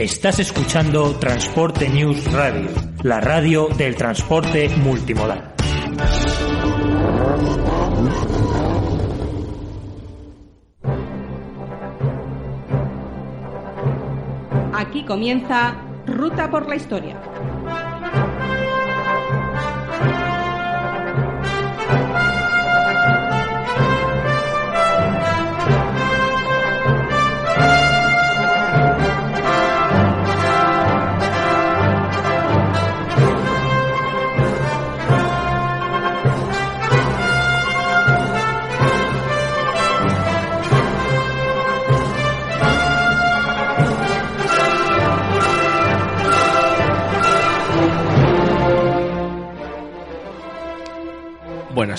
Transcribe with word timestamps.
Estás 0.00 0.38
escuchando 0.38 1.18
Transporte 1.18 1.86
News 1.86 2.32
Radio, 2.32 2.70
la 3.02 3.20
radio 3.20 3.68
del 3.68 3.96
transporte 3.96 4.70
multimodal. 4.70 5.52
Aquí 14.72 15.04
comienza 15.04 15.76
Ruta 16.06 16.50
por 16.50 16.66
la 16.66 16.76
Historia. 16.76 17.20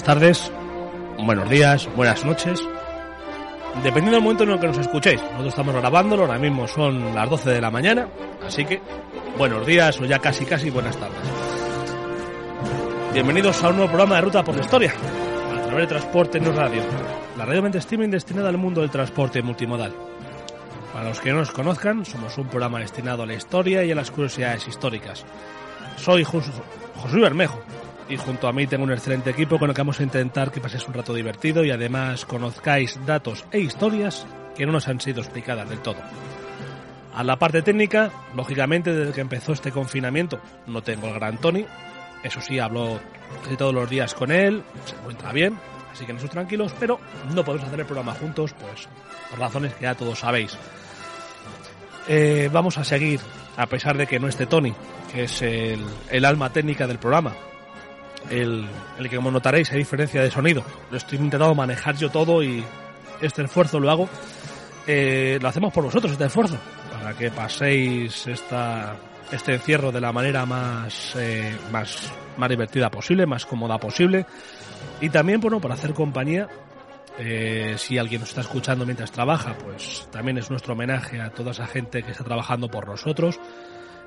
Buenas 0.02 0.20
tardes, 0.20 0.52
buenos 1.24 1.50
días, 1.50 1.90
buenas 1.96 2.26
noches. 2.26 2.60
Dependiendo 3.84 4.14
del 4.14 4.22
momento 4.22 4.44
en 4.44 4.50
el 4.50 4.60
que 4.60 4.68
nos 4.68 4.80
escuchéis. 4.80 5.22
Nosotros 5.22 5.48
estamos 5.50 5.76
grabándolo, 5.76 6.24
ahora 6.24 6.40
mismo 6.40 6.68
son 6.68 7.14
las 7.14 7.30
12 7.30 7.52
de 7.52 7.62
la 7.62 7.70
mañana, 7.70 8.08
así 8.44 8.66
que 8.66 8.82
buenos 9.38 9.64
días 9.64 10.02
o 10.02 10.06
ya 10.06 10.18
casi 10.18 10.44
casi 10.46 10.72
buenas 10.72 10.98
tardes. 10.98 11.20
Bienvenidos 13.14 13.64
a 13.64 13.70
un 13.70 13.76
nuevo 13.76 13.90
programa 13.90 14.16
de 14.16 14.22
Ruta 14.22 14.44
por 14.44 14.56
la 14.56 14.62
Historia, 14.62 14.92
a 14.92 15.62
través 15.68 15.82
de 15.82 15.88
Transporte 15.88 16.40
en 16.40 16.56
Radio, 16.56 16.82
la 17.38 17.46
radio 17.46 17.62
mente 17.62 17.78
streaming 17.78 18.10
destinada 18.10 18.50
al 18.50 18.58
mundo 18.58 18.82
del 18.82 18.90
transporte 18.90 19.44
multimodal. 19.44 19.94
Para 20.94 21.10
los 21.10 21.20
que 21.20 21.32
no 21.32 21.38
nos 21.38 21.52
conozcan, 21.52 22.06
somos 22.06 22.36
un 22.40 22.48
programa 22.48 22.80
destinado 22.80 23.22
a 23.22 23.28
la 23.28 23.36
historia 23.36 23.84
y 23.84 23.92
a 23.92 23.96
las 23.96 24.10
curiosidades 24.10 24.68
históricas. 24.68 25.26
Soy 25.98 26.24
José 26.24 27.20
Bermejo, 27.20 27.62
y 28.12 28.18
junto 28.18 28.50
a 28.50 28.52
mí 28.52 28.68
tengo 28.68 28.84
un 28.84 28.92
excelente 28.92 29.30
equipo 29.30 29.58
con 29.58 29.70
el 29.70 29.76
que 29.76 29.82
vamos 29.82 30.02
a 30.02 30.04
intentar 30.04 30.52
que 30.52 30.60
paséis 30.60 30.86
un 30.86 30.94
rato 30.94 31.14
divertido 31.14 31.64
y 31.64 31.72
además 31.72 32.26
conozcáis 32.26 33.00
datos 33.06 33.46
e 33.52 33.60
historias 33.60 34.28
que 34.56 34.66
no 34.66 34.74
nos 34.74 34.90
han 34.90 35.00
sido 35.00 35.22
explicadas 35.22 35.70
del 35.70 35.80
todo. 35.80 36.00
A 37.16 37.24
la 37.24 37.40
parte 37.40 37.62
técnica, 37.62 38.12
lógicamente 38.36 38.94
desde 38.94 39.14
que 39.14 39.22
empezó 39.22 39.54
este 39.54 39.72
confinamiento 39.72 40.42
no 40.68 40.84
tengo 40.84 41.08
el 41.08 41.14
gran 41.14 41.38
Tony, 41.38 41.66
eso 42.22 42.42
sí 42.42 42.60
hablo 42.60 43.00
casi 43.44 43.56
todos 43.56 43.74
los 43.74 43.90
días 43.90 44.14
con 44.14 44.32
él, 44.32 44.62
se 44.86 44.96
encuentra 44.96 45.32
bien, 45.32 45.58
así 45.90 46.06
que 46.06 46.12
no 46.12 46.16
nosotros 46.16 46.34
tranquilos, 46.34 46.76
pero 46.78 47.00
no 47.34 47.46
podemos 47.46 47.66
hacer 47.66 47.80
el 47.80 47.86
programa 47.86 48.14
juntos, 48.14 48.54
pues 48.60 48.90
por 49.30 49.40
razones 49.40 49.74
que 49.76 49.84
ya 49.84 49.96
todos 49.96 50.20
sabéis. 50.20 50.58
Eh, 52.10 52.50
vamos 52.52 52.78
a 52.78 52.84
seguir, 52.84 53.22
a 53.56 53.68
pesar 53.68 53.98
de 53.98 54.06
que 54.06 54.20
no 54.20 54.28
esté 54.28 54.48
Tony, 54.48 54.74
que 55.14 55.24
es 55.24 55.42
el, 55.42 55.80
el 56.10 56.26
alma 56.26 56.52
técnica 56.52 56.88
del 56.88 57.00
programa, 57.00 57.34
el, 58.30 58.68
el 58.98 59.10
que 59.10 59.16
como 59.16 59.32
notaréis 59.32 59.72
hay 59.72 59.80
diferencia 59.80 60.22
de 60.22 60.32
sonido. 60.32 60.64
Lo 60.90 60.98
estoy 60.98 61.18
intentando 61.18 61.54
manejar 61.56 61.96
yo 61.96 62.10
todo 62.10 62.44
y 62.44 62.64
este 63.22 63.44
esfuerzo 63.44 63.80
lo 63.80 63.90
hago. 63.90 64.10
Eh, 64.88 65.38
lo 65.42 65.48
hacemos 65.48 65.74
por 65.74 65.84
vosotros, 65.84 66.12
este 66.12 66.26
esfuerzo, 66.26 66.58
para 66.92 67.14
que 67.14 67.30
paséis 67.30 68.26
esta, 68.28 68.96
este 69.32 69.54
encierro 69.54 69.92
de 69.92 70.02
la 70.02 70.12
manera 70.12 70.46
más, 70.46 71.16
eh, 71.18 71.56
más, 71.72 72.12
más 72.38 72.50
divertida 72.50 72.90
posible, 72.90 73.26
más 73.26 73.46
cómoda 73.46 73.78
posible. 73.78 74.26
Y 75.00 75.10
también, 75.10 75.40
bueno, 75.40 75.62
para 75.62 75.76
hacer 75.76 75.94
compañía, 75.94 76.48
eh, 77.20 77.76
si 77.78 77.98
alguien 77.98 78.22
nos 78.22 78.30
está 78.30 78.42
escuchando 78.42 78.86
mientras 78.86 79.12
trabaja, 79.12 79.56
pues 79.64 80.08
también 80.12 80.38
es 80.40 80.50
nuestro 80.50 80.74
homenaje 80.74 81.22
a 81.22 81.30
toda 81.30 81.52
esa 81.52 81.68
gente 81.68 82.02
que 82.02 82.12
está 82.12 82.24
trabajando 82.24 82.68
por 82.68 82.88
nosotros 82.88 83.40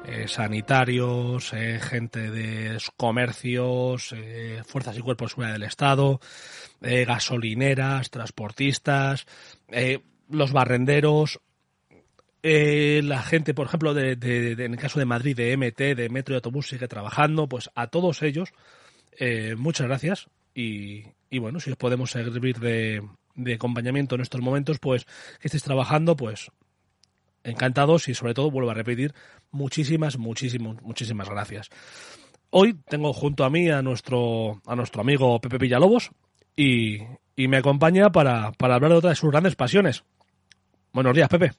eh, 0.07 0.29
sanitarios, 0.29 1.53
eh, 1.55 1.81
gente 1.81 2.31
de 2.31 2.79
comercios, 2.97 4.13
eh, 4.15 4.63
fuerzas 4.67 4.99
y 4.99 5.01
cuerpos 5.01 5.27
de 5.27 5.31
seguridad 5.31 5.53
del 5.55 5.63
Estado, 5.63 6.21
gasolineras, 6.81 8.11
transportistas, 8.11 9.27
los 10.29 10.53
barrenderos, 10.53 11.41
la 12.43 13.23
gente, 13.23 13.55
por 13.55 13.69
ejemplo, 13.69 13.95
de, 13.95 14.13
en 14.53 14.75
el 14.75 14.79
caso 14.79 14.99
de 14.99 15.07
Madrid, 15.07 15.35
de 15.35 15.57
MT, 15.57 15.97
de 15.97 16.11
Metro 16.11 16.35
y 16.35 16.37
Autobús, 16.37 16.69
sigue 16.69 16.87
trabajando, 16.87 17.49
pues 17.49 17.71
a 17.75 17.87
todos 17.87 18.23
ellos, 18.23 18.51
muchas 19.57 19.87
gracias 19.87 20.29
y, 20.55 21.05
y, 21.31 21.39
bueno, 21.39 21.59
si 21.59 21.71
os 21.71 21.77
podemos 21.79 22.11
servir 22.11 22.61
de, 22.61 23.01
de 23.35 23.55
acompañamiento 23.55 24.15
en 24.15 24.21
estos 24.21 24.43
momentos, 24.43 24.79
pues 24.79 25.07
que 25.41 25.49
estéis 25.49 25.63
trabajando, 25.63 26.17
pues 26.17 26.51
encantados 27.45 28.09
y 28.09 28.15
sobre 28.15 28.35
todo, 28.35 28.51
vuelvo 28.51 28.71
a 28.71 28.75
repetir, 28.75 29.13
muchísimas, 29.51 30.19
muchísimas, 30.19 30.83
muchísimas 30.83 31.29
gracias. 31.29 31.71
Hoy 32.51 32.75
tengo 32.89 33.13
junto 33.13 33.45
a 33.45 33.51
mí 33.51 33.71
a 33.71 33.83
nuestro, 33.83 34.61
a 34.67 34.75
nuestro 34.75 35.03
amigo 35.03 35.41
Pepe 35.41 35.59
Villalobos 35.59 36.11
y, 36.57 36.99
y 37.37 37.49
me 37.49 37.59
acompaña 37.59 38.11
para, 38.11 38.53
para 38.53 38.77
hablar 38.77 38.93
de 38.93 38.97
otra 38.99 39.11
de 39.11 39.17
sus 39.17 39.31
grandes 39.31 39.57
pasiones. 39.57 40.05
Buenos 40.93 41.15
días, 41.15 41.29
Pepe. 41.29 41.53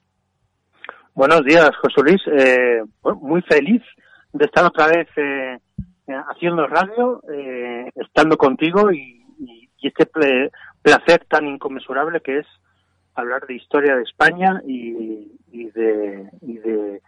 Buenos 1.14 1.44
días, 1.44 1.70
José 1.80 2.02
Luis. 2.02 2.22
Eh, 2.26 2.82
muy 3.20 3.42
feliz 3.42 3.82
de 4.32 4.44
estar 4.44 4.64
otra 4.64 4.88
vez 4.88 5.08
eh, 5.16 5.58
haciendo 6.30 6.66
radio, 6.66 7.22
eh, 7.32 7.90
estando 7.94 8.36
contigo 8.36 8.90
y, 8.92 9.24
y, 9.38 9.70
y 9.78 9.88
este 9.88 10.06
placer 10.82 11.24
tan 11.28 11.46
inconmensurable 11.46 12.20
que 12.20 12.38
es 12.38 12.46
hablar 13.16 13.46
de 13.46 13.54
historia 13.54 13.96
de 13.96 14.02
España 14.02 14.60
y, 14.66 15.24
de, 15.50 16.30
y, 16.42 16.58
de, 16.58 17.00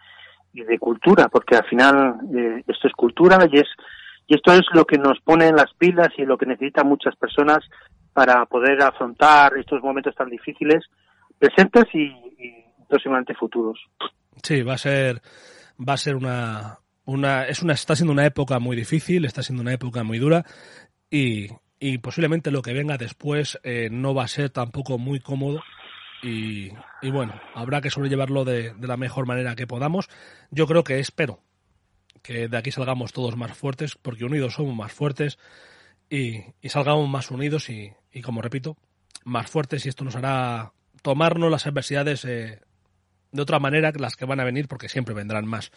y 0.52 0.62
de 0.62 0.78
cultura, 0.78 1.28
porque 1.28 1.56
al 1.56 1.66
final 1.66 2.16
eh, 2.34 2.64
esto 2.66 2.88
es 2.88 2.94
cultura 2.94 3.38
y 3.50 3.58
es 3.58 3.68
y 4.28 4.34
esto 4.34 4.52
es 4.52 4.60
lo 4.74 4.84
que 4.84 4.98
nos 4.98 5.18
pone 5.20 5.46
en 5.48 5.56
las 5.56 5.72
pilas 5.78 6.08
y 6.18 6.26
lo 6.26 6.36
que 6.36 6.44
necesitan 6.44 6.86
muchas 6.86 7.16
personas 7.16 7.60
para 8.12 8.44
poder 8.44 8.82
afrontar 8.82 9.56
estos 9.56 9.82
momentos 9.82 10.14
tan 10.14 10.28
difíciles 10.28 10.84
presentes 11.38 11.84
y, 11.94 12.12
próximamente 12.86 13.34
futuros. 13.34 13.78
Sí, 14.42 14.62
va 14.62 14.74
a 14.74 14.78
ser 14.78 15.20
va 15.78 15.92
a 15.92 15.98
ser 15.98 16.16
una 16.16 16.78
una 17.04 17.44
es 17.44 17.62
una 17.62 17.72
está 17.74 17.96
siendo 17.96 18.12
una 18.12 18.26
época 18.26 18.58
muy 18.58 18.76
difícil, 18.76 19.24
está 19.24 19.42
siendo 19.42 19.62
una 19.62 19.72
época 19.72 20.04
muy 20.04 20.18
dura 20.18 20.44
y, 21.10 21.48
y 21.78 21.98
posiblemente 21.98 22.50
lo 22.50 22.62
que 22.62 22.72
venga 22.72 22.96
después 22.96 23.58
eh, 23.62 23.88
no 23.90 24.14
va 24.14 24.24
a 24.24 24.28
ser 24.28 24.50
tampoco 24.50 24.98
muy 24.98 25.20
cómodo 25.20 25.60
y, 26.22 26.70
y, 27.02 27.10
bueno, 27.10 27.34
habrá 27.54 27.80
que 27.80 27.90
sobrellevarlo 27.90 28.44
de, 28.44 28.74
de, 28.74 28.86
la 28.86 28.96
mejor 28.96 29.26
manera 29.26 29.54
que 29.54 29.66
podamos. 29.66 30.08
Yo 30.50 30.66
creo 30.66 30.84
que 30.84 30.98
espero 30.98 31.40
que 32.22 32.48
de 32.48 32.56
aquí 32.56 32.70
salgamos 32.70 33.12
todos 33.12 33.36
más 33.36 33.56
fuertes, 33.56 33.94
porque 33.94 34.24
unidos 34.24 34.54
somos 34.54 34.74
más 34.74 34.92
fuertes 34.92 35.38
y, 36.10 36.42
y 36.60 36.68
salgamos 36.68 37.08
más 37.08 37.30
unidos 37.30 37.70
y, 37.70 37.92
y, 38.12 38.22
como 38.22 38.42
repito, 38.42 38.76
más 39.24 39.50
fuertes 39.50 39.86
y 39.86 39.88
esto 39.88 40.04
nos 40.04 40.16
hará 40.16 40.72
tomarnos 41.02 41.50
las 41.50 41.66
adversidades 41.66 42.24
eh, 42.24 42.60
de 43.30 43.42
otra 43.42 43.58
manera 43.58 43.92
que 43.92 43.98
las 43.98 44.16
que 44.16 44.24
van 44.24 44.40
a 44.40 44.44
venir, 44.44 44.68
porque 44.68 44.88
siempre 44.88 45.14
vendrán 45.14 45.46
más. 45.46 45.70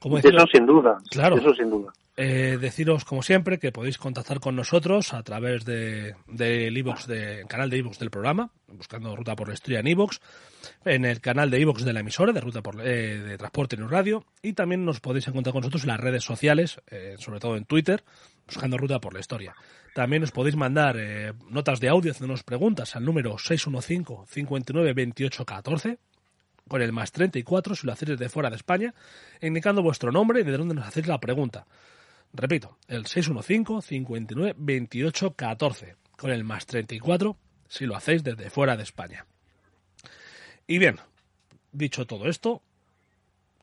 Como 0.00 0.18
eso 0.18 0.46
sin 0.52 0.66
duda. 0.66 0.98
Claro. 1.10 1.36
Eso 1.36 1.54
sin 1.54 1.70
duda. 1.70 1.92
Eh, 2.18 2.56
deciros, 2.58 3.04
como 3.04 3.22
siempre, 3.22 3.58
que 3.58 3.72
podéis 3.72 3.98
contactar 3.98 4.40
con 4.40 4.56
nosotros 4.56 5.12
a 5.12 5.22
través 5.22 5.66
de, 5.66 6.14
de, 6.26 6.70
de 6.70 7.44
canal 7.46 7.68
de 7.68 7.76
iVoox 7.76 7.98
del 7.98 8.10
programa, 8.10 8.50
buscando 8.68 9.14
Ruta 9.14 9.36
por 9.36 9.48
la 9.48 9.54
Historia 9.54 9.80
en 9.80 9.88
iVoox, 9.88 10.18
en 10.86 11.04
el 11.04 11.20
canal 11.20 11.50
de 11.50 11.60
iVoox 11.60 11.84
de 11.84 11.92
la 11.92 12.00
emisora 12.00 12.32
de 12.32 12.40
Ruta 12.40 12.62
por, 12.62 12.80
eh, 12.80 13.18
de 13.18 13.36
Transporte 13.36 13.76
en 13.76 13.90
Radio, 13.90 14.24
y 14.40 14.54
también 14.54 14.86
nos 14.86 15.00
podéis 15.00 15.28
encontrar 15.28 15.52
con 15.52 15.60
nosotros 15.60 15.82
en 15.82 15.88
las 15.88 16.00
redes 16.00 16.24
sociales, 16.24 16.80
eh, 16.86 17.16
sobre 17.18 17.38
todo 17.38 17.58
en 17.58 17.66
Twitter, 17.66 18.02
buscando 18.46 18.78
Ruta 18.78 18.98
por 18.98 19.12
la 19.12 19.20
Historia. 19.20 19.54
También 19.94 20.22
os 20.22 20.30
podéis 20.30 20.56
mandar 20.56 20.96
eh, 20.98 21.34
notas 21.50 21.80
de 21.80 21.90
audio, 21.90 22.12
haciéndonos 22.12 22.44
preguntas 22.44 22.96
al 22.96 23.04
número 23.04 23.36
615 23.36 24.26
59 24.26 24.94
28 24.94 25.44
14 25.44 25.98
con 26.68 26.82
el 26.82 26.92
más 26.92 27.12
34 27.12 27.76
si 27.76 27.86
lo 27.86 27.92
hacéis 27.92 28.10
desde 28.10 28.28
fuera 28.28 28.50
de 28.50 28.56
España, 28.56 28.94
indicando 29.40 29.82
vuestro 29.82 30.10
nombre 30.10 30.40
y 30.40 30.44
de 30.44 30.56
dónde 30.56 30.74
nos 30.74 30.86
hacéis 30.86 31.06
la 31.06 31.20
pregunta. 31.20 31.66
Repito, 32.36 32.76
el 32.86 33.06
615 33.06 33.88
59 33.88 34.54
28 34.58 35.34
14 35.34 35.96
con 36.18 36.30
el 36.30 36.44
más 36.44 36.66
34 36.66 37.34
si 37.66 37.86
lo 37.86 37.96
hacéis 37.96 38.22
desde 38.22 38.50
fuera 38.50 38.76
de 38.76 38.82
España. 38.82 39.26
Y 40.66 40.76
bien, 40.78 41.00
dicho 41.72 42.06
todo 42.06 42.28
esto, 42.28 42.60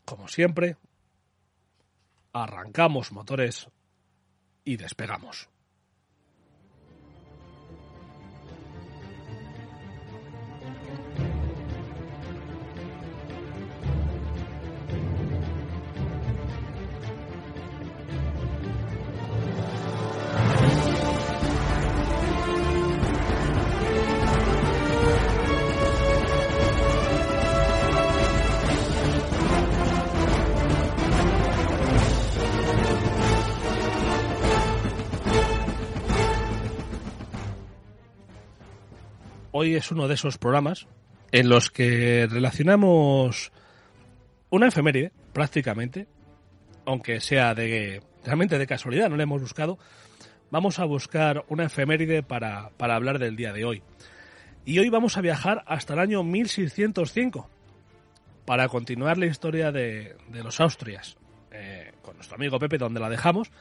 como 0.05 0.27
siempre, 0.27 0.77
arrancamos 2.33 3.11
motores 3.11 3.67
y 4.65 4.77
despegamos. 4.77 5.49
Hoy 39.53 39.75
es 39.75 39.91
uno 39.91 40.07
de 40.07 40.15
esos 40.15 40.37
programas 40.37 40.87
en 41.31 41.47
los 41.47 41.71
que 41.71 42.27
relacionamos 42.29 43.51
una 44.49 44.67
efeméride, 44.67 45.11
prácticamente, 45.31 46.07
aunque 46.85 47.21
sea 47.21 47.55
de 47.55 48.01
realmente 48.25 48.57
de 48.57 48.67
casualidad, 48.67 49.09
no 49.09 49.15
la 49.15 49.23
hemos 49.23 49.41
buscado, 49.41 49.77
vamos 50.51 50.79
a 50.79 50.85
buscar 50.85 51.45
una 51.47 51.65
efeméride 51.65 52.23
para, 52.23 52.71
hablar 52.77 53.19
del 53.19 53.35
día 53.35 53.53
de 53.53 53.63
hoy. 53.63 53.83
Y 54.65 54.79
hoy 54.79 54.89
vamos 54.89 55.17
a 55.17 55.21
viajar 55.21 55.63
hasta 55.67 55.93
el 55.93 55.99
año 55.99 56.23
1605 56.23 57.49
para 58.45 58.67
continuar 58.69 59.17
la 59.17 59.27
historia 59.27 59.71
de, 59.71 60.15
de 60.29 60.43
los 60.43 60.59
Austrias, 60.59 61.17
eh, 61.51 61.91
con 62.01 62.15
nuestro 62.15 62.35
amigo 62.35 62.59
Pepe, 62.59 62.77
donde 62.77 62.99
la 62.99 63.09
dejamos, 63.09 63.51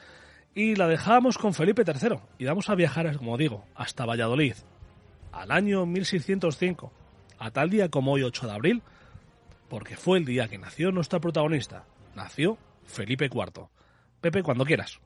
y 0.54 0.74
la 0.74 0.88
dejamos 0.88 1.38
con 1.38 1.54
Felipe 1.54 1.84
III. 1.86 2.18
Y 2.38 2.44
vamos 2.44 2.70
a 2.70 2.74
viajar, 2.74 3.14
como 3.16 3.36
digo, 3.36 3.64
hasta 3.74 4.06
Valladolid, 4.06 4.54
al 5.32 5.50
año 5.50 5.86
1605, 5.86 6.92
a 7.38 7.50
tal 7.50 7.70
día 7.70 7.88
como 7.88 8.12
hoy 8.12 8.22
8 8.22 8.46
de 8.46 8.52
abril, 8.52 8.82
porque 9.68 9.96
fue 9.96 10.18
el 10.18 10.24
día 10.24 10.48
que 10.48 10.58
nació 10.58 10.92
nuestra 10.92 11.18
protagonista. 11.18 11.84
Nació 12.14 12.58
Felipe 12.84 13.26
IV. 13.32 13.68
Pepe, 14.20 14.42
cuando 14.42 14.64
quieras. 14.64 15.00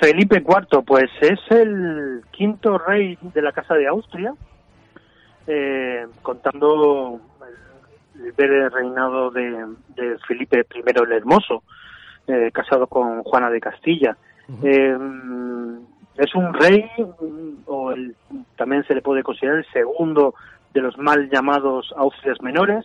Felipe 0.00 0.44
IV, 0.46 0.84
pues 0.84 1.10
es 1.22 1.40
el 1.50 2.22
quinto 2.30 2.76
rey 2.76 3.18
de 3.22 3.42
la 3.42 3.52
Casa 3.52 3.74
de 3.74 3.88
Austria, 3.88 4.34
eh, 5.46 6.06
contando 6.22 7.20
el, 8.14 8.70
reinado 8.70 9.30
de, 9.30 9.66
Felipe 10.28 10.66
I 10.74 10.82
el 11.02 11.12
Hermoso, 11.12 11.62
eh, 12.26 12.50
casado 12.52 12.86
con 12.86 13.22
Juana 13.22 13.48
de 13.50 13.60
Castilla. 13.60 14.16
Eh, 14.62 14.96
es 16.18 16.34
un 16.34 16.52
rey, 16.54 16.90
o 17.66 17.94
también 18.56 18.84
se 18.84 18.94
le 18.94 19.02
puede 19.02 19.22
considerar 19.22 19.58
el 19.58 19.66
segundo 19.72 20.34
de 20.72 20.80
los 20.80 20.96
mal 20.98 21.28
llamados 21.30 21.92
Austrias 21.96 22.40
menores, 22.40 22.84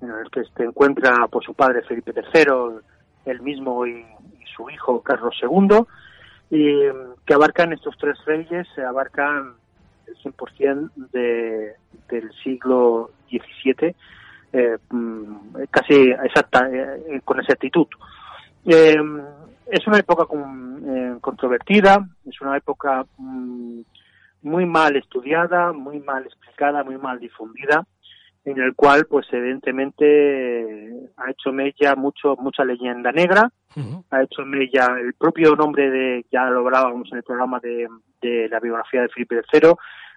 en 0.00 0.10
el 0.10 0.30
que 0.30 0.44
se 0.44 0.64
encuentra 0.64 1.26
pues, 1.30 1.44
su 1.44 1.54
padre 1.54 1.82
Felipe 1.82 2.12
III, 2.14 2.80
él 3.26 3.40
mismo 3.42 3.86
y, 3.86 4.04
su 4.56 4.70
hijo 4.70 5.02
Carlos 5.02 5.34
II, 5.42 5.78
y, 6.50 6.80
que 7.26 7.34
abarcan 7.34 7.72
estos 7.72 7.96
tres 7.98 8.16
reyes, 8.24 8.66
se 8.74 8.84
abarcan 8.84 9.54
el 10.06 10.16
100% 10.16 10.90
de, 11.12 11.74
del 12.08 12.32
siglo 12.42 13.10
XVII, 13.28 13.94
eh, 14.52 14.78
mm, 14.90 15.34
casi 15.70 15.94
exacta, 15.94 16.68
eh, 16.70 17.20
con 17.24 17.40
exactitud. 17.40 17.86
Eh, 18.66 18.94
es 19.66 19.86
una 19.86 19.98
época 19.98 20.26
con, 20.26 21.18
controvertida, 21.20 22.06
es 22.26 22.40
una 22.40 22.56
época 22.56 23.04
mm, 23.18 23.80
muy 24.42 24.66
mal 24.66 24.96
estudiada, 24.96 25.72
muy 25.72 26.00
mal 26.00 26.24
explicada, 26.24 26.84
muy 26.84 26.98
mal 26.98 27.18
difundida 27.18 27.86
en 28.44 28.60
el 28.60 28.74
cual 28.74 29.06
pues 29.06 29.26
evidentemente 29.32 30.90
ha 31.16 31.30
hecho 31.30 31.50
mella 31.50 31.94
mucho 31.96 32.36
mucha 32.36 32.62
leyenda 32.64 33.10
negra 33.10 33.50
ha 34.10 34.22
hecho 34.22 34.44
mella 34.44 34.86
el 35.00 35.14
propio 35.14 35.56
nombre 35.56 35.90
de 35.90 36.26
ya 36.30 36.44
lo 36.50 36.60
hablábamos 36.60 37.08
en 37.10 37.18
el 37.18 37.24
programa 37.24 37.58
de, 37.60 37.88
de 38.20 38.48
la 38.50 38.60
biografía 38.60 39.02
de 39.02 39.08
Felipe 39.08 39.40
III 39.50 39.70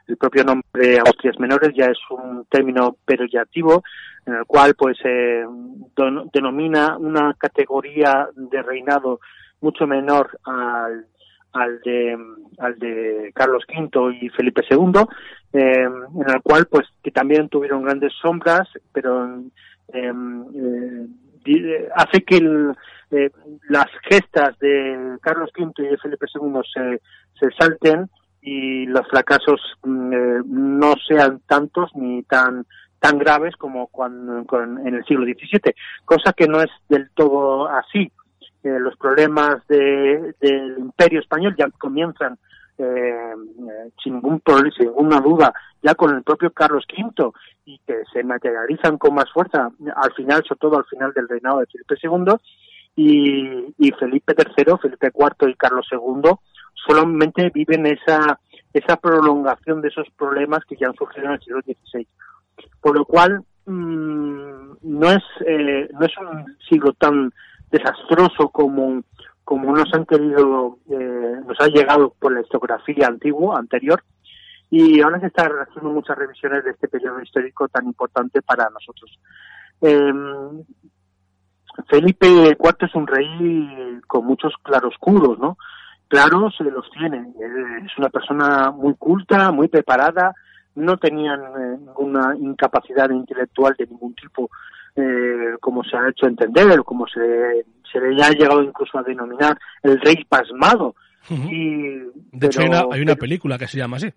el 0.08 0.18
propio 0.18 0.44
nombre 0.44 1.00
Austrias 1.00 1.40
Menores 1.40 1.74
ya 1.76 1.86
es 1.86 1.98
un 2.10 2.46
término 2.50 2.96
peyorativo 3.06 3.84
en 4.26 4.36
el 4.36 4.46
cual 4.46 4.74
pues 4.76 4.98
eh, 5.04 5.46
denomina 6.34 6.98
una 6.98 7.34
categoría 7.38 8.28
de 8.36 8.62
reinado 8.62 9.20
mucho 9.62 9.88
menor 9.88 10.40
al 10.44 11.06
al 11.54 11.80
de 11.82 12.18
al 12.60 12.78
de 12.78 13.32
Carlos 13.34 13.64
V 13.68 14.18
y 14.22 14.30
Felipe 14.30 14.62
II 14.70 15.02
eh, 15.54 15.84
en 15.84 16.30
el 16.30 16.42
cual 16.42 16.68
pues 16.68 16.88
que 17.04 17.12
también 17.12 17.50
tuvieron 17.50 17.84
grandes 17.84 18.14
sombras 18.22 18.68
pero 18.92 19.42
em, 19.94 20.46
eh, 20.54 21.90
hace 21.96 22.24
que 22.24 22.38
eh, 23.12 23.30
las 23.70 23.88
gestas 24.10 24.58
de 24.60 25.18
Carlos 25.22 25.50
V 25.58 25.72
y 25.78 25.84
de 25.84 25.98
Felipe 25.98 26.26
II 26.34 26.62
se, 26.74 27.02
se 27.40 27.56
salten 27.58 28.10
y 28.48 28.86
los 28.86 29.06
fracasos 29.10 29.60
mm, 29.84 30.80
no 30.80 30.94
sean 31.06 31.42
tantos 31.48 31.92
ni 31.96 32.24
tan 32.24 32.66
tan 33.00 33.20
graves 33.20 33.56
como 33.58 33.88
cuando, 33.88 34.44
en 34.58 34.96
el 34.96 35.06
siglo 35.06 35.26
XVII, 35.26 35.76
cosa 36.04 36.34
que 36.34 36.48
no 36.48 36.62
es 36.62 36.72
del 36.90 37.12
todo 37.12 37.68
así. 37.68 38.12
Los 38.64 38.98
problemas 38.98 39.66
de, 39.68 40.34
del 40.42 40.80
imperio 40.80 41.20
español 41.20 41.56
ya 41.58 41.70
comienzan 41.78 42.40
eh, 42.80 43.34
sin 44.04 44.16
ningún 44.16 44.42
sin 44.76 44.88
ninguna 44.88 45.20
duda, 45.22 45.54
ya 45.84 45.94
con 45.94 46.16
el 46.16 46.24
propio 46.24 46.52
Carlos 46.52 46.86
V 46.90 47.32
y 47.66 47.78
que 47.86 48.02
se 48.12 48.24
materializan 48.24 48.98
con 48.98 49.14
más 49.14 49.32
fuerza 49.32 49.70
al 49.96 50.14
final, 50.14 50.44
sobre 50.44 50.60
todo 50.60 50.78
al 50.78 50.86
final 50.86 51.14
del 51.14 51.30
reinado 51.30 51.60
de 51.60 51.68
Felipe 51.68 51.96
II 52.02 52.34
y, 52.96 53.76
y 53.78 53.92
Felipe 53.92 54.34
III, 54.36 54.74
Felipe 54.82 55.12
IV 55.14 55.50
y 55.50 55.56
Carlos 55.56 55.88
II 55.92 56.32
solamente 56.86 57.50
viven 57.54 57.86
esa 57.86 58.40
esa 58.74 58.96
prolongación 58.98 59.82
de 59.82 59.88
esos 59.88 60.08
problemas 60.18 60.60
que 60.66 60.76
ya 60.76 60.88
han 60.88 60.94
surgido 60.94 61.28
en 61.28 61.34
el 61.34 61.42
siglo 61.42 61.62
XVI. 61.62 62.08
Por 62.82 62.98
lo 62.98 63.06
cual 63.06 63.44
mmm, 63.66 64.74
no 64.82 65.12
es 65.12 65.24
eh, 65.46 65.90
no 65.94 66.06
es 66.06 66.18
un 66.18 66.58
siglo 66.70 66.94
tan 66.94 67.32
desastroso 67.72 68.50
como, 68.50 69.04
como 69.44 69.76
nos 69.76 69.94
han 69.94 70.06
querido, 70.06 70.78
eh, 70.90 71.42
nos 71.46 71.60
ha 71.60 71.68
llegado 71.68 72.14
por 72.20 72.32
la 72.34 72.42
historiografía 72.42 73.08
antigua, 73.08 73.60
anterior, 73.60 74.04
y 74.70 75.02
ahora 75.02 75.20
se 75.20 75.28
están 75.28 75.52
haciendo 75.52 75.92
muchas 75.92 76.18
revisiones 76.18 76.64
de 76.64 76.72
este 76.72 76.88
periodo 76.88 77.22
histórico 77.22 77.68
tan 77.68 77.86
importante 77.86 78.42
para 78.42 78.70
nosotros. 78.70 79.20
Eh, 79.82 80.14
Felipe 81.90 82.28
IV 82.28 82.76
es 82.80 82.96
un 82.96 83.08
rey 83.08 84.00
con 84.08 84.26
muchos 84.26 84.54
claroscuros, 84.64 85.38
¿no? 85.40 85.58
Claros 86.08 86.56
se 86.58 86.64
los 86.64 86.90
tiene. 86.92 87.28
Es 87.86 87.98
una 87.98 88.10
persona 88.10 88.72
muy 88.72 88.96
culta, 88.96 89.52
muy 89.52 89.68
preparada, 89.68 90.34
no 90.76 90.98
tenían 90.98 91.42
eh, 91.42 91.78
ninguna 91.80 92.36
incapacidad 92.40 93.10
intelectual 93.10 93.76
de 93.78 93.88
ningún 93.88 94.14
tipo 94.16 94.50
eh, 94.96 95.58
como 95.60 95.84
se 95.84 95.98
ha 95.98 96.10
hecho 96.10 96.28
entender, 96.28 96.80
como 96.84 97.06
se, 97.08 97.66
se 97.92 98.00
le 98.00 98.24
ha 98.24 98.30
llegado 98.30 98.64
incluso 98.64 98.98
a 98.98 99.04
denominar 99.04 99.58
el 99.84 100.00
rey 100.02 100.24
pasmado. 100.28 100.96
y, 101.30 101.98
de 102.32 102.48
hecho, 102.48 102.62
hay 102.92 103.02
una, 103.02 103.16
película 103.16 103.58
que 103.58 103.68
se 103.68 103.78
llama 103.78 103.98
así. 103.98 104.10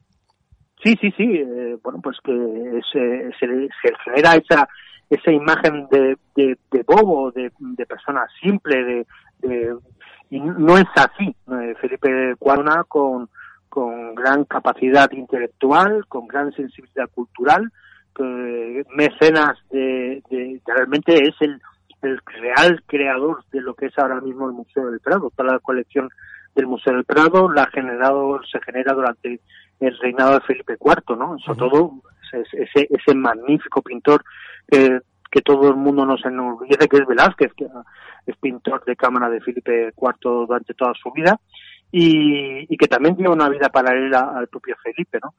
Sí, 0.83 0.97
sí, 1.01 1.13
sí. 1.17 1.25
Eh, 1.25 1.77
bueno, 1.83 2.01
pues 2.03 2.17
que 2.23 2.81
se, 2.93 3.31
se, 3.39 3.71
genera 4.05 4.37
esa 4.37 4.69
esa 5.11 5.33
imagen 5.33 5.89
de, 5.91 6.17
de, 6.37 6.83
bobo, 6.87 7.33
de, 7.33 7.51
de, 7.59 7.87
persona 7.87 8.25
simple, 8.41 9.05
de, 9.43 9.75
y 10.31 10.41
no 10.41 10.79
es 10.79 10.87
así. 10.95 11.35
Eh, 11.53 11.75
Felipe 11.81 12.37
Cuarona 12.39 12.85
con, 12.85 13.29
con 13.69 14.15
gran 14.15 14.45
capacidad 14.45 15.11
intelectual, 15.11 16.07
con 16.07 16.27
gran 16.27 16.53
sensibilidad 16.53 17.11
cultural, 17.13 17.71
mecenas 18.95 19.57
de, 19.71 20.23
realmente 20.67 21.15
es 21.15 21.35
el, 21.41 21.61
el 22.03 22.21
real 22.41 22.83
creador 22.87 23.45
de 23.53 23.61
lo 23.61 23.75
que 23.75 23.87
es 23.87 23.99
ahora 23.99 24.21
mismo 24.21 24.47
el 24.47 24.55
Museo 24.55 24.91
del 24.91 25.01
Prado. 25.01 25.33
Toda 25.35 25.53
la 25.55 25.59
colección 25.59 26.09
del 26.55 26.67
Museo 26.67 26.95
del 26.95 27.05
Prado 27.05 27.51
la 27.51 27.63
ha 27.63 27.71
generado, 27.71 28.41
se 28.51 28.61
genera 28.61 28.93
durante 28.93 29.41
el 29.81 29.99
reinado 29.99 30.35
de 30.35 30.41
Felipe 30.41 30.77
IV, 30.79 31.17
¿no? 31.17 31.39
Sobre 31.39 31.59
todo 31.59 31.93
ese, 32.33 32.89
ese 32.91 33.15
magnífico 33.15 33.83
pintor 33.83 34.23
que, 34.69 35.01
que 35.31 35.43
todo 35.43 35.69
el 35.69 35.77
mundo 35.77 36.05
nos 36.05 36.25
enorgullece, 36.25 36.89
que 36.89 36.97
es 36.97 37.07
Velázquez, 37.07 37.53
que 37.55 37.67
es 38.27 38.37
pintor 38.37 38.85
de 38.85 38.97
cámara 38.97 39.29
de 39.31 39.41
Felipe 39.41 39.93
IV 39.97 40.47
durante 40.47 40.75
toda 40.75 40.93
su 40.95 41.11
vida, 41.13 41.39
y, 41.93 42.73
y 42.73 42.77
que 42.77 42.89
también 42.89 43.17
tiene 43.17 43.31
una 43.31 43.49
vida 43.49 43.69
paralela 43.69 44.33
al 44.35 44.49
propio 44.49 44.77
Felipe, 44.83 45.19
¿no? 45.23 45.35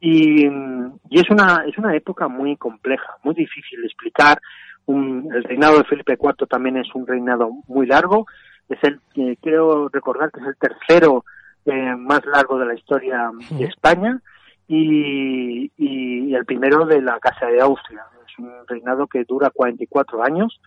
Y, 0.00 0.46
y, 0.46 1.20
es 1.20 1.30
una 1.30 1.64
es 1.64 1.78
una 1.78 1.94
época 1.94 2.26
muy 2.26 2.56
compleja, 2.56 3.16
muy 3.22 3.34
difícil 3.36 3.80
de 3.80 3.86
explicar. 3.86 4.40
el 4.88 5.44
reinado 5.44 5.78
de 5.78 5.84
Felipe 5.84 6.18
IV 6.20 6.48
también 6.48 6.76
es 6.76 6.92
un 6.94 7.06
reinado 7.06 7.50
muy 7.68 7.86
largo. 7.86 8.26
Es 8.68 8.82
el 8.82 8.98
eh, 9.14 9.36
creo 9.40 9.88
recordar 9.88 10.32
que 10.32 10.40
es 10.40 10.46
el 10.46 10.56
tercero 10.56 11.24
eh, 11.66 11.94
más 11.96 12.26
largo 12.26 12.58
de 12.58 12.66
la 12.66 12.74
historia 12.74 13.30
de 13.50 13.64
España 13.64 14.20
y, 14.66 15.70
y, 15.76 16.34
el 16.34 16.44
primero 16.46 16.84
de 16.84 17.00
la 17.00 17.20
Casa 17.20 17.46
de 17.46 17.60
Austria. 17.60 18.02
Un 18.42 18.66
reinado 18.66 19.06
que 19.06 19.24
dura 19.24 19.50
44 19.50 20.24
años 20.24 20.60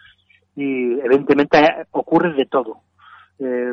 y 0.56 1.00
evidentemente 1.00 1.60
ocurre 1.92 2.34
de 2.34 2.46
todo. 2.46 2.82
Eh, 3.40 3.72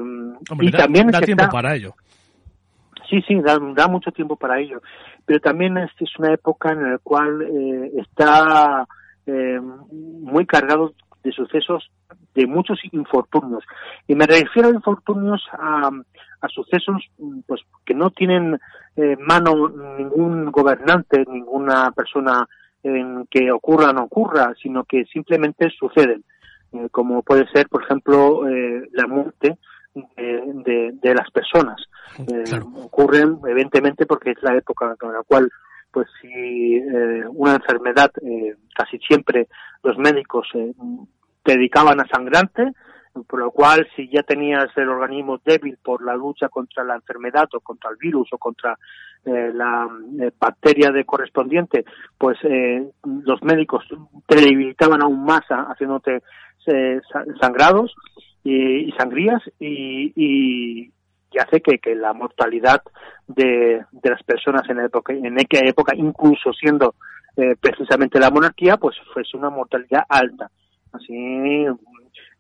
y 0.61 0.71
también 0.73 1.09
da 1.09 1.21
tiempo 1.21 1.49
para 1.51 1.75
ello. 1.75 1.95
Sí, 3.09 3.23
sí, 3.29 3.41
da, 3.41 3.59
da, 3.75 3.89
mucho 3.89 4.11
tiempo 4.11 4.37
para 4.37 4.59
ello. 4.59 4.81
Pero 5.25 5.41
también 5.41 5.77
es, 5.79 5.91
es 6.01 6.11
una 6.19 6.33
época 6.33 6.73
en 6.73 6.93
la 6.93 6.99
cual 6.99 7.43
eh, 7.43 7.93
está 7.99 8.87
eh, 9.27 9.61
muy 9.61 10.47
cargado 10.47 10.95
de 11.23 11.33
sucesos 11.33 11.91
de 12.35 12.47
muchos 12.47 12.81
infortunios. 12.93 13.63
Y 14.09 14.15
me 14.15 14.27
refiero 14.27 14.69
a 14.69 14.73
infortunios 14.73 15.43
a, 15.53 15.91
a 16.41 16.49
sucesos 16.49 17.03
pues 17.47 17.61
que 17.85 17.95
no 17.95 18.11
tienen 18.11 18.59
eh, 18.97 19.17
mano 19.19 19.69
ningún 19.99 20.51
gobernante, 20.51 21.25
ninguna 21.29 21.93
persona 21.93 22.49
en 22.83 23.27
que 23.31 23.51
ocurra 23.51 23.91
o 23.91 23.93
no 23.93 24.05
ocurra, 24.05 24.55
sino 24.61 24.85
que 24.85 25.05
simplemente 25.07 25.71
suceden, 25.71 26.25
eh, 26.73 26.89
como 26.91 27.23
puede 27.23 27.47
ser, 27.49 27.69
por 27.69 27.85
ejemplo, 27.85 28.49
eh, 28.49 28.89
la 28.93 29.07
muerte 29.07 29.59
de, 29.95 30.93
de, 30.95 31.15
las 31.15 31.31
personas. 31.31 31.77
Eh, 32.19 32.45
ocurren, 32.83 33.39
evidentemente, 33.47 34.07
porque 34.07 34.31
es 34.31 34.43
la 34.43 34.57
época 34.57 34.95
en 35.01 35.13
la 35.13 35.23
cual 35.23 35.51
pues 35.91 36.09
si 36.23 36.81
una 37.35 37.57
enfermedad, 37.57 38.11
casi 38.75 38.99
siempre 39.01 39.49
los 39.83 39.99
médicos 39.99 40.49
te 41.43 41.53
dedicaban 41.53 42.01
a 42.01 42.07
sangrante, 42.09 42.73
por 43.27 43.41
lo 43.41 43.51
cual 43.51 43.87
si 43.95 44.09
ya 44.09 44.23
tenías 44.23 44.69
el 44.77 44.89
organismo 44.89 45.39
débil 45.45 45.77
por 45.83 46.03
la 46.03 46.17
lucha 46.17 46.49
contra 46.49 46.83
la 46.83 46.95
enfermedad 46.95 47.47
o 47.53 47.61
contra 47.61 47.91
el 47.91 47.97
virus 47.97 48.29
o 48.33 48.39
contra 48.39 48.79
eh, 49.25 49.51
la 49.55 49.89
eh, 50.21 50.31
bacteria 50.39 50.91
de 50.91 51.05
correspondiente, 51.05 51.85
pues 52.19 52.39
eh, 52.45 52.85
los 53.25 53.43
médicos 53.43 53.85
te 54.27 54.37
debilitaban 54.37 55.03
aún 55.03 55.25
más 55.25 55.43
haciéndote 55.49 56.23
sangrados 57.41 57.95
y, 58.45 58.93
sangrías 58.93 59.43
y, 59.59 60.13
y, 60.15 60.93
hace 61.39 61.61
que, 61.61 61.79
que, 61.79 61.97
la 61.97 62.13
mortalidad 62.13 62.83
de, 63.27 63.85
de 63.91 64.11
las 64.11 64.23
personas 64.23 64.69
en, 64.69 64.79
época, 64.81 65.13
en 65.13 65.41
aquella 65.41 65.69
época, 65.69 65.95
incluso 65.97 66.53
siendo 66.53 66.95
precisamente 67.61 68.21
la 68.21 68.31
monarquía, 68.31 68.77
pues 68.77 68.97
fuese 69.13 69.37
una 69.37 69.51
mortalidad 69.51 70.05
alta. 70.09 70.51
Así 70.93 71.67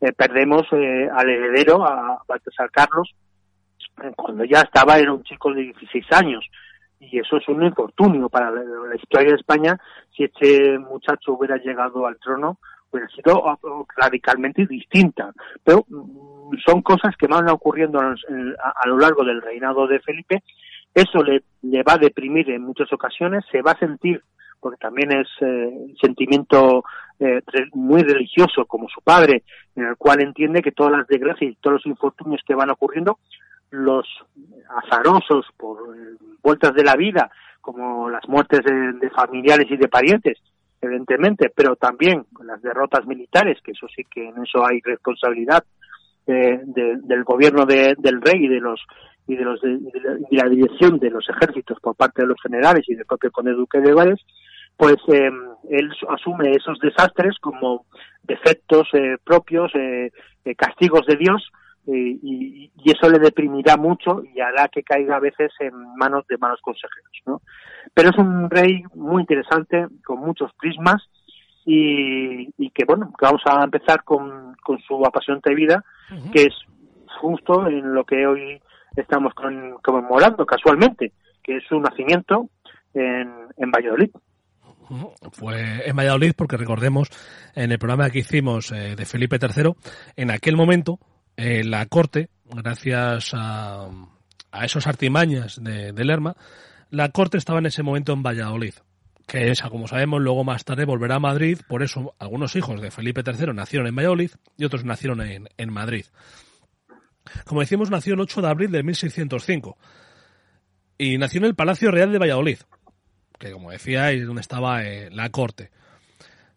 eh, 0.03 0.13
perdemos 0.13 0.63
eh, 0.73 1.09
al 1.15 1.31
heredero, 1.31 1.87
a 1.87 2.21
Baltasar 2.27 2.73
Carlos, 2.73 3.15
eh, 4.03 4.11
cuando 4.17 4.45
ya 4.45 4.63
estaba, 4.63 4.99
era 4.99 5.13
un 5.13 5.23
chico 5.23 5.55
de 5.55 5.63
16 5.63 6.05
años. 6.11 6.45
Y 7.03 7.19
eso 7.19 7.37
es 7.37 7.49
un 7.49 7.63
infortunio 7.63 8.29
para 8.29 8.51
la, 8.51 8.97
historia 8.97 9.31
de 9.31 9.37
España. 9.37 9.79
Si 10.17 10.25
este 10.25 10.79
muchacho 10.79 11.33
hubiera 11.33 11.57
llegado 11.57 12.07
al 12.07 12.19
trono, 12.19 12.59
hubiera 12.91 13.09
sido 13.09 13.59
radicalmente 13.97 14.67
distinta. 14.67 15.33
Pero 15.65 15.85
mm, 15.89 16.57
son 16.65 16.83
cosas 16.83 17.17
que 17.17 17.27
van 17.27 17.49
ocurriendo 17.51 18.01
a, 18.01 18.15
a, 18.15 18.89
lo 18.89 18.99
largo 18.99 19.25
del 19.25 19.43
reinado 19.43 19.87
de 19.87 20.01
Felipe. 20.01 20.43
Eso 20.95 21.23
le, 21.23 21.43
le 21.63 21.83
va 21.83 21.95
a 21.95 21.99
deprimir 21.99 22.51
en 22.51 22.63
muchas 22.63 22.93
ocasiones, 22.93 23.45
se 23.51 23.63
va 23.63 23.73
a 23.73 23.79
sentir 23.79 24.23
porque 24.63 24.79
también 24.79 25.11
es 25.11 25.27
eh, 25.41 25.95
sentimiento 26.01 26.85
eh, 27.19 27.43
muy 27.73 28.01
religioso 28.03 28.65
como 28.65 28.89
su 28.89 29.01
padre, 29.03 29.43
en 29.75 29.87
el 29.87 29.97
cual 29.97 30.23
entiende 30.23 30.63
que 30.63 30.71
todas 30.71 30.93
las 30.93 31.07
desgracias 31.09 31.51
y 31.51 31.57
todos 31.57 31.75
los 31.75 31.87
infortunios 31.87 32.41
que 32.47 32.55
van 32.55 32.71
ocurriendo, 32.71 33.19
los 33.73 34.07
azarosos 34.69 35.47
por 35.57 35.97
eh, 35.97 36.17
vueltas 36.43 36.75
de 36.75 36.85
la 36.85 36.95
vida, 36.95 37.31
como 37.61 38.11
las 38.11 38.29
muertes 38.29 38.61
de, 38.65 39.11
familiares 39.11 39.67
y 39.71 39.77
de 39.77 39.89
parientes, 39.89 40.39
evidentemente, 40.81 41.51
pero 41.55 41.77
también 41.77 42.27
las 42.45 42.61
derrotas 42.61 43.07
militares, 43.07 43.59
que 43.65 43.73
eso 43.73 43.87
sí 43.95 44.05
que 44.11 44.29
en 44.29 44.43
eso 44.43 44.65
hay 44.67 44.81
responsabilidad 44.85 45.65
eh, 46.27 46.61
del 46.65 47.25
gobierno 47.25 47.65
de, 47.65 47.95
del 47.99 48.21
rey 48.21 48.45
y 48.45 48.49
de 48.49 48.61
los 48.61 48.81
y 49.27 49.37
de 49.37 49.45
los 49.45 49.61
de, 49.61 49.79
la, 50.31 50.49
dirección 50.49 50.99
de 50.99 51.11
los 51.11 51.29
ejércitos 51.29 51.79
por 51.81 51.95
parte 51.95 52.23
de 52.23 52.29
los 52.29 52.41
generales 52.43 52.85
y 52.89 52.95
del 52.95 53.07
propio 53.07 53.31
conde 53.31 53.53
duque 53.53 53.81
de 53.81 53.95
Valles, 53.95 54.21
pues 54.77 54.97
eh, 55.09 55.31
él 55.71 55.91
asume 56.09 56.51
esos 56.51 56.79
desastres 56.81 57.39
como 57.41 57.87
defectos 58.25 58.89
eh, 58.95 59.17
propios, 59.25 59.73
castigos 60.57 61.07
de 61.07 61.17
Dios, 61.17 61.53
y, 61.87 62.71
y, 62.77 62.91
eso 62.91 63.11
le 63.11 63.19
deprimirá 63.19 63.77
mucho 63.77 64.23
y 64.35 64.41
hará 64.41 64.69
que 64.69 64.83
caiga 64.83 65.17
a 65.17 65.21
veces 65.21 65.51
en 65.61 65.73
manos 65.97 66.27
de 66.29 66.39
malos 66.39 66.61
consejeros. 66.63 67.13
¿no? 67.27 67.43
Pero 67.95 68.11
es 68.11 68.19
un 68.19 68.49
rey 68.49 68.83
muy 68.95 69.23
interesante, 69.23 69.87
con 70.05 70.21
muchos 70.21 70.53
prismas, 70.55 71.03
y, 71.65 72.49
y 72.59 72.71
que 72.71 72.85
bueno, 72.85 73.13
que 73.19 73.25
vamos 73.25 73.43
a 73.47 73.65
empezar 73.65 74.03
con, 74.05 74.57
con 74.63 74.81
su 74.81 75.05
apasionante 75.05 75.55
vida, 75.55 75.85
que 76.33 76.43
es 76.43 76.55
justo 77.21 77.67
en 77.67 77.95
lo 77.95 78.05
que 78.05 78.27
hoy 78.27 78.61
estamos 78.97 79.33
conmemorando 79.83 80.45
casualmente, 80.45 81.13
que 81.43 81.57
es 81.57 81.65
su 81.69 81.79
nacimiento 81.81 82.49
en, 82.95 83.31
en 83.57 83.71
Valladolid. 83.71 84.11
Fue 85.33 85.89
en 85.89 85.97
Valladolid 85.97 86.33
porque 86.37 86.57
recordemos 86.57 87.09
en 87.55 87.73
el 87.73 87.79
programa 87.79 88.11
que 88.11 88.19
hicimos 88.19 88.73
eh, 88.73 88.95
de 88.97 89.07
Felipe 89.07 89.39
III, 89.41 89.73
en 90.17 90.31
aquel 90.31 90.57
momento 90.57 90.99
eh, 91.37 91.65
la 91.65 91.87
corte, 91.87 92.29
gracias 92.45 93.33
a, 93.35 93.89
a 94.53 94.65
esos 94.65 94.87
artimañas 94.87 95.63
de, 95.63 95.93
Lerma, 96.05 96.37
la 96.91 97.09
corte 97.09 97.39
estaba 97.39 97.59
en 97.59 97.67
ese 97.67 97.83
momento 97.83 98.13
en 98.13 98.23
Valladolid, 98.23 98.75
que 99.27 99.51
esa, 99.51 99.71
como 99.71 99.89
sabemos, 99.89 100.21
luego 100.21 100.45
más 100.45 100.65
tarde 100.65 100.85
volverá 100.85 101.17
a 101.17 101.21
Madrid, 101.21 101.59
por 101.67 101.83
eso 101.83 102.15
algunos 102.19 102.55
hijos 102.55 102.81
de 102.81 102.91
Felipe 102.91 103.23
III 103.27 103.55
nacieron 103.55 103.87
en 103.87 103.97
Valladolid 103.97 104.31
y 104.59 104.65
otros 104.65 104.85
nacieron 104.85 105.23
en, 105.23 105.49
en 105.57 105.73
Madrid. 105.73 106.05
Como 107.47 107.61
decimos, 107.61 107.91
nació 107.91 108.15
el 108.15 108.21
8 108.21 108.43
de 108.43 108.49
abril 108.49 108.71
de 108.71 108.83
1605 108.83 109.79
y 110.99 111.19
nació 111.19 111.39
en 111.39 111.47
el 111.47 111.55
Palacio 111.55 111.91
Real 111.91 112.13
de 112.13 112.19
Valladolid, 112.19 112.59
que 113.39 113.53
como 113.53 113.71
decía 113.71 114.11
es 114.11 114.27
donde 114.27 114.43
estaba 114.43 114.85
eh, 114.85 115.09
la 115.11 115.31
corte. 115.31 115.71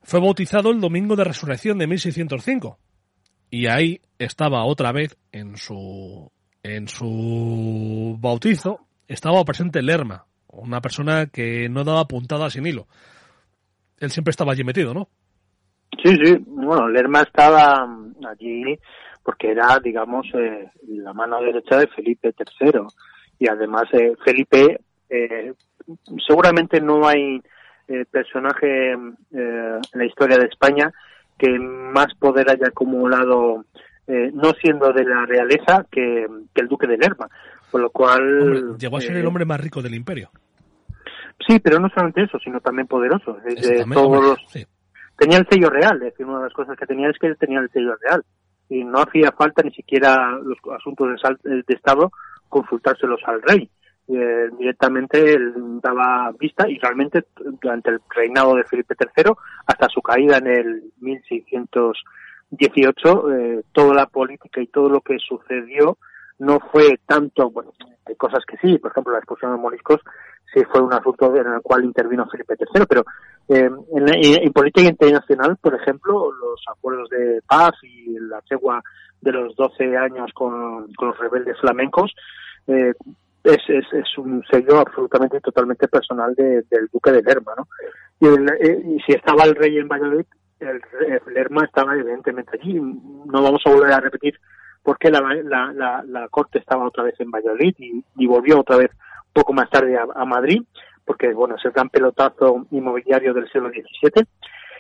Fue 0.04 0.20
bautizado 0.20 0.70
el 0.70 0.82
domingo 0.82 1.16
de 1.16 1.24
resurrección 1.24 1.78
de 1.78 1.88
1605 1.88 2.80
y 3.50 3.68
ahí 3.68 4.02
estaba 4.20 4.66
otra 4.66 4.92
vez 4.92 5.18
en 5.32 5.58
su 5.58 6.32
en 6.64 6.88
su 6.88 8.18
bautizo 8.20 8.80
estaba 9.08 9.44
presente 9.44 9.82
Lerma, 9.84 10.26
una 10.48 10.82
persona 10.82 11.28
que 11.28 11.70
no 11.70 11.84
daba 11.84 12.06
puntada 12.06 12.50
sin 12.50 12.66
hilo. 12.66 12.88
Él 14.00 14.10
siempre 14.10 14.32
estaba 14.32 14.54
allí 14.54 14.64
metido, 14.64 14.94
¿no? 14.94 15.08
Sí, 16.04 16.16
sí. 16.24 16.36
Bueno, 16.48 16.90
Lerma 16.90 17.22
estaba 17.22 17.88
allí 18.28 18.78
porque 19.24 19.52
era, 19.52 19.80
digamos, 19.80 20.26
eh, 20.34 20.70
la 20.88 21.14
mano 21.14 21.42
derecha 21.42 21.78
de 21.78 21.88
Felipe 21.88 22.34
III. 22.38 22.82
Y 23.40 23.50
además, 23.50 23.84
eh, 23.94 24.14
Felipe 24.24 24.80
eh, 25.10 25.54
seguramente 26.28 26.82
no 26.82 27.08
hay 27.08 27.42
eh, 27.88 28.06
personaje 28.10 28.94
eh, 28.94 28.98
en 29.32 29.82
la 29.94 30.06
historia 30.06 30.38
de 30.38 30.48
España 30.48 30.92
que 31.38 31.60
más 31.60 32.08
poder 32.20 32.50
haya 32.50 32.68
acumulado, 32.68 33.66
eh, 34.08 34.32
no 34.34 34.52
siendo 34.62 34.92
de 34.94 35.04
la 35.04 35.26
realeza, 35.26 35.86
que, 35.92 36.26
el 36.56 36.68
duque 36.68 36.88
de 36.88 36.98
Lerma. 36.98 37.28
Por 37.72 37.82
lo 37.82 37.90
cual. 37.90 38.78
llegó 38.78 38.98
a 38.98 39.02
ser 39.02 39.18
el 39.18 39.26
hombre 39.26 39.46
más 39.46 39.60
rico 39.60 39.82
del 39.82 39.96
imperio. 39.96 40.30
Sí, 41.46 41.60
pero 41.60 41.80
no 41.80 41.90
solamente 41.90 42.24
eso, 42.24 42.40
sino 42.40 42.62
también 42.62 42.88
poderoso. 42.88 43.38
todos 43.94 44.40
Tenía 45.18 45.38
el 45.38 45.48
sello 45.50 45.70
real, 45.70 45.96
es 45.98 46.12
decir, 46.12 46.26
una 46.26 46.40
de 46.40 46.44
las 46.46 46.54
cosas 46.54 46.78
que 46.78 46.86
tenía 46.86 47.10
es 47.10 47.18
que 47.18 47.28
él 47.28 47.38
tenía 47.38 47.60
el 47.60 47.70
sello 47.72 47.96
real. 48.02 48.24
Y 48.68 48.84
no 48.84 49.00
hacía 49.00 49.32
falta 49.32 49.62
ni 49.64 49.72
siquiera 49.72 50.40
los 50.44 50.58
asuntos 50.78 51.08
de, 51.44 51.64
de 51.68 51.74
Estado 51.74 52.12
consultárselos 52.50 53.22
al 53.26 53.42
rey 53.42 53.70
eh, 54.08 54.50
directamente 54.58 55.38
daba 55.82 56.32
vista 56.40 56.70
y 56.70 56.78
realmente 56.78 57.26
durante 57.62 57.90
el 57.92 58.00
reinado 58.10 58.56
de 58.56 58.64
Felipe 58.64 58.96
III 59.00 59.34
hasta 59.66 59.90
su 59.90 60.02
caída 60.02 60.38
en 60.38 60.48
el 60.48 60.84
1618 61.00 63.32
eh, 63.32 63.64
toda 63.72 63.96
la 63.96 64.06
política 64.06 64.62
y 64.62 64.68
todo 64.68 64.90
lo 64.90 65.02
que 65.02 65.18
sucedió 65.20 65.98
no 66.38 66.60
fue 66.72 67.00
tanto, 67.06 67.50
bueno, 67.50 67.72
hay 68.06 68.16
cosas 68.16 68.44
que 68.46 68.58
sí, 68.58 68.78
por 68.78 68.92
ejemplo 68.92 69.14
la 69.14 69.20
expulsión 69.20 69.54
de 69.54 69.58
moriscos 69.58 70.02
sí 70.54 70.62
fue 70.72 70.82
un 70.82 70.94
asunto 70.94 71.36
en 71.36 71.48
el 71.48 71.62
cual 71.62 71.84
intervino 71.84 72.30
Felipe 72.30 72.56
III, 72.58 72.86
pero 72.88 73.04
eh, 73.50 73.70
en, 73.94 74.06
en, 74.14 74.54
política 74.54 74.88
internacional, 74.88 75.58
por 75.58 75.76
ejemplo, 75.76 76.32
los 76.32 76.64
acuerdos 76.72 77.10
de 77.10 77.42
paz 77.48 77.74
y 77.84 78.18
la 78.20 78.40
tregua 78.42 78.82
de 79.22 79.32
los 79.32 79.56
12 79.56 79.98
años 79.98 80.32
con, 80.34 80.94
con 80.94 81.10
los 81.10 81.18
rebeldes 81.18 81.60
flamencos, 81.60 82.14
eh, 82.68 82.94
es, 83.46 83.62
es, 83.70 83.86
es 83.94 84.18
un 84.18 84.44
sello 84.50 84.80
absolutamente 84.80 85.38
y 85.38 85.42
totalmente 85.42 85.88
personal 85.88 86.34
del 86.36 86.90
Duque 86.92 87.12
de 87.12 87.22
Lerma, 87.22 87.54
¿no? 87.58 87.68
Y, 88.20 88.28
eh, 88.28 88.82
y, 88.86 89.00
si 89.02 89.14
estaba 89.14 89.44
el 89.44 89.56
rey 89.56 89.78
en 89.78 89.88
Valladolid, 89.88 90.26
el, 90.60 90.82
Lerma 91.34 91.66
estaba 91.66 91.94
evidentemente 91.94 92.58
allí. 92.60 92.74
No 92.74 93.44
vamos 93.44 93.62
a 93.66 93.70
volver 93.70 93.92
a 93.92 94.00
repetir 94.00 94.40
por 94.82 94.98
qué 94.98 95.10
la, 95.10 95.22
la, 95.44 95.72
la, 95.74 96.04
la 96.08 96.28
corte 96.30 96.60
estaba 96.60 96.88
otra 96.88 97.04
vez 97.04 97.16
en 97.20 97.32
Valladolid 97.32 97.76
y, 97.78 98.28
volvió 98.28 98.60
otra 98.60 98.78
vez 98.78 98.92
poco 99.34 99.54
más 99.54 99.70
tarde 99.70 99.98
a, 99.98 100.26
Madrid, 100.26 100.62
porque 101.04 101.34
bueno, 101.34 101.56
es 101.56 101.66
el 101.66 101.72
gran 101.72 101.90
pelotazo 101.90 102.66
inmobiliario 102.72 103.34
del 103.34 103.50
siglo 103.52 103.70
XVII. 103.70 104.26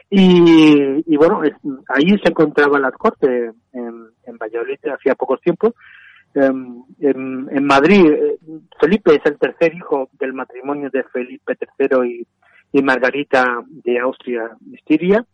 Y, 0.09 1.03
y 1.13 1.17
bueno, 1.17 1.41
ahí 1.89 2.09
se 2.23 2.29
encontraba 2.29 2.79
la 2.79 2.91
corte 2.91 3.51
en, 3.73 4.07
en 4.25 4.37
Valladolid 4.37 4.77
hacía 4.87 5.15
pocos 5.15 5.41
tiempos 5.41 5.73
Em, 5.73 5.73
en, 6.35 6.85
en, 6.99 7.65
Madrid, 7.65 8.05
eh, 8.05 8.37
Felipe 8.79 9.15
es 9.15 9.25
el 9.25 9.37
tercer 9.37 9.73
hijo 9.73 10.09
del 10.19 10.33
matrimonio 10.33 10.89
de 10.91 11.03
Felipe 11.03 11.57
III 11.79 12.09
y, 12.09 12.27
y 12.77 12.81
Margarita 12.83 13.63
de 13.67 13.99
Austria-Estiria 13.99 15.25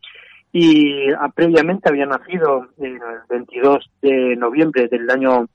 y 0.52 1.12
ah, 1.12 1.30
previamente 1.34 1.90
había 1.90 2.06
nacido 2.06 2.68
el 2.78 3.00
22 3.30 3.90
de 4.02 4.36
noviembre 4.36 4.88
del 4.88 5.10
año 5.10 5.48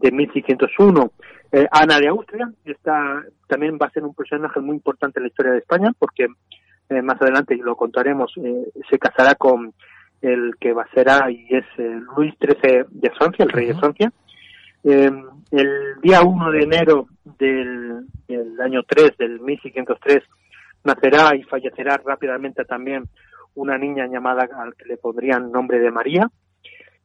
de 0.00 0.10
1601 0.10 1.12
eh, 1.50 1.66
Ana 1.70 1.98
de 1.98 2.08
Austria, 2.08 2.50
esta 2.64 3.22
también 3.46 3.78
va 3.80 3.86
a 3.86 3.90
ser 3.90 4.04
un 4.04 4.14
personaje 4.14 4.60
muy 4.60 4.76
importante 4.76 5.18
en 5.18 5.24
la 5.24 5.28
historia 5.28 5.52
de 5.52 5.58
España 5.58 5.92
porque 5.98 6.26
eh, 6.90 7.02
más 7.02 7.20
adelante 7.22 7.56
lo 7.56 7.74
contaremos, 7.74 8.32
eh, 8.36 8.70
se 8.90 8.98
casará 8.98 9.34
con 9.34 9.72
el 10.20 10.56
que 10.60 10.72
va 10.74 10.82
a 10.82 10.90
ser 10.90 11.06
y 11.30 11.46
es 11.54 11.64
Luis 12.16 12.34
XIII 12.40 12.84
de 12.90 13.10
Francia, 13.10 13.44
el 13.44 13.50
rey 13.50 13.66
de 13.66 13.74
Francia. 13.76 14.12
El 14.92 16.00
día 16.02 16.22
1 16.22 16.50
de 16.50 16.62
enero 16.62 17.06
del, 17.38 18.06
año 18.62 18.82
3, 18.86 19.16
del 19.18 19.40
1603, 19.40 20.22
nacerá 20.84 21.36
y 21.36 21.42
fallecerá 21.44 22.00
rápidamente 22.04 22.64
también 22.64 23.04
una 23.54 23.76
niña 23.78 24.06
llamada 24.06 24.48
al 24.56 24.74
que 24.74 24.86
le 24.86 24.96
pondrían 24.96 25.50
nombre 25.50 25.78
de 25.78 25.90
María. 25.90 26.30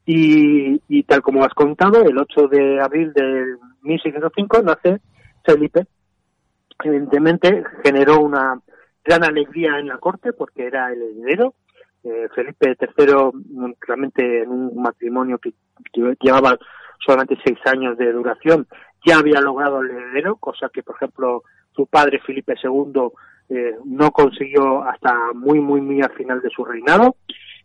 Y, 0.05 0.81
y 0.89 1.03
tal 1.03 1.21
como 1.21 1.45
has 1.45 1.53
contado, 1.53 2.03
el 2.03 2.17
8 2.17 2.47
de 2.49 2.81
abril 2.81 3.13
del 3.13 3.57
1605 3.81 4.61
nace 4.61 4.99
Felipe. 5.45 5.85
Evidentemente 6.83 7.63
generó 7.83 8.19
una 8.19 8.59
gran 9.03 9.23
alegría 9.23 9.79
en 9.79 9.87
la 9.87 9.97
corte 9.97 10.33
porque 10.33 10.65
era 10.65 10.91
el 10.91 11.01
heredero. 11.01 11.53
Eh, 12.03 12.27
Felipe 12.35 12.75
III, 12.79 13.75
realmente 13.87 14.43
en 14.43 14.49
un 14.49 14.81
matrimonio 14.81 15.37
que, 15.39 15.53
llevaba 16.19 16.57
solamente 16.99 17.37
seis 17.45 17.57
años 17.65 17.97
de 17.97 18.11
duración, 18.11 18.67
ya 19.05 19.17
había 19.17 19.39
logrado 19.41 19.81
el 19.81 19.91
heredero, 19.91 20.35
cosa 20.35 20.69
que, 20.73 20.83
por 20.83 20.95
ejemplo, 20.95 21.43
su 21.75 21.85
padre 21.87 22.19
Felipe 22.25 22.55
II 22.61 23.09
eh, 23.49 23.75
no 23.85 24.11
consiguió 24.11 24.83
hasta 24.83 25.15
muy, 25.33 25.59
muy, 25.59 25.81
muy 25.81 26.01
al 26.01 26.11
final 26.13 26.41
de 26.41 26.49
su 26.49 26.63
reinado. 26.65 27.15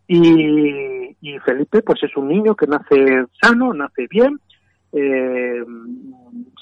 Y, 0.07 1.15
y 1.21 1.39
Felipe, 1.39 1.81
pues 1.81 2.01
es 2.03 2.15
un 2.17 2.27
niño 2.29 2.55
que 2.55 2.65
nace 2.65 3.25
sano, 3.41 3.73
nace 3.73 4.07
bien, 4.09 4.39
eh, 4.91 5.63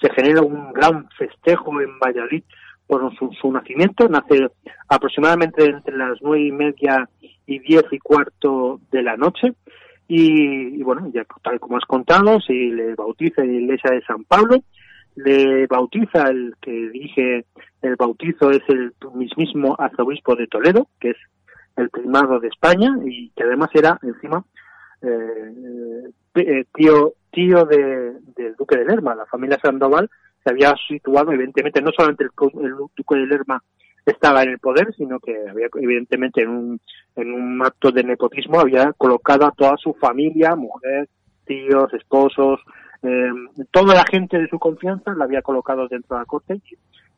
se 0.01 0.09
genera 0.13 0.41
un 0.41 0.73
gran 0.73 1.07
festejo 1.17 1.79
en 1.79 1.97
Valladolid 1.99 2.43
por 2.87 3.13
su, 3.15 3.51
nacimiento. 3.51 4.07
Nace 4.07 4.47
aproximadamente 4.87 5.65
entre 5.65 5.95
las 5.97 6.17
nueve 6.21 6.47
y 6.47 6.51
media 6.51 7.07
y 7.45 7.59
diez 7.59 7.83
y 7.91 7.99
cuarto 7.99 8.79
de 8.91 9.03
la 9.03 9.17
noche. 9.17 9.53
Y, 10.07 10.81
bueno, 10.83 11.11
ya 11.13 11.25
tal 11.43 11.59
como 11.59 11.77
has 11.77 11.85
contado, 11.85 12.39
se 12.39 12.53
le 12.53 12.95
bautiza 12.95 13.41
en 13.41 13.53
la 13.53 13.59
iglesia 13.61 13.91
de 13.91 14.01
San 14.03 14.23
Pablo. 14.23 14.57
Le 15.15 15.67
bautiza 15.67 16.29
el 16.29 16.55
que 16.61 16.71
dirige 16.71 17.45
el 17.81 17.95
bautizo 17.95 18.51
es 18.51 18.61
el 18.69 18.93
mismísimo 19.13 19.75
arzobispo 19.77 20.35
de 20.35 20.47
Toledo, 20.47 20.87
que 20.99 21.09
es 21.11 21.17
el 21.75 21.89
primado 21.89 22.39
de 22.39 22.47
España 22.47 22.89
y 23.05 23.29
que 23.35 23.43
además 23.43 23.69
era 23.73 23.99
encima 24.01 24.43
eh, 25.01 26.11
eh, 26.35 26.65
tío 26.73 27.13
tío 27.31 27.65
de, 27.65 28.13
del 28.35 28.55
duque 28.55 28.77
de 28.77 28.85
Lerma. 28.85 29.15
La 29.15 29.25
familia 29.25 29.59
Sandoval 29.61 30.09
se 30.47 30.51
había 30.51 30.73
situado, 30.87 31.33
evidentemente, 31.33 31.81
no 31.81 31.91
solamente 31.91 32.23
el, 32.23 32.71
duque 32.95 33.15
de 33.15 33.27
Lerma 33.27 33.61
estaba 34.05 34.43
en 34.43 34.51
el 34.51 34.59
poder, 34.59 34.93
sino 34.95 35.19
que 35.19 35.35
había, 35.49 35.67
evidentemente, 35.75 36.41
en 36.43 36.49
un, 36.49 36.81
en 37.17 37.33
un 37.33 37.61
acto 37.65 37.91
de 37.91 38.03
nepotismo, 38.03 38.61
había 38.61 38.93
colocado 38.93 39.45
a 39.45 39.51
toda 39.51 39.75
su 39.77 39.93
familia, 39.95 40.55
mujer, 40.55 41.09
tíos, 41.45 41.93
esposos, 41.93 42.61
eh, 43.03 43.29
toda 43.71 43.93
la 43.93 44.05
gente 44.09 44.37
de 44.37 44.47
su 44.47 44.57
confianza 44.57 45.13
la 45.15 45.25
había 45.25 45.41
colocado 45.41 45.87
dentro 45.89 46.15
de 46.15 46.21
la 46.21 46.25
corte 46.25 46.61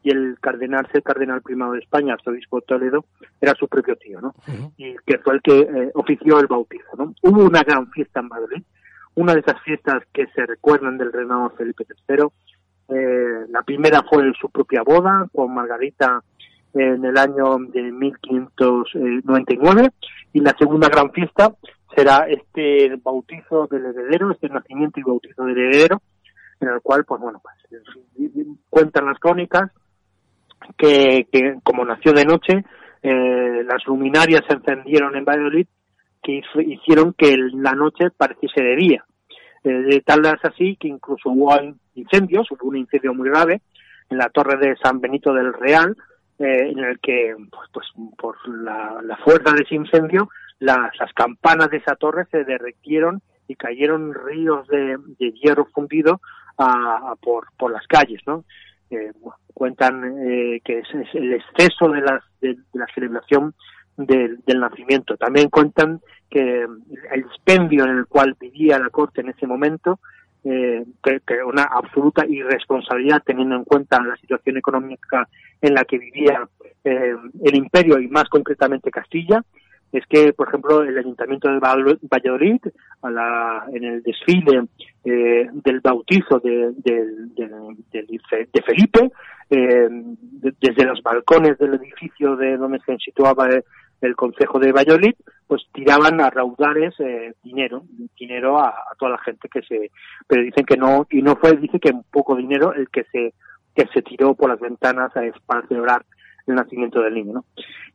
y 0.02 0.10
el 0.10 0.38
cardenal, 0.42 0.88
ser 0.92 1.04
cardenal 1.04 1.42
primado 1.42 1.74
de 1.74 1.80
España, 1.80 2.14
arzobispo 2.14 2.60
de 2.60 2.66
Toledo, 2.66 3.06
era 3.40 3.54
su 3.54 3.68
propio 3.68 3.96
tío, 3.98 4.22
¿no? 4.22 4.34
Y 4.78 4.96
que 5.06 5.20
fue 5.20 5.36
el 5.36 5.42
que 5.42 5.60
eh, 5.60 5.92
ofició 5.94 6.40
el 6.40 6.48
bautizo, 6.48 6.96
¿no? 6.98 7.14
Hubo 7.22 7.44
una 7.44 7.62
gran 7.62 7.92
fiesta 7.92 8.22
en 8.22 8.28
Madrid, 8.28 8.64
una 9.16 9.34
de 9.34 9.42
esas 9.42 9.62
fiestas 9.62 10.04
que 10.14 10.26
se 10.28 10.46
recuerdan 10.46 10.98
del 10.98 11.12
reinado 11.12 11.50
de 11.50 11.56
Felipe 11.58 11.86
III. 12.08 12.28
Eh, 12.90 13.46
la 13.50 13.62
primera 13.64 14.04
fue 14.10 14.32
su 14.40 14.50
propia 14.50 14.82
boda 14.84 15.28
con 15.34 15.54
Margarita 15.54 16.24
en 16.74 17.06
el 17.06 17.18
año 17.18 17.58
de 17.58 17.82
1599 17.92 19.90
y 20.34 20.40
la 20.40 20.56
segunda 20.58 20.88
gran 20.90 21.12
fiesta 21.12 21.54
será 21.96 22.28
este 22.28 22.96
bautizo 23.04 23.68
del 23.68 23.86
heredero, 23.86 24.32
este 24.32 24.50
nacimiento 24.50 25.00
y 25.00 25.04
bautizo 25.04 25.46
del 25.46 25.58
heredero, 25.58 26.02
en 26.60 26.70
el 26.70 26.82
cual, 26.82 27.06
pues 27.06 27.22
bueno, 27.22 27.42
pues, 27.42 27.56
cuentan 28.70 29.06
las 29.06 29.20
crónicas 29.20 29.72
que, 30.78 31.28
como 31.64 31.86
nació 31.86 32.14
de 32.14 32.26
noche, 32.26 32.64
eh, 33.02 33.64
las 33.64 33.86
luminarias 33.88 34.42
se 34.48 34.56
encendieron 34.56 35.16
en 35.16 35.26
Valladolid 35.26 35.68
que 36.22 36.42
hicieron 36.68 37.14
que 37.14 37.36
la 37.38 37.74
noche 37.74 38.12
pareciese 38.16 38.62
de 38.62 38.76
día. 38.76 39.06
Eh, 39.64 39.70
de 39.70 40.02
tal 40.02 40.26
es 40.26 40.44
así 40.44 40.76
que 40.78 40.88
incluso 40.88 41.30
hubo 41.30 41.54
incendios, 41.96 42.50
hubo 42.52 42.70
un 42.70 42.78
incendio 42.78 43.14
muy 43.14 43.30
grave 43.30 43.62
en 44.10 44.18
la 44.18 44.30
torre 44.30 44.58
de 44.58 44.76
San 44.78 45.00
Benito 45.00 45.34
del 45.34 45.54
Real, 45.54 45.96
eh, 46.40 46.72
en 46.72 46.80
el 46.80 47.00
que, 47.00 47.36
pues, 47.52 47.70
pues 47.74 47.88
por 48.18 48.36
la, 48.48 49.18
fuerza 49.24 49.54
de 49.54 49.64
ese 49.64 49.76
incendio, 49.76 50.30
las, 50.60 50.92
campanas 51.14 51.70
de 51.70 51.78
esa 51.78 51.96
torre 51.96 52.26
se 52.32 52.44
derretieron 52.44 53.22
y 53.48 53.56
cayeron 53.56 54.14
ríos 54.14 54.68
de, 54.68 54.98
hierro 55.34 55.66
fundido 55.66 56.22
a, 56.58 57.16
por, 57.22 57.48
por 57.58 57.72
las 57.72 57.86
calles, 57.88 58.22
¿no? 58.26 58.46
Eh, 58.92 59.12
cuentan 59.54 60.18
eh, 60.26 60.62
que 60.64 60.80
es, 60.80 60.88
el 61.14 61.34
exceso 61.34 61.90
de, 61.90 62.02
las, 62.02 62.24
de, 62.42 62.58
la 62.74 62.88
celebración 62.96 63.54
del, 64.06 64.60
nacimiento. 64.60 65.18
También 65.18 65.50
cuentan 65.50 66.00
que 66.30 66.64
el 66.64 67.20
expendio 67.20 67.84
en 67.84 67.98
el 67.98 68.08
cual 68.08 68.36
vivía 68.40 68.80
la 68.80 68.90
corte 68.90 69.22
en 69.22 69.30
ese 69.30 69.46
momento, 69.46 70.00
eh, 70.44 70.86
que, 71.04 71.44
una 71.44 71.64
absoluta 71.64 72.26
irresponsabilidad 72.26 73.22
teniendo 73.26 73.56
en 73.56 73.66
cuenta 73.66 74.02
la 74.02 74.16
situación 74.18 74.58
económica 74.58 75.28
en 75.62 75.74
la 75.74 75.84
que 75.84 75.98
vivía 75.98 76.48
eh, 76.84 77.16
el 77.44 77.56
imperio 77.56 78.00
y 78.00 78.08
más 78.08 78.30
concretamente 78.30 78.90
Castilla, 78.90 79.44
es 79.92 80.06
que, 80.06 80.34
por 80.34 80.48
ejemplo, 80.48 80.84
el 80.84 80.98
Ayuntamiento 80.98 81.50
de 81.50 81.60
Valladolid, 81.60 82.62
a 83.02 83.10
la, 83.10 83.66
en 83.74 83.84
el 83.84 84.04
desfile 84.04 84.66
eh, 85.04 85.50
del 85.52 85.80
bautizo 85.80 86.40
de, 86.40 86.74
de, 86.84 88.62
Felipe, 88.64 89.10
eh, 89.50 89.90
desde 89.90 90.86
los 90.86 91.02
balcones 91.02 91.58
del 91.58 91.74
edificio 91.76 92.36
de 92.36 92.58
donde 92.58 92.80
se 92.86 92.98
situaba 92.98 93.50
el, 94.02 94.16
Consejo 94.16 94.60
de 94.60 94.72
Valladolid, 94.72 95.16
pues 95.48 95.64
tiraban 95.74 96.22
a 96.22 96.30
raudares 96.30 96.94
eh, 97.00 97.34
dinero, 97.44 97.84
dinero 98.18 98.60
a, 98.60 98.74
toda 98.98 99.12
la 99.12 99.18
gente 99.20 99.50
que 99.50 99.62
se, 99.62 99.92
pero 100.28 100.44
dicen 100.44 100.66
que 100.66 100.78
no, 100.78 101.08
y 101.10 101.22
no 101.22 101.36
fue, 101.36 101.58
dice 101.58 101.80
que 101.80 101.92
un 101.92 102.04
poco 102.12 102.36
dinero 102.36 102.74
el 102.74 102.90
que 102.90 103.04
se, 103.12 103.34
que 103.76 103.88
se 103.94 104.02
tiró 104.02 104.36
por 104.36 104.50
las 104.50 104.60
ventanas 104.60 105.16
a, 105.16 105.22
para 105.46 105.68
celebrar 105.68 106.06
el 106.48 106.56
nacimiento 106.56 107.02
del 107.02 107.14
niño. 107.14 107.34
¿no? 107.34 107.46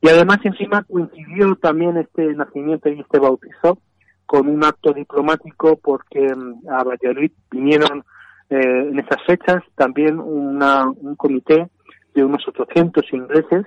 Y 0.01 0.09
además 0.09 0.39
encima 0.45 0.83
coincidió 0.85 1.57
también 1.57 1.97
este 1.97 2.35
nacimiento 2.35 2.89
y 2.89 3.01
este 3.01 3.19
bautizo 3.19 3.79
con 4.27 4.49
un 4.49 4.65
acto 4.65 4.93
diplomático 4.93 5.79
porque 5.83 6.35
mm, 6.35 6.69
a 6.69 6.83
Valladolid 6.85 7.33
vinieron 7.51 8.05
eh, 8.51 8.89
en 8.91 8.99
esas 8.99 9.23
fechas 9.27 9.63
también 9.75 10.19
una, 10.19 10.89
un 10.89 11.17
comité 11.17 11.69
de 12.15 12.25
unos 12.25 12.47
800 12.47 13.05
ingleses 13.13 13.67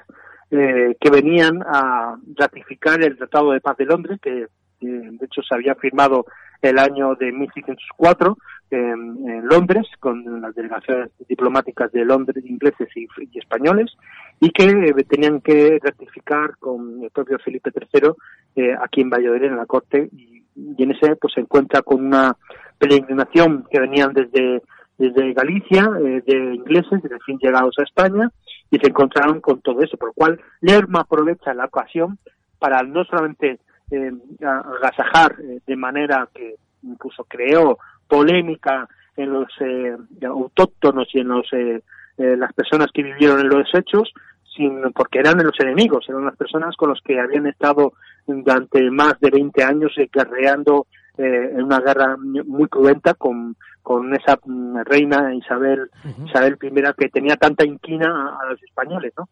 eh, 0.52 0.96
que 1.00 1.10
venían 1.10 1.62
a 1.64 2.18
ratificar 2.36 3.02
el 3.02 3.18
Tratado 3.18 3.52
de 3.52 3.62
Paz 3.62 3.78
de 3.78 3.86
Londres, 3.86 4.20
que 4.22 4.48
de 4.80 5.26
hecho 5.26 5.42
se 5.42 5.56
había 5.56 5.76
firmado 5.76 6.26
el 6.62 6.80
año 6.80 7.16
de 7.16 7.32
1604 7.32 8.38
en, 8.70 9.48
Londres 9.48 9.88
con 10.00 10.42
las 10.42 10.54
delegaciones 10.56 11.10
diplomáticas 11.28 11.92
de 11.92 12.04
Londres 12.04 12.44
ingleses 12.46 12.90
y, 12.96 13.08
españoles 13.38 13.92
y 14.40 14.50
que 14.52 14.66
eh, 14.66 14.94
tenían 15.08 15.42
que 15.42 15.80
ratificar 15.82 16.58
con 16.58 17.04
el 17.04 17.10
propio 17.12 17.40
Felipe 17.40 17.72
III 17.74 18.12
eh, 18.56 18.76
aquí 18.82 19.02
en 19.02 19.10
Valladolid 19.10 19.46
en 19.46 19.58
la 19.58 19.66
corte 19.66 20.10
y, 20.12 20.44
en 20.56 20.92
ese 20.92 21.16
pues 21.16 21.34
se 21.34 21.42
encuentra 21.42 21.82
con 21.82 22.06
una 22.06 22.36
peregrinación 22.78 23.66
que 23.70 23.80
venían 23.80 24.12
desde 24.14 24.64
desde 24.98 25.34
Galicia 25.34 25.90
eh, 26.00 26.24
de 26.26 26.56
ingleses 26.56 27.02
desde 27.02 27.20
fin 27.26 27.38
llegados 27.40 27.76
a 27.78 27.84
España 27.84 28.32
y 28.72 28.78
se 28.78 28.88
encontraron 28.88 29.42
con 29.42 29.62
todo 29.62 29.82
eso 29.82 29.98
por 29.98 30.10
lo 30.10 30.14
cual 30.14 30.42
Lerma 30.62 31.02
aprovecha 31.02 31.54
la 31.54 31.66
ocasión 31.66 32.18
para 32.60 32.82
no 32.84 33.04
solamente 33.06 33.60
eh, 33.92 34.12
agasajar 34.42 35.36
eh, 35.40 35.60
de 35.66 35.76
manera 35.76 36.28
que 36.34 36.56
incluso 36.84 37.24
creó 37.26 37.78
polémica 38.08 38.88
en 39.16 39.34
los 39.34 39.48
eh, 39.62 39.96
autóctonos 40.26 41.08
y 41.14 41.20
en 41.20 41.28
los 41.28 41.48
eh, 41.54 41.82
las 42.18 42.52
personas 42.54 42.88
que 42.94 43.04
vivieron 43.04 43.40
en 43.40 43.50
los 43.50 43.68
hechos 43.74 44.12
sin 44.56 44.82
porque 44.94 45.20
eran 45.20 45.38
los 45.38 45.60
enemigos 45.60 46.06
eran 46.10 46.26
las 46.26 46.36
personas 46.36 46.76
con 46.76 46.90
los 46.90 47.02
que 47.02 47.20
habían 47.20 47.48
estado 47.48 47.94
durante 48.26 48.90
más 48.90 49.20
de 49.20 49.30
20 49.30 49.64
años 49.64 49.92
guerreando 50.12 50.88
en 51.18 51.64
una 51.64 51.80
guerra 51.80 52.16
muy 52.18 52.68
cruenta 52.68 53.14
con, 53.16 53.56
con 53.82 54.14
esa 54.14 54.40
mm, 54.44 54.82
reina 54.86 55.34
Isabel 55.34 55.90
Isabel 56.26 56.58
I 56.62 56.72
que 56.98 57.10
tenía 57.10 57.36
tanta 57.38 57.66
inquina 57.66 58.08
a, 58.08 58.44
a 58.44 58.50
los 58.52 58.62
españoles 58.64 59.14
no 59.18 59.28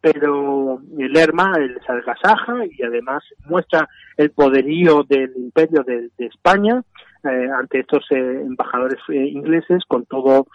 pero 0.00 0.80
Lerma 0.96 1.52
el 1.58 1.80
se 1.80 2.76
y 2.78 2.82
además 2.82 3.24
muestra 3.46 3.88
el 4.16 4.30
poderío 4.30 5.02
del 5.02 5.32
imperio 5.36 5.82
de, 5.82 6.10
España 6.18 6.82
eh, 7.24 7.48
ante 7.58 7.80
estos 7.80 8.04
eh, 8.10 8.42
embajadores 8.42 9.00
eh, 9.08 9.26
ingleses 9.26 9.82
con 9.88 10.04
todo 10.06 10.46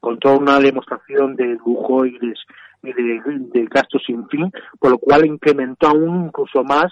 con 0.00 0.18
toda 0.18 0.36
una 0.36 0.58
demostración 0.58 1.36
de 1.36 1.56
lujo 1.64 2.06
y 2.06 2.18
de, 2.18 2.34
de, 2.82 3.68
gastos 3.70 4.02
sin 4.04 4.26
fin, 4.26 4.50
por 4.80 4.90
lo 4.90 4.98
cual 4.98 5.24
incrementó 5.26 5.86
aún 5.86 6.26
incluso 6.26 6.64
más 6.64 6.86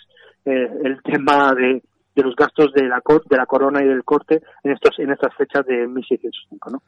el 0.45 1.03
tema 1.03 1.53
de, 1.55 1.83
de 2.15 2.23
los 2.23 2.35
gastos 2.37 2.73
de 2.73 2.85
la 2.85 3.03
de 3.29 3.37
la 3.37 3.47
corona 3.47 3.83
y 3.83 3.87
del 3.87 4.05
corte 4.05 4.43
en 4.63 4.73
estos 4.73 4.99
en 4.99 5.11
estas 5.11 5.35
fechas 5.35 5.67
de 5.67 5.87
1605 5.87 6.71
¿no? 6.71 6.83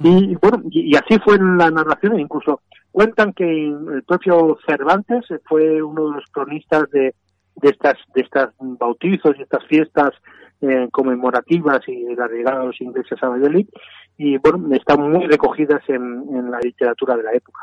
y 0.00 0.34
bueno 0.36 0.62
y, 0.70 0.96
así 0.96 1.18
fue 1.24 1.38
la 1.38 1.70
narración 1.70 2.16
e 2.16 2.20
incluso 2.20 2.60
cuentan 2.90 3.32
que 3.32 3.44
el 3.44 4.02
propio 4.06 4.58
Cervantes 4.66 5.24
fue 5.44 5.82
uno 5.82 6.08
de 6.08 6.16
los 6.16 6.24
cronistas 6.30 6.90
de, 6.90 7.14
de 7.56 7.68
estas 7.68 7.94
de 8.14 8.22
estas 8.22 8.50
bautizos 8.58 9.34
y 9.38 9.42
estas 9.42 9.64
fiestas 9.66 10.10
eh, 10.60 10.88
conmemorativas 10.90 11.80
y 11.88 12.14
la 12.14 12.28
llegada 12.28 12.60
de 12.60 12.66
los 12.66 12.80
ingleses 12.80 13.22
a 13.22 13.28
Valladolid 13.28 13.68
y 14.16 14.38
bueno 14.38 14.74
están 14.74 15.10
muy 15.10 15.26
recogidas 15.26 15.82
en, 15.88 16.24
en 16.32 16.50
la 16.50 16.58
literatura 16.60 17.16
de 17.16 17.22
la 17.22 17.32
época 17.32 17.60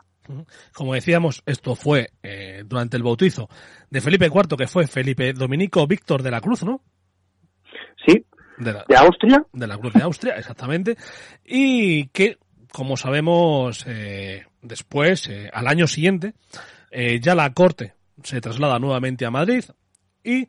como 0.74 0.94
decíamos, 0.94 1.44
esto 1.46 1.76
fue 1.76 2.12
eh, 2.24 2.64
durante 2.66 2.98
el 2.98 3.04
bautizo 3.04 3.50
de 3.90 4.02
Felipe 4.02 4.28
IV, 4.28 4.56
que 4.58 4.68
fue 4.68 4.88
Felipe 4.88 5.34
Dominico 5.34 5.86
Víctor 5.88 6.24
de 6.24 6.32
la 6.32 6.42
Cruz, 6.42 6.64
¿no? 6.64 6.82
Sí, 8.06 8.26
de, 8.62 8.96
Austria. 8.96 9.46
De 9.52 9.68
la 9.68 9.78
Cruz 9.78 9.94
de 9.94 10.04
Austria, 10.04 10.36
exactamente. 10.36 10.98
Y 11.44 12.08
que, 12.08 12.38
como 12.72 12.98
sabemos, 12.98 13.86
eh, 13.88 14.46
después, 14.62 15.28
eh, 15.28 15.50
al 15.52 15.68
año 15.68 15.88
siguiente, 15.88 16.34
eh, 16.92 17.20
ya 17.20 17.36
la 17.36 17.52
corte 17.54 17.96
se 18.24 18.42
traslada 18.42 18.78
nuevamente 18.80 19.26
a 19.26 19.32
Madrid 19.32 19.64
y, 20.24 20.48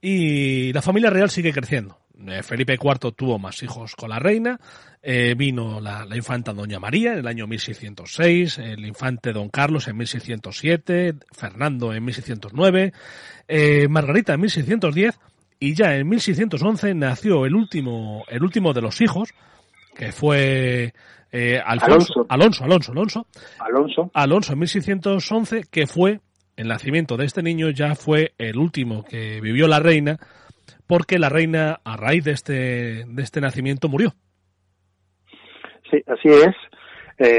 y 0.00 0.72
la 0.72 0.82
familia 0.82 1.10
real 1.10 1.30
sigue 1.30 1.52
creciendo. 1.52 1.98
Felipe 2.42 2.74
IV 2.74 3.12
tuvo 3.12 3.38
más 3.38 3.62
hijos 3.62 3.96
con 3.96 4.10
la 4.10 4.18
reina, 4.18 4.60
vino 5.38 5.80
la, 5.80 6.04
la, 6.04 6.16
infanta 6.16 6.52
Doña 6.52 6.78
María 6.78 7.14
en 7.14 7.20
el 7.20 7.26
año 7.26 7.46
1606, 7.46 8.58
el 8.58 8.84
infante 8.84 9.32
Don 9.32 9.48
Carlos 9.48 9.88
en 9.88 9.96
1607, 9.96 11.14
Fernando 11.32 11.94
en 11.94 12.04
1609, 12.04 12.92
Margarita 13.88 14.34
en 14.34 14.40
1610 14.40 15.18
y 15.60 15.74
ya 15.74 15.94
en 15.94 16.08
1611 16.08 16.94
nació 16.94 17.44
el 17.44 17.54
último, 17.54 18.24
el 18.28 18.42
último 18.42 18.72
de 18.72 18.80
los 18.80 19.02
hijos, 19.02 19.34
que 19.94 20.10
fue 20.10 20.94
eh, 21.30 21.60
Alfonso, 21.62 22.26
Alonso. 22.30 22.64
Alonso, 22.64 22.92
Alonso, 22.92 23.26
Alonso. 23.58 24.10
Alonso. 24.14 24.52
en 24.54 24.58
1611, 24.58 25.64
que 25.70 25.86
fue, 25.86 26.20
el 26.56 26.68
nacimiento 26.68 27.18
de 27.18 27.26
este 27.26 27.42
niño 27.42 27.68
ya 27.68 27.94
fue 27.94 28.32
el 28.38 28.56
último 28.56 29.04
que 29.04 29.42
vivió 29.42 29.68
la 29.68 29.80
reina, 29.80 30.18
porque 30.86 31.18
la 31.18 31.28
reina, 31.28 31.78
a 31.84 31.96
raíz 31.98 32.24
de 32.24 32.32
este, 32.32 33.04
de 33.06 33.22
este 33.22 33.42
nacimiento, 33.42 33.90
murió. 33.90 34.14
Sí, 35.90 35.98
así 36.06 36.28
es. 36.28 36.56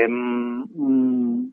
Mm, 0.08 1.50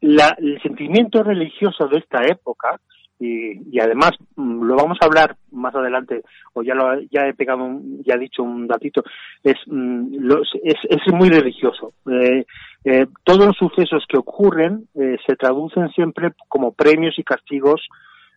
la, 0.00 0.34
el 0.38 0.62
sentimiento 0.62 1.22
religioso 1.22 1.88
de 1.88 1.98
esta 1.98 2.24
época 2.24 2.80
y, 3.20 3.78
además 3.78 4.12
mm, 4.36 4.62
lo 4.62 4.76
vamos 4.76 4.96
a 5.00 5.04
hablar 5.04 5.36
más 5.52 5.74
adelante 5.74 6.22
o 6.54 6.62
ya 6.62 6.74
lo 6.74 7.00
ya 7.10 7.26
he 7.26 7.34
pegado 7.34 7.68
ya 8.04 8.14
he 8.14 8.18
dicho 8.18 8.42
un 8.42 8.66
datito 8.66 9.04
es 9.44 9.56
mm, 9.66 10.32
es, 10.64 10.76
es, 10.88 11.12
muy 11.12 11.28
religioso. 11.28 11.92
Eh, 12.10 12.46
eh, 12.84 13.06
todos 13.24 13.46
los 13.46 13.56
sucesos 13.56 14.04
que 14.08 14.16
ocurren 14.16 14.88
eh, 14.94 15.18
se 15.26 15.36
traducen 15.36 15.90
siempre 15.90 16.32
como 16.48 16.72
premios 16.72 17.18
y 17.18 17.22
castigos 17.22 17.86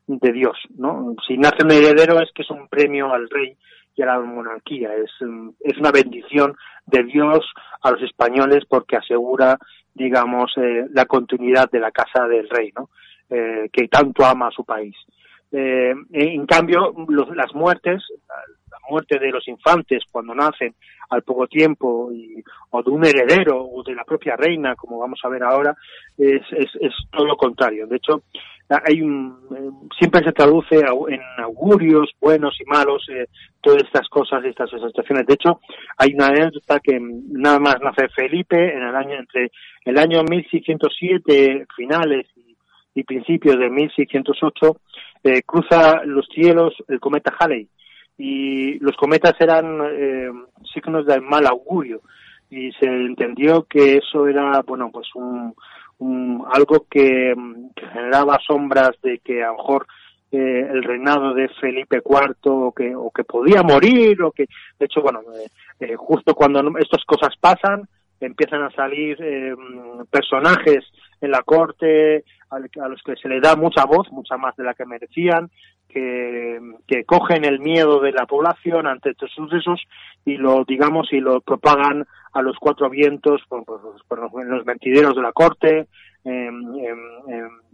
de 0.06 0.34
Dios 0.34 0.58
no 0.78 1.16
si 1.26 1.38
nace 1.38 1.64
un 1.64 1.72
heredero 1.72 2.20
es 2.20 2.30
que 2.34 2.42
es 2.42 2.50
un 2.50 2.68
premio 2.68 3.14
al 3.14 3.30
rey 3.30 3.56
y 3.96 4.02
a 4.02 4.08
la 4.08 4.20
monarquía 4.20 4.90
es 4.96 5.12
mm, 5.22 5.50
es 5.62 5.78
una 5.78 5.92
bendición 5.92 6.58
de 6.88 7.04
Dios 7.04 7.50
a 7.82 7.92
los 7.92 8.02
españoles 8.02 8.66
porque 8.68 8.98
asegura 8.98 9.58
digamos 9.94 10.52
la 10.92 11.06
continuidad 11.06 11.70
de 11.72 11.80
la 11.80 11.92
casa 11.92 12.28
del 12.28 12.50
rey 12.50 12.74
no 12.76 12.90
eh, 13.30 13.70
que 13.72 13.88
tanto 13.88 14.26
ama 14.26 14.48
a 14.48 14.52
su 14.52 14.64
país. 14.64 14.96
Eh, 15.52 15.94
en 16.12 16.46
cambio, 16.46 16.94
las 17.36 17.54
muertes, 17.54 18.02
la 18.28 18.78
muerte 18.90 19.20
de 19.20 19.30
los 19.30 19.48
infantes 19.48 20.04
cuando 20.12 20.34
nacen 20.34 20.74
al 21.10 21.22
poco 21.22 21.48
tiempo 21.48 22.12
y, 22.12 22.44
o 22.72 22.82
de 22.82 22.90
un 22.90 23.06
heredero 23.06 23.64
o 23.64 23.84
de 23.84 23.94
la 23.94 24.04
propia 24.04 24.36
reina, 24.36 24.76
como 24.76 25.00
vamos 25.00 25.20
a 25.24 25.30
ver 25.30 25.44
ahora, 25.44 25.76
es, 26.18 26.42
es, 26.52 26.94
todo 27.12 27.26
lo 27.26 27.38
contrario. 27.38 27.86
De 27.86 27.98
hecho, 27.98 28.24
hay 28.70 29.02
un, 29.02 29.38
eh, 29.56 29.88
siempre 30.00 30.24
se 30.24 30.32
traduce 30.32 30.76
en 30.76 31.22
augurios 31.38 32.10
buenos 32.20 32.58
y 32.60 32.66
malos 32.66 33.06
todas 33.62 33.84
estas 33.84 34.10
cosas 34.10 34.44
y 34.44 34.48
estas 34.48 34.72
situaciones. 34.72 35.28
De 35.28 35.36
hecho, 35.36 35.60
hay 35.98 36.14
una 36.16 36.28
anécdota 36.28 36.80
que 36.80 37.00
nada 37.00 37.60
más 37.60 37.76
nace 37.80 38.10
Felipe 38.10 38.76
en 38.76 38.82
el 38.82 38.96
año 38.96 39.20
entre 39.20 39.52
el 39.86 39.98
año 40.00 40.24
1607 40.24 41.68
finales 41.76 42.28
y 42.36 42.53
principios 43.02 43.58
de 43.58 43.70
1608 43.70 44.78
eh, 45.24 45.42
cruza 45.42 46.04
los 46.06 46.28
cielos 46.28 46.76
el 46.88 47.00
cometa 47.00 47.34
Halley. 47.40 47.68
Y 48.18 48.78
los 48.80 48.96
cometas 48.96 49.34
eran 49.40 49.82
eh, 49.92 50.30
signos 50.72 51.08
de 51.08 51.20
mal 51.20 51.48
augurio. 51.48 52.02
Y 52.52 52.72
se 52.74 52.86
entendió 52.86 53.64
que 53.64 53.98
eso 53.98 54.28
era 54.28 54.62
bueno 54.62 54.92
pues 54.92 55.08
un, 55.16 55.56
algo 56.52 56.86
que, 56.90 57.34
generaba 57.76 58.40
sombras 58.46 58.92
de 59.02 59.20
que 59.20 59.44
a 59.44 59.48
lo 59.48 59.58
mejor 59.58 59.88
eh, 60.32 60.68
el 60.72 60.84
reinado 60.84 61.34
de 61.34 61.48
Felipe 61.62 62.02
IV 62.04 62.36
o 62.44 62.72
que, 62.72 62.96
o 62.96 63.12
que 63.12 63.24
podía 63.24 63.62
morir 63.62 64.22
o 64.24 64.32
que 64.32 64.48
de 64.80 64.86
hecho 64.86 65.02
bueno 65.02 65.22
eh, 65.80 65.96
justo 65.96 66.34
cuando 66.34 66.62
estas 66.80 67.04
cosas 67.06 67.36
pasan 67.40 67.88
empiezan 68.26 68.64
a 68.64 68.72
salir 68.72 69.18
personajes 70.10 70.86
en 71.22 71.32
la 71.32 71.42
corte 71.44 72.24
a 72.50 72.88
los 72.88 73.02
que 73.04 73.16
se 73.16 73.28
le 73.28 73.40
da 73.40 73.56
mucha 73.56 73.86
voz, 73.86 74.12
mucha 74.12 74.38
más 74.38 74.56
de 74.56 74.64
la 74.64 74.74
que 74.74 74.86
merecían, 74.86 75.50
que, 75.88 77.04
cogen 77.06 77.46
el 77.46 77.60
miedo 77.60 78.00
de 78.00 78.12
la 78.12 78.26
población 78.26 78.88
ante 78.88 79.12
estos 79.12 79.32
sucesos 79.32 79.82
y 80.26 80.38
lo, 80.38 80.64
digamos, 80.66 81.12
y 81.12 81.20
lo 81.20 81.42
propagan 81.42 82.06
a 82.34 82.42
los 82.42 82.58
cuatro 82.60 82.90
vientos 82.90 83.42
por, 83.48 83.66
los 84.46 84.66
mentideros 84.66 85.16
de 85.16 85.22
la 85.22 85.32
corte, 85.32 85.88
en, 86.24 86.64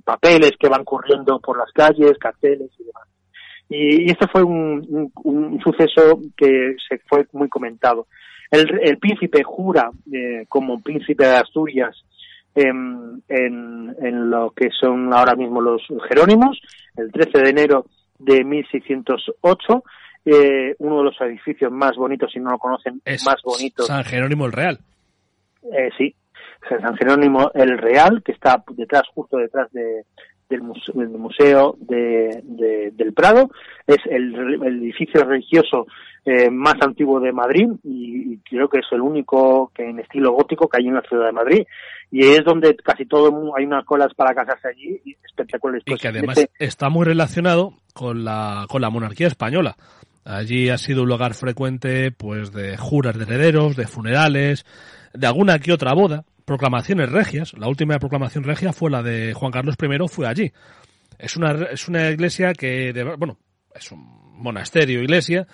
papeles 0.03 0.53
que 0.59 0.69
van 0.69 0.83
corriendo 0.83 1.39
por 1.39 1.57
las 1.57 1.71
calles, 1.71 2.17
carteles 2.19 2.71
y 2.79 2.83
demás. 2.83 3.07
Y, 3.69 4.09
este 4.09 4.27
fue 4.27 4.43
un, 4.43 5.11
un, 5.23 5.59
suceso 5.61 6.19
que 6.35 6.75
se 6.87 6.97
fue 7.07 7.27
muy 7.33 7.47
comentado. 7.47 8.07
El, 8.51 8.79
el 8.81 8.97
príncipe 8.97 9.43
jura 9.43 9.91
eh, 10.11 10.45
como 10.47 10.81
príncipe 10.81 11.25
de 11.25 11.35
Asturias 11.35 11.95
en, 12.55 13.23
en, 13.27 14.29
lo 14.29 14.51
que 14.51 14.69
son 14.71 15.13
ahora 15.13 15.35
mismo 15.35 15.61
los 15.61 15.81
Jerónimos, 16.07 16.59
el 16.97 17.11
13 17.11 17.43
de 17.43 17.49
enero 17.49 17.85
de 18.17 18.43
1608, 18.43 19.83
eh, 20.25 20.75
uno 20.79 20.97
de 20.97 21.03
los 21.03 21.21
edificios 21.21 21.71
más 21.71 21.95
bonitos, 21.95 22.31
si 22.31 22.39
no 22.39 22.51
lo 22.51 22.57
conocen, 22.57 23.01
es 23.05 23.25
más 23.25 23.41
bonitos. 23.43 23.87
San 23.87 24.03
Jerónimo 24.03 24.45
el 24.45 24.51
Real. 24.51 24.79
Eh, 25.63 25.89
sí, 25.97 26.15
San 26.67 26.95
Jerónimo 26.97 27.51
el 27.53 27.77
Real, 27.77 28.21
que 28.23 28.31
está 28.31 28.63
detrás, 28.71 29.03
justo 29.13 29.37
detrás 29.37 29.71
de, 29.71 30.03
del, 30.49 30.61
museo, 30.63 31.77
de, 31.79 32.41
del 32.93 33.13
Prado. 33.13 33.49
Es 33.85 33.97
el, 34.09 34.33
edificio 34.63 35.23
religioso 35.23 35.87
eh, 36.25 36.49
más 36.49 36.75
antiguo 36.81 37.19
de 37.19 37.31
Madrid 37.31 37.67
y, 37.83 38.37
creo 38.39 38.67
que 38.67 38.79
es 38.79 38.87
el 38.91 39.01
único 39.01 39.71
que 39.75 39.87
en 39.87 39.99
estilo 39.99 40.31
gótico 40.31 40.67
que 40.67 40.77
hay 40.77 40.87
en 40.87 40.95
la 40.95 41.01
ciudad 41.01 41.27
de 41.27 41.31
Madrid. 41.31 41.67
Y 42.11 42.25
es 42.25 42.43
donde 42.43 42.75
casi 42.75 43.05
todo 43.05 43.55
hay 43.55 43.65
unas 43.65 43.85
colas 43.85 44.13
para 44.15 44.33
casarse 44.33 44.69
allí 44.69 44.99
y 45.05 45.15
espectaculares. 45.23 45.83
Y 45.85 45.95
que 45.95 46.07
además 46.07 46.49
está 46.57 46.89
muy 46.89 47.05
relacionado 47.05 47.73
con 47.93 48.23
la, 48.23 48.65
con 48.67 48.81
la 48.81 48.89
monarquía 48.89 49.27
española. 49.27 49.75
Allí 50.25 50.69
ha 50.69 50.77
sido 50.77 51.03
un 51.03 51.09
lugar 51.09 51.33
frecuente 51.35 52.11
pues 52.11 52.51
de 52.51 52.77
juras 52.77 53.17
de 53.17 53.23
herederos, 53.23 53.75
de 53.75 53.87
funerales, 53.87 54.65
de 55.13 55.27
alguna 55.27 55.59
que 55.59 55.71
otra 55.71 55.93
boda 55.93 56.25
proclamaciones 56.49 57.11
regias. 57.11 57.53
La 57.53 57.67
última 57.67 57.99
proclamación 57.99 58.43
regia 58.43 58.73
fue 58.73 58.89
la 58.89 59.03
de 59.03 59.33
Juan 59.33 59.51
Carlos 59.51 59.75
I, 59.79 60.07
fue 60.07 60.25
allí. 60.25 60.51
Es 61.19 61.37
una, 61.37 61.51
es 61.65 61.87
una 61.87 62.09
iglesia 62.09 62.53
que, 62.53 62.91
bueno, 63.19 63.37
es 63.75 63.91
un 63.91 63.99
monasterio, 64.41 65.03
iglesia, 65.03 65.45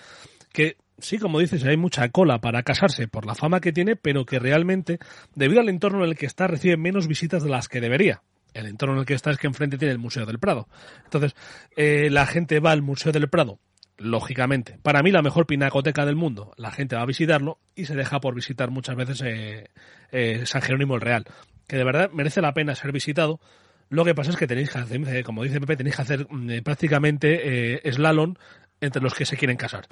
que 0.53 0.77
sí, 0.97 1.17
como 1.17 1.39
dices, 1.39 1.65
hay 1.65 1.75
mucha 1.75 2.07
cola 2.09 2.39
para 2.39 2.63
casarse 2.63 3.09
por 3.09 3.25
la 3.25 3.35
fama 3.35 3.59
que 3.59 3.73
tiene, 3.73 3.97
pero 3.97 4.25
que 4.25 4.39
realmente, 4.39 4.99
debido 5.33 5.59
al 5.59 5.67
entorno 5.67 6.05
en 6.05 6.11
el 6.11 6.17
que 6.17 6.27
está, 6.27 6.47
recibe 6.47 6.77
menos 6.77 7.09
visitas 7.09 7.43
de 7.43 7.49
las 7.49 7.67
que 7.67 7.81
debería. 7.81 8.21
El 8.53 8.65
entorno 8.65 8.95
en 8.95 8.99
el 9.01 9.05
que 9.05 9.15
está 9.15 9.31
es 9.31 9.37
que 9.37 9.47
enfrente 9.47 9.77
tiene 9.77 9.91
el 9.91 9.99
Museo 9.99 10.25
del 10.25 10.39
Prado. 10.39 10.69
Entonces, 11.03 11.35
eh, 11.75 12.09
la 12.09 12.25
gente 12.25 12.61
va 12.61 12.71
al 12.71 12.83
Museo 12.83 13.11
del 13.11 13.27
Prado 13.27 13.59
lógicamente. 13.97 14.77
Para 14.81 15.01
mí 15.01 15.11
la 15.11 15.21
mejor 15.21 15.45
pinacoteca 15.45 16.05
del 16.05 16.15
mundo. 16.15 16.51
La 16.57 16.71
gente 16.71 16.95
va 16.95 17.03
a 17.03 17.05
visitarlo 17.05 17.57
y 17.75 17.85
se 17.85 17.95
deja 17.95 18.19
por 18.19 18.35
visitar 18.35 18.71
muchas 18.71 18.95
veces 18.95 19.21
eh, 19.21 19.69
eh, 20.11 20.45
San 20.45 20.61
Jerónimo 20.61 20.95
el 20.95 21.01
Real, 21.01 21.25
que 21.67 21.77
de 21.77 21.83
verdad 21.83 22.11
merece 22.11 22.41
la 22.41 22.53
pena 22.53 22.75
ser 22.75 22.91
visitado 22.91 23.39
Lo 23.89 24.03
que 24.03 24.15
pasa 24.15 24.31
es 24.31 24.37
que 24.37 24.47
tenéis 24.47 24.71
que 24.71 24.79
hacer, 24.79 25.01
eh, 25.07 25.23
como 25.23 25.43
dice 25.43 25.59
Pepe, 25.59 25.77
tenéis 25.77 25.95
que 25.95 26.01
hacer 26.01 26.27
mm, 26.29 26.63
prácticamente 26.63 27.75
eh, 27.75 27.91
slalom 27.91 28.33
entre 28.81 29.01
los 29.01 29.13
que 29.13 29.25
se 29.25 29.37
quieren 29.37 29.57
casar. 29.57 29.85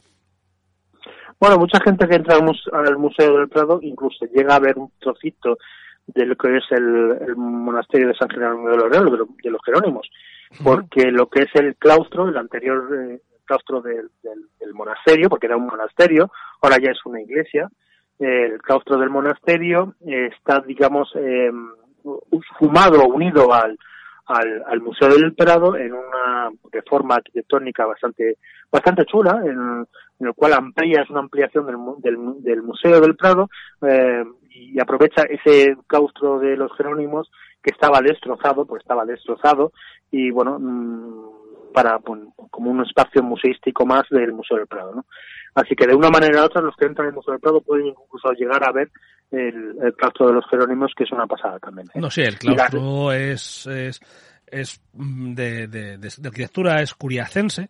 Bueno, 1.40 1.58
mucha 1.58 1.80
gente 1.84 2.08
que 2.08 2.16
entra 2.16 2.38
al, 2.38 2.98
Museo 2.98 3.38
del 3.38 3.50
Prado 3.50 3.80
incluso 3.82 4.26
llega 4.34 4.56
a 4.56 4.60
ver 4.60 4.78
un 4.78 4.92
trocito 5.00 5.58
de 6.08 6.26
lo 6.26 6.36
que 6.36 6.58
es 6.58 6.64
el, 6.72 7.36
monasterio 7.36 8.08
de 8.08 8.16
San 8.16 8.30
Jerónimo 8.30 8.70
de 8.70 8.78
los, 8.78 9.30
de 9.44 9.50
los 9.50 9.62
Jerónimos, 9.66 10.10
porque 10.64 11.12
lo 11.12 11.28
que 11.28 11.44
es 11.44 11.50
el 11.56 11.76
claustro, 11.76 12.30
el 12.30 12.38
anterior 12.38 12.88
eh, 12.96 13.22
claustro 13.46 13.82
del, 13.82 14.10
monasterio, 14.74 15.30
porque 15.30 15.46
era 15.48 15.58
un 15.58 15.68
monasterio, 15.68 16.32
ahora 16.62 16.78
ya 16.82 16.92
es 16.92 17.06
una 17.06 17.22
iglesia, 17.22 17.70
el 18.20 18.62
claustro 18.62 18.98
del 18.98 19.10
monasterio 19.10 19.96
está, 20.02 20.62
digamos, 20.62 21.12
eh, 21.16 21.52
fumado, 22.58 23.06
unido 23.08 23.54
al, 23.54 23.78
al, 24.26 24.64
al, 24.68 24.82
Museo 24.82 25.10
del 25.10 25.34
Prado 25.36 25.76
en 25.76 25.94
una 25.94 26.52
reforma 26.72 27.16
arquitectónica 27.16 27.86
bastante 27.86 28.38
bastante 28.74 29.06
chula, 29.06 29.42
en, 29.46 29.88
el 30.20 30.34
cual 30.34 30.54
amplía, 30.54 31.02
es 31.02 31.10
una 31.10 31.20
ampliación 31.20 31.66
del, 31.66 31.76
del, 32.00 32.44
del 32.44 32.64
Museo 32.64 33.00
del 33.00 33.16
Prado 33.16 33.50
eh, 33.82 34.24
y 34.50 34.80
aprovecha 34.80 35.24
ese 35.24 35.76
claustro 35.86 36.40
de 36.40 36.56
los 36.58 36.76
Jerónimos 36.76 37.30
que 37.62 37.72
estaba 37.72 38.02
destrozado, 38.02 38.66
pues 38.66 38.82
estaba 38.82 39.06
destrozado 39.06 39.74
y 40.12 40.32
bueno, 40.32 40.58
mm, 40.60 41.43
para 41.74 42.00
como 42.00 42.72
un 42.72 42.86
espacio 42.86 43.22
museístico 43.24 43.86
más 43.86 44.04
del 44.10 44.32
Museo 44.32 44.58
del 44.58 44.68
Prado, 44.68 44.96
¿no? 44.96 45.06
Así 45.56 45.76
que 45.76 45.86
de 45.86 45.96
una 45.96 46.10
manera 46.10 46.42
u 46.42 46.46
otra 46.46 46.62
los 46.62 46.76
que 46.76 46.86
entran 46.86 47.06
en 47.06 47.10
el 47.10 47.16
Museo 47.16 47.34
del 47.34 47.42
Prado 47.42 47.62
pueden 47.62 47.88
incluso 47.88 48.32
llegar 48.32 48.68
a 48.68 48.72
ver 48.72 48.90
el, 49.32 49.94
claustro 49.98 50.28
de 50.28 50.34
los 50.34 50.46
Jerónimos, 50.50 50.94
que 50.96 51.04
es 51.04 51.12
una 51.12 51.28
pasada 51.28 51.60
también. 51.60 51.88
¿eh? 51.94 52.00
No, 52.00 52.10
sí, 52.10 52.22
el 52.22 52.38
claustro 52.38 53.12
es, 53.12 53.68
es, 53.68 54.00
es 54.48 54.82
mm, 54.94 55.34
de, 55.34 55.68
de, 55.68 55.98
de, 55.98 56.08
arquitectura 56.28 56.82
escuriacense, 56.82 57.70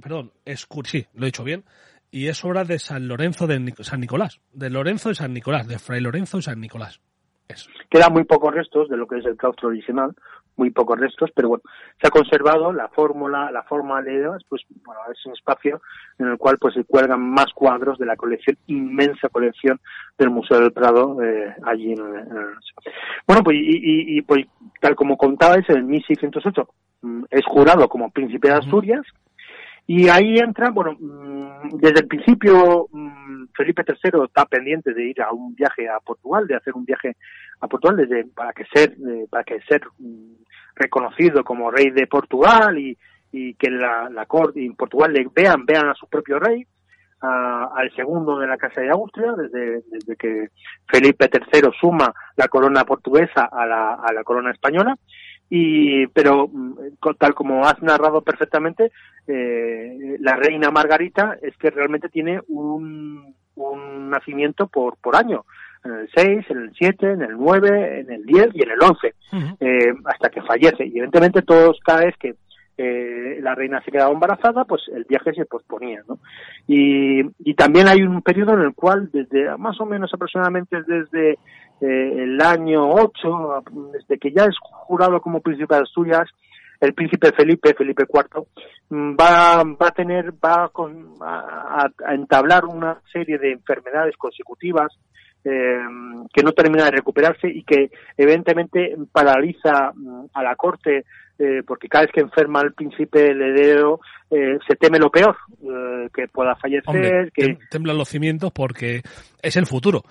perdón, 0.00 0.32
es 0.44 0.66
sí, 0.84 1.06
lo 1.14 1.22
he 1.22 1.26
dicho 1.26 1.44
bien, 1.44 1.64
y 2.10 2.28
es 2.28 2.44
obra 2.44 2.64
de 2.64 2.78
San 2.78 3.08
Lorenzo 3.08 3.46
de 3.46 3.74
San 3.80 4.00
Nicolás, 4.00 4.40
de 4.52 4.70
Lorenzo 4.70 5.08
de 5.10 5.16
San 5.16 5.32
Nicolás, 5.32 5.68
de 5.68 5.78
Fray 5.78 6.00
Lorenzo 6.00 6.38
de 6.38 6.42
San 6.44 6.60
Nicolás. 6.60 7.00
Eso. 7.48 7.70
Quedan 7.90 8.12
muy 8.12 8.24
pocos 8.24 8.52
restos 8.52 8.88
de 8.88 8.96
lo 8.96 9.06
que 9.06 9.18
es 9.18 9.24
el 9.24 9.36
claustro 9.36 9.68
original, 9.68 10.16
muy 10.56 10.70
pocos 10.70 10.98
restos, 10.98 11.30
pero 11.34 11.48
bueno, 11.48 11.62
se 12.00 12.06
ha 12.06 12.10
conservado 12.10 12.72
la 12.72 12.88
fórmula, 12.88 13.50
la 13.50 13.62
forma 13.62 14.02
de 14.02 14.26
pues 14.48 14.62
bueno, 14.84 15.00
es 15.12 15.24
un 15.26 15.32
espacio 15.32 15.80
en 16.18 16.28
el 16.28 16.38
cual 16.38 16.58
pues 16.58 16.74
se 16.74 16.84
cuelgan 16.84 17.20
más 17.20 17.52
cuadros 17.54 17.98
de 17.98 18.06
la 18.06 18.16
colección, 18.16 18.56
inmensa 18.66 19.28
colección 19.28 19.80
del 20.18 20.30
Museo 20.30 20.60
del 20.60 20.72
Prado 20.72 21.22
eh, 21.22 21.54
allí 21.64 21.92
en, 21.92 22.02
Bueno, 23.26 23.42
pues 23.44 23.56
y, 23.58 24.18
y, 24.18 24.22
pues 24.22 24.46
tal 24.80 24.96
como 24.96 25.16
contabais, 25.16 25.68
en 25.68 25.86
1608 25.86 26.68
mm, 27.02 27.24
es 27.30 27.44
jurado 27.46 27.88
como 27.88 28.10
príncipe 28.10 28.48
de 28.48 28.54
Asturias, 28.54 29.06
y 29.86 30.08
ahí 30.08 30.38
entra, 30.38 30.70
bueno, 30.70 30.96
mm, 30.98 31.78
desde 31.78 32.00
el 32.00 32.08
principio 32.08 32.88
mm, 32.90 33.46
Felipe 33.54 33.84
III 33.86 34.24
está 34.24 34.44
pendiente 34.46 34.92
de 34.92 35.04
ir 35.04 35.22
a 35.22 35.30
un 35.30 35.54
viaje 35.54 35.88
a 35.88 36.00
Portugal, 36.00 36.46
de 36.46 36.56
hacer 36.56 36.74
un 36.74 36.84
viaje 36.84 37.16
a 37.60 37.68
Portugal 37.68 37.96
desde, 37.96 38.24
para 38.24 38.52
que 38.52 38.64
ser, 38.64 38.92
eh, 38.92 39.26
para 39.30 39.44
que 39.44 39.60
ser 39.62 39.82
mm, 39.98 40.34
reconocido 40.74 41.44
como 41.44 41.70
rey 41.70 41.90
de 41.90 42.06
Portugal 42.06 42.78
y, 42.78 42.96
que 43.58 43.70
la, 43.70 44.24
corte 44.26 44.64
en 44.64 44.74
Portugal 44.74 45.12
le 45.12 45.28
vean, 45.30 45.66
vean 45.66 45.90
a 45.90 45.94
su 45.94 46.06
propio 46.08 46.38
rey, 46.38 46.66
al 47.20 47.94
segundo 47.94 48.38
de 48.38 48.46
la 48.46 48.56
Casa 48.56 48.80
de 48.80 48.88
Austria, 48.88 49.32
desde, 49.32 49.82
desde 49.90 50.16
que 50.16 50.48
Felipe 50.86 51.28
III 51.30 51.70
suma 51.78 52.14
la 52.36 52.48
corona 52.48 52.84
portuguesa 52.84 53.44
a 53.52 53.66
la, 53.66 53.94
a 53.94 54.10
la 54.14 54.24
corona 54.24 54.52
española 54.52 54.96
y 55.48 56.06
pero 56.08 56.48
mm, 56.48 56.74
tal 57.18 57.34
como 57.34 57.64
has 57.64 57.80
narrado 57.82 58.22
perfectamente 58.22 58.90
eh, 59.28 60.16
la 60.20 60.36
reina 60.36 60.70
Margarita 60.70 61.36
es 61.40 61.56
que 61.56 61.70
realmente 61.70 62.08
tiene 62.08 62.40
un, 62.48 63.34
un 63.54 64.10
nacimiento 64.10 64.66
por 64.66 64.96
por 64.96 65.16
año 65.16 65.44
en 65.86 65.92
el 65.92 66.08
6, 66.14 66.46
en 66.50 66.58
el 66.58 66.72
7, 66.76 67.12
en 67.12 67.22
el 67.22 67.36
9, 67.36 68.00
en 68.00 68.10
el 68.10 68.24
10 68.24 68.48
y 68.54 68.62
en 68.62 68.70
el 68.70 68.78
11, 68.82 69.14
eh, 69.60 69.94
hasta 70.04 70.30
que 70.30 70.42
fallece. 70.42 70.84
Y 70.84 70.90
evidentemente 70.90 71.42
todos 71.42 71.78
cada 71.84 72.04
vez 72.04 72.16
que 72.18 72.34
eh, 72.78 73.38
la 73.40 73.54
reina 73.54 73.82
se 73.82 73.90
quedaba 73.90 74.12
embarazada, 74.12 74.64
pues 74.64 74.82
el 74.94 75.04
viaje 75.04 75.32
se 75.32 75.46
posponía, 75.46 76.02
¿no? 76.06 76.18
Y, 76.66 77.22
y 77.38 77.54
también 77.54 77.88
hay 77.88 78.02
un 78.02 78.22
periodo 78.22 78.54
en 78.54 78.60
el 78.60 78.74
cual, 78.74 79.10
desde 79.12 79.56
más 79.56 79.80
o 79.80 79.86
menos 79.86 80.12
aproximadamente 80.12 80.82
desde 80.82 81.38
eh, 81.80 82.22
el 82.22 82.40
año 82.40 82.90
8, 82.90 83.64
desde 83.92 84.18
que 84.18 84.32
ya 84.32 84.44
es 84.44 84.56
jurado 84.60 85.20
como 85.20 85.40
príncipe 85.40 85.74
de 85.74 85.82
Asturias, 85.82 86.28
el 86.80 86.94
príncipe 86.94 87.32
Felipe, 87.32 87.74
Felipe 87.74 88.04
IV, 88.04 88.46
mm, 88.90 89.16
va, 89.16 89.62
va 89.64 89.88
a 89.88 89.92
tener, 89.92 90.32
va 90.32 90.70
a, 91.20 92.12
entablar 92.12 92.64
una 92.66 93.00
serie 93.12 93.38
de 93.38 93.52
enfermedades 93.52 94.16
consecutivas 94.16 94.92
eh, 95.46 95.78
que 96.32 96.42
no 96.42 96.52
termina 96.52 96.86
de 96.86 96.90
recuperarse 96.90 97.48
y 97.48 97.62
que 97.62 97.90
evidentemente 98.16 98.96
paraliza 99.12 99.92
mm, 99.94 100.26
a 100.34 100.42
la 100.42 100.56
corte 100.56 101.04
eh, 101.38 101.62
porque 101.66 101.88
cada 101.88 102.04
vez 102.04 102.12
que 102.14 102.22
enferma 102.22 102.62
el 102.62 102.72
príncipe 102.72 103.30
heredero 103.30 104.00
eh, 104.30 104.58
se 104.66 104.74
teme 104.76 104.98
lo 104.98 105.10
peor, 105.10 105.36
eh, 105.62 106.08
que 106.14 106.28
pueda 106.28 106.56
fallecer. 106.56 107.30
que 107.32 107.58
Temblan 107.70 107.98
los 107.98 108.08
cimientos 108.08 108.52
porque 108.52 109.02
es 109.42 109.56
el 109.56 109.66
futuro. 109.66 110.02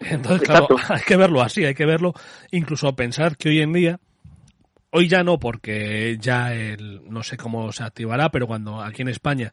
Entonces, 0.00 0.46
claro, 0.46 0.68
hay 0.90 1.00
que 1.06 1.16
verlo 1.16 1.40
así, 1.40 1.64
hay 1.64 1.74
que 1.74 1.86
verlo, 1.86 2.12
incluso 2.50 2.94
pensar 2.94 3.38
que 3.38 3.48
hoy 3.48 3.62
en 3.62 3.72
día, 3.72 4.00
hoy 4.90 5.08
ya 5.08 5.24
no, 5.24 5.38
porque 5.38 6.18
ya 6.20 6.52
el, 6.52 7.00
no 7.08 7.22
sé 7.22 7.38
cómo 7.38 7.72
se 7.72 7.84
activará, 7.84 8.28
pero 8.28 8.46
cuando 8.46 8.82
aquí 8.82 9.02
en 9.02 9.08
España 9.08 9.52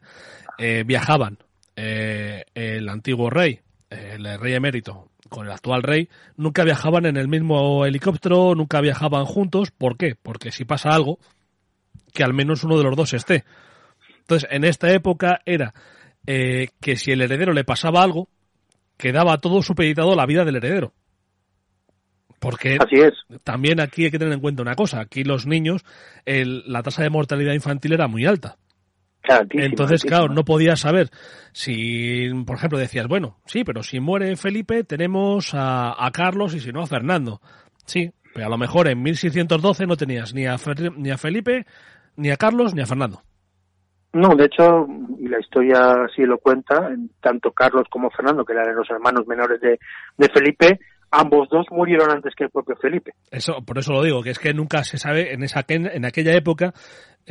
viajaban 0.84 1.38
el 1.74 2.88
antiguo 2.90 3.30
rey, 3.30 3.60
el 3.90 4.38
rey 4.38 4.54
emérito, 4.54 5.10
con 5.28 5.46
el 5.46 5.52
actual 5.52 5.82
rey, 5.82 6.08
nunca 6.36 6.64
viajaban 6.64 7.06
en 7.06 7.16
el 7.16 7.28
mismo 7.28 7.84
helicóptero, 7.84 8.54
nunca 8.54 8.80
viajaban 8.80 9.24
juntos. 9.24 9.70
¿Por 9.70 9.96
qué? 9.96 10.14
Porque 10.20 10.52
si 10.52 10.64
pasa 10.64 10.90
algo, 10.90 11.18
que 12.12 12.24
al 12.24 12.32
menos 12.32 12.64
uno 12.64 12.78
de 12.78 12.84
los 12.84 12.96
dos 12.96 13.12
esté. 13.12 13.44
Entonces, 14.20 14.48
en 14.52 14.64
esta 14.64 14.90
época 14.92 15.40
era 15.44 15.74
eh, 16.26 16.68
que 16.80 16.96
si 16.96 17.10
el 17.10 17.20
heredero 17.20 17.52
le 17.52 17.64
pasaba 17.64 18.02
algo, 18.02 18.28
quedaba 18.96 19.38
todo 19.38 19.62
supeditado 19.62 20.12
a 20.12 20.16
la 20.16 20.26
vida 20.26 20.44
del 20.44 20.56
heredero. 20.56 20.92
Porque 22.38 22.78
también 23.44 23.80
aquí 23.80 24.04
hay 24.04 24.10
que 24.10 24.18
tener 24.18 24.32
en 24.32 24.40
cuenta 24.40 24.62
una 24.62 24.74
cosa, 24.74 25.00
aquí 25.00 25.24
los 25.24 25.46
niños, 25.46 25.84
la 26.24 26.82
tasa 26.82 27.02
de 27.02 27.10
mortalidad 27.10 27.52
infantil 27.52 27.92
era 27.92 28.08
muy 28.08 28.24
alta. 28.24 28.56
Entonces, 29.50 30.02
claro, 30.02 30.28
no 30.28 30.44
podías 30.44 30.80
saber 30.80 31.10
si, 31.52 32.28
por 32.46 32.56
ejemplo, 32.56 32.78
decías, 32.78 33.06
bueno, 33.06 33.36
sí, 33.44 33.64
pero 33.64 33.82
si 33.82 34.00
muere 34.00 34.36
Felipe 34.36 34.84
tenemos 34.84 35.52
a, 35.54 36.10
Carlos 36.12 36.54
y 36.54 36.60
si 36.60 36.72
no 36.72 36.82
a 36.82 36.86
Fernando. 36.86 37.40
Sí, 37.84 38.10
pero 38.34 38.46
a 38.46 38.50
lo 38.50 38.58
mejor 38.58 38.88
en 38.88 39.02
1612 39.02 39.86
no 39.86 39.96
tenías 39.96 40.34
ni 40.34 40.46
a, 40.46 40.56
ni 40.96 41.10
a 41.10 41.18
Felipe, 41.18 41.66
ni 42.16 42.30
a 42.30 42.36
Carlos, 42.36 42.74
ni 42.74 42.82
a 42.82 42.86
Fernando. 42.86 43.22
No, 44.12 44.34
de 44.34 44.46
hecho, 44.46 44.86
y 45.18 45.28
la 45.28 45.38
historia 45.38 46.08
sí 46.14 46.22
lo 46.22 46.38
cuenta, 46.38 46.90
tanto 47.20 47.52
Carlos 47.52 47.84
como 47.90 48.10
Fernando, 48.10 48.44
que 48.44 48.54
eran 48.54 48.74
los 48.74 48.90
hermanos 48.90 49.26
menores 49.26 49.60
de, 49.60 49.78
de 50.16 50.28
Felipe, 50.30 50.80
ambos 51.12 51.48
dos 51.48 51.66
murieron 51.70 52.10
antes 52.10 52.34
que 52.34 52.44
el 52.44 52.50
propio 52.50 52.76
Felipe. 52.76 53.12
Eso, 53.30 53.62
por 53.64 53.78
eso 53.78 53.92
lo 53.92 54.02
digo, 54.02 54.22
que 54.22 54.30
es 54.30 54.38
que 54.38 54.52
nunca 54.52 54.82
se 54.82 54.98
sabe, 54.98 55.32
en 55.32 55.44
esa 55.44 55.64
en 55.68 56.04
aquella 56.04 56.34
época 56.34 56.72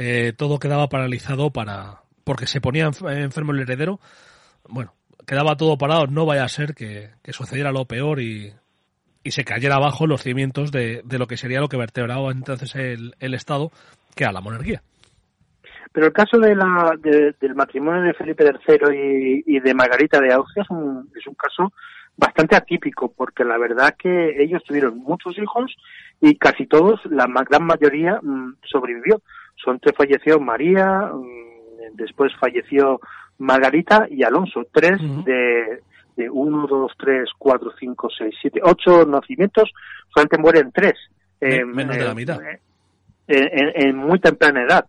eh, 0.01 0.31
todo 0.31 0.59
quedaba 0.59 0.87
paralizado 0.87 1.51
para 1.51 2.03
porque 2.23 2.47
se 2.47 2.61
ponía 2.61 2.85
enfermo 2.85 3.51
el 3.51 3.59
heredero. 3.59 3.99
Bueno, 4.69 4.93
quedaba 5.27 5.57
todo 5.57 5.77
parado, 5.77 6.07
no 6.07 6.25
vaya 6.25 6.45
a 6.45 6.47
ser 6.47 6.73
que, 6.73 7.09
sucediera 7.31 7.73
lo 7.73 7.83
peor 7.83 8.21
y, 8.21 8.53
y, 9.23 9.31
se 9.31 9.43
cayera 9.43 9.75
abajo 9.75 10.07
los 10.07 10.21
cimientos 10.21 10.71
de, 10.71 11.01
de, 11.03 11.19
lo 11.19 11.27
que 11.27 11.35
sería 11.35 11.59
lo 11.59 11.67
que 11.67 11.75
vertebraba 11.75 12.31
entonces 12.31 12.73
el, 12.75 13.13
el 13.19 13.33
Estado, 13.33 13.71
que 14.15 14.23
era 14.23 14.31
la 14.31 14.39
monarquía. 14.39 14.81
Pero 15.91 16.05
el 16.05 16.13
caso 16.13 16.39
de 16.39 16.55
la, 16.55 16.93
del 17.01 17.55
matrimonio 17.55 18.03
de 18.03 18.13
Felipe 18.13 18.45
III 18.45 19.43
y, 19.45 19.57
y 19.57 19.59
de 19.59 19.73
Margarita 19.73 20.21
de 20.21 20.31
Austria 20.31 20.63
es 20.63 20.69
un, 20.69 21.09
es 21.13 21.27
un 21.27 21.33
caso 21.33 21.73
bastante 22.15 22.55
atípico, 22.55 23.11
porque 23.11 23.43
la 23.43 23.57
verdad 23.57 23.95
que 23.97 24.41
ellos 24.41 24.63
tuvieron 24.63 24.99
muchos 24.99 25.37
hijos 25.37 25.75
y 26.21 26.37
casi 26.37 26.67
todos, 26.67 27.01
la 27.05 27.25
gran 27.49 27.65
mayoría, 27.65 28.19
mm, 28.21 28.55
sobrevivió. 28.63 29.21
Son 29.63 29.79
tres 29.79 29.95
falleció 29.97 30.39
María, 30.39 31.11
mm, 31.13 31.95
después 31.95 32.31
falleció 32.39 32.99
Margarita 33.37 34.07
y 34.09 34.23
Alonso, 34.23 34.67
tres 34.71 34.99
de, 35.25 35.81
de 36.15 36.29
uno, 36.29 36.67
dos, 36.67 36.91
tres, 36.97 37.29
cuatro, 37.37 37.71
cinco, 37.79 38.09
seis, 38.15 38.35
siete, 38.41 38.59
ocho 38.63 39.05
nacimientos, 39.05 39.71
solamente 40.13 40.37
mueren 40.37 40.71
tres. 40.71 40.95
Menos 41.41 41.97
de 41.97 42.03
la 42.03 42.13
mitad. 42.13 42.39
En, 43.27 43.95
muy 43.95 44.19
temprana 44.19 44.63
edad. 44.63 44.85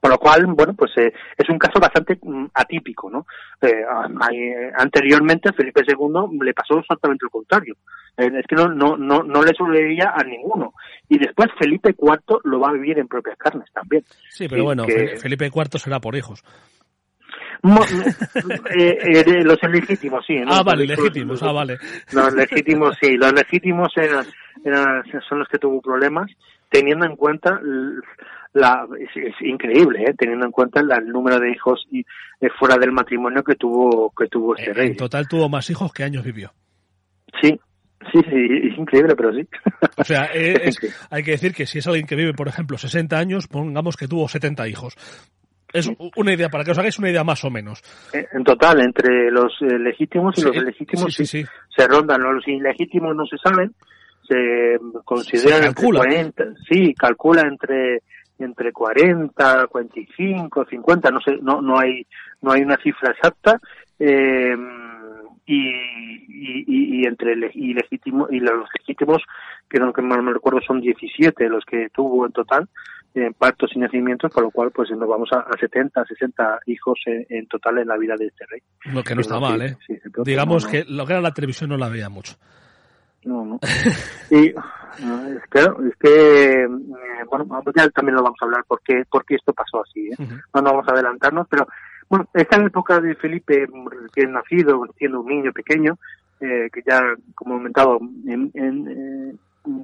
Por 0.00 0.10
lo 0.10 0.18
cual, 0.18 0.46
bueno, 0.46 0.74
pues 0.74 0.92
eh, 0.96 1.12
es 1.36 1.48
un 1.48 1.58
caso 1.58 1.78
bastante 1.78 2.18
mm, 2.22 2.46
atípico, 2.54 3.10
¿no? 3.10 3.26
Eh, 3.60 3.84
eh, 4.32 4.72
anteriormente 4.76 5.50
a 5.50 5.52
Felipe 5.52 5.82
II 5.86 6.38
le 6.40 6.54
pasó 6.54 6.78
exactamente 6.78 7.24
lo 7.24 7.30
contrario. 7.30 7.76
es 8.16 8.46
que 8.46 8.56
no, 8.56 8.68
no, 8.68 8.96
no, 8.96 9.22
no 9.22 9.42
le 9.42 9.54
sobreveía 9.54 10.12
a 10.14 10.24
ninguno. 10.24 10.72
Y 11.08 11.18
después 11.18 11.48
Felipe 11.58 11.90
IV 11.90 12.40
lo 12.44 12.60
va 12.60 12.70
a 12.70 12.72
vivir 12.72 12.98
en 12.98 13.08
propias 13.08 13.36
carnes 13.36 13.70
también. 13.72 14.04
Sí, 14.30 14.48
pero 14.48 14.64
bueno, 14.64 14.84
Felipe 14.84 15.46
IV 15.46 15.78
será 15.78 16.00
por 16.00 16.16
hijos. 16.16 16.42
los 17.62 19.62
legítimos, 19.70 20.24
sí. 20.26 20.36
Ah, 20.46 20.62
vale, 20.62 20.86
legítimos, 20.86 21.42
ah, 21.42 21.52
vale. 21.52 21.78
Los 22.12 22.34
legítimos, 22.34 22.96
sí, 23.00 23.16
los 23.16 23.32
legítimos 23.32 23.88
eran, 23.96 24.26
eran, 24.64 25.02
son 25.28 25.38
los 25.38 25.48
que 25.48 25.58
tuvo 25.58 25.80
problemas, 25.80 26.30
teniendo 26.70 27.06
en 27.06 27.16
cuenta 27.16 27.60
la, 28.52 28.86
es, 28.98 29.34
increíble, 29.42 30.04
¿eh? 30.04 30.14
teniendo 30.16 30.46
en 30.46 30.52
cuenta 30.52 30.80
el 30.80 31.08
número 31.08 31.38
de 31.38 31.50
hijos 31.50 31.86
y, 31.90 32.00
eh, 32.40 32.48
fuera 32.58 32.76
del 32.76 32.92
matrimonio 32.92 33.42
que 33.42 33.54
tuvo 33.54 34.12
que 34.16 34.28
tuvo 34.28 34.56
este 34.56 34.72
rey. 34.72 34.88
En 34.88 34.96
total 34.96 35.28
tuvo 35.28 35.48
más 35.48 35.68
hijos 35.70 35.92
que 35.92 36.04
años 36.04 36.24
vivió. 36.24 36.52
Sí, 37.40 37.58
sí, 38.12 38.20
sí, 38.30 38.68
es 38.70 38.78
increíble, 38.78 39.14
pero 39.14 39.32
sí. 39.32 39.46
O 39.96 40.04
sea, 40.04 40.30
hay 41.10 41.22
que 41.22 41.32
decir 41.32 41.52
que 41.54 41.66
si 41.66 41.78
es 41.78 41.86
alguien 41.86 42.06
que 42.06 42.16
vive, 42.16 42.32
por 42.32 42.48
ejemplo, 42.48 42.78
60 42.78 43.18
años, 43.18 43.46
pongamos 43.46 43.96
que 43.96 44.08
tuvo 44.08 44.28
70 44.28 44.68
hijos. 44.68 44.96
Es 45.72 45.90
una 46.16 46.32
idea, 46.32 46.48
para 46.48 46.64
que 46.64 46.70
os 46.70 46.78
hagáis 46.78 46.98
una 46.98 47.10
idea 47.10 47.24
más 47.24 47.44
o 47.44 47.50
menos. 47.50 47.82
Eh, 48.14 48.26
en 48.32 48.44
total, 48.44 48.80
entre 48.80 49.30
los 49.30 49.52
legítimos 49.60 50.38
y 50.38 50.42
los 50.42 50.56
ilegítimos 50.56 51.12
sí, 51.12 51.26
se 51.26 51.86
rondan. 51.86 52.22
Los 52.22 52.46
ilegítimos 52.48 53.14
no 53.14 53.26
se 53.26 53.36
saben, 53.36 53.74
se 54.26 54.78
consideran 55.04 55.72
calcula. 55.74 56.00
40, 56.00 56.44
sí, 56.68 56.94
calcula 56.94 57.42
entre 57.42 58.02
entre 58.38 58.72
40, 58.72 59.66
45, 59.66 60.66
50, 60.66 61.10
no 61.10 61.20
sé, 61.20 61.38
no, 61.40 61.62
no 61.62 61.78
hay, 61.78 62.06
no 62.42 62.52
hay 62.52 62.62
una 62.62 62.76
cifra 62.76 63.12
exacta, 63.12 63.58
eh, 63.98 64.54
y, 65.46 65.68
y, 65.68 67.00
y, 67.00 67.04
entre 67.06 67.32
y 67.54 67.72
legítimo, 67.72 68.28
y 68.30 68.40
los 68.40 68.68
legítimos, 68.78 69.22
que 69.70 69.78
no 69.78 69.92
que 69.92 70.02
mal 70.02 70.22
me 70.22 70.32
recuerdo 70.32 70.60
son 70.66 70.80
17 70.80 71.48
los 71.48 71.64
que 71.64 71.88
tuvo 71.94 72.26
en 72.26 72.32
total, 72.32 72.68
en 73.14 73.32
partos 73.32 73.70
y 73.74 73.78
nacimientos, 73.78 74.30
con 74.32 74.44
lo 74.44 74.50
cual 74.50 74.70
pues 74.72 74.90
nos 74.90 75.08
vamos 75.08 75.30
a, 75.32 75.38
a 75.38 75.58
70, 75.58 76.04
60 76.04 76.60
hijos 76.66 77.00
en, 77.06 77.46
total 77.46 77.78
en 77.78 77.88
la 77.88 77.96
vida 77.96 78.14
de 78.18 78.26
este 78.26 78.44
rey. 78.46 78.60
Lo 78.92 79.02
que 79.02 79.14
no 79.14 79.22
está 79.22 79.40
mal, 79.40 79.62
¿eh? 79.62 79.76
Digamos 80.24 80.66
que 80.66 80.84
lo 80.86 81.06
que 81.06 81.12
era 81.12 81.22
la 81.22 81.32
televisión 81.32 81.70
no 81.70 81.78
la 81.78 81.88
veía 81.88 82.10
mucho. 82.10 82.36
No, 83.26 83.44
no. 83.44 83.60
Y 84.30 84.52
que, 85.50 85.58
es 85.60 85.96
que 86.00 86.62
eh, 86.64 86.68
bueno, 87.30 87.46
ya 87.76 87.88
también 87.90 88.16
lo 88.16 88.22
vamos 88.22 88.38
a 88.40 88.44
hablar 88.46 88.64
porque 88.66 89.04
porque 89.10 89.34
esto 89.34 89.52
pasó 89.52 89.82
así. 89.82 90.08
¿eh? 90.08 90.16
No, 90.18 90.62
vamos 90.62 90.88
a 90.88 90.92
adelantarnos, 90.92 91.46
pero 91.50 91.66
bueno, 92.08 92.26
esta 92.32 92.56
época 92.56 93.00
de 93.00 93.14
Felipe 93.14 93.66
recién 93.90 94.32
nacido, 94.32 94.86
siendo 94.96 95.20
un 95.20 95.28
niño 95.28 95.52
pequeño, 95.52 95.98
eh, 96.40 96.70
que 96.72 96.82
ya, 96.86 97.00
como 97.34 97.54
he 97.54 97.58
comentado, 97.58 97.98
en, 98.26 98.50
en, 98.54 99.38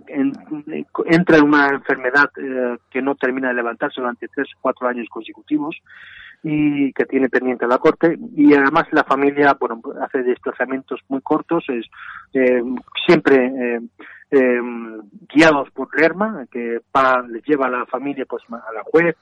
entra 0.06 1.38
en 1.38 1.44
una 1.44 1.68
enfermedad 1.68 2.30
eh, 2.36 2.78
que 2.90 3.02
no 3.02 3.14
termina 3.14 3.48
de 3.48 3.54
levantarse 3.54 4.00
durante 4.00 4.28
tres 4.28 4.48
o 4.56 4.58
cuatro 4.60 4.88
años 4.88 5.08
consecutivos 5.10 5.76
y 6.42 6.92
que 6.92 7.04
tiene 7.06 7.28
pendiente 7.28 7.66
la 7.66 7.78
corte. 7.78 8.18
Y 8.36 8.52
además 8.54 8.86
la 8.90 9.04
familia 9.04 9.56
bueno 9.58 9.80
hace 10.00 10.22
desplazamientos 10.22 11.00
muy 11.08 11.20
cortos 11.20 11.64
es 11.68 11.86
eh, 12.34 12.62
siempre 13.06 13.46
eh, 13.46 13.80
eh, 14.30 14.60
guiados 15.32 15.70
por 15.70 15.88
Lerma 15.98 16.46
que 16.50 16.80
pa, 16.90 17.22
les 17.22 17.44
lleva 17.44 17.66
a 17.66 17.70
la 17.70 17.86
familia 17.86 18.24
pues 18.28 18.42
a 18.50 18.72
la 18.72 18.82
juez 18.84 19.14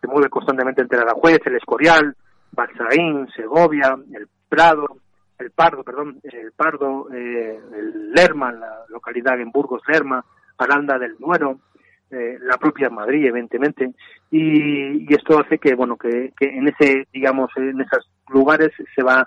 se 0.00 0.06
mueve 0.06 0.28
constantemente 0.28 0.80
entre 0.80 1.04
la 1.04 1.12
juez 1.12 1.40
el 1.44 1.56
Escorial 1.56 2.16
Balsaín 2.52 3.28
Segovia 3.34 3.96
el 4.12 4.28
Prado 4.48 4.86
el 5.38 5.50
Pardo 5.50 5.82
perdón 5.82 6.20
el 6.22 6.52
Pardo 6.52 7.08
el 7.10 8.12
Lerma 8.12 8.52
la 8.52 8.84
localidad 8.88 9.40
en 9.40 9.50
Burgos 9.50 9.82
Lerma 9.88 10.24
Aranda 10.58 10.98
del 10.98 11.16
Duero 11.16 11.60
eh, 12.14 12.38
la 12.40 12.58
propia 12.58 12.90
Madrid, 12.90 13.26
evidentemente, 13.26 13.90
y, 14.30 15.12
esto 15.12 15.40
hace 15.40 15.58
que, 15.58 15.74
bueno, 15.74 15.96
que, 15.96 16.32
en 16.38 16.68
ese, 16.68 17.08
digamos, 17.12 17.50
en 17.56 17.80
esos 17.80 18.08
lugares 18.28 18.70
se 18.94 19.02
va 19.02 19.26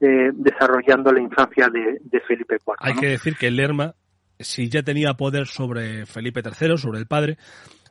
eh, 0.00 0.30
desarrollando 0.32 1.12
la 1.12 1.20
infancia 1.20 1.68
de, 1.68 2.20
Felipe 2.26 2.54
IV. 2.54 2.76
Hay 2.78 2.94
que 2.94 3.08
decir 3.08 3.36
que 3.36 3.50
Lerma, 3.50 3.94
si 4.38 4.70
ya 4.70 4.82
tenía 4.82 5.12
poder 5.14 5.46
sobre 5.46 6.06
Felipe 6.06 6.40
III, 6.42 6.78
sobre 6.78 7.00
el 7.00 7.06
padre, 7.06 7.36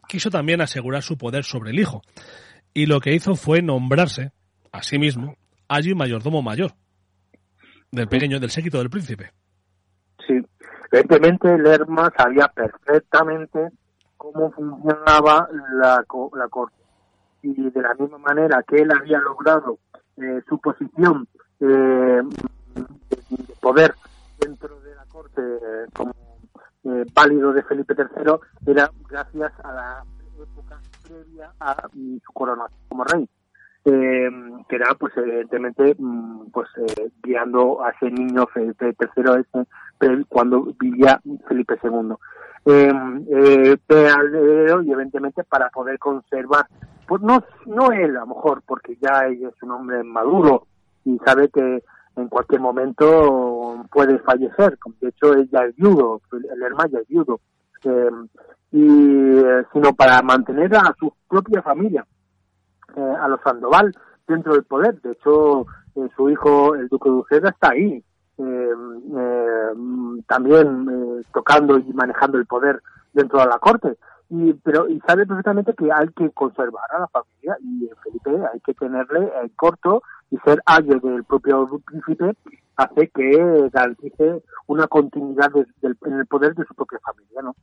quiso 0.08 0.32
también 0.32 0.62
asegurar 0.62 1.04
su 1.04 1.18
poder 1.18 1.44
sobre 1.44 1.70
el 1.70 1.80
hijo, 1.80 2.02
y 2.74 2.88
lo 2.88 3.00
que 3.00 3.14
hizo 3.14 3.36
fue 3.36 3.62
nombrarse 3.62 4.32
a 4.72 4.82
sí 4.82 4.98
mismo 4.98 5.36
allí 5.68 5.94
mayordomo 5.94 6.42
mayor 6.42 6.72
del 7.92 8.08
pequeño, 8.08 8.40
del 8.40 8.50
séquito 8.50 8.78
del 8.78 8.90
príncipe. 8.90 9.32
Sí, 10.26 10.42
evidentemente 10.92 11.58
Lerma 11.58 12.12
sabía 12.16 12.48
perfectamente 12.48 13.70
cómo 14.18 14.52
funcionaba 14.52 15.48
la, 15.74 16.06
la 16.34 16.48
corte. 16.50 16.76
Y 17.44 17.70
de 17.70 17.82
la 17.82 17.94
misma 17.96 18.20
manera 18.20 18.64
que 18.68 18.78
él 18.78 18.92
había 18.92 19.18
logrado 19.20 19.80
eh, 20.18 20.42
su 20.48 20.60
posición 20.60 21.28
eh, 21.60 21.66
de 21.66 23.56
poder 23.60 23.96
dentro 24.40 24.80
de 24.82 24.96
la 24.96 25.06
corte 25.06 25.42
eh, 25.42 25.86
como 25.94 26.14
válido 27.14 27.54
de 27.54 27.62
Felipe 27.64 27.94
III, 27.96 28.34
era 28.66 28.90
gracias 29.08 29.52
a 29.64 29.72
la 29.72 30.04
época 30.42 30.80
previa 31.04 31.52
a 31.60 31.88
su 31.92 32.34
coronación 32.34 32.80
como 32.90 33.04
rey. 33.04 33.30
Que 33.84 34.76
era 34.76 34.94
pues 35.00 35.12
evidentemente 35.18 35.96
mm, 35.98 36.52
pues 36.52 36.68
guiando 37.24 37.84
a 37.84 37.90
ese 37.92 38.12
niño 38.12 38.46
Felipe 38.48 39.10
III 39.18 40.26
cuando 40.30 40.74
vivía 40.80 41.20
Felipe 41.48 41.80
II 41.84 42.16
eh, 42.66 42.92
eh, 43.30 43.78
y 43.90 44.92
evidentemente 44.92 45.44
para 45.44 45.70
poder 45.70 45.98
conservar, 45.98 46.68
pues 47.08 47.22
no, 47.22 47.44
no 47.66 47.92
él 47.92 48.16
a 48.16 48.22
lo 48.22 48.28
mejor, 48.28 48.62
porque 48.66 48.98
ya 49.02 49.26
es 49.28 49.64
un 49.64 49.72
hombre 49.72 50.04
maduro 50.04 50.68
y 51.04 51.18
sabe 51.26 51.50
que 51.50 51.84
en 52.16 52.28
cualquier 52.28 52.62
momento 52.62 53.84
puede 53.92 54.20
fallecer, 54.20 54.78
de 55.00 55.10
hecho 55.10 55.34
ella 55.34 55.66
es 55.66 55.76
viudo, 55.76 56.22
el 56.32 56.62
hermano 56.62 57.00
es 57.00 57.08
viudo, 57.08 57.40
eh, 57.84 58.10
y 58.72 59.38
eh, 59.40 59.64
sino 59.74 59.94
para 59.94 60.22
mantener 60.22 60.76
a 60.76 60.94
su 61.00 61.12
propia 61.28 61.62
familia, 61.62 62.06
eh, 62.96 63.16
a 63.22 63.28
los 63.28 63.42
Sandoval 63.42 63.94
dentro 64.28 64.54
del 64.54 64.64
poder, 64.64 65.02
de 65.02 65.12
hecho 65.12 65.66
su 66.16 66.30
hijo 66.30 66.76
el 66.76 66.88
duque 66.88 67.10
de 67.10 67.16
Uceda 67.16 67.50
está 67.50 67.72
ahí, 67.72 68.04
eh, 68.38 68.74
eh, 69.18 70.22
también 70.28 70.88
eh, 70.90 71.26
tocando 71.34 71.78
y 71.78 71.94
manejando 71.94 72.38
el 72.38 72.46
poder 72.46 72.82
dentro 73.14 73.40
de 73.40 73.46
la 73.46 73.60
corte. 73.60 73.98
Y, 74.30 74.54
pero 74.54 74.88
y 74.88 75.00
sabe 75.02 75.26
perfectamente 75.26 75.74
que 75.74 75.92
hay 75.92 76.08
que 76.16 76.30
conservar 76.32 76.86
a 76.96 77.00
la 77.00 77.08
familia 77.08 77.58
y 77.60 77.90
Felipe 78.02 78.32
hay 78.52 78.60
que 78.62 78.74
tenerle 78.74 79.30
en 79.42 79.50
corto 79.50 80.02
y 80.30 80.38
ser 80.38 80.62
ayo 80.66 81.00
del 81.02 81.26
propio 81.26 81.68
príncipe 81.86 82.38
hace 82.78 83.10
que 83.10 83.70
garantice 83.74 84.42
una 84.68 84.88
continuidad 84.88 85.52
en 85.82 86.14
el 86.14 86.26
poder 86.28 86.56
de 86.56 86.66
su 86.66 86.74
propia 86.74 87.00
familia, 87.00 87.42
¿no? 87.42 87.56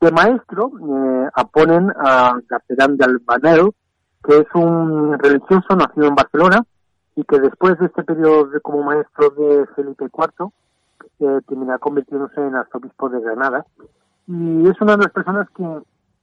De 0.00 0.10
maestro 0.10 0.70
eh, 0.78 1.28
aponen 1.34 1.90
a 1.96 2.38
Garcerán 2.48 2.96
de 2.96 3.04
Albanel, 3.04 3.70
que 4.22 4.38
es 4.38 4.46
un 4.54 5.18
religioso 5.18 5.76
nacido 5.76 6.06
en 6.06 6.14
Barcelona, 6.14 6.64
y 7.16 7.24
que 7.24 7.38
después 7.40 7.78
de 7.78 7.86
este 7.86 8.02
periodo 8.04 8.46
de, 8.46 8.60
como 8.60 8.82
maestro 8.82 9.30
de 9.30 9.66
Felipe 9.76 10.06
IV 10.06 10.50
eh, 11.20 11.40
termina 11.46 11.78
convirtiéndose 11.78 12.40
en 12.40 12.54
arzobispo 12.54 13.08
de 13.08 13.20
Granada. 13.20 13.66
Y 14.26 14.68
es 14.68 14.80
una 14.80 14.96
de 14.96 15.04
las 15.04 15.12
personas 15.12 15.48
que 15.50 15.64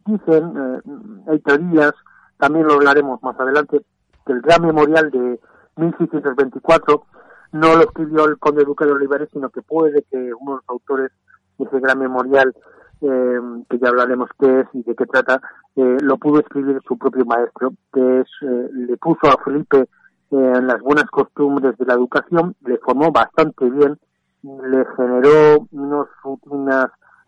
dicen, 0.06 0.54
eh, 0.58 0.82
hay 1.28 1.40
teorías, 1.40 1.94
también 2.38 2.66
lo 2.66 2.74
hablaremos 2.74 3.22
más 3.22 3.40
adelante, 3.40 3.82
que 4.26 4.34
el 4.34 4.42
gran 4.42 4.66
memorial 4.66 5.12
de 5.12 5.40
1624 5.76 7.04
no 7.52 7.76
lo 7.76 7.82
escribió 7.82 8.26
el 8.26 8.38
conde 8.38 8.64
duque 8.64 8.86
de 8.86 8.92
Olivares, 8.92 9.30
sino 9.32 9.50
que 9.50 9.62
puede 9.62 10.04
que 10.04 10.18
uno 10.40 10.52
de 10.52 10.58
los 10.58 10.70
autores 10.70 11.12
de 11.58 11.66
ese 11.66 11.80
gran 11.80 12.00
memorial, 12.00 12.56
eh, 13.02 13.40
que 13.70 13.80
ya 13.80 13.90
hablaremos 13.90 14.30
qué 14.40 14.62
es 14.62 14.68
y 14.74 14.84
de 14.84 14.96
qué 14.96 15.06
trata, 15.06 15.42
eh, 15.76 15.98
lo 16.02 16.18
pudo 16.18 16.40
escribir 16.40 16.80
su 16.88 16.98
propio 16.98 17.26
maestro, 17.26 17.74
que 17.94 18.22
es, 18.22 18.28
eh, 18.42 18.70
le 18.74 18.98
puso 18.98 19.28
a 19.28 19.44
Felipe 19.44 19.86
en 20.32 20.68
las 20.68 20.80
buenas 20.82 21.06
costumbres 21.06 21.78
de 21.78 21.86
la 21.86 21.96
educación, 21.96 22.56
le 22.62 22.78
formó 22.78 23.12
bastante 23.12 23.70
bien, 23.70 23.98
le 24.44 24.86
generó 24.96 25.68
unas 25.72 26.08
rutinas 26.24 26.88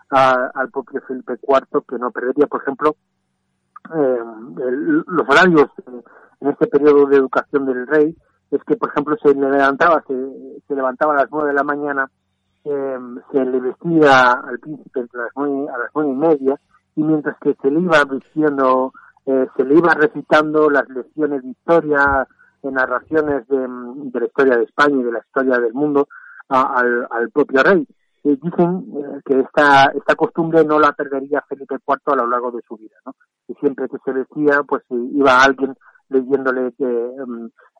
al 0.10 0.70
propio 0.72 1.02
Felipe 1.08 1.40
IV 1.42 1.84
que 1.88 1.98
no 1.98 2.12
perdería, 2.12 2.46
por 2.48 2.62
ejemplo, 2.62 2.96
eh, 3.96 4.20
los 5.08 5.28
horarios 5.28 5.70
en 6.40 6.48
este 6.50 6.68
periodo 6.68 7.06
de 7.08 7.18
educación 7.18 7.66
del 7.66 7.88
rey, 7.88 8.16
es 8.52 8.64
que, 8.66 8.76
por 8.76 8.90
ejemplo, 8.90 9.16
se 9.22 9.34
levantaba, 9.34 10.04
se, 10.08 10.76
levantaba 10.76 11.14
a 11.14 11.18
las 11.18 11.32
nueve 11.32 11.50
de 11.50 11.56
la 11.56 11.64
mañana, 11.64 12.10
eh, 12.64 13.00
se 13.32 13.46
le 13.46 13.60
vestía 13.60 14.32
al 14.32 14.60
príncipe 14.60 15.00
entre 15.00 15.22
las 15.22 15.32
nueve, 15.36 15.68
a 15.74 15.78
las 15.78 15.90
nueve 15.96 16.12
y 16.12 16.16
media, 16.16 16.60
y 16.96 17.04
mientras 17.04 17.38
que 17.40 17.56
se 17.62 17.72
le 17.72 17.80
iba 17.80 18.04
vistiendo 18.06 18.94
eh, 19.26 19.48
se 19.56 19.64
le 19.64 19.76
iba 19.76 19.94
recitando 19.94 20.70
las 20.70 20.88
lecciones 20.90 21.44
de 21.44 21.50
historia, 21.50 22.28
narraciones 22.64 23.48
de, 23.48 23.58
de, 23.58 24.20
la 24.20 24.26
historia 24.26 24.58
de 24.58 24.64
España 24.64 24.96
y 25.00 25.04
de 25.04 25.12
la 25.12 25.20
historia 25.20 25.60
del 25.60 25.74
mundo 25.74 26.08
al, 26.50 27.30
propio 27.34 27.64
rey. 27.64 27.88
Dicen 28.24 28.86
eh, 28.96 29.22
que 29.26 29.40
esta, 29.40 29.86
esta 29.96 30.16
costumbre 30.16 30.64
no 30.64 30.80
la 30.80 30.92
perdería 30.92 31.44
Felipe 31.48 31.76
IV 31.76 32.14
a 32.14 32.16
lo 32.16 32.28
largo 32.28 32.52
de 32.52 32.62
su 32.68 32.78
vida. 32.78 32.96
Y 33.48 33.54
siempre 33.56 33.88
que 33.90 33.98
se 34.06 34.14
decía, 34.14 34.62
pues 34.68 34.84
iba 34.90 35.42
alguien 35.42 35.76
leyéndole 36.10 36.68
eh, 36.78 37.16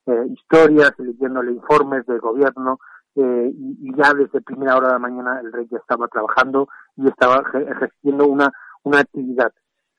eh, 0.08 0.26
historias, 0.30 0.94
leyéndole 0.98 1.52
informes 1.52 2.06
del 2.08 2.20
gobierno, 2.20 2.80
eh, 3.16 3.52
y, 3.54 3.96
ya 3.96 4.14
desde 4.14 4.42
primera 4.42 4.78
hora 4.78 4.88
de 4.88 4.94
la 4.94 5.00
mañana 5.00 5.40
el 5.42 5.52
rey 5.52 5.68
ya 5.70 5.78
estaba 5.78 6.08
trabajando 6.08 6.68
y 6.96 7.08
estaba 7.08 7.44
ejerciendo 7.54 8.28
una, 8.28 8.52
una 8.84 9.00
actividad. 9.00 9.52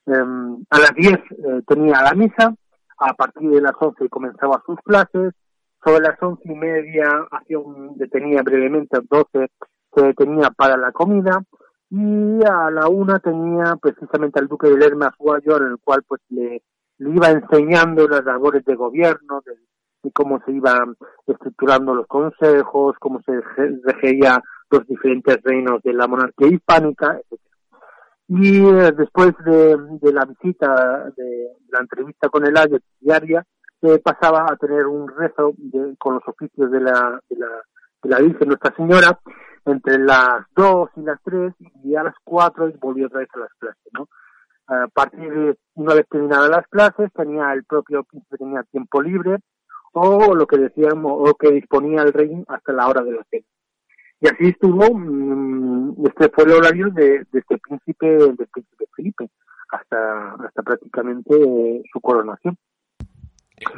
Em, 0.06 0.64
a 0.70 0.78
las 0.78 0.94
10 0.94 1.12
eh, 1.14 1.62
tenía 1.66 2.02
la 2.02 2.14
misa, 2.14 2.54
a 2.98 3.14
partir 3.14 3.50
de 3.50 3.60
las 3.60 3.74
11 3.78 4.08
comenzaba 4.08 4.62
sus 4.66 4.78
clases, 4.80 5.34
sobre 5.84 6.00
las 6.00 6.22
once 6.22 6.42
y 6.44 6.54
media 6.54 7.08
hacía 7.30 7.58
un, 7.58 7.96
detenía 7.96 8.42
brevemente, 8.42 8.96
a 8.96 9.00
12 9.08 9.50
se 9.94 10.02
detenía 10.02 10.50
para 10.50 10.76
la 10.76 10.92
comida, 10.92 11.42
y 11.90 12.40
a 12.44 12.70
la 12.70 12.88
una 12.88 13.18
tenía 13.18 13.76
precisamente 13.80 14.40
al 14.40 14.48
duque 14.48 14.68
de 14.68 14.78
Lerma 14.78 15.12
su 15.18 15.56
en 15.56 15.72
el 15.72 15.78
cual 15.84 16.02
pues 16.08 16.22
le, 16.30 16.62
le 16.98 17.10
iba 17.10 17.28
enseñando 17.28 18.08
las 18.08 18.24
labores 18.24 18.64
de 18.64 18.74
gobierno, 18.74 19.42
de, 19.44 19.52
cómo 20.10 20.40
se 20.44 20.52
iban 20.52 20.96
estructurando 21.26 21.94
los 21.94 22.06
consejos, 22.06 22.96
cómo 22.98 23.20
se 23.22 23.32
regía 23.84 24.42
los 24.70 24.86
diferentes 24.86 25.38
reinos 25.42 25.82
de 25.82 25.92
la 25.92 26.06
monarquía 26.06 26.48
hispánica, 26.48 27.18
etc. 27.18 27.40
Y 28.28 28.66
eh, 28.66 28.92
después 28.96 29.32
de, 29.44 29.76
la 30.12 30.24
visita, 30.24 31.10
de, 31.16 31.48
la 31.68 31.80
entrevista 31.80 32.28
con 32.28 32.46
el 32.46 32.56
Ayer 32.56 32.80
diaria, 33.00 33.44
se 33.80 33.98
pasaba 33.98 34.46
a 34.48 34.56
tener 34.56 34.86
un 34.86 35.08
rezo 35.08 35.54
con 35.98 36.14
los 36.14 36.22
oficios 36.26 36.70
de 36.70 36.80
la, 36.80 37.20
de 37.28 37.36
la, 37.36 37.48
de 38.02 38.10
la 38.10 38.18
Virgen 38.20 38.48
Nuestra 38.48 38.74
Señora 38.76 39.18
entre 39.64 39.98
las 39.98 40.44
dos 40.56 40.90
y 40.96 41.02
las 41.02 41.20
tres 41.22 41.54
y 41.84 41.94
a 41.94 42.02
las 42.02 42.14
cuatro 42.24 42.70
volvió 42.80 43.06
otra 43.06 43.20
vez 43.20 43.28
a 43.34 43.40
las 43.40 43.52
clases, 43.58 43.92
¿no? 43.92 44.08
A 44.66 44.88
partir 44.88 45.32
de 45.32 45.58
una 45.74 45.94
vez 45.94 46.06
terminadas 46.08 46.48
las 46.48 46.66
clases 46.68 47.12
tenía 47.12 47.52
el 47.52 47.64
propio 47.64 48.06
tenía 48.38 48.62
tiempo 48.70 49.02
libre 49.02 49.38
o 49.92 50.34
lo 50.34 50.46
que 50.46 50.58
decíamos 50.58 51.12
o 51.30 51.34
que 51.34 51.50
disponía 51.52 52.02
el 52.02 52.12
rey 52.12 52.30
hasta 52.48 52.72
la 52.72 52.88
hora 52.88 53.02
de 53.02 53.12
la 53.12 53.24
cena. 53.30 53.44
Y 54.20 54.28
así 54.28 54.48
estuvo, 54.48 54.94
mm, 54.94 56.06
este 56.06 56.28
fue 56.28 56.44
el 56.44 56.52
horario 56.52 56.90
de, 56.90 57.26
este 57.32 57.58
príncipe, 57.58 58.06
del 58.06 58.36
príncipe 58.36 58.84
Felipe, 58.94 59.30
hasta, 59.70 60.34
hasta 60.34 60.62
prácticamente 60.62 61.34
eh, 61.34 61.82
su 61.92 62.00
coronación. 62.00 62.56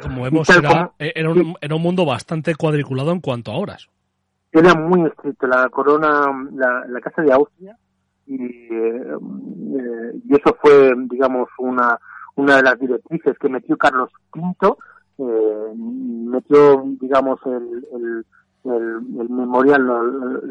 Como 0.01 0.23
vemos, 0.23 0.49
era, 0.49 0.91
era, 0.99 1.29
un, 1.29 1.55
era 1.61 1.75
un 1.75 1.81
mundo 1.81 2.05
bastante 2.05 2.55
cuadriculado 2.55 3.11
en 3.11 3.21
cuanto 3.21 3.51
a 3.51 3.57
horas. 3.57 3.87
Era 4.51 4.73
muy 4.73 5.07
estricto, 5.07 5.47
la 5.47 5.69
corona, 5.69 6.27
la, 6.53 6.85
la 6.87 7.01
casa 7.01 7.21
de 7.21 7.33
Austria, 7.33 7.77
y, 8.25 8.35
eh, 8.35 9.17
y 10.27 10.35
eso 10.35 10.55
fue, 10.61 10.93
digamos, 11.09 11.49
una, 11.57 11.99
una 12.35 12.57
de 12.57 12.63
las 12.63 12.79
directrices 12.79 13.37
que 13.39 13.49
metió 13.49 13.77
Carlos 13.77 14.09
V, 14.33 14.75
eh, 15.17 15.73
metió, 15.75 16.83
digamos, 16.99 17.39
el, 17.45 17.87
el 17.93 18.25
el, 18.65 19.29
memorial, 19.29 19.85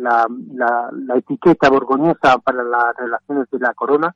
la, 0.00 0.26
la, 0.52 1.16
etiqueta 1.16 1.68
borgoñesa 1.68 2.38
para 2.38 2.62
las 2.62 2.96
relaciones 2.96 3.50
de 3.50 3.58
la 3.58 3.74
corona 3.74 4.14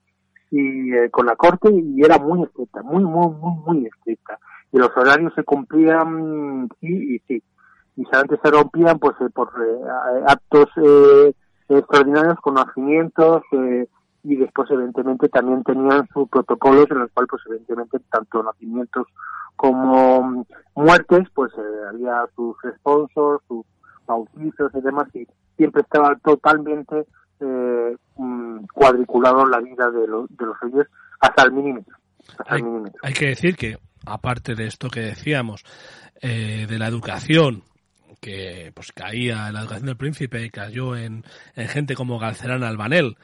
y 0.50 0.92
eh, 0.94 1.10
con 1.10 1.26
la 1.26 1.36
corte 1.36 1.70
y 1.72 2.02
era 2.02 2.18
muy 2.18 2.44
estricta, 2.44 2.82
muy, 2.82 3.04
muy, 3.04 3.28
muy, 3.28 3.56
muy 3.66 3.86
estricta. 3.86 4.38
Y 4.72 4.78
los 4.78 4.90
horarios 4.96 5.32
se 5.34 5.44
cumplían 5.44 6.68
sí 6.80 7.14
y 7.14 7.18
sí. 7.26 7.42
Y 7.96 8.04
antes 8.12 8.38
se 8.42 8.50
rompían 8.50 8.98
pues 8.98 9.16
eh, 9.20 9.30
por 9.34 9.48
eh, 9.48 10.22
actos 10.26 10.68
extraordinarios 11.68 12.36
con 12.40 12.54
nacimientos 12.54 13.42
y 14.28 14.36
después 14.36 14.70
evidentemente 14.70 15.28
también 15.28 15.62
tenían 15.64 16.06
sus 16.12 16.28
protocolos 16.28 16.86
en 16.90 16.98
los 16.98 17.10
cuales 17.12 17.30
pues 17.30 17.42
evidentemente 17.46 17.98
tanto 18.10 18.42
nacimientos 18.42 19.06
como 19.56 20.44
muertes 20.74 21.26
pues 21.34 21.52
había 21.88 22.24
sus 22.36 22.56
sponsors, 22.76 23.42
sus 23.48 23.64
bautizos 24.06 24.70
y 24.74 24.80
demás, 24.80 25.08
y 25.14 25.26
siempre 25.56 25.82
estaba 25.82 26.14
totalmente 26.16 27.06
eh, 27.40 27.96
mm, 28.16 28.66
cuadriculado 28.72 29.46
la 29.46 29.58
vida 29.60 29.90
de, 29.90 30.00
de 30.00 30.46
los 30.46 30.60
reyes 30.60 30.86
hasta 31.20 31.44
el 31.44 31.52
mínimo. 31.52 31.84
hay, 33.02 33.12
que 33.14 33.26
decir 33.28 33.56
que, 33.56 33.78
aparte 34.06 34.54
de 34.54 34.66
esto 34.66 34.88
que 34.88 35.00
decíamos, 35.00 35.64
eh, 36.20 36.66
de 36.68 36.78
la 36.78 36.86
educación, 36.86 37.62
que 38.20 38.72
pues 38.74 38.92
caía 38.92 39.48
en 39.48 39.54
la 39.54 39.60
educación 39.60 39.86
del 39.86 39.96
príncipe 39.96 40.44
y 40.44 40.50
cayó 40.50 40.96
en, 40.96 41.24
gente 41.54 41.94
como 41.94 42.18
Galcerán 42.18 42.64
Albanel, 42.64 43.16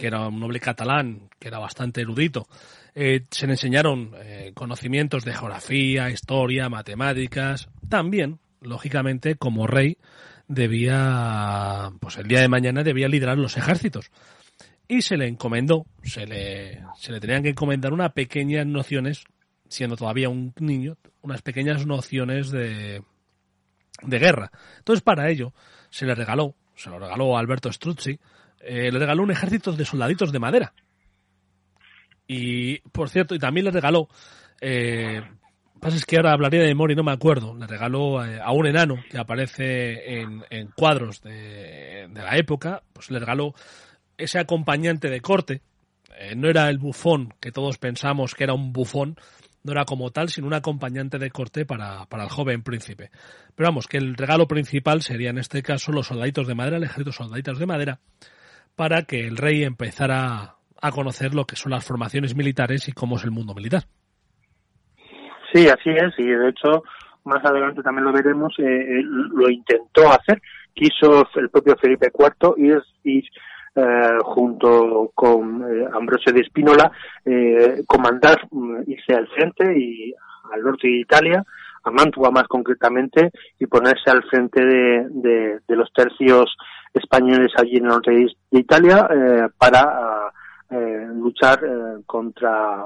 que 0.00 0.06
era 0.06 0.28
un 0.28 0.40
noble 0.40 0.60
catalán, 0.60 1.28
que 1.38 1.48
era 1.48 1.58
bastante 1.58 2.00
erudito. 2.00 2.48
Eh, 2.94 3.24
se 3.30 3.46
le 3.46 3.52
enseñaron 3.52 4.12
conocimientos 4.54 5.26
de 5.26 5.34
geografía, 5.34 6.08
historia, 6.08 6.70
matemáticas. 6.70 7.68
También, 7.90 8.40
lógicamente, 8.62 9.34
como 9.34 9.66
rey, 9.66 9.98
debía, 10.48 11.92
pues 12.00 12.16
el 12.16 12.28
día 12.28 12.40
de 12.40 12.48
mañana 12.48 12.82
debía 12.82 13.08
liderar 13.08 13.36
los 13.36 13.58
ejércitos. 13.58 14.10
Y 14.88 15.02
se 15.02 15.18
le 15.18 15.28
encomendó, 15.28 15.84
se 16.02 16.26
le, 16.26 16.82
se 16.96 17.12
le 17.12 17.20
tenían 17.20 17.42
que 17.42 17.50
encomendar 17.50 17.92
unas 17.92 18.14
pequeñas 18.14 18.66
nociones, 18.66 19.24
siendo 19.68 19.96
todavía 19.96 20.30
un 20.30 20.54
niño, 20.60 20.96
unas 21.20 21.42
pequeñas 21.42 21.84
nociones 21.84 22.50
de, 22.50 23.02
de 24.02 24.18
guerra. 24.18 24.50
Entonces, 24.78 25.02
para 25.02 25.28
ello, 25.28 25.52
se 25.90 26.06
le 26.06 26.14
regaló, 26.14 26.54
se 26.74 26.88
lo 26.88 26.98
regaló 26.98 27.36
a 27.36 27.40
Alberto 27.40 27.70
Struzzi, 27.70 28.18
eh, 28.60 28.90
le 28.90 28.98
regaló 28.98 29.22
un 29.22 29.30
ejército 29.30 29.72
de 29.72 29.84
soldaditos 29.84 30.32
de 30.32 30.38
madera. 30.38 30.72
Y, 32.26 32.78
por 32.90 33.08
cierto, 33.08 33.34
y 33.34 33.38
también 33.38 33.64
le 33.64 33.72
regaló 33.72 34.08
eh, 34.60 35.22
pasa 35.80 35.96
es 35.96 36.04
que 36.04 36.16
ahora 36.16 36.32
hablaría 36.32 36.60
de 36.60 36.68
memoria 36.68 36.92
y 36.92 36.96
no 36.96 37.02
me 37.02 37.12
acuerdo. 37.12 37.54
Le 37.56 37.66
regaló 37.66 38.24
eh, 38.24 38.38
a 38.40 38.52
un 38.52 38.66
enano 38.66 38.96
que 39.10 39.18
aparece 39.18 40.20
en, 40.20 40.68
cuadros 40.76 41.20
de, 41.22 42.08
la 42.12 42.36
época, 42.36 42.82
pues 42.92 43.10
le 43.10 43.18
regaló 43.18 43.54
ese 44.16 44.38
acompañante 44.38 45.08
de 45.08 45.20
corte. 45.20 45.62
Eh, 46.18 46.34
no 46.36 46.48
era 46.48 46.68
el 46.68 46.78
bufón 46.78 47.32
que 47.40 47.50
todos 47.50 47.78
pensamos 47.78 48.34
que 48.34 48.44
era 48.44 48.52
un 48.52 48.72
bufón, 48.72 49.16
no 49.62 49.72
era 49.72 49.84
como 49.84 50.10
tal, 50.10 50.28
sino 50.28 50.46
un 50.46 50.54
acompañante 50.54 51.18
de 51.18 51.30
corte 51.30 51.64
para, 51.64 52.04
para, 52.06 52.24
el 52.24 52.30
joven 52.30 52.62
príncipe. 52.62 53.10
Pero 53.54 53.68
vamos, 53.70 53.86
que 53.86 53.96
el 53.96 54.14
regalo 54.16 54.46
principal 54.46 55.02
sería 55.02 55.30
en 55.30 55.38
este 55.38 55.62
caso 55.62 55.92
los 55.92 56.08
soldaditos 56.08 56.46
de 56.46 56.54
madera, 56.54 56.76
el 56.76 56.84
ejército 56.84 57.10
de 57.10 57.16
soldaditos 57.16 57.58
de 57.58 57.66
madera, 57.66 58.00
para 58.80 59.02
que 59.02 59.26
el 59.26 59.36
rey 59.36 59.62
empezara 59.62 60.54
a 60.80 60.90
conocer 60.90 61.34
lo 61.34 61.44
que 61.44 61.54
son 61.54 61.72
las 61.72 61.86
formaciones 61.86 62.34
militares 62.34 62.88
y 62.88 62.92
cómo 62.92 63.16
es 63.16 63.24
el 63.24 63.30
mundo 63.30 63.52
militar. 63.52 63.82
Sí, 65.52 65.68
así 65.68 65.90
es, 65.90 66.14
y 66.16 66.24
de 66.24 66.48
hecho 66.48 66.82
más 67.24 67.44
adelante 67.44 67.82
también 67.82 68.06
lo 68.06 68.12
veremos, 68.14 68.54
eh, 68.58 68.62
eh, 68.64 69.02
lo 69.04 69.50
intentó 69.50 70.08
hacer, 70.08 70.40
quiso 70.72 71.28
el 71.34 71.50
propio 71.50 71.76
Felipe 71.76 72.10
IV 72.10 72.54
ir 73.04 73.24
eh, 73.76 73.82
junto 74.22 75.12
con 75.14 75.62
Ambrosio 75.92 76.32
de 76.32 76.40
Espínola, 76.40 76.90
comandar, 77.86 78.48
mm, 78.50 78.84
irse 78.86 79.12
al 79.12 79.28
frente 79.28 79.78
y 79.78 80.14
al 80.54 80.62
norte 80.62 80.88
de 80.88 81.00
Italia, 81.00 81.44
a 81.84 81.90
Mantua 81.90 82.30
más 82.30 82.44
concretamente, 82.48 83.30
y 83.58 83.66
ponerse 83.66 84.10
al 84.10 84.22
frente 84.24 84.64
de, 84.64 85.60
de, 85.68 85.76
los 85.76 85.92
tercios 85.92 86.56
españoles 86.92 87.52
allí 87.56 87.76
en 87.76 87.84
el 87.84 87.90
norte 87.90 88.10
de, 88.10 88.58
Italia 88.58 89.08
para 89.56 90.32
eh, 90.72 91.04
luchar 91.16 91.64
eh, 91.64 92.02
contra 92.06 92.84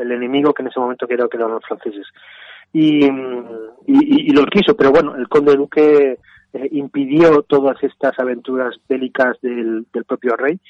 el 0.00 0.12
enemigo 0.12 0.54
que 0.54 0.62
en 0.62 0.68
ese 0.68 0.78
momento 0.78 1.08
creo 1.08 1.28
que 1.28 1.36
los 1.36 1.64
franceses. 1.66 2.06
Y, 2.72 3.06
y, 3.86 4.30
lo 4.30 4.46
quiso, 4.46 4.76
pero 4.76 4.92
bueno, 4.92 5.16
el 5.16 5.26
conde 5.26 5.56
Duque 5.56 6.18
eh, 6.52 6.68
impidió 6.70 7.42
todas 7.42 7.82
estas 7.82 8.16
aventuras 8.20 8.76
bélicas 8.88 9.36
del, 9.42 9.86
del 9.92 10.04
propio 10.04 10.36
rey 10.36 10.60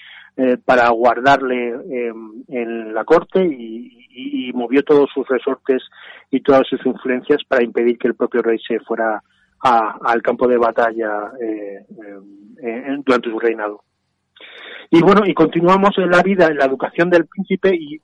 para 0.65 0.89
guardarle 0.91 1.75
en 2.47 2.95
la 2.95 3.05
corte 3.05 3.45
y, 3.45 4.53
movió 4.55 4.83
todos 4.85 5.11
sus 5.13 5.27
resortes 5.29 5.83
y 6.31 6.41
todas 6.41 6.67
sus 6.69 6.85
influencias 6.87 7.43
para 7.47 7.65
impedir 7.65 7.99
que 7.99 8.09
el 8.09 8.15
propio 8.15 8.41
rey 8.43 8.59
se 8.67 8.81
fuera 8.81 9.23
al 9.61 10.23
campo 10.23 10.47
de 10.47 10.57
batalla 10.57 11.33
durante 13.05 13.31
su 13.31 13.39
reinado. 13.39 13.83
Y 14.91 15.03
bueno, 15.03 15.23
y 15.27 15.35
continuamos 15.35 15.91
en 15.99 16.11
la 16.11 16.23
vida, 16.23 16.47
en 16.47 16.57
la 16.57 16.65
educación 16.65 17.11
del 17.11 17.27
príncipe 17.27 17.75
y 17.75 18.01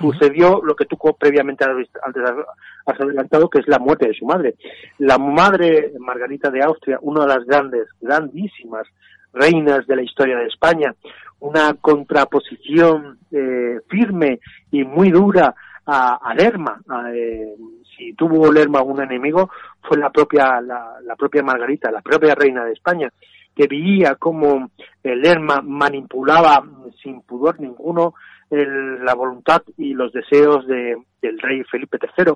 sucedió 0.00 0.60
lo 0.64 0.74
que 0.74 0.84
tú 0.84 0.98
previamente 1.18 1.64
has 1.64 3.00
adelantado, 3.00 3.48
que 3.48 3.60
es 3.60 3.68
la 3.68 3.78
muerte 3.78 4.08
de 4.08 4.14
su 4.14 4.26
madre. 4.26 4.56
La 4.98 5.16
madre 5.16 5.92
Margarita 6.00 6.50
de 6.50 6.62
Austria, 6.62 6.98
una 7.02 7.22
de 7.22 7.28
las 7.28 7.44
grandes, 7.44 7.86
grandísimas 8.00 8.86
reinas 9.32 9.86
de 9.86 9.96
la 9.96 10.02
historia 10.02 10.36
de 10.36 10.46
España, 10.46 10.94
una 11.38 11.74
contraposición 11.74 13.18
eh, 13.30 13.78
firme 13.88 14.40
y 14.72 14.82
muy 14.84 15.10
dura 15.10 15.54
a, 15.86 16.34
Lerma. 16.34 16.80
Eh, 17.12 17.54
si 17.96 18.12
tuvo 18.14 18.52
Lerma 18.52 18.82
un 18.82 19.02
enemigo, 19.02 19.50
fue 19.82 19.98
la 19.98 20.10
propia, 20.10 20.60
la, 20.60 21.16
propia 21.16 21.42
Margarita, 21.42 21.90
la 21.90 22.02
propia 22.02 22.34
reina 22.34 22.64
de 22.64 22.72
España, 22.72 23.08
que 23.54 23.66
veía 23.68 24.16
cómo 24.16 24.70
Lerma 25.02 25.60
manipulaba 25.62 26.62
sin 27.02 27.22
pudor 27.22 27.60
ninguno 27.60 28.14
la 28.50 29.14
voluntad 29.14 29.62
y 29.78 29.94
los 29.94 30.12
deseos 30.12 30.66
de, 30.66 30.96
del 31.20 31.38
rey 31.40 31.62
Felipe 31.64 31.98
III 32.00 32.34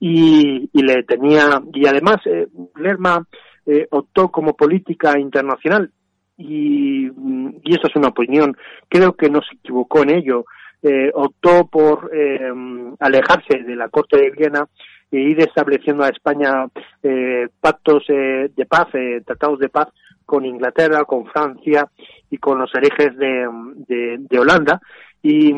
y, 0.00 0.70
y 0.72 0.82
le 0.82 1.02
tenía 1.02 1.60
y 1.74 1.86
además 1.86 2.16
eh, 2.26 2.46
Lerma 2.76 3.26
eh, 3.66 3.86
optó 3.90 4.28
como 4.28 4.54
política 4.54 5.18
internacional. 5.18 5.90
Y, 6.36 7.06
y 7.06 7.74
eso 7.74 7.88
es 7.88 7.96
una 7.96 8.08
opinión. 8.08 8.56
Creo 8.88 9.14
que 9.14 9.28
no 9.28 9.40
se 9.42 9.56
equivocó 9.56 10.04
en 10.04 10.10
ello 10.10 10.44
eh, 10.82 11.10
optó 11.14 11.66
por 11.66 12.10
eh, 12.12 12.52
alejarse 13.00 13.58
de 13.64 13.76
la 13.76 13.88
corte 13.88 14.16
de 14.16 14.30
Viena 14.30 14.66
e 15.10 15.18
ir 15.18 15.40
estableciendo 15.40 16.04
a 16.04 16.10
España 16.10 16.66
eh, 17.02 17.48
pactos 17.60 18.04
eh, 18.08 18.50
de 18.54 18.66
paz, 18.66 18.88
eh, 18.94 19.22
tratados 19.24 19.58
de 19.58 19.68
paz 19.68 19.88
con 20.26 20.44
Inglaterra, 20.44 21.04
con 21.04 21.26
Francia 21.26 21.88
y 22.30 22.36
con 22.36 22.58
los 22.58 22.70
herejes 22.74 23.16
de, 23.16 24.18
de, 24.18 24.38
Holanda. 24.38 24.80
Y, 25.22 25.54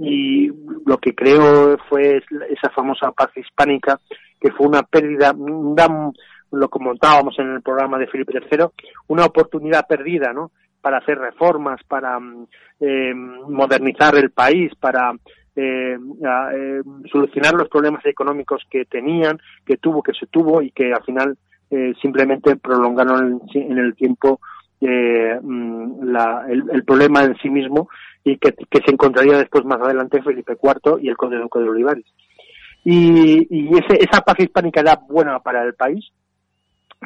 y, 0.00 0.50
lo 0.84 0.98
que 0.98 1.14
creo 1.14 1.78
fue 1.88 2.20
esa 2.50 2.70
famosa 2.74 3.12
paz 3.12 3.30
hispánica, 3.36 4.00
que 4.40 4.50
fue 4.50 4.66
una 4.66 4.82
pérdida, 4.82 5.32
una, 5.32 6.10
lo 6.50 6.68
comentábamos 6.68 7.38
en 7.38 7.52
el 7.54 7.62
programa 7.62 7.98
de 7.98 8.08
Felipe 8.08 8.32
III, 8.34 8.66
una 9.06 9.24
oportunidad 9.24 9.86
perdida, 9.86 10.32
¿no? 10.32 10.50
Para 10.80 10.98
hacer 10.98 11.18
reformas, 11.18 11.80
para 11.86 12.18
eh, 12.80 13.14
modernizar 13.14 14.16
el 14.16 14.30
país, 14.30 14.72
para 14.76 15.12
eh, 15.56 15.96
eh, 15.96 16.82
solucionar 17.10 17.54
los 17.54 17.68
problemas 17.68 18.06
económicos 18.06 18.62
que 18.70 18.84
tenían, 18.84 19.38
que 19.66 19.76
tuvo, 19.76 20.02
que 20.02 20.12
se 20.12 20.26
tuvo 20.26 20.62
y 20.62 20.70
que 20.70 20.92
al 20.92 21.02
final 21.02 21.36
eh, 21.70 21.92
simplemente 22.00 22.56
prolongaron 22.56 23.42
en, 23.52 23.78
el 23.78 23.94
tiempo 23.94 24.40
eh, 24.80 25.38
mm, 25.42 26.04
la, 26.04 26.46
el, 26.48 26.84
problema 26.84 27.24
en 27.24 27.36
sí 27.38 27.50
mismo 27.50 27.88
y 28.24 28.38
que, 28.38 28.52
que, 28.52 28.80
se 28.86 28.92
encontraría 28.92 29.36
después 29.36 29.64
más 29.64 29.80
adelante 29.80 30.22
Felipe 30.22 30.56
IV 30.62 30.98
y 31.02 31.08
el 31.08 31.16
conde 31.16 31.38
duque 31.38 31.58
de 31.58 31.68
Olivares. 31.68 32.06
Y, 32.84 33.46
y 33.50 33.68
ese, 33.76 33.98
esa 34.02 34.22
paz 34.22 34.36
hispánica 34.38 34.80
era 34.80 34.94
buena 35.08 35.40
para 35.40 35.62
el 35.64 35.74
país, 35.74 36.08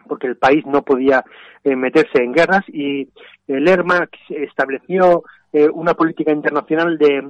porque 0.07 0.27
el 0.27 0.37
país 0.37 0.65
no 0.67 0.83
podía 0.83 1.25
eh, 1.65 1.77
meterse 1.77 2.23
en 2.23 2.33
guerras 2.33 2.65
y 2.69 3.09
el 3.47 3.65
Lerma 3.65 4.09
estableció 4.29 5.25
eh, 5.53 5.69
una 5.69 5.95
política 5.95 6.33
internacional 6.33 6.97
de, 6.97 7.23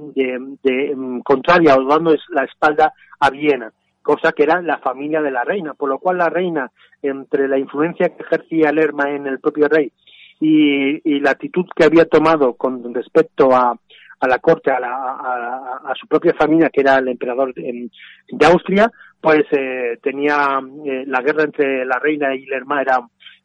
de, 0.63 0.93
um, 0.95 1.21
contraria 1.21 1.75
o 1.75 1.85
dando 1.85 2.15
la 2.29 2.43
espalda 2.45 2.93
a 3.19 3.29
Viena 3.29 3.71
cosa 4.03 4.33
que 4.33 4.43
era 4.43 4.61
la 4.61 4.77
familia 4.77 5.21
de 5.21 5.31
la 5.31 5.43
reina, 5.43 5.73
por 5.73 5.89
lo 5.89 5.97
cual 5.97 6.17
la 6.17 6.29
reina, 6.29 6.69
entre 7.01 7.47
la 7.47 7.57
influencia 7.57 8.09
que 8.09 8.21
ejercía 8.21 8.71
Lerma 8.71 9.09
en 9.09 9.25
el 9.25 9.39
propio 9.39 9.67
rey 9.67 9.91
y, 10.39 11.19
la 11.21 11.31
actitud 11.31 11.65
que 11.73 11.85
había 11.85 12.05
tomado 12.05 12.53
con 12.55 12.93
respecto 12.93 13.55
a, 13.55 13.77
la 14.27 14.39
corte, 14.39 14.71
a, 14.71 14.79
la, 14.79 14.89
a, 14.89 15.81
a, 15.85 15.95
su 15.95 16.05
propia 16.07 16.33
familia, 16.33 16.69
que 16.69 16.81
era 16.81 16.97
el 16.97 17.07
emperador 17.07 17.53
de 17.53 18.45
Austria, 18.45 18.91
pues 19.23 19.45
eh, 19.51 19.97
tenía 20.03 20.59
eh, 20.85 21.05
la 21.07 21.21
guerra 21.21 21.45
entre 21.45 21.85
la 21.85 21.97
reina 21.97 22.35
y 22.35 22.45
Lerma 22.45 22.81
era 22.81 22.99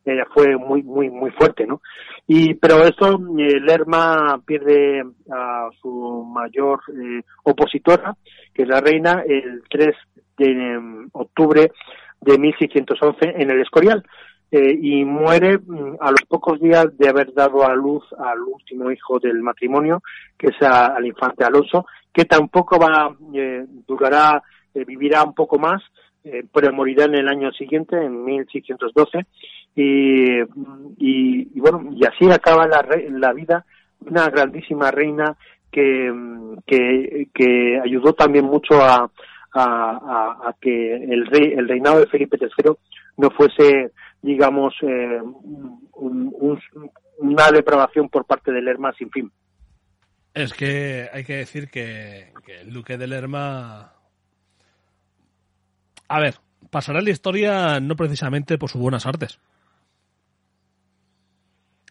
eh, 0.08 0.24
fue 0.32 0.56
muy 0.56 0.82
muy 0.82 1.10
muy 1.10 1.30
fuerte, 1.32 1.66
¿no? 1.66 1.82
Y 2.26 2.54
pero 2.54 2.82
eso 2.82 3.20
eh, 3.38 3.60
Lerma 3.60 4.40
pierde 4.44 5.04
a 5.30 5.68
su 5.82 6.24
mayor 6.24 6.80
eh, 6.88 7.22
opositora, 7.44 8.16
que 8.54 8.62
es 8.62 8.68
la 8.68 8.80
reina, 8.80 9.22
el 9.26 9.62
3 9.68 9.94
de 10.38 10.78
um, 10.78 11.08
octubre 11.12 11.70
de 12.22 12.38
1611 12.38 13.34
en 13.36 13.50
el 13.50 13.60
Escorial. 13.60 14.02
Y 14.50 15.04
muere 15.04 15.58
mm, 15.58 15.96
a 16.00 16.10
los 16.10 16.22
pocos 16.26 16.58
días 16.58 16.86
de 16.96 17.10
haber 17.10 17.34
dado 17.34 17.66
a 17.66 17.74
luz 17.74 18.02
al 18.18 18.40
último 18.40 18.90
hijo 18.90 19.18
del 19.18 19.42
matrimonio, 19.42 20.02
que 20.38 20.46
es 20.46 20.62
a, 20.62 20.86
al 20.86 21.04
infante 21.04 21.44
Alonso, 21.44 21.84
que 22.10 22.24
tampoco 22.24 22.78
va, 22.78 23.14
durará, 23.86 24.42
eh, 24.74 24.84
vivirá 24.84 25.22
un 25.22 25.34
poco 25.34 25.58
más, 25.58 25.82
eh, 26.24 26.44
pero 26.52 26.72
morirá 26.72 27.04
en 27.04 27.14
el 27.14 27.28
año 27.28 27.52
siguiente, 27.52 27.96
en 27.96 28.24
1612, 28.24 29.26
y, 29.74 30.40
y, 30.40 31.48
y 31.54 31.60
bueno, 31.60 31.90
y 31.92 32.04
así 32.04 32.30
acaba 32.30 32.66
la, 32.66 32.86
la 33.10 33.32
vida 33.32 33.64
una 34.00 34.28
grandísima 34.28 34.90
reina 34.90 35.36
que, 35.70 36.12
que, 36.66 37.28
que 37.34 37.80
ayudó 37.84 38.12
también 38.12 38.44
mucho 38.44 38.80
a, 38.80 39.10
a, 39.54 40.54
que 40.60 40.94
el 40.94 41.26
rey, 41.26 41.52
el 41.56 41.68
reinado 41.68 42.00
de 42.00 42.06
Felipe 42.06 42.38
III 42.40 42.72
no 43.16 43.30
fuese 43.30 43.90
digamos, 44.22 44.74
eh, 44.82 45.20
un, 45.22 46.34
un, 46.38 46.60
una 47.18 47.50
depravación 47.50 48.08
por 48.08 48.24
parte 48.24 48.52
del 48.52 48.64
Lerma 48.64 48.92
sin 48.92 49.10
fin. 49.10 49.30
Es 50.34 50.52
que 50.52 51.08
hay 51.12 51.24
que 51.24 51.36
decir 51.36 51.68
que, 51.70 52.32
que 52.44 52.60
el 52.60 52.72
duque 52.72 52.98
de 52.98 53.06
Lerma... 53.06 53.92
A 56.08 56.20
ver, 56.20 56.36
pasará 56.70 57.00
la 57.00 57.10
historia 57.10 57.80
no 57.80 57.96
precisamente 57.96 58.58
por 58.58 58.70
sus 58.70 58.80
buenas 58.80 59.06
artes. 59.06 59.38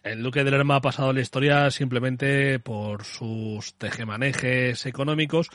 El 0.02 0.22
duque 0.22 0.44
de 0.44 0.50
Lerma 0.50 0.76
ha 0.76 0.80
pasado 0.80 1.12
la 1.12 1.20
historia 1.20 1.70
simplemente 1.70 2.58
por 2.60 3.04
sus 3.04 3.74
tejemanejes 3.74 4.86
económicos 4.86 5.50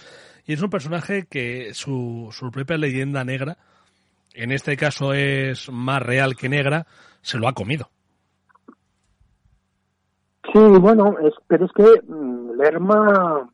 y 0.45 0.53
es 0.53 0.61
un 0.61 0.69
personaje 0.69 1.25
que 1.29 1.73
su, 1.73 2.29
su 2.31 2.51
propia 2.51 2.77
leyenda 2.77 3.23
negra 3.23 3.57
en 4.33 4.51
este 4.51 4.75
caso 4.75 5.13
es 5.13 5.71
más 5.71 6.01
real 6.01 6.35
que 6.35 6.49
negra, 6.49 6.87
se 7.21 7.37
lo 7.37 7.47
ha 7.47 7.53
comido. 7.53 7.89
Sí, 10.51 10.59
bueno, 10.59 11.15
es, 11.19 11.33
pero 11.47 11.65
es 11.65 11.71
que 11.71 12.01
mm, 12.07 12.59
Lerma, 12.59 13.49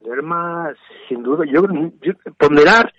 Lerma, 0.00 0.72
sin 1.08 1.22
duda, 1.22 1.44
yo, 1.46 1.62
yo 2.00 2.12
ponderar 2.38 2.92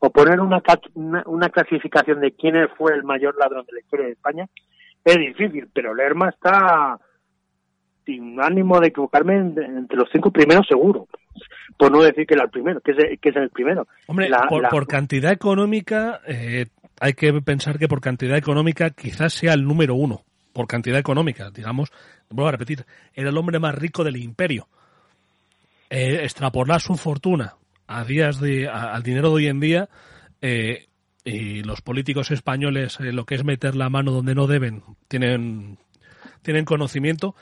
o 0.00 0.10
poner 0.10 0.40
una, 0.40 0.62
una, 0.94 1.22
una, 1.26 1.48
clasificación 1.48 2.20
de 2.20 2.32
quién 2.32 2.54
fue 2.76 2.94
el 2.94 3.02
mayor 3.02 3.36
ladrón 3.36 3.66
de 3.66 3.72
la 3.72 3.80
historia 3.80 4.06
de 4.06 4.12
España 4.12 4.48
es 5.04 5.16
difícil, 5.16 5.68
pero 5.72 5.94
Lerma 5.94 6.28
está 6.28 6.98
sin 8.04 8.40
ánimo 8.40 8.80
de 8.80 8.88
equivocarme 8.88 9.36
entre 9.36 9.96
los 9.96 10.08
cinco 10.12 10.30
primeros 10.30 10.66
seguro 10.66 11.08
por 11.78 11.92
no 11.92 12.02
decir 12.02 12.26
que 12.26 12.34
era 12.34 12.44
el 12.44 12.50
primero, 12.50 12.80
que 12.80 12.90
es, 12.90 13.20
que 13.20 13.28
es 13.28 13.36
el 13.36 13.50
primero. 13.50 13.86
Hombre, 14.08 14.28
la, 14.28 14.46
por, 14.48 14.62
la... 14.62 14.68
por, 14.68 14.86
cantidad 14.86 15.32
económica, 15.32 16.20
eh, 16.26 16.66
hay 17.00 17.12
que 17.12 17.32
pensar 17.40 17.78
que 17.78 17.86
por 17.86 18.00
cantidad 18.00 18.36
económica 18.36 18.90
quizás 18.90 19.32
sea 19.32 19.54
el 19.54 19.64
número 19.64 19.94
uno, 19.94 20.22
por 20.52 20.66
cantidad 20.66 20.98
económica, 20.98 21.50
digamos, 21.50 21.92
vuelvo 22.28 22.48
a 22.48 22.52
repetir, 22.52 22.84
era 23.14 23.30
el 23.30 23.38
hombre 23.38 23.60
más 23.60 23.76
rico 23.76 24.02
del 24.02 24.16
imperio. 24.16 24.66
Eh, 25.88 26.24
extrapolar 26.24 26.80
su 26.80 26.96
fortuna 26.96 27.54
a 27.88 28.04
días 28.04 28.40
de, 28.40 28.68
a, 28.68 28.94
al 28.94 29.02
dinero 29.02 29.30
de 29.30 29.34
hoy 29.34 29.46
en 29.48 29.60
día, 29.60 29.88
eh, 30.40 30.86
y 31.24 31.62
los 31.62 31.80
políticos 31.80 32.30
españoles, 32.30 33.00
eh, 33.00 33.12
lo 33.12 33.24
que 33.26 33.34
es 33.34 33.44
meter 33.44 33.74
la 33.74 33.90
mano 33.90 34.12
donde 34.12 34.34
no 34.34 34.46
deben, 34.46 34.82
tienen, 35.08 35.78
tienen 36.42 36.64
conocimiento, 36.64 37.34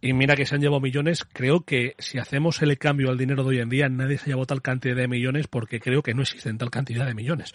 y 0.00 0.12
mira 0.12 0.36
que 0.36 0.44
se 0.44 0.54
han 0.54 0.60
llevado 0.60 0.80
millones, 0.80 1.24
creo 1.24 1.64
que 1.64 1.94
si 1.98 2.18
hacemos 2.18 2.60
el 2.62 2.76
cambio 2.78 3.10
al 3.10 3.18
dinero 3.18 3.42
de 3.42 3.48
hoy 3.48 3.58
en 3.58 3.70
día, 3.70 3.88
nadie 3.88 4.18
se 4.18 4.30
llevado 4.30 4.46
tal 4.46 4.62
cantidad 4.62 4.94
de 4.94 5.08
millones 5.08 5.48
porque 5.48 5.80
creo 5.80 6.02
que 6.02 6.14
no 6.14 6.22
existen 6.22 6.58
tal 6.58 6.70
cantidad 6.70 7.06
de 7.06 7.14
millones. 7.14 7.54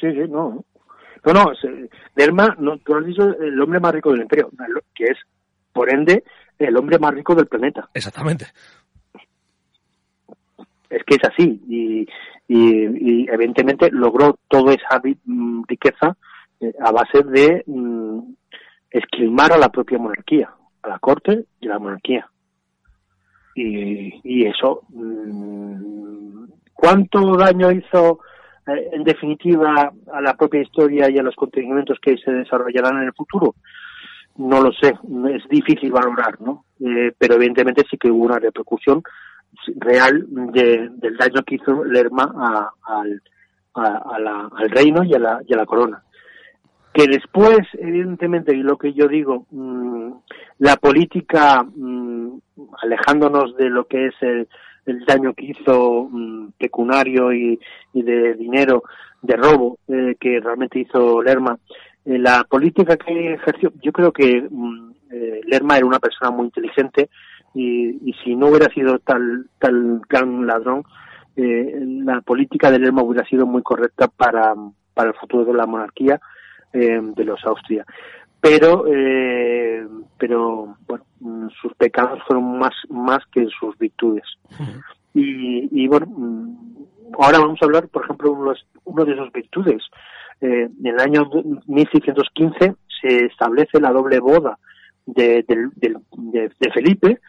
Sí, 0.00 0.10
sí, 0.10 0.28
no. 0.28 0.64
No, 1.26 1.32
no, 1.32 1.52
Lerma, 2.16 2.56
no, 2.58 2.76
tú 2.78 2.94
has 2.94 3.06
dicho 3.06 3.22
el 3.22 3.60
hombre 3.60 3.80
más 3.80 3.94
rico 3.94 4.12
del 4.12 4.22
imperio, 4.22 4.50
que 4.94 5.04
es, 5.04 5.18
por 5.72 5.90
ende, 5.90 6.22
el 6.58 6.76
hombre 6.76 6.98
más 6.98 7.14
rico 7.14 7.34
del 7.34 7.46
planeta. 7.46 7.88
Exactamente. 7.94 8.46
Es 10.94 11.02
que 11.04 11.16
es 11.16 11.24
así, 11.28 11.60
y, 11.68 12.06
y, 12.46 13.28
evidentemente 13.30 13.90
logró 13.90 14.38
toda 14.48 14.74
esa 14.74 15.00
riqueza 15.68 16.16
eh, 16.60 16.72
a 16.80 16.92
base 16.92 17.22
de 17.24 17.64
mm, 17.66 18.20
esquilmar 18.90 19.52
a 19.52 19.58
la 19.58 19.70
propia 19.70 19.98
monarquía 19.98 20.50
a 20.84 20.88
la 20.88 20.98
corte 20.98 21.46
y 21.60 21.66
a 21.66 21.70
la 21.70 21.78
monarquía. 21.78 22.28
Y, 23.54 24.20
y 24.22 24.46
eso, 24.46 24.82
mmm, 24.90 26.44
¿cuánto 26.72 27.36
daño 27.36 27.72
hizo 27.72 28.20
eh, 28.66 28.90
en 28.92 29.04
definitiva 29.04 29.92
a 30.12 30.20
la 30.20 30.34
propia 30.34 30.62
historia 30.62 31.10
y 31.10 31.18
a 31.18 31.22
los 31.22 31.34
acontecimientos 31.34 31.98
que 32.00 32.16
se 32.18 32.30
desarrollarán 32.30 32.98
en 32.98 33.04
el 33.04 33.12
futuro? 33.14 33.54
No 34.36 34.60
lo 34.60 34.72
sé, 34.72 34.88
es 34.88 35.48
difícil 35.48 35.92
valorar, 35.92 36.40
¿no? 36.40 36.64
Eh, 36.80 37.12
pero 37.16 37.34
evidentemente 37.34 37.84
sí 37.88 37.96
que 37.96 38.10
hubo 38.10 38.24
una 38.24 38.38
repercusión 38.38 39.02
real 39.76 40.26
de, 40.28 40.90
del 40.96 41.16
daño 41.16 41.42
que 41.46 41.56
hizo 41.56 41.84
Lerma 41.84 42.32
a, 42.36 42.70
al, 43.00 43.20
reino 44.70 45.02
y 45.04 45.14
a 45.14 45.18
la, 45.18 45.40
y 45.46 45.52
a 45.52 45.56
la 45.56 45.66
corona 45.66 46.02
que 46.94 47.08
después, 47.08 47.58
evidentemente, 47.72 48.54
y 48.54 48.62
lo 48.62 48.78
que 48.78 48.92
yo 48.92 49.08
digo, 49.08 49.46
mmm, 49.50 50.12
la 50.58 50.76
política, 50.76 51.64
mmm, 51.64 52.38
alejándonos 52.80 53.56
de 53.56 53.68
lo 53.68 53.86
que 53.88 54.06
es 54.06 54.14
el, 54.20 54.46
el 54.86 55.04
daño 55.04 55.34
que 55.34 55.46
hizo 55.46 56.08
mm, 56.10 56.52
pecunario 56.58 57.32
y, 57.32 57.58
de 57.92 58.34
dinero, 58.34 58.84
de 59.22 59.36
robo 59.36 59.78
eh, 59.88 60.14
que 60.20 60.40
realmente 60.40 60.78
hizo 60.78 61.20
Lerma. 61.20 61.58
Eh, 62.04 62.18
la 62.18 62.44
política 62.44 62.96
que 62.96 63.34
ejerció, 63.34 63.72
yo 63.82 63.92
creo 63.92 64.12
que 64.12 64.46
mm, 64.48 64.92
eh, 65.10 65.40
Lerma 65.46 65.76
era 65.76 65.86
una 65.86 65.98
persona 65.98 66.30
muy 66.30 66.46
inteligente 66.46 67.10
y, 67.54 68.10
y, 68.10 68.12
si 68.24 68.34
no 68.34 68.48
hubiera 68.48 68.72
sido 68.74 68.98
tal, 68.98 69.46
tal 69.58 70.02
gran 70.08 70.46
ladrón, 70.46 70.84
la 71.36 72.20
política 72.20 72.70
de 72.70 72.78
Lerma 72.78 73.02
hubiera 73.02 73.26
sido 73.28 73.46
muy 73.46 73.62
correcta 73.62 74.08
para, 74.08 74.54
para 74.92 75.10
el 75.10 75.16
futuro 75.16 75.44
de 75.44 75.54
la 75.54 75.66
monarquía 75.66 76.20
de 76.72 77.24
los 77.24 77.44
Austria. 77.44 77.84
Pero 78.40 78.84
eh, 78.86 79.86
pero 80.18 80.76
bueno 80.86 81.04
sus 81.60 81.72
pecados 81.74 82.20
fueron 82.26 82.58
más 82.58 82.74
más 82.90 83.20
que 83.32 83.46
sus 83.58 83.76
virtudes. 83.78 84.24
Y, 85.14 85.82
y, 85.82 85.88
bueno 85.88 86.06
ahora 87.18 87.38
vamos 87.38 87.58
a 87.62 87.64
hablar 87.64 87.88
por 87.88 88.04
ejemplo 88.04 88.32
uno, 88.32 88.52
uno 88.84 89.04
de 89.04 89.16
sus 89.16 89.32
virtudes. 89.32 89.82
Eh, 90.40 90.68
en 90.78 90.86
el 90.86 91.00
año 91.00 91.30
1615 91.66 92.74
se 93.00 93.24
establece 93.26 93.80
la 93.80 93.92
doble 93.92 94.18
boda 94.18 94.58
de, 95.06 95.44
de, 95.46 96.50
de, 96.58 96.70
Felipe 96.72 97.20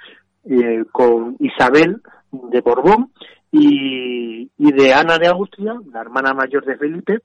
eh, 0.49 0.83
con 0.91 1.35
Isabel 1.39 2.01
de 2.31 2.61
Borbón 2.61 3.11
y, 3.51 4.49
y 4.57 4.71
de 4.71 4.93
Ana 4.93 5.17
de 5.17 5.27
Austria 5.27 5.75
la 5.91 6.01
hermana 6.01 6.33
mayor 6.33 6.65
de 6.65 6.77
Felipe 6.77 7.19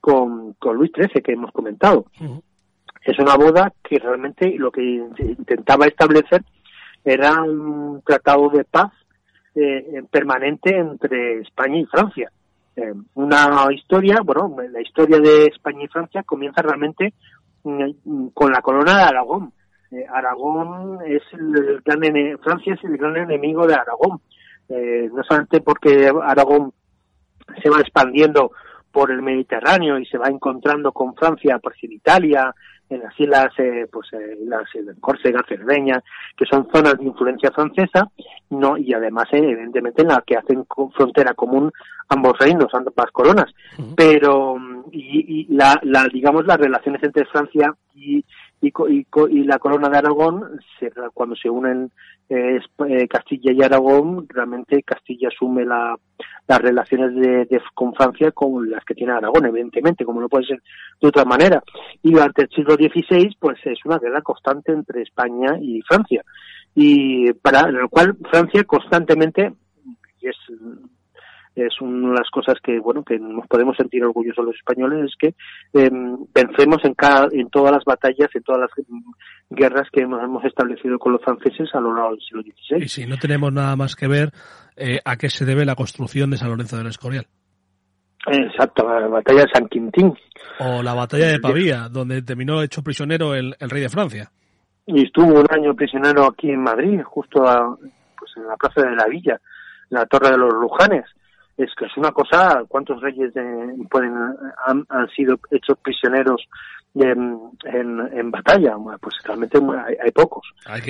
con, 0.00 0.52
con 0.54 0.76
Luis 0.76 0.90
XIII 0.94 1.22
que 1.22 1.32
hemos 1.32 1.52
comentado 1.52 2.06
es 3.06 3.18
una 3.18 3.36
boda 3.36 3.72
que 3.82 3.98
realmente 3.98 4.54
lo 4.58 4.70
que 4.70 4.82
intentaba 4.82 5.86
establecer 5.86 6.42
era 7.04 7.40
un 7.40 8.02
tratado 8.04 8.48
de 8.50 8.64
paz 8.64 8.92
eh, 9.54 10.02
permanente 10.10 10.76
entre 10.76 11.40
España 11.40 11.78
y 11.78 11.86
Francia. 11.86 12.30
Eh, 12.74 12.92
una 13.14 13.66
historia, 13.72 14.18
bueno, 14.24 14.54
la 14.70 14.82
historia 14.82 15.18
de 15.18 15.44
España 15.44 15.84
y 15.84 15.88
Francia 15.88 16.24
comienza 16.24 16.62
realmente 16.62 17.14
mm, 17.62 18.28
con 18.34 18.50
la 18.50 18.60
corona 18.60 18.96
de 18.96 19.02
Aragón. 19.04 19.52
Eh, 19.90 20.04
Aragón 20.12 20.98
es 21.06 21.22
el 21.32 21.80
gran 21.84 22.38
Francia 22.38 22.74
es 22.74 22.84
el 22.84 22.96
gran 22.96 23.16
enemigo 23.16 23.66
de 23.66 23.74
Aragón. 23.74 24.20
no 24.68 25.22
solamente 25.24 25.60
porque 25.60 26.10
Aragón 26.22 26.72
se 27.62 27.70
va 27.70 27.80
expandiendo 27.80 28.50
por 28.90 29.10
el 29.10 29.22
Mediterráneo 29.22 29.98
y 29.98 30.06
se 30.06 30.18
va 30.18 30.28
encontrando 30.28 30.90
con 30.92 31.14
Francia, 31.14 31.58
por 31.58 31.76
si 31.76 31.86
Italia, 31.86 32.54
en 32.88 33.00
las 33.00 33.18
islas, 33.18 33.48
eh, 33.58 33.86
pues 33.90 34.12
eh, 34.12 34.38
las 34.46 34.64
Córcega, 35.00 35.44
Cerdeña, 35.48 36.02
que 36.36 36.46
son 36.46 36.68
zonas 36.72 36.96
de 36.98 37.04
influencia 37.04 37.50
francesa, 37.50 38.08
no 38.50 38.76
y 38.76 38.94
además 38.94 39.26
eh, 39.32 39.38
evidentemente 39.38 40.02
en 40.02 40.08
las 40.08 40.24
que 40.24 40.36
hacen 40.36 40.64
frontera 40.94 41.34
común 41.34 41.70
ambos 42.08 42.38
reinos, 42.38 42.72
ambas 42.72 43.10
coronas, 43.12 43.52
pero 43.96 44.56
y, 44.92 45.42
y 45.42 45.54
la, 45.54 45.78
la, 45.82 46.06
digamos 46.12 46.46
las 46.46 46.58
relaciones 46.58 47.02
entre 47.02 47.24
Francia 47.26 47.74
y, 47.94 48.24
y, 48.60 48.72
y, 49.30 49.44
la 49.44 49.58
corona 49.58 49.88
de 49.88 49.98
Aragón, 49.98 50.60
se, 50.78 50.90
cuando 51.12 51.36
se 51.36 51.50
unen 51.50 51.90
eh, 52.28 52.58
eh, 52.88 53.08
Castilla 53.08 53.52
y 53.52 53.62
Aragón, 53.62 54.26
realmente 54.28 54.82
Castilla 54.82 55.28
asume 55.28 55.64
la, 55.64 55.96
las 56.48 56.58
relaciones 56.60 57.14
de, 57.14 57.60
con 57.74 57.94
Francia 57.94 58.32
con 58.32 58.70
las 58.70 58.84
que 58.84 58.94
tiene 58.94 59.12
Aragón, 59.12 59.46
evidentemente, 59.46 60.04
como 60.04 60.20
no 60.20 60.28
puede 60.28 60.46
ser 60.46 60.62
de 61.00 61.08
otra 61.08 61.24
manera. 61.24 61.62
Y 62.02 62.12
durante 62.12 62.42
el 62.42 62.48
siglo 62.48 62.74
XVI, 62.74 63.36
pues 63.38 63.58
es 63.64 63.78
una 63.84 63.98
guerra 63.98 64.22
constante 64.22 64.72
entre 64.72 65.02
España 65.02 65.58
y 65.60 65.82
Francia. 65.82 66.22
Y 66.74 67.32
para 67.34 67.70
lo 67.70 67.88
cual 67.88 68.16
Francia 68.30 68.64
constantemente, 68.64 69.52
y 70.20 70.28
es 70.28 70.36
es 71.56 71.80
una 71.80 72.08
de 72.08 72.14
las 72.14 72.30
cosas 72.30 72.56
que 72.62 72.78
bueno 72.78 73.02
que 73.02 73.18
nos 73.18 73.46
podemos 73.46 73.76
sentir 73.76 74.04
orgullosos 74.04 74.44
los 74.44 74.54
españoles 74.54 75.10
es 75.10 75.16
que 75.18 75.34
em, 75.72 76.18
vencemos 76.34 76.84
en 76.84 76.94
cada 76.94 77.28
en 77.32 77.48
todas 77.48 77.72
las 77.72 77.84
batallas 77.84 78.28
en 78.34 78.42
todas 78.42 78.60
las 78.60 78.70
guerras 79.48 79.88
que 79.90 80.02
hemos 80.02 80.44
establecido 80.44 80.98
con 80.98 81.12
los 81.12 81.22
franceses 81.22 81.68
a 81.74 81.80
lo 81.80 81.94
largo 81.94 82.10
del 82.10 82.20
siglo 82.20 82.42
XVI 82.42 82.84
y 82.84 82.88
si 82.88 83.06
no 83.06 83.16
tenemos 83.16 83.52
nada 83.52 83.74
más 83.74 83.96
que 83.96 84.06
ver 84.06 84.30
eh, 84.76 85.00
a 85.04 85.16
qué 85.16 85.30
se 85.30 85.46
debe 85.46 85.64
la 85.64 85.74
construcción 85.74 86.30
de 86.30 86.36
San 86.36 86.50
Lorenzo 86.50 86.76
del 86.76 86.88
Escorial 86.88 87.26
Exacto, 88.28 88.88
la 88.88 89.06
batalla 89.06 89.42
de 89.42 89.50
San 89.52 89.68
Quintín. 89.68 90.12
O 90.58 90.82
la 90.82 90.94
batalla 90.94 91.28
de 91.28 91.38
Pavía, 91.38 91.88
donde 91.88 92.22
terminó 92.22 92.60
hecho 92.60 92.82
prisionero 92.82 93.36
el, 93.36 93.54
rey 93.60 93.82
de 93.82 93.88
Francia. 93.88 94.32
Y 94.84 95.04
estuvo 95.04 95.40
un 95.40 95.46
año 95.48 95.74
prisionero 95.76 96.24
aquí 96.24 96.50
en 96.50 96.60
Madrid, 96.60 97.00
justo 97.04 97.40
pues 98.18 98.32
en 98.36 98.48
la 98.48 98.56
plaza 98.56 98.82
de 98.82 98.96
la 98.96 99.06
Villa, 99.06 99.40
en 99.90 99.98
la 99.98 100.06
Torre 100.06 100.30
de 100.30 100.38
los 100.38 100.52
Lujanes 100.54 101.04
es 101.56 101.70
que 101.78 101.86
es 101.86 101.96
una 101.96 102.12
cosa, 102.12 102.64
¿cuántos 102.68 103.00
reyes 103.00 103.32
pueden 103.90 104.14
han, 104.66 104.86
sido 105.14 105.36
hechos 105.50 105.78
prisioneros 105.82 106.42
en, 106.94 107.50
en, 107.64 108.30
batalla? 108.30 108.76
pues 109.00 109.16
realmente 109.24 109.58
hay, 110.02 110.10
pocos. 110.10 110.46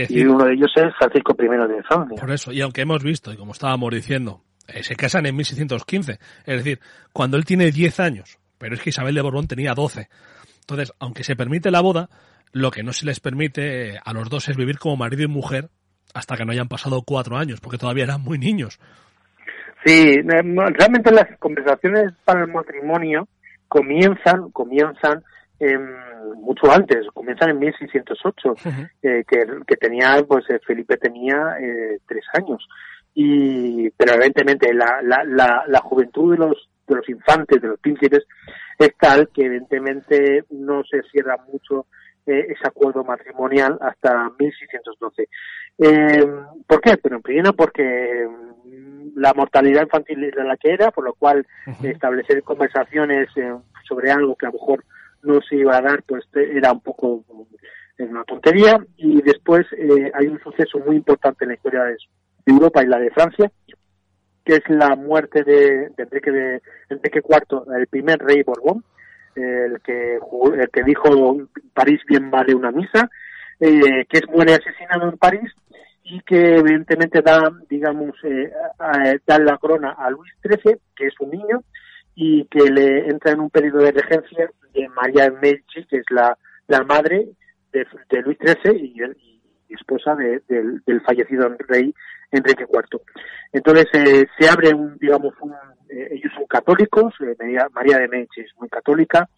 y 0.08 0.24
uno 0.24 0.44
de 0.44 0.54
ellos 0.54 0.72
es 0.76 0.94
Francisco 0.98 1.36
I 1.38 1.48
de 1.68 1.82
Francia. 1.84 2.20
Por 2.20 2.30
eso, 2.30 2.52
y 2.52 2.60
aunque 2.60 2.82
hemos 2.82 3.02
visto, 3.02 3.32
y 3.32 3.36
como 3.36 3.52
estábamos 3.52 3.92
diciendo, 3.92 4.42
eh, 4.68 4.82
se 4.82 4.96
casan 4.96 5.26
en 5.26 5.36
1615, 5.36 6.18
es 6.44 6.56
decir, 6.56 6.80
cuando 7.12 7.36
él 7.36 7.44
tiene 7.44 7.70
10 7.70 8.00
años, 8.00 8.38
pero 8.58 8.74
es 8.74 8.82
que 8.82 8.90
Isabel 8.90 9.14
de 9.14 9.22
Borbón 9.22 9.46
tenía 9.46 9.74
12. 9.74 10.08
Entonces, 10.60 10.92
aunque 10.98 11.22
se 11.22 11.36
permite 11.36 11.70
la 11.70 11.80
boda, 11.80 12.08
lo 12.52 12.70
que 12.70 12.82
no 12.82 12.92
se 12.92 13.06
les 13.06 13.20
permite 13.20 13.94
eh, 13.94 14.00
a 14.04 14.12
los 14.12 14.28
dos 14.28 14.48
es 14.48 14.56
vivir 14.56 14.78
como 14.78 14.96
marido 14.96 15.22
y 15.22 15.28
mujer 15.28 15.70
hasta 16.14 16.36
que 16.36 16.44
no 16.44 16.52
hayan 16.52 16.68
pasado 16.68 17.02
cuatro 17.02 17.36
años, 17.36 17.60
porque 17.60 17.78
todavía 17.78 18.04
eran 18.04 18.22
muy 18.22 18.38
niños. 18.38 18.80
Sí, 19.84 20.20
realmente 20.22 21.12
las 21.12 21.38
conversaciones 21.38 22.12
para 22.24 22.42
el 22.42 22.52
matrimonio 22.52 23.28
comienzan, 23.68 24.50
comienzan 24.50 25.22
mucho 26.40 26.70
antes, 26.70 27.06
comienzan 27.12 27.50
en 27.50 27.58
1608, 27.58 28.54
eh, 29.02 29.24
que, 29.26 29.46
que 29.66 29.76
tenía, 29.76 30.22
pues 30.26 30.48
eh, 30.50 30.58
Felipe 30.66 30.96
tenía 30.96 31.56
eh, 31.60 31.98
tres 32.06 32.24
años. 32.34 32.66
Y, 33.14 33.90
pero 33.90 34.14
evidentemente 34.14 34.72
la, 34.74 35.00
la, 35.02 35.24
la, 35.24 35.64
la 35.66 35.80
juventud 35.80 36.32
de 36.32 36.38
los, 36.38 36.68
de 36.86 36.96
los 36.96 37.08
infantes, 37.08 37.62
de 37.62 37.68
los 37.68 37.80
príncipes, 37.80 38.24
es 38.78 38.90
tal 38.98 39.28
que 39.32 39.46
evidentemente 39.46 40.44
no 40.50 40.82
se 40.84 41.02
cierra 41.10 41.36
mucho 41.50 41.86
eh, 42.26 42.46
ese 42.48 42.66
acuerdo 42.66 43.04
matrimonial 43.04 43.78
hasta 43.80 44.30
1612. 44.38 45.28
Eh, 45.78 46.26
¿Por 46.66 46.80
qué? 46.80 46.96
Pero 46.96 47.20
primero 47.20 47.52
porque 47.52 48.26
la 49.14 49.32
mortalidad 49.34 49.82
infantil 49.82 50.24
era 50.24 50.44
la 50.44 50.56
que 50.56 50.72
era, 50.72 50.90
por 50.90 51.04
lo 51.04 51.14
cual 51.14 51.46
establecer 51.82 52.42
conversaciones 52.42 53.28
eh, 53.36 53.54
sobre 53.88 54.10
algo 54.10 54.36
que 54.36 54.46
a 54.46 54.50
lo 54.50 54.54
mejor 54.54 54.84
no 55.22 55.40
se 55.40 55.56
iba 55.56 55.76
a 55.76 55.82
dar, 55.82 56.02
pues 56.02 56.24
era 56.34 56.72
un 56.72 56.80
poco 56.80 57.24
una 57.98 58.24
tontería. 58.24 58.78
Y 58.96 59.22
después 59.22 59.66
eh, 59.72 60.10
hay 60.14 60.26
un 60.26 60.40
suceso 60.40 60.78
muy 60.80 60.96
importante 60.96 61.44
en 61.44 61.48
la 61.50 61.54
historia 61.54 61.84
de 61.84 61.96
Europa 62.46 62.82
y 62.82 62.86
la 62.86 62.98
de 62.98 63.10
Francia, 63.10 63.50
que 64.44 64.54
es 64.54 64.62
la 64.68 64.94
muerte 64.94 65.42
de, 65.42 65.90
Enrique, 65.96 66.30
de 66.30 66.62
Enrique 66.90 67.20
IV, 67.26 67.74
el 67.76 67.86
primer 67.88 68.18
rey 68.18 68.42
Borbón, 68.42 68.84
el 69.36 69.80
que, 69.80 70.16
el 70.16 70.70
que 70.70 70.82
dijo 70.84 71.08
París 71.74 72.00
bien 72.08 72.30
vale 72.30 72.54
una 72.54 72.70
misa, 72.70 73.10
eh, 73.60 74.04
que 74.08 74.18
es 74.18 74.28
muere 74.28 74.54
asesinado 74.54 75.08
en 75.08 75.18
París 75.18 75.52
y 76.04 76.20
que 76.20 76.56
evidentemente 76.56 77.20
da, 77.20 77.50
digamos, 77.68 78.14
eh, 78.24 78.50
da 79.26 79.38
la 79.38 79.58
corona 79.58 79.92
a 79.98 80.10
Luis 80.10 80.32
XIII, 80.42 80.76
que 80.94 81.06
es 81.08 81.14
un 81.20 81.30
niño, 81.30 81.62
y 82.14 82.44
que 82.46 82.70
le 82.70 83.08
entra 83.08 83.32
en 83.32 83.40
un 83.40 83.50
periodo 83.50 83.78
de 83.78 83.92
regencia 83.92 84.50
de 84.72 84.88
María 84.88 85.30
Medici, 85.30 85.84
que 85.88 85.98
es 85.98 86.06
la, 86.10 86.36
la 86.68 86.82
madre 86.82 87.28
de, 87.72 88.22
Luis 88.22 88.38
XIII 88.38 88.74
y, 88.74 89.35
esposa 89.68 90.14
del, 90.14 90.82
fallecido 91.04 91.48
rey 91.68 91.94
Enrique 92.30 92.66
IV. 92.68 93.00
Entonces 93.52 93.86
eh, 93.92 94.26
se 94.38 94.48
abre 94.48 94.74
un, 94.74 94.96
digamos, 94.98 95.34
un, 95.40 95.52
eh, 95.88 96.08
ellos 96.12 96.32
son 96.34 96.46
católicos, 96.46 97.14
eh, 97.20 97.36
María, 97.72 97.98
de 97.98 98.08
Medici 98.08 98.40
es 98.40 98.52
muy 98.58 98.68
católica, 98.68 99.28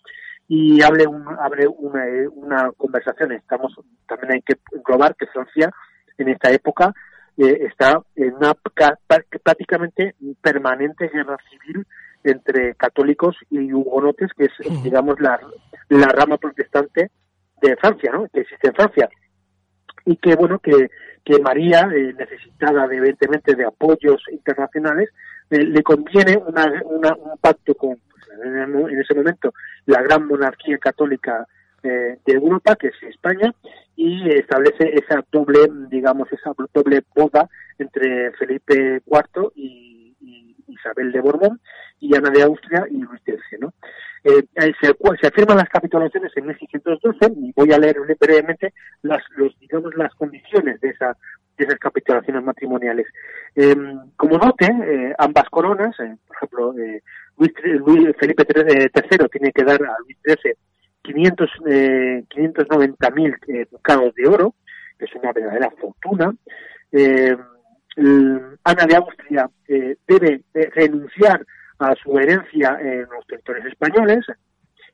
y 0.47 0.83
abre, 0.83 1.07
un, 1.07 1.27
abre 1.29 1.67
una, 1.69 2.05
una 2.33 2.73
conversación. 2.73 3.33
Estamos, 3.33 3.75
también 4.07 4.33
hay 4.33 4.43
que 4.43 4.55
englobar 4.73 5.15
que 5.15 5.27
Francia 5.27 5.71
en 6.17 6.29
esta 6.29 6.51
época 6.51 6.93
eh, 7.37 7.67
está 7.71 8.01
en 8.17 8.35
una 8.35 8.55
prácticamente 9.43 10.15
permanente 10.41 11.09
guerra 11.09 11.37
civil 11.51 11.87
entre 12.25 12.75
católicos 12.75 13.37
y 13.51 13.73
hugonotes, 13.73 14.31
que 14.37 14.47
es, 14.47 14.83
digamos, 14.83 15.21
la, 15.21 15.39
la 15.89 16.09
rama 16.09 16.37
protestante 16.37 17.11
de 17.63 17.77
Francia, 17.77 18.11
¿no? 18.13 18.27
Que 18.33 18.41
existe 18.41 18.69
en 18.69 18.75
Francia. 18.75 19.09
Y 20.09 20.17
que, 20.17 20.35
bueno, 20.37 20.59
que, 20.59 20.91
que 21.25 21.39
María, 21.39 21.89
eh, 21.95 22.15
necesitada 22.19 22.89
de, 22.89 22.97
evidentemente 22.97 23.55
de 23.55 23.67
apoyos 23.67 24.23
internacionales, 24.31 25.11
eh, 25.51 25.63
le 25.65 25.83
conviene 25.83 26.39
una, 26.39 26.73
una, 26.85 27.15
un 27.15 27.37
pacto 27.39 27.75
con, 27.75 27.99
pues, 28.11 28.25
en 28.43 28.99
ese 28.99 29.15
momento, 29.15 29.53
la 29.87 30.03
gran 30.03 30.27
monarquía 30.27 30.79
católica 30.79 31.47
de 31.83 32.19
Europa, 32.27 32.75
que 32.75 32.89
es 32.89 33.03
España, 33.03 33.55
y 33.95 34.29
establece 34.31 34.95
esa 34.95 35.25
doble, 35.31 35.61
digamos, 35.89 36.31
esa 36.33 36.53
doble 36.75 37.03
boda 37.15 37.49
entre 37.79 38.33
Felipe 38.33 39.01
IV 39.07 39.53
y, 39.55 39.98
Isabel 40.69 41.13
de 41.13 41.21
Borbón 41.21 41.61
y 42.01 42.15
Ana 42.17 42.31
de 42.31 42.43
Austria 42.43 42.87
y 42.91 42.99
Luis 42.99 43.21
XIII, 43.25 43.61
¿no? 43.61 43.75
Eh, 44.25 44.43
se, 44.81 44.95
se, 45.21 45.27
afirman 45.27 45.59
las 45.59 45.69
capitulaciones 45.69 46.33
en 46.37 46.47
1612 46.47 47.33
y 47.37 47.53
voy 47.55 47.73
a 47.73 47.79
leer 47.79 47.97
brevemente 48.21 48.75
las, 49.03 49.23
los, 49.37 49.57
digamos, 49.61 49.95
las 49.97 50.13
condiciones 50.15 50.81
de, 50.81 50.89
esa, 50.91 51.17
de 51.57 51.65
esas 51.65 51.79
capitulaciones 51.79 52.43
matrimoniales. 52.43 53.07
Eh, 53.55 53.77
como 54.17 54.39
note, 54.39 54.67
eh, 54.67 55.15
ambas 55.19 55.49
coronas, 55.51 55.95
eh, 56.01 56.17
por 56.27 56.37
ejemplo, 56.37 56.75
Luis, 57.39 57.53
Luis, 57.87 58.17
Felipe 58.19 58.45
III 58.45 59.29
tiene 59.31 59.53
que 59.53 59.65
dar 59.65 59.83
a 59.83 59.97
Luis 60.05 60.19
XIII 60.25 60.55
500, 61.03 61.51
eh, 61.71 62.25
590 62.29 63.11
mil 63.11 63.35
eh, 63.49 63.67
ducados 63.71 64.15
de 64.15 64.27
oro, 64.27 64.55
que 64.99 65.07
es 65.07 65.15
una 65.15 65.33
verdadera 65.33 65.71
fortuna. 65.71 66.35
Eh, 67.99 68.57
Ana 68.65 68.87
de 68.87 68.97
Austria 68.97 69.51
eh, 69.67 69.97
debe 70.07 70.43
renunciar 70.55 71.45
a 71.79 71.95
su 71.97 72.19
herencia 72.19 72.79
en 72.81 73.07
los 73.11 73.27
territorios 73.27 73.67
españoles, 73.67 74.25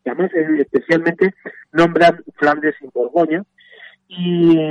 y 0.05 0.09
además 0.09 0.31
especialmente 0.59 1.35
nombran 1.73 2.23
Flandes 2.37 2.75
y 2.81 2.89
Borgoña, 2.93 3.43
y, 4.09 4.71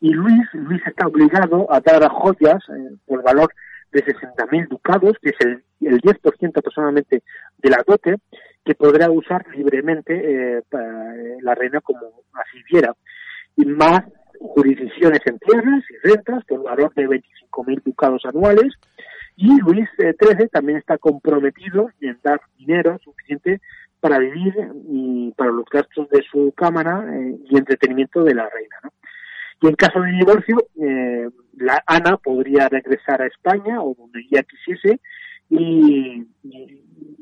Luis, 0.00 0.48
Luis 0.52 0.82
está 0.86 1.06
obligado 1.06 1.72
a 1.72 1.80
dar 1.80 2.02
a 2.02 2.08
joyas 2.08 2.62
por 3.06 3.22
valor 3.22 3.52
de 3.92 4.04
60.000 4.04 4.68
ducados, 4.68 5.14
que 5.20 5.30
es 5.30 5.36
el, 5.40 5.62
el 5.80 6.00
10% 6.00 6.58
aproximadamente 6.58 7.22
de 7.58 7.70
la 7.70 7.82
dote, 7.86 8.16
que 8.64 8.74
podrá 8.74 9.10
usar 9.10 9.44
libremente 9.54 10.14
eh, 10.14 10.58
eh, 10.58 11.36
la 11.40 11.54
reina 11.54 11.80
como 11.80 12.00
así 12.32 12.62
viera. 12.70 12.94
Y 13.56 13.66
más 13.66 14.02
jurisdicciones 14.40 15.20
en 15.26 15.38
tierras 15.38 15.84
y 15.90 16.08
rentas 16.08 16.44
por 16.44 16.62
valor 16.62 16.92
de 16.94 17.08
25.000 17.08 17.82
ducados 17.84 18.22
anuales. 18.24 18.74
Y 19.36 19.60
Luis 19.60 19.88
XIII 19.98 20.48
también 20.48 20.78
está 20.78 20.98
comprometido 20.98 21.90
en 22.00 22.18
dar 22.22 22.40
dinero 22.58 22.98
suficiente 23.02 23.60
para 24.00 24.18
vivir 24.18 24.54
y 24.88 25.32
para 25.36 25.50
los 25.50 25.64
gastos 25.70 26.08
de 26.10 26.22
su 26.30 26.52
cámara 26.56 27.04
eh, 27.14 27.36
y 27.48 27.56
entretenimiento 27.56 28.24
de 28.24 28.34
la 28.34 28.48
reina. 28.48 28.76
¿no? 28.82 28.90
Y 29.62 29.68
en 29.68 29.74
caso 29.76 30.00
de 30.00 30.10
divorcio, 30.10 30.66
eh, 30.80 31.28
la 31.56 31.82
Ana 31.86 32.16
podría 32.16 32.68
regresar 32.68 33.22
a 33.22 33.26
España 33.26 33.80
o 33.80 33.94
donde 33.94 34.20
ella 34.20 34.42
quisiese 34.42 35.00
y, 35.48 36.26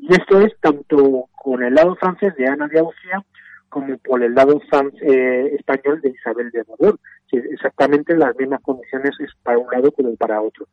esto 0.09 0.41
es 0.41 0.53
tanto 0.59 1.29
con 1.31 1.63
el 1.63 1.73
lado 1.73 1.95
francés 1.95 2.35
de 2.35 2.47
Ana 2.47 2.67
de 2.67 2.79
Austria 2.79 3.23
como 3.71 3.97
por 3.99 4.21
el 4.21 4.35
lado 4.35 4.61
eh, 5.01 5.55
español 5.57 6.01
de 6.01 6.09
Isabel 6.09 6.51
de 6.51 6.63
Borbón. 6.63 6.99
Exactamente 7.31 8.17
las 8.17 8.35
mismas 8.35 8.61
condiciones 8.61 9.11
es 9.19 9.31
para 9.41 9.57
un 9.57 9.71
lado 9.71 9.91
como 9.93 10.13
para 10.17 10.41
otro. 10.41 10.67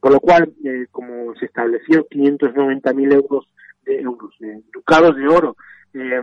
Por 0.00 0.12
lo 0.12 0.20
cual, 0.20 0.52
eh, 0.64 0.86
como 0.92 1.34
se 1.34 1.46
estableció 1.46 2.06
590.000 2.08 3.12
euros 3.12 3.48
de 3.84 4.00
euros, 4.00 4.32
ducados 4.72 5.16
de 5.16 5.26
oro, 5.26 5.56
eh, 5.94 6.22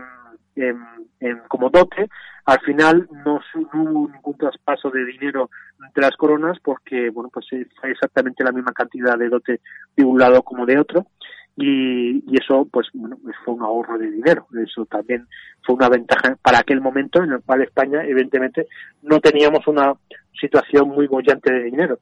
en, 0.56 1.40
como 1.50 1.70
dote, 1.70 2.08
al 2.46 2.62
final 2.62 3.10
no, 3.26 3.42
hubo 3.74 4.10
ningún 4.10 4.38
traspaso 4.38 4.90
de 4.90 5.04
dinero 5.04 5.50
entre 5.86 6.04
las 6.04 6.16
coronas 6.16 6.58
porque, 6.64 7.10
bueno, 7.10 7.30
pues 7.34 7.48
fue 7.50 7.92
exactamente 7.92 8.46
la 8.46 8.54
misma 8.54 8.72
cantidad 8.72 9.18
de 9.18 9.28
dote 9.28 9.60
de 9.98 10.06
un 10.06 10.18
lado 10.18 10.44
como 10.44 10.66
de 10.66 10.80
otro 10.80 11.08
y, 11.58 12.22
eso, 12.36 12.68
pues, 12.70 12.88
bueno, 12.94 13.18
pues 13.24 13.36
fue 13.46 13.54
un 13.54 13.64
ahorro 13.64 13.98
de 13.98 14.12
dinero. 14.12 14.48
Eso 14.62 14.86
también 14.86 15.28
fue 15.64 15.76
una 15.76 15.88
ventaja 15.88 16.36
para 16.42 16.60
aquel 16.60 16.82
momento 16.82 17.24
en 17.24 17.32
el 17.32 17.42
cual 17.42 17.62
España, 17.62 18.04
evidentemente, 18.04 18.68
no 19.02 19.20
teníamos 19.20 19.66
una 19.68 19.94
situación 20.40 20.90
muy 20.90 21.08
bollante 21.08 21.54
de 21.54 21.64
dinero. 21.64 22.00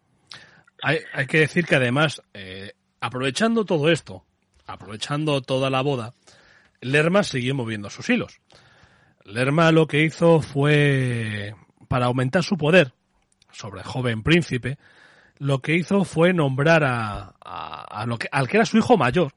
Hay, 0.82 0.98
hay 1.14 1.28
que 1.28 1.40
decir 1.40 1.66
que 1.66 1.76
además, 1.76 2.22
eh, 2.34 2.72
aprovechando 3.00 3.64
todo 3.64 3.90
esto, 3.90 4.24
aprovechando 4.66 5.42
toda 5.42 5.70
la 5.70 5.82
boda, 5.82 6.14
Lerma 6.82 7.24
siguió 7.24 7.54
moviendo 7.54 7.90
sus 7.90 8.10
hilos. 8.10 8.42
Lerma 9.24 9.72
lo 9.72 9.88
que 9.88 10.04
hizo 10.04 10.42
fue, 10.42 11.54
para 11.88 12.08
aumentar 12.08 12.44
su 12.44 12.58
poder 12.58 12.92
sobre 13.52 13.82
el 13.82 13.86
joven 13.86 14.24
príncipe, 14.24 14.78
lo 15.38 15.60
que 15.60 15.76
hizo 15.76 16.04
fue 16.06 16.34
nombrar 16.34 16.84
a, 16.84 17.36
a, 17.40 18.06
lo 18.08 18.18
que, 18.18 18.28
al 18.32 18.48
que 18.48 18.58
era 18.58 18.66
su 18.66 18.78
hijo 18.78 18.98
mayor, 18.98 19.32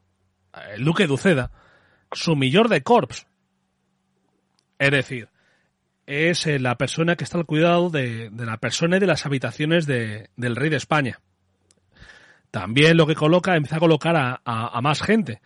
el 0.74 0.84
duque 0.84 1.06
de 1.06 1.12
Uceda, 1.12 1.50
su 2.12 2.36
millor 2.36 2.68
de 2.68 2.82
corps. 2.82 3.26
Es 4.78 4.90
decir, 4.90 5.28
es 6.06 6.46
eh, 6.46 6.58
la 6.58 6.76
persona 6.76 7.16
que 7.16 7.24
está 7.24 7.38
al 7.38 7.46
cuidado 7.46 7.90
de, 7.90 8.30
la 8.36 8.58
persona 8.58 8.96
y 8.96 9.00
de 9.00 9.06
las 9.06 9.26
habitaciones 9.26 9.86
de, 9.86 10.30
del 10.36 10.56
rey 10.56 10.70
de 10.70 10.76
España. 10.76 11.20
También 12.50 12.96
lo 12.96 13.06
que 13.06 13.14
coloca, 13.14 13.56
empieza 13.56 13.76
a 13.76 13.80
colocar 13.80 14.16
a, 14.16 14.40
a 14.44 14.80
más 14.80 15.02
gente. 15.02 15.40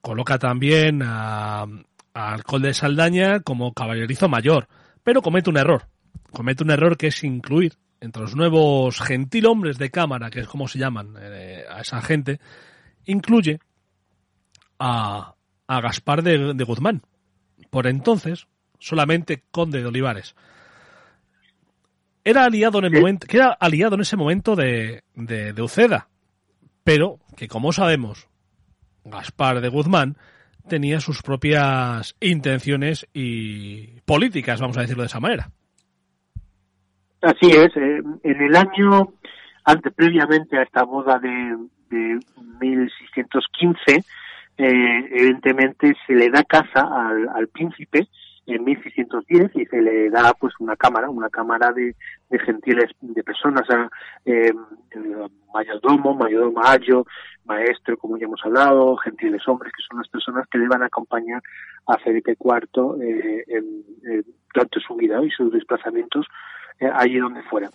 Coloca 0.00 0.38
también 0.38 1.02
al 1.02 2.44
conde 2.44 2.68
de 2.68 2.74
Saldaña 2.74 3.40
como 3.40 3.74
caballerizo 3.74 4.28
mayor, 4.28 4.68
pero 5.02 5.20
comete 5.20 5.50
un 5.50 5.58
error. 5.58 5.88
Comete 6.32 6.62
un 6.62 6.70
error 6.70 6.96
que 6.96 7.08
es 7.08 7.24
incluir 7.24 7.74
entre 8.00 8.22
los 8.22 8.36
nuevos 8.36 9.00
gentilhombres 9.00 9.78
de 9.78 9.90
cámara, 9.90 10.30
que 10.30 10.40
es 10.40 10.48
como 10.48 10.68
se 10.68 10.78
llaman 10.78 11.14
eh, 11.18 11.64
a 11.68 11.80
esa 11.80 12.00
gente, 12.02 12.40
incluye 13.04 13.60
a, 14.78 15.34
a 15.66 15.80
Gaspar 15.80 16.22
de, 16.22 16.64
Guzmán. 16.64 17.02
Por 17.70 17.86
entonces, 17.86 18.46
solamente 18.78 19.42
conde 19.50 19.80
de 19.80 19.86
Olivares. 19.86 20.34
Era 22.24 22.44
aliado 22.44 22.78
en 22.80 22.86
el 22.86 22.92
momento, 22.92 23.26
que 23.26 23.36
era 23.36 23.52
aliado 23.52 23.94
en 23.94 24.00
ese 24.00 24.16
momento 24.16 24.56
de, 24.56 25.04
de, 25.14 25.52
de 25.52 25.62
Uceda, 25.62 26.08
pero 26.82 27.18
que 27.36 27.46
como 27.48 27.72
sabemos, 27.72 28.28
Gaspar 29.04 29.60
de 29.60 29.68
Guzmán, 29.68 30.16
tenía 30.68 31.00
sus 31.00 31.22
propias 31.22 32.16
intenciones 32.20 33.06
y 33.12 34.00
políticas, 34.00 34.60
vamos 34.60 34.76
a 34.76 34.80
decirlo 34.80 35.02
de 35.02 35.08
esa 35.08 35.20
manera. 35.20 35.50
Así 37.22 37.50
es. 37.50 37.76
Eh, 37.76 38.02
en 38.22 38.42
el 38.42 38.56
año 38.56 39.12
antes, 39.64 39.92
previamente 39.94 40.58
a 40.58 40.62
esta 40.62 40.84
boda 40.84 41.18
de, 41.18 41.56
de 41.90 42.20
1615, 42.60 44.04
eh, 44.58 45.08
evidentemente 45.10 45.94
se 46.06 46.14
le 46.14 46.30
da 46.30 46.42
casa 46.44 46.88
al, 47.34 47.48
príncipe 47.48 48.08
en 48.46 48.64
1610 48.64 49.50
y 49.54 49.66
se 49.66 49.82
le 49.82 50.08
da 50.08 50.32
pues 50.38 50.54
una 50.60 50.76
cámara, 50.76 51.10
una 51.10 51.28
cámara 51.28 51.72
de, 51.72 51.94
de 52.30 52.38
gentiles, 52.38 52.90
de 53.00 53.22
personas, 53.22 53.66
eh, 54.24 54.52
mayordomo, 55.52 56.14
mayordomo 56.14 56.64
ayo, 56.64 57.04
maestro, 57.44 57.98
como 57.98 58.16
ya 58.16 58.26
hemos 58.26 58.40
hablado, 58.44 58.96
gentiles 58.96 59.46
hombres, 59.46 59.72
que 59.76 59.82
son 59.88 59.98
las 59.98 60.08
personas 60.08 60.46
que 60.48 60.58
le 60.58 60.68
van 60.68 60.82
a 60.82 60.86
acompañar 60.86 61.42
a 61.86 61.98
Felipe 61.98 62.36
IV 62.38 63.02
eh, 63.02 63.44
en, 63.48 64.24
durante 64.54 64.80
su 64.80 64.94
vida 64.94 65.22
y 65.24 65.30
sus 65.30 65.52
desplazamientos 65.52 66.26
eh, 66.80 66.90
allí 66.92 67.18
donde 67.18 67.42
fuera. 67.44 67.70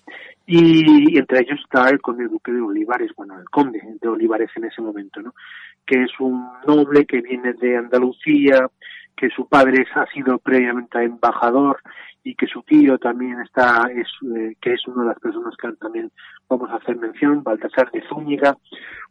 Y, 0.45 1.17
entre 1.17 1.39
ellos 1.39 1.59
está 1.63 1.89
el 1.89 2.01
conde 2.01 2.27
duque 2.27 2.51
de 2.51 2.61
Olivares, 2.61 3.11
bueno, 3.15 3.39
el 3.39 3.49
conde 3.49 3.81
de 3.99 4.07
Olivares 4.07 4.49
en 4.55 4.65
ese 4.65 4.81
momento, 4.81 5.21
¿no? 5.21 5.33
Que 5.85 6.03
es 6.03 6.11
un 6.19 6.47
noble 6.67 7.05
que 7.05 7.21
viene 7.21 7.53
de 7.53 7.77
Andalucía, 7.77 8.67
que 9.15 9.29
su 9.29 9.47
padre 9.47 9.85
ha 9.95 10.05
sido 10.07 10.37
previamente 10.39 11.03
embajador 11.03 11.79
y 12.23 12.35
que 12.35 12.47
su 12.47 12.61
tío 12.63 12.97
también 12.97 13.39
está, 13.41 13.89
es, 13.95 14.07
eh, 14.35 14.55
que 14.61 14.73
es 14.73 14.87
una 14.87 15.03
de 15.03 15.09
las 15.09 15.19
personas 15.19 15.55
que 15.57 15.71
también 15.73 16.11
vamos 16.47 16.69
a 16.69 16.75
hacer 16.75 16.95
mención, 16.97 17.43
Baltasar 17.43 17.89
de 17.91 18.03
Zúñiga, 18.07 18.57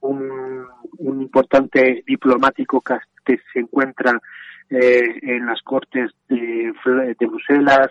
un, 0.01 0.67
importante 0.99 2.05
diplomático 2.07 2.81
que, 2.81 3.39
se 3.53 3.61
encuentra 3.61 4.21
eh, 4.69 5.19
en 5.23 5.47
las 5.47 5.61
cortes 5.63 6.11
de, 6.29 6.73
de 7.19 7.27
Bruselas, 7.27 7.89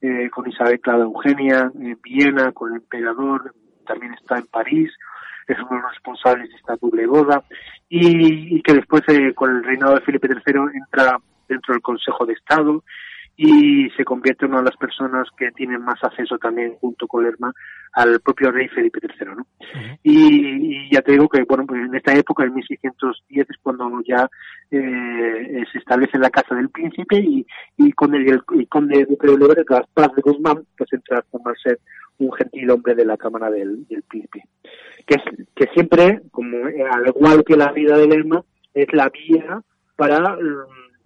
eh, 0.00 0.30
con 0.30 0.48
Isabel 0.48 0.80
Clara 0.80 1.02
Eugenia, 1.02 1.70
en 1.74 1.98
Viena, 2.02 2.52
con 2.52 2.70
el 2.70 2.76
emperador, 2.76 3.54
también 3.86 4.14
está 4.14 4.38
en 4.38 4.46
París, 4.46 4.90
es 5.46 5.58
uno 5.58 5.76
de 5.76 5.82
los 5.82 5.92
responsables 5.92 6.48
de 6.48 6.56
esta 6.56 6.76
doble 6.76 7.06
boda, 7.06 7.42
y, 7.88 8.62
que 8.62 8.74
después, 8.74 9.02
eh, 9.08 9.34
con 9.34 9.56
el 9.56 9.64
reinado 9.64 9.94
de 9.94 10.00
Felipe 10.02 10.28
III, 10.28 10.60
entra 10.74 11.18
dentro 11.48 11.74
del 11.74 11.82
Consejo 11.82 12.24
de 12.24 12.34
Estado 12.34 12.84
y 13.36 13.88
se 13.96 14.04
convierte 14.04 14.44
en 14.44 14.52
una 14.52 14.60
de 14.60 14.66
las 14.66 14.76
personas 14.76 15.26
que 15.36 15.50
tienen 15.52 15.82
más 15.82 16.02
acceso 16.02 16.38
también 16.38 16.74
junto 16.80 17.06
con 17.06 17.24
Lerma 17.24 17.52
al 17.92 18.20
propio 18.20 18.50
rey 18.50 18.68
Felipe 18.68 19.00
III, 19.02 19.34
¿no? 19.34 19.46
y, 20.02 20.92
ya 20.92 21.02
te 21.02 21.12
digo 21.12 21.28
que, 21.28 21.42
bueno, 21.44 21.64
pues 21.66 21.80
en 21.80 21.94
esta 21.94 22.14
época, 22.14 22.44
en 22.44 22.54
1610, 22.54 23.48
es 23.48 23.56
cuando 23.62 23.90
ya 24.06 24.28
eh, 24.70 25.64
se 25.72 25.78
establece 25.78 26.18
la 26.18 26.30
casa 26.30 26.54
del 26.54 26.68
príncipe 26.68 27.16
y, 27.16 27.46
y 27.76 27.92
con 27.92 28.14
el, 28.14 28.42
y 28.52 28.66
conde 28.66 29.06
duque 29.06 29.26
de 29.26 29.38
Lebre, 29.38 29.64
Gaspar 29.66 30.12
de 30.12 30.22
Guzmán, 30.22 30.64
pues 30.76 30.92
entra 30.92 31.18
a 31.18 31.52
ser 31.62 31.78
un 32.18 32.32
gentil 32.32 32.70
hombre 32.70 32.94
de 32.94 33.04
la 33.04 33.16
cámara 33.16 33.50
del, 33.50 33.86
del 33.88 34.02
príncipe. 34.02 34.44
Que, 35.06 35.14
es, 35.14 35.22
que 35.54 35.66
siempre, 35.72 36.20
como 36.30 36.58
al 36.66 37.08
igual 37.08 37.44
que 37.44 37.56
la 37.56 37.72
vida 37.72 37.96
de 37.96 38.06
Lerma, 38.06 38.44
es 38.74 38.92
la 38.92 39.08
vía 39.08 39.62
para 39.96 40.36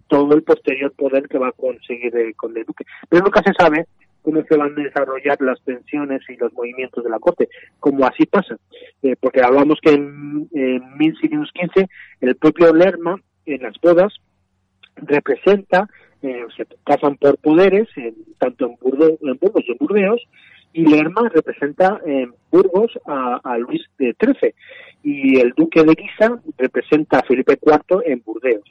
todo 0.07 0.33
el 0.35 0.43
posterior 0.43 0.91
poder 0.93 1.27
que 1.27 1.37
va 1.37 1.49
a 1.49 1.53
conseguir 1.53 2.15
eh, 2.15 2.33
con 2.35 2.55
el 2.57 2.65
duque. 2.65 2.85
Pero 3.09 3.23
nunca 3.23 3.41
se 3.43 3.53
sabe 3.57 3.85
cómo 4.21 4.43
se 4.43 4.57
van 4.57 4.71
a 4.71 4.83
desarrollar 4.83 5.39
las 5.41 5.61
tensiones 5.63 6.21
y 6.29 6.35
los 6.35 6.51
movimientos 6.53 7.03
de 7.03 7.09
la 7.09 7.19
corte, 7.19 7.47
como 7.79 8.05
así 8.05 8.25
pasa, 8.25 8.57
eh, 9.03 9.15
porque 9.19 9.41
hablamos 9.41 9.79
que 9.81 9.91
en, 9.91 10.47
en 10.53 10.97
1615 10.97 11.87
el 12.21 12.35
propio 12.35 12.73
Lerma 12.73 13.21
en 13.45 13.61
las 13.61 13.79
bodas 13.79 14.13
representa, 14.95 15.87
eh, 16.21 16.45
se 16.57 16.65
casan 16.83 17.17
por 17.17 17.37
poderes, 17.37 17.87
tanto 18.39 18.65
en, 18.65 18.75
Burgos, 18.81 19.11
en 19.21 19.37
Burgos 19.39 19.63
y 19.67 19.71
en 19.71 19.77
Burdeos, 19.77 20.21
y 20.73 20.85
Lerma 20.85 21.29
representa 21.29 22.01
en 22.05 22.33
Burgos 22.51 22.91
a, 23.05 23.57
Luis 23.57 23.81
XIII 23.97 24.53
y 25.03 25.39
el 25.39 25.51
duque 25.55 25.83
de 25.83 25.93
Guisa 25.93 26.37
representa 26.57 27.19
a 27.19 27.23
Felipe 27.23 27.57
IV 27.61 28.01
en 28.05 28.21
Burdeos. 28.25 28.63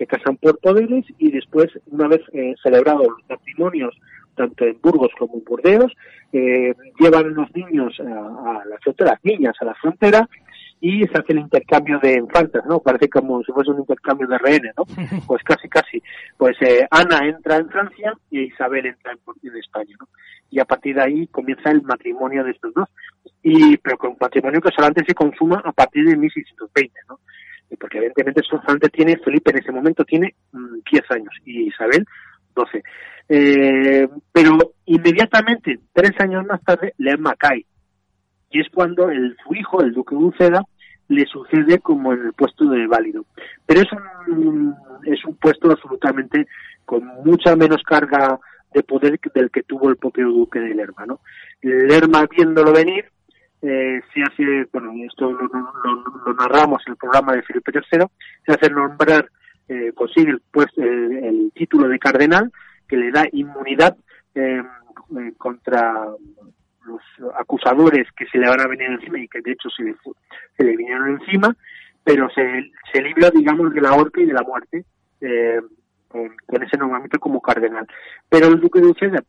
Se 0.00 0.06
casan 0.06 0.38
por 0.38 0.58
poderes 0.60 1.04
y 1.18 1.30
después, 1.30 1.68
una 1.88 2.08
vez 2.08 2.22
eh, 2.32 2.54
celebrados 2.62 3.06
los 3.06 3.28
matrimonios 3.28 3.94
tanto 4.34 4.64
en 4.64 4.80
Burgos 4.80 5.10
como 5.18 5.34
en 5.34 5.44
Burdeos, 5.44 5.92
eh, 6.32 6.74
llevan 6.98 7.26
a 7.26 7.28
los 7.28 7.54
niños 7.54 8.00
a, 8.00 8.60
a 8.62 8.64
la 8.64 8.78
frontera, 8.78 9.10
las 9.10 9.24
niñas 9.24 9.54
a 9.60 9.66
la 9.66 9.74
frontera 9.74 10.26
y 10.80 11.00
se 11.06 11.12
hace 11.12 11.32
el 11.32 11.40
intercambio 11.40 11.98
de 12.02 12.14
infantes, 12.14 12.62
¿no? 12.66 12.80
Parece 12.80 13.10
como 13.10 13.42
si 13.42 13.52
fuese 13.52 13.70
un 13.70 13.80
intercambio 13.80 14.26
de 14.26 14.38
rehenes, 14.38 14.72
¿no? 14.76 14.84
Pues 15.26 15.42
casi, 15.42 15.68
casi. 15.68 16.02
Pues 16.38 16.56
eh, 16.62 16.86
Ana 16.90 17.28
entra 17.28 17.56
en 17.56 17.68
Francia 17.68 18.14
y 18.30 18.44
Isabel 18.44 18.86
entra 18.86 19.12
en, 19.12 19.56
España, 19.56 19.94
¿no? 20.00 20.08
Y 20.50 20.58
a 20.58 20.64
partir 20.64 20.96
de 20.96 21.02
ahí 21.02 21.26
comienza 21.26 21.70
el 21.70 21.82
matrimonio 21.82 22.42
de 22.44 22.52
estos 22.52 22.72
dos. 22.72 22.88
Y, 23.42 23.76
pero 23.76 23.98
con 23.98 24.10
un 24.12 24.16
matrimonio 24.18 24.60
que 24.60 24.70
solamente 24.74 25.04
se 25.06 25.14
consuma 25.14 25.62
a 25.64 25.72
partir 25.72 26.04
de 26.06 26.16
1620, 26.16 26.94
¿no? 27.08 27.20
Porque 27.78 27.98
evidentemente 27.98 28.42
solamente 28.42 28.88
tiene, 28.88 29.16
Felipe 29.18 29.50
en 29.50 29.58
ese 29.58 29.72
momento 29.72 30.04
tiene 30.04 30.34
10 30.52 30.62
mm, 30.92 31.12
años 31.12 31.34
y 31.44 31.68
Isabel 31.68 32.04
12. 32.54 32.82
Eh, 33.28 34.08
pero 34.32 34.58
inmediatamente, 34.86 35.78
tres 35.92 36.12
años 36.18 36.44
más 36.46 36.62
tarde, 36.64 36.94
Lerma 36.98 37.34
cae 37.38 37.64
y 38.50 38.60
es 38.60 38.68
cuando 38.70 39.08
el, 39.10 39.36
su 39.46 39.54
hijo, 39.54 39.80
el 39.80 39.92
duque 39.92 40.14
Uceda, 40.14 40.64
le 41.08 41.24
sucede 41.26 41.78
como 41.78 42.12
en 42.12 42.26
el 42.26 42.32
puesto 42.32 42.68
de 42.68 42.86
válido. 42.86 43.24
Pero 43.66 43.80
es 43.80 43.88
un, 44.28 44.74
es 45.04 45.24
un 45.24 45.36
puesto 45.36 45.70
absolutamente 45.70 46.46
con 46.84 47.04
mucha 47.24 47.56
menos 47.56 47.82
carga 47.84 48.38
de 48.72 48.82
poder 48.82 49.18
del 49.34 49.50
que 49.50 49.62
tuvo 49.62 49.88
el 49.88 49.96
propio 49.96 50.28
duque 50.28 50.60
de 50.60 50.74
Lerma. 50.74 51.06
¿no? 51.06 51.20
Lerma, 51.62 52.26
viéndolo 52.26 52.72
venir, 52.72 53.06
eh, 53.62 54.00
se 54.14 54.22
hace, 54.22 54.68
bueno, 54.72 54.92
esto 55.06 55.30
lo, 55.30 56.34
narramos 56.34 56.82
en 56.86 56.92
el 56.92 56.96
programa 56.96 57.34
de 57.34 57.42
Felipe 57.42 57.72
III, 57.74 58.06
se 58.46 58.52
hace 58.52 58.70
nombrar, 58.70 59.28
eh, 59.68 59.92
consigue 59.94 60.30
el, 60.30 60.42
pues, 60.50 60.66
el, 60.76 61.52
título 61.54 61.88
de 61.88 61.98
cardenal 61.98 62.50
que 62.88 62.96
le 62.96 63.10
da 63.10 63.24
inmunidad 63.32 63.96
eh, 64.34 64.62
contra 65.36 66.06
los 66.86 67.00
acusadores 67.38 68.08
que 68.16 68.26
se 68.26 68.38
le 68.38 68.48
van 68.48 68.60
a 68.60 68.66
venir 68.66 68.88
encima 68.90 69.18
y 69.18 69.28
que 69.28 69.40
de 69.42 69.52
hecho 69.52 69.68
se 69.68 69.82
le, 69.82 69.94
se 70.56 70.64
le 70.64 70.76
vinieron 70.76 71.20
encima, 71.20 71.54
pero 72.02 72.28
se, 72.30 72.70
se 72.92 73.02
libra, 73.02 73.30
digamos, 73.30 73.74
de 73.74 73.80
la 73.80 73.92
horca 73.92 74.20
y 74.20 74.26
de 74.26 74.32
la 74.32 74.42
muerte 74.42 74.84
eh, 75.20 75.60
con, 76.08 76.62
ese 76.62 76.76
nombramiento 76.76 77.18
como 77.18 77.40
cardenal. 77.40 77.86
Pero 78.28 78.48
el 78.48 78.60
duque 78.60 78.80
de 78.80 78.88
Uceda 78.88 79.22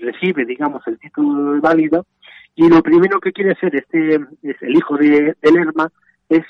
recibe, 0.00 0.44
digamos, 0.44 0.86
el 0.86 0.98
título 0.98 1.60
válido 1.60 2.06
y 2.56 2.68
lo 2.68 2.82
primero 2.82 3.20
que 3.20 3.32
quiere 3.32 3.52
hacer 3.52 3.76
este 3.76 4.16
es 4.42 4.62
el 4.62 4.76
hijo 4.76 4.96
de, 4.96 5.36
de 5.40 5.52
Lerma 5.52 5.90
es 6.28 6.44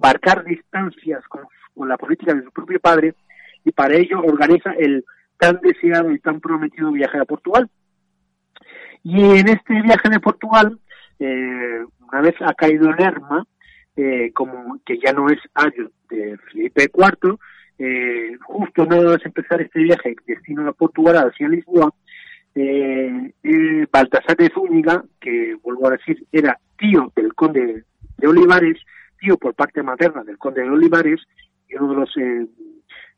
marcar 0.00 0.44
distancias 0.44 1.22
con, 1.28 1.42
la 1.88 1.98
política 1.98 2.32
de 2.32 2.42
su 2.42 2.50
propio 2.52 2.80
padre 2.80 3.14
y 3.64 3.72
para 3.72 3.96
ello 3.96 4.20
organiza 4.20 4.72
el 4.78 5.04
tan 5.38 5.60
deseado 5.60 6.10
y 6.12 6.18
tan 6.20 6.40
prometido 6.40 6.92
viaje 6.92 7.18
a 7.18 7.24
Portugal, 7.26 7.68
y 9.08 9.22
en 9.22 9.48
este 9.48 9.80
viaje 9.82 10.08
de 10.08 10.18
Portugal, 10.18 10.80
eh, 11.20 11.84
una 12.08 12.20
vez 12.22 12.34
ha 12.40 12.54
caído 12.54 12.92
Lerma, 12.92 13.46
eh, 13.96 14.32
como 14.32 14.80
que 14.84 14.98
ya 14.98 15.12
no 15.12 15.28
es 15.28 15.38
ayo 15.54 15.92
de 16.10 16.36
Felipe 16.50 16.90
IV, 16.92 17.38
eh, 17.78 18.36
justo 18.42 18.84
nada 18.84 19.12
más 19.12 19.24
empezar 19.24 19.60
este 19.60 19.78
viaje 19.78 20.16
destino 20.26 20.68
a 20.68 20.72
Portugal 20.72 21.16
hacia 21.28 21.48
Lisboa, 21.48 21.94
eh, 22.56 23.86
Baltasar 23.92 24.36
de 24.36 24.50
Zúñiga, 24.50 25.04
que 25.20 25.54
vuelvo 25.62 25.88
a 25.88 25.92
decir 25.92 26.26
era 26.32 26.58
tío 26.78 27.12
del 27.14 27.34
conde 27.34 27.84
de 28.18 28.26
Olivares, 28.26 28.78
tío 29.20 29.36
por 29.36 29.54
parte 29.54 29.82
materna 29.82 30.24
del 30.24 30.38
conde 30.38 30.62
de 30.62 30.70
Olivares, 30.70 31.20
y 31.68 31.76
uno 31.76 31.90
de 31.90 32.00
los 32.00 32.16
eh, 32.16 32.46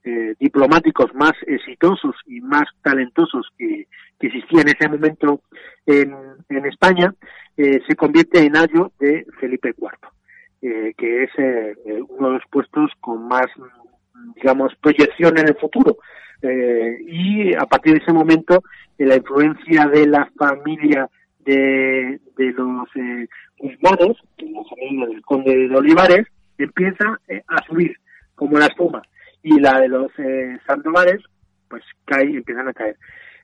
eh, 0.04 0.34
diplomáticos 0.38 1.12
más 1.14 1.32
exitosos 1.46 2.14
y 2.26 2.40
más 2.40 2.64
talentosos 2.82 3.46
que, 3.58 3.86
existía 4.20 4.62
en 4.62 4.68
ese 4.68 4.88
momento 4.88 5.42
en, 5.86 6.14
en 6.48 6.66
España, 6.66 7.14
eh, 7.56 7.80
se 7.86 7.94
convierte 7.94 8.42
en 8.44 8.56
ayo 8.56 8.90
de 8.98 9.26
Felipe 9.38 9.74
IV, 9.76 9.90
eh, 10.62 10.94
que 10.96 11.24
es 11.24 11.30
uno 12.08 12.28
de 12.28 12.34
los 12.34 12.42
puestos 12.50 12.90
con 13.00 13.28
más, 13.28 13.46
digamos, 14.34 14.74
proyección 14.76 15.38
en 15.38 15.48
el 15.48 15.56
futuro. 15.56 15.98
y 16.42 17.54
a 17.54 17.66
partir 17.66 17.94
de 17.94 17.98
ese 17.98 18.12
momento, 18.12 18.62
la 18.98 19.16
influencia 19.16 19.86
de 19.86 20.06
la 20.06 20.30
familia 20.36 21.08
de, 21.40 22.20
de 22.36 22.52
los 22.52 22.88
eh, 22.96 23.26
Guzmanes, 23.58 24.16
la 24.38 24.62
familia 24.64 25.06
del 25.06 25.22
conde 25.22 25.68
de 25.68 25.76
Olivares, 25.76 26.26
empieza 26.58 27.18
a 27.48 27.66
subir 27.66 27.96
como 28.34 28.58
la 28.58 28.66
espuma 28.66 29.02
y 29.42 29.58
la 29.60 29.80
de 29.80 29.88
los 29.88 30.10
eh, 30.18 30.58
Sandovares, 30.66 31.22
pues 31.68 31.82
cae 32.04 32.24
empiezan 32.24 32.68
a 32.68 32.72
caer. 32.72 32.96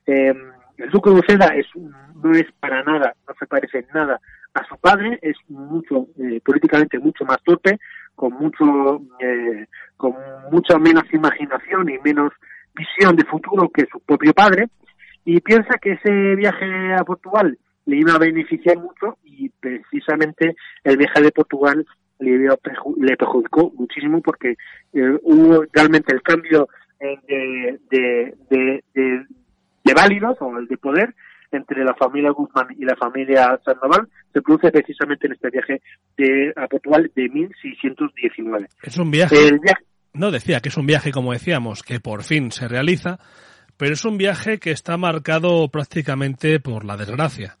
Eh, 0.05 0.33
el 0.77 0.89
duque 0.89 1.09
de 1.09 1.19
Uceda 1.19 1.47
es, 1.55 1.65
no 1.75 2.31
es 2.31 2.45
para 2.59 2.83
nada, 2.83 3.15
no 3.27 3.33
se 3.39 3.45
parece 3.45 3.85
nada 3.93 4.19
a 4.53 4.65
su 4.67 4.77
padre, 4.77 5.19
es 5.21 5.35
mucho, 5.49 6.07
eh, 6.17 6.39
políticamente 6.43 6.99
mucho 6.99 7.25
más 7.25 7.37
torpe, 7.43 7.77
con 8.15 8.33
mucho, 8.33 9.01
eh, 9.19 9.65
con 9.97 10.15
mucha 10.51 10.77
menos 10.77 11.03
imaginación 11.13 11.89
y 11.89 11.99
menos 11.99 12.31
visión 12.73 13.15
de 13.15 13.25
futuro 13.25 13.69
que 13.69 13.85
su 13.91 13.99
propio 13.99 14.33
padre, 14.33 14.67
y 15.23 15.39
piensa 15.41 15.77
que 15.81 15.93
ese 15.93 16.35
viaje 16.35 16.93
a 16.93 17.03
Portugal 17.03 17.57
le 17.85 17.97
iba 17.97 18.13
a 18.13 18.19
beneficiar 18.19 18.77
mucho 18.77 19.17
y 19.23 19.49
precisamente 19.49 20.55
el 20.83 20.97
viaje 20.97 21.21
de 21.21 21.31
Portugal 21.31 21.85
le, 22.19 23.15
perjudicó 23.17 23.71
muchísimo 23.75 24.21
porque 24.21 24.55
eh, 24.93 25.19
hubo 25.23 25.65
realmente 25.73 26.13
el 26.13 26.21
cambio 26.21 26.67
de, 26.99 27.79
de, 27.89 28.35
de, 28.49 28.83
de, 29.83 29.93
válidos 29.93 30.37
o 30.39 30.57
el 30.57 30.67
de 30.67 30.77
poder 30.77 31.13
entre 31.55 31.83
la 31.83 31.93
familia 31.95 32.31
Guzmán 32.31 32.67
y 32.77 32.85
la 32.85 32.95
familia 32.95 33.59
Sandoval 33.63 34.07
se 34.33 34.41
produce 34.41 34.71
precisamente 34.71 35.27
en 35.27 35.33
este 35.33 35.49
viaje 35.49 35.81
de, 36.17 36.53
a 36.55 36.67
Portugal 36.67 37.11
de 37.15 37.29
1619. 37.29 38.67
Es 38.83 38.97
un 38.97 39.11
viaje, 39.11 39.35
No 40.13 40.31
decía 40.31 40.59
que 40.59 40.69
es 40.69 40.77
un 40.77 40.85
viaje, 40.85 41.11
como 41.11 41.33
decíamos, 41.33 41.83
que 41.83 41.99
por 41.99 42.23
fin 42.23 42.51
se 42.51 42.67
realiza, 42.67 43.19
pero 43.77 43.93
es 43.93 44.05
un 44.05 44.17
viaje 44.17 44.59
que 44.59 44.71
está 44.71 44.97
marcado 44.97 45.67
prácticamente 45.69 46.59
por 46.59 46.85
la 46.85 46.97
desgracia, 46.97 47.57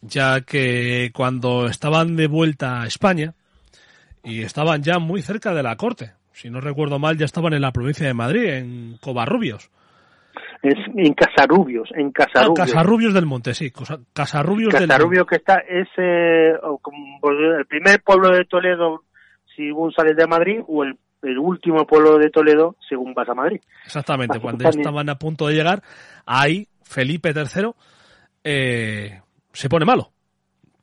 ya 0.00 0.40
que 0.40 1.10
cuando 1.14 1.66
estaban 1.66 2.16
de 2.16 2.26
vuelta 2.26 2.82
a 2.82 2.86
España, 2.86 3.34
y 4.24 4.42
estaban 4.42 4.82
ya 4.82 4.98
muy 4.98 5.22
cerca 5.22 5.54
de 5.54 5.62
la 5.62 5.76
corte. 5.76 6.12
Si 6.32 6.50
no 6.50 6.60
recuerdo 6.60 6.98
mal, 6.98 7.16
ya 7.16 7.26
estaban 7.26 7.52
en 7.52 7.60
la 7.60 7.72
provincia 7.72 8.06
de 8.06 8.14
Madrid, 8.14 8.44
en 8.44 8.96
Covarrubios. 9.00 9.70
Es 10.64 10.78
en 10.96 11.12
Casarubios, 11.12 11.90
en 11.94 12.10
Casarubios. 12.10 12.58
Ah, 12.58 12.64
Casarrubios 12.64 13.12
del 13.12 13.26
Monte, 13.26 13.52
sí, 13.52 13.70
Casarrubios 14.14 14.72
Casarrubio 14.72 15.26
que 15.26 15.36
está 15.36 15.58
es 15.58 15.88
eh, 15.98 16.54
el 16.54 17.66
primer 17.66 18.02
pueblo 18.02 18.30
de 18.30 18.46
Toledo 18.46 19.04
según 19.54 19.92
sales 19.92 20.16
de 20.16 20.26
Madrid 20.26 20.60
o 20.66 20.82
el, 20.82 20.96
último 21.38 21.86
pueblo 21.86 22.16
de 22.16 22.30
Toledo 22.30 22.76
según 22.88 23.12
vas 23.12 23.28
a 23.28 23.34
Madrid. 23.34 23.60
Exactamente, 23.84 24.40
cuando 24.40 24.66
estaban 24.66 25.10
a 25.10 25.18
punto 25.18 25.48
de 25.48 25.54
llegar, 25.54 25.82
ahí 26.24 26.66
Felipe 26.82 27.34
III 27.34 27.70
eh, 28.42 29.20
se 29.52 29.68
pone 29.68 29.84
malo 29.84 30.14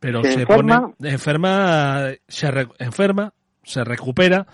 pero 0.01 0.23
se, 0.23 0.47
pone 0.47 0.73
enferma, 1.03 2.09
se 2.27 2.49
enferma, 2.79 3.33
se 3.61 3.83
recupera, 3.83 4.47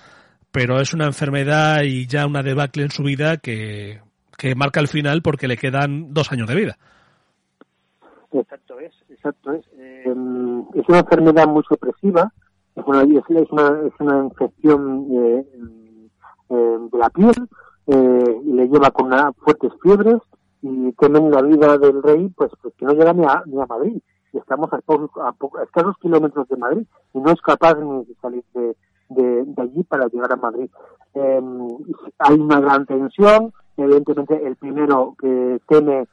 pero 0.51 0.81
es 0.81 0.93
una 0.93 1.05
enfermedad 1.05 1.83
y 1.83 2.05
ya 2.05 2.27
una 2.27 2.43
debacle 2.43 2.83
en 2.83 2.91
su 2.91 3.03
vida 3.03 3.37
que, 3.37 4.01
que 4.37 4.55
marca 4.55 4.79
el 4.79 4.87
final 4.87 5.21
porque 5.21 5.47
le 5.47 5.57
quedan 5.57 6.13
dos 6.13 6.31
años 6.31 6.47
de 6.47 6.55
vida. 6.55 6.77
Exacto 8.31 8.79
es, 8.79 8.93
exacto 9.09 9.53
es. 9.53 9.65
Eh, 9.77 10.13
es 10.75 10.89
una 10.89 10.99
enfermedad 10.99 11.47
muy 11.47 11.63
supresiva, 11.63 12.31
es 12.75 12.83
una, 12.85 13.01
es 13.01 13.51
una, 13.51 13.87
es 13.87 13.93
una 13.99 14.23
infección 14.25 15.07
eh, 15.11 15.45
eh, 16.49 16.77
de 16.91 16.97
la 16.97 17.09
piel 17.09 17.33
y 17.89 18.51
le 18.51 18.67
lleva 18.67 18.91
con 18.91 19.07
una, 19.07 19.31
fuertes 19.33 19.71
fiebres 19.81 20.17
y 20.61 20.91
temen 20.93 21.31
la 21.31 21.41
vida 21.41 21.77
del 21.77 22.03
rey, 22.03 22.29
pues, 22.35 22.51
pues 22.61 22.73
que 22.77 22.85
no 22.85 22.91
llega 22.91 23.13
ni 23.13 23.23
a, 23.23 23.43
ni 23.45 23.61
a 23.61 23.65
Madrid 23.65 24.01
estamos 24.37 24.69
a, 24.73 24.79
escasos 25.63 25.95
kilómetros 26.01 26.47
de 26.47 26.57
Madrid 26.57 26.87
y 27.13 27.19
no 27.19 27.31
es 27.31 27.41
capaz 27.41 27.75
ni 27.75 28.05
de 28.05 28.15
salir 28.21 28.43
de, 28.53 28.75
de 29.09 29.45
allí 29.57 29.83
para 29.83 30.07
llegar 30.07 30.31
a 30.33 30.37
Madrid. 30.37 30.69
hay 32.19 32.39
una 32.39 32.59
gran 32.59 32.85
tensión, 32.85 33.53
evidentemente 33.77 34.45
el 34.45 34.55
primero 34.55 35.15
que 35.19 35.59
teme 35.67 36.07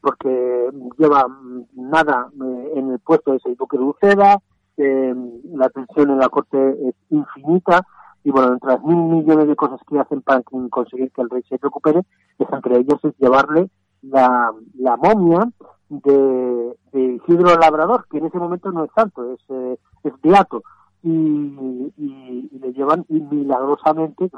porque 0.00 0.68
lleva 0.98 1.26
nada 1.74 2.28
en 2.74 2.90
el 2.90 2.98
puesto 2.98 3.34
es 3.34 3.44
el 3.46 3.56
duque 3.56 3.78
de 3.78 3.84
Uceda, 3.84 4.42
la 4.76 5.68
tensión 5.70 6.10
en 6.10 6.18
la 6.18 6.28
corte 6.28 6.88
es 6.88 6.94
infinita, 7.10 7.86
y 8.22 8.30
bueno, 8.30 8.52
entre 8.52 8.72
las 8.72 8.84
mil 8.84 8.96
millones 8.96 9.48
de 9.48 9.56
cosas 9.56 9.80
que 9.88 9.98
hacen 9.98 10.20
para 10.22 10.42
conseguir 10.42 11.10
que 11.12 11.22
el 11.22 11.30
rey 11.30 11.42
se 11.48 11.56
recupere, 11.56 12.00
es 12.38 12.48
entre 12.52 12.78
ellos 12.78 12.98
es 13.02 13.14
llevarle 13.18 13.70
la, 14.02 14.52
la 14.78 14.96
momia 14.96 15.50
de, 15.88 16.76
de 16.92 17.02
Isidro 17.14 17.56
Labrador, 17.56 18.06
que 18.10 18.18
en 18.18 18.26
ese 18.26 18.38
momento 18.38 18.70
no 18.72 18.84
es 18.84 18.90
santo, 18.94 19.32
es, 19.32 19.40
eh, 19.48 19.78
es 20.04 20.12
beato, 20.22 20.62
y, 21.02 21.92
y, 21.96 22.58
le 22.58 22.72
llevan 22.72 23.04
y 23.08 23.20
milagrosamente, 23.20 24.30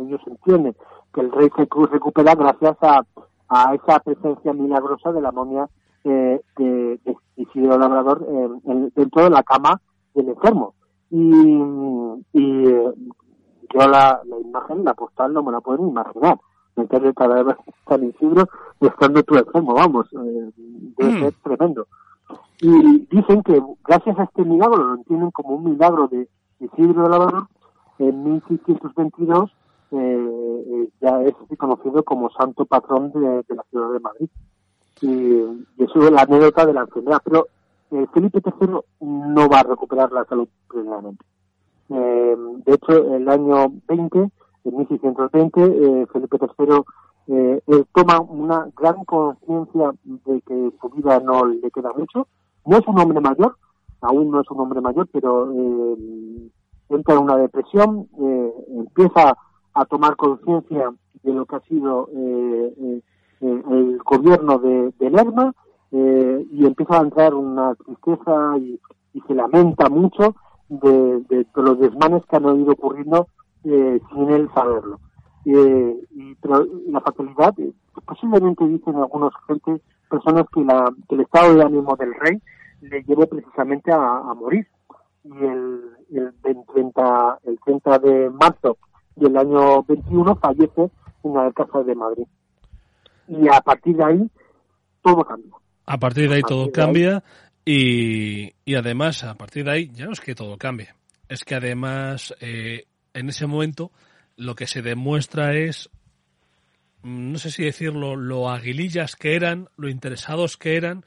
ellos 0.00 0.20
entienden 0.26 0.74
que 1.12 1.20
el 1.20 1.32
rey 1.32 1.50
se 1.56 1.66
recupera 1.90 2.34
gracias 2.34 2.76
a, 2.80 3.04
a 3.48 3.74
esa 3.74 3.98
presencia 4.00 4.52
milagrosa 4.52 5.12
de 5.12 5.20
la 5.20 5.32
momia 5.32 5.68
eh, 6.04 6.40
de, 6.56 7.00
de, 7.04 7.16
Isidro 7.36 7.78
Labrador 7.78 8.26
eh, 8.28 8.90
dentro 8.94 9.24
de 9.24 9.30
la 9.30 9.42
cama 9.42 9.80
del 10.14 10.28
enfermo 10.28 10.74
y, 11.10 11.22
y 12.32 12.64
yo 13.72 13.88
la, 13.88 14.20
la 14.24 14.38
imagen, 14.38 14.84
la 14.84 14.94
postal, 14.94 15.32
no 15.32 15.42
me 15.42 15.52
la 15.52 15.60
puedo 15.60 15.78
ni 15.82 15.90
imaginar. 15.90 16.38
Meterle 16.76 17.12
cada 17.14 17.42
vez 17.42 17.56
tan 17.86 18.04
Isidro 18.04 18.48
estando 18.80 19.22
tú 19.22 19.36
enfermo, 19.36 19.74
vamos, 19.74 20.06
eh, 20.12 20.50
debe 20.96 21.12
mm. 21.12 21.20
ser 21.20 21.34
tremendo. 21.42 21.86
Y 22.60 23.06
dicen 23.10 23.42
que 23.42 23.60
gracias 23.84 24.18
a 24.18 24.24
este 24.24 24.44
milagro, 24.44 24.76
lo 24.76 24.94
entienden 24.94 25.30
como 25.30 25.56
un 25.56 25.72
milagro 25.72 26.08
de 26.08 26.28
Isidro 26.58 27.04
de 27.04 27.08
Lavador, 27.08 27.46
en 27.98 28.24
1622 28.24 29.50
eh, 29.92 29.96
eh, 29.96 30.88
ya 31.00 31.22
es 31.22 31.34
conocido 31.58 32.02
como 32.04 32.30
santo 32.30 32.64
patrón 32.64 33.12
de, 33.12 33.44
la 33.54 33.62
ciudad 33.70 33.92
de 33.92 34.00
Madrid. 34.00 34.28
Y, 35.00 35.08
y, 35.08 35.84
eso 35.84 36.00
es 36.00 36.10
la 36.10 36.22
anécdota 36.22 36.66
de 36.66 36.74
la 36.74 36.82
enfermedad. 36.82 37.20
Pero 37.24 37.46
eh, 37.92 38.06
Felipe 38.14 38.40
III 38.44 38.68
no 39.00 39.48
va 39.48 39.60
a 39.60 39.64
recuperar 39.64 40.12
la 40.12 40.24
salud 40.24 40.48
plenamente. 40.68 41.24
Eh, 41.88 42.36
de 42.64 42.74
hecho, 42.74 43.16
el 43.16 43.28
año 43.28 43.72
20, 43.88 44.18
en 44.18 44.76
1620, 44.76 45.62
eh, 45.62 46.06
Felipe 46.12 46.38
III 46.40 46.82
eh, 47.28 47.62
toma 47.94 48.20
una 48.20 48.68
gran 48.76 49.04
conciencia 49.04 49.92
de 50.04 50.40
que 50.42 50.72
su 50.80 50.88
vida 50.90 51.20
no 51.20 51.44
le 51.44 51.70
queda 51.70 51.90
mucho. 51.96 52.26
No 52.66 52.76
es 52.76 52.86
un 52.86 52.98
hombre 52.98 53.20
mayor, 53.20 53.56
aún 54.00 54.30
no 54.30 54.40
es 54.40 54.50
un 54.50 54.60
hombre 54.60 54.80
mayor, 54.80 55.08
pero 55.12 55.50
entra 56.88 57.14
en 57.14 57.22
una 57.22 57.36
depresión, 57.36 58.08
empieza 58.76 59.36
a 59.74 59.84
tomar 59.86 60.16
conciencia 60.16 60.92
de 61.22 61.32
lo 61.32 61.46
que 61.46 61.56
ha 61.56 61.60
sido 61.60 62.08
el 62.12 63.98
gobierno 64.04 64.58
de, 64.58 64.92
de 64.98 65.10
Lerma, 65.10 65.54
eh, 65.92 66.46
y 66.52 66.66
empieza 66.66 66.98
a 66.98 67.02
entrar 67.02 67.34
una 67.34 67.74
tristeza 67.74 68.56
y, 68.58 68.78
se 69.26 69.34
lamenta 69.34 69.88
mucho 69.88 70.36
de, 70.68 71.46
los 71.56 71.80
desmanes 71.80 72.24
que 72.26 72.36
han 72.36 72.60
ido 72.60 72.72
ocurriendo 72.72 73.26
eh, 73.64 74.00
sin 74.12 74.30
él 74.30 74.48
saberlo. 74.54 75.00
Eh, 75.46 75.96
y, 76.10 76.34
pero 76.36 76.66
la 76.88 77.00
fatalidad, 77.00 77.58
eh, 77.58 77.72
posiblemente 78.04 78.66
dicen 78.66 78.96
algunos 78.96 79.32
gente, 79.46 79.80
personas 80.08 80.44
que, 80.52 80.60
la, 80.62 80.84
que 81.08 81.14
el 81.14 81.22
estado 81.22 81.54
de 81.54 81.64
ánimo 81.64 81.96
del 81.96 82.14
rey 82.14 82.40
le 82.82 83.02
llevó 83.04 83.26
precisamente 83.26 83.90
a, 83.92 84.34
morir. 84.34 84.66
Y 85.24 85.32
el, 85.32 85.80
el, 86.12 86.64
30, 86.72 87.38
el 87.44 87.58
30 87.64 87.98
de 87.98 88.30
marzo 88.30 88.78
del 89.16 89.36
año 89.36 89.82
21 89.82 90.36
fallece 90.36 90.90
en 91.24 91.34
la 91.34 91.52
casa 91.52 91.82
de 91.82 91.94
Madrid. 91.94 92.26
Y 93.28 93.48
a 93.48 93.60
partir 93.60 93.96
de 93.96 94.04
ahí 94.04 94.30
todo 95.02 95.24
cambia. 95.24 95.52
A 95.86 95.98
partir 95.98 96.28
de 96.28 96.36
ahí 96.36 96.42
todo 96.42 96.70
cambia 96.72 97.22
y, 97.64 98.52
y, 98.64 98.74
además 98.74 99.24
a 99.24 99.34
partir 99.34 99.64
de 99.64 99.72
ahí 99.72 99.90
ya 99.92 100.06
no 100.06 100.12
es 100.12 100.20
que 100.20 100.34
todo 100.34 100.56
cambie, 100.56 100.88
es 101.28 101.44
que 101.44 101.54
además 101.54 102.34
eh, 102.40 102.86
en 103.12 103.28
ese 103.28 103.46
momento 103.46 103.90
lo 104.40 104.54
que 104.54 104.66
se 104.66 104.80
demuestra 104.80 105.54
es, 105.54 105.90
no 107.02 107.38
sé 107.38 107.50
si 107.50 107.62
decirlo, 107.62 108.16
lo 108.16 108.48
aguilillas 108.48 109.14
que 109.14 109.36
eran, 109.36 109.68
lo 109.76 109.90
interesados 109.90 110.56
que 110.56 110.76
eran, 110.76 111.04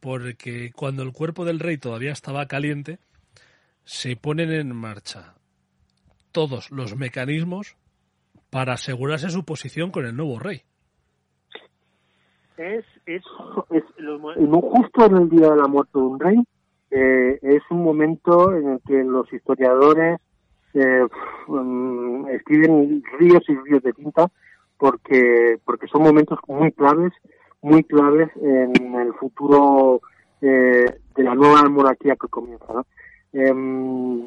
porque 0.00 0.70
cuando 0.72 1.02
el 1.02 1.12
cuerpo 1.12 1.44
del 1.44 1.58
rey 1.58 1.78
todavía 1.78 2.12
estaba 2.12 2.46
caliente, 2.46 3.00
se 3.82 4.14
ponen 4.14 4.52
en 4.52 4.74
marcha 4.74 5.34
todos 6.30 6.70
los 6.70 6.96
mecanismos 6.96 7.76
para 8.50 8.74
asegurarse 8.74 9.30
su 9.30 9.44
posición 9.44 9.90
con 9.90 10.06
el 10.06 10.16
nuevo 10.16 10.38
rey. 10.38 10.62
Es, 12.56 12.84
es, 13.06 13.22
es 13.70 13.84
justo 13.92 15.06
en 15.06 15.16
el 15.16 15.28
día 15.28 15.50
de 15.50 15.56
la 15.56 15.66
muerte 15.66 15.98
de 15.98 16.04
un 16.04 16.20
rey, 16.20 16.36
eh, 16.92 17.40
es 17.42 17.62
un 17.70 17.82
momento 17.82 18.54
en 18.54 18.74
el 18.74 18.80
que 18.86 19.02
los 19.02 19.30
historiadores 19.32 20.20
eh, 20.74 21.06
mm, 21.46 22.28
escriben 22.28 23.02
ríos 23.18 23.42
y 23.48 23.56
ríos 23.56 23.82
de 23.82 23.92
tinta 23.92 24.30
porque, 24.78 25.58
porque 25.64 25.86
son 25.86 26.02
momentos 26.02 26.38
muy 26.48 26.72
claves, 26.72 27.12
muy 27.62 27.84
claves 27.84 28.30
en 28.42 28.94
el 28.94 29.14
futuro 29.14 30.00
eh, 30.40 30.84
de 31.16 31.22
la 31.22 31.34
nueva 31.34 31.62
monarquía 31.68 32.16
que 32.16 32.28
comienza. 32.28 32.84
Em, 33.32 34.26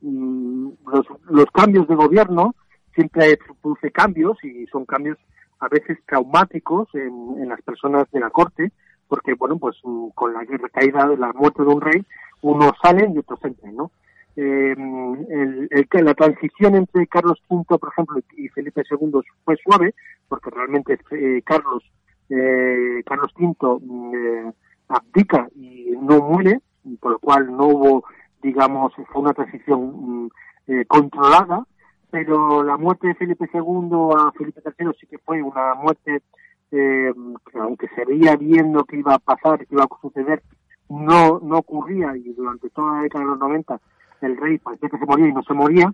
mm, 0.00 0.68
los, 0.86 1.06
los 1.28 1.46
cambios 1.52 1.88
de 1.88 1.94
gobierno 1.94 2.54
siempre 2.94 3.38
produce 3.60 3.90
cambios 3.90 4.42
y 4.44 4.66
son 4.66 4.84
cambios 4.84 5.18
a 5.60 5.68
veces 5.68 5.98
traumáticos 6.06 6.88
en, 6.94 7.48
las 7.48 7.60
personas 7.62 8.10
de 8.12 8.20
la 8.20 8.30
corte, 8.30 8.72
porque, 9.08 9.34
bueno, 9.34 9.58
pues 9.58 9.76
mm, 9.82 10.08
con 10.14 10.32
la 10.32 10.44
caída 10.72 11.08
de 11.08 11.16
la 11.16 11.32
muerte 11.32 11.62
de 11.62 11.68
un 11.68 11.80
rey, 11.80 12.04
unos 12.42 12.72
salen 12.82 13.14
y 13.14 13.18
otros 13.18 13.40
entran, 13.44 13.76
¿no? 13.76 13.90
Eh, 14.36 14.74
el, 14.76 15.68
la 16.04 16.14
transición 16.14 16.74
entre 16.74 17.06
Carlos 17.06 17.40
V, 17.48 17.78
por 17.78 17.90
ejemplo, 17.90 18.20
y 18.36 18.48
Felipe 18.48 18.82
II 18.90 19.20
fue 19.44 19.56
suave, 19.64 19.94
porque 20.28 20.50
realmente 20.50 20.98
eh, 21.12 21.42
Carlos 21.44 21.84
eh, 22.30 23.02
Carlos 23.04 23.32
V 23.38 23.80
mm, 23.80 24.14
eh, 24.14 24.52
abdica 24.88 25.48
y 25.54 25.92
no 26.00 26.20
muere, 26.20 26.60
por 27.00 27.12
lo 27.12 27.18
cual 27.18 27.46
no 27.56 27.66
hubo, 27.66 28.04
digamos, 28.42 28.92
fue 29.12 29.22
una 29.22 29.34
transición 29.34 30.24
mm, 30.24 30.30
eh, 30.68 30.84
controlada, 30.86 31.64
pero 32.10 32.62
la 32.62 32.76
muerte 32.76 33.08
de 33.08 33.14
Felipe 33.14 33.48
II 33.52 33.90
a 34.16 34.32
Felipe 34.32 34.62
III 34.64 34.88
sí 35.00 35.06
que 35.06 35.18
fue 35.18 35.42
una 35.42 35.74
muerte 35.74 36.22
eh, 36.70 37.12
que 37.50 37.58
aunque 37.58 37.88
se 37.94 38.04
veía 38.04 38.36
viendo 38.36 38.84
que 38.84 38.98
iba 38.98 39.14
a 39.14 39.18
pasar, 39.18 39.58
que 39.58 39.74
iba 39.74 39.84
a 39.84 40.00
suceder, 40.00 40.42
no, 40.88 41.40
no 41.40 41.58
ocurría 41.58 42.16
y 42.16 42.32
durante 42.32 42.70
toda 42.70 42.96
la 42.96 43.02
década 43.02 43.24
de 43.24 43.30
los 43.30 43.38
90 43.38 43.80
el 44.20 44.36
rey 44.36 44.58
parecía 44.58 44.88
que 44.88 44.98
se 44.98 45.06
moría 45.06 45.28
y 45.28 45.32
no 45.32 45.42
se 45.42 45.54
moría 45.54 45.92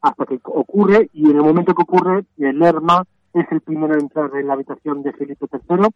hasta 0.00 0.26
que 0.26 0.40
ocurre 0.44 1.10
y 1.12 1.30
en 1.30 1.36
el 1.36 1.42
momento 1.42 1.74
que 1.74 1.82
ocurre 1.82 2.24
el 2.38 2.58
Lerma 2.58 3.04
es 3.34 3.46
el 3.50 3.60
primero 3.60 3.94
en 3.94 4.00
entrar 4.00 4.30
en 4.34 4.46
la 4.46 4.54
habitación 4.54 5.02
de 5.02 5.12
Felipe 5.12 5.46
III 5.52 5.88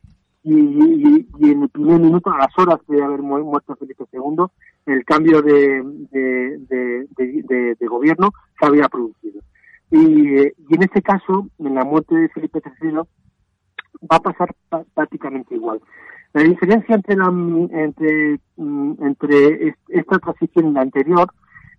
y, 0.44 1.26
y, 1.38 1.50
en 1.50 1.62
el 1.62 1.68
primer 1.68 2.00
minuto, 2.00 2.30
a 2.30 2.38
las 2.38 2.58
horas 2.58 2.80
de 2.88 3.02
haber 3.02 3.22
muerto 3.22 3.76
Felipe 3.76 4.04
II, 4.12 4.44
el 4.86 5.04
cambio 5.04 5.40
de, 5.40 5.82
de, 6.10 7.06
de, 7.16 7.76
de 7.78 7.86
gobierno 7.86 8.32
se 8.58 8.66
había 8.66 8.88
producido. 8.88 9.40
Y, 9.90 10.48
y 10.48 10.74
en 10.74 10.82
este 10.82 11.00
caso, 11.00 11.46
en 11.58 11.74
la 11.74 11.84
muerte 11.84 12.14
de 12.16 12.28
Felipe 12.30 12.60
III, 12.80 12.94
va 14.10 14.16
a 14.16 14.20
pasar 14.20 14.54
prácticamente 14.94 15.54
igual. 15.54 15.80
La 16.32 16.42
diferencia 16.42 16.94
entre, 16.94 17.14
la, 17.14 17.26
entre, 17.26 18.40
mm, 18.56 18.94
entre 19.04 19.74
esta 19.88 20.18
transición 20.18 20.68
y 20.68 20.72
la 20.72 20.80
anterior 20.80 21.28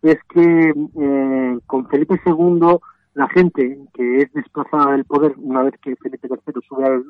es 0.04 0.18
que 0.30 0.70
eh, 0.70 1.60
con 1.66 1.88
Felipe 1.88 2.20
II 2.26 2.78
la 3.16 3.28
gente 3.30 3.80
que 3.94 4.18
es 4.20 4.34
desplazada 4.34 4.92
del 4.92 5.06
poder 5.06 5.34
una 5.38 5.64
vez 5.64 5.74
que 5.82 5.96
Felipe 5.96 6.28
III 6.30 6.62
sube 6.68 7.04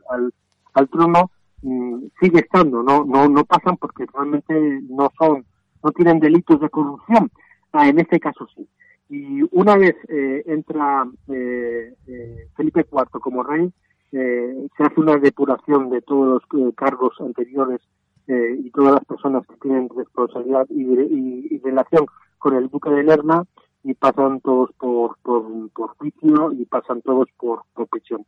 al, 0.73 0.89
trono 0.89 1.31
mm, 1.61 2.05
sigue 2.21 2.39
estando, 2.39 2.83
no, 2.83 3.03
no, 3.05 3.27
no 3.27 3.45
pasan 3.45 3.77
porque 3.77 4.05
realmente 4.13 4.53
no 4.89 5.11
son, 5.17 5.45
no 5.83 5.91
tienen 5.91 6.19
delitos 6.19 6.59
de 6.59 6.69
corrupción. 6.69 7.29
Ah, 7.71 7.87
en 7.87 7.99
este 7.99 8.19
caso 8.19 8.47
sí. 8.55 8.67
Y 9.09 9.41
una 9.51 9.75
vez 9.75 9.95
eh, 10.09 10.43
entra 10.45 11.07
eh, 11.27 11.93
eh, 12.07 12.47
Felipe 12.55 12.85
IV 12.91 13.19
como 13.19 13.43
rey, 13.43 13.71
se 14.11 14.83
hace 14.83 14.99
una 14.99 15.17
depuración 15.17 15.89
de 15.89 16.01
todos 16.01 16.43
los 16.51 16.75
cargos 16.75 17.19
anteriores 17.19 17.81
y 18.27 18.69
todas 18.69 18.93
las 18.93 19.05
personas 19.05 19.43
que 19.47 19.55
tienen 19.55 19.89
responsabilidad 19.89 20.67
y, 20.69 21.57
relación 21.63 22.05
con 22.43 22.57
el 22.57 22.67
duque 22.67 22.89
de 22.89 23.03
Lerma 23.03 23.45
y 23.85 23.93
pasan 23.93 24.41
todos 24.41 24.69
por, 24.77 25.17
por, 25.23 25.95
juicio 25.97 26.51
y 26.51 26.65
pasan 26.65 27.01
todos 27.01 27.29
por, 27.37 27.63
por 27.73 27.87
prisión. 27.87 28.25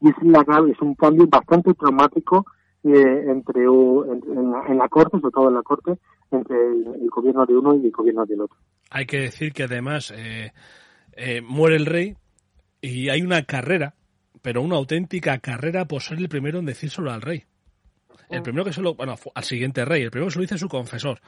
Y 0.00 0.08
es, 0.08 0.14
la, 0.22 0.40
es 0.70 0.80
un 0.80 0.94
cambio 0.94 1.26
bastante 1.26 1.74
traumático 1.74 2.46
entre, 2.82 3.64
en, 3.64 4.78
la, 4.78 4.88
corte, 4.88 5.18
sobre 5.20 5.32
todo 5.32 5.48
en 5.48 5.54
la 5.56 5.62
corte, 5.62 5.92
entre 6.30 6.56
el, 6.56 7.10
gobierno 7.10 7.44
de 7.44 7.54
uno 7.54 7.74
y 7.74 7.84
el 7.84 7.92
gobierno 7.92 8.24
del 8.24 8.40
otro. 8.40 8.56
Hay 8.90 9.04
que 9.04 9.20
decir 9.20 9.52
que 9.52 9.64
además 9.64 10.14
muere 11.46 11.76
el 11.76 11.84
rey 11.84 12.16
y 12.80 13.10
hay 13.10 13.20
una 13.20 13.42
carrera, 13.44 13.94
pero 14.40 14.62
una 14.62 14.76
auténtica 14.76 15.36
carrera 15.38 15.84
por 15.84 16.00
ser 16.00 16.16
el 16.16 16.30
primero 16.30 16.60
en 16.60 16.64
decírselo 16.64 17.12
al 17.12 17.20
rey. 17.20 17.44
El 18.30 18.42
primero 18.42 18.64
que 18.64 18.72
se 18.72 18.80
lo, 18.80 18.94
bueno, 18.94 19.16
al 19.34 19.44
siguiente 19.44 19.84
rey, 19.84 20.02
el 20.02 20.10
primero 20.10 20.28
que 20.28 20.32
se 20.32 20.38
lo 20.38 20.42
dice 20.42 20.56
su 20.56 20.68
confesor. 20.68 21.20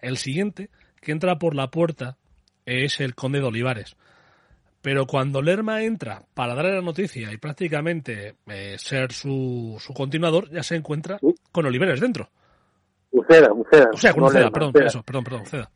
El 0.00 0.16
siguiente 0.16 0.70
que 1.00 1.12
entra 1.12 1.38
por 1.38 1.54
la 1.54 1.70
puerta 1.70 2.16
es 2.64 3.00
el 3.00 3.14
conde 3.14 3.40
de 3.40 3.46
Olivares. 3.46 3.96
Pero 4.80 5.06
cuando 5.06 5.42
Lerma 5.42 5.82
entra 5.82 6.22
para 6.34 6.54
darle 6.54 6.74
la 6.74 6.82
noticia 6.82 7.32
y 7.32 7.36
prácticamente 7.36 8.36
eh, 8.46 8.76
ser 8.78 9.12
su, 9.12 9.76
su, 9.78 9.92
continuador, 9.92 10.50
ya 10.50 10.62
se 10.62 10.76
encuentra 10.76 11.18
con 11.50 11.66
Olivares 11.66 12.00
dentro. 12.00 12.28
Uceda, 13.10 13.52
Uceda. 13.52 13.90
O 13.92 13.96
sea, 13.96 14.12
con 14.12 14.24
Uceda, 14.24 14.50
perdón, 14.50 14.72
Eso, 14.82 15.02
perdón, 15.02 15.24
perdón, 15.24 15.42
Uceda. 15.42 15.70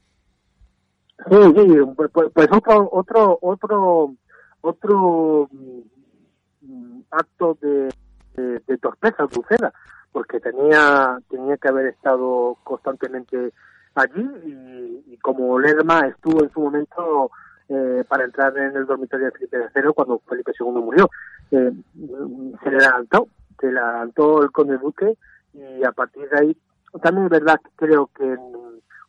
Sí, 1.29 1.37
sí, 1.37 1.79
pues, 1.97 2.11
pues, 2.13 2.31
pues 2.33 2.49
otro, 2.53 2.89
otro, 2.93 3.39
otro, 3.43 4.15
otro 4.61 5.49
mm, 6.61 7.01
acto 7.11 7.59
de, 7.61 7.89
de, 8.35 8.79
torpeza 8.79 9.27
de 9.27 9.39
Uceda, 9.39 9.73
porque 10.11 10.41
tenía, 10.41 11.19
tenía 11.29 11.57
que 11.57 11.69
haber 11.69 11.87
estado 11.87 12.57
constantemente 12.65 13.53
allí 13.95 15.05
y, 15.07 15.17
como 15.19 15.59
Lerma 15.59 16.09
estuvo 16.09 16.43
en 16.43 16.51
su 16.51 16.61
momento 16.61 17.31
eh, 17.69 18.05
para 18.09 18.25
entrar 18.25 18.57
en 18.59 18.77
el 18.77 18.87
dormitorio 18.87 19.27
de 19.27 19.33
Felipe 19.33 19.59
III 19.75 19.93
cuando 19.95 20.21
Felipe 20.29 20.53
II 20.59 20.67
murió. 20.83 21.09
Eh, 21.51 21.73
se 22.63 22.71
le 22.71 22.77
adelantó, 22.77 23.29
se 23.61 23.71
le 23.71 23.79
adelantó 23.79 24.43
el 24.43 24.51
conde 24.51 24.79
Duque 24.79 25.17
y 25.55 25.85
a 25.85 25.93
partir 25.93 26.29
de 26.29 26.41
ahí 26.41 26.57
también 27.01 27.27
es 27.27 27.31
verdad 27.31 27.61
que 27.63 27.87
creo 27.87 28.11
que 28.17 28.37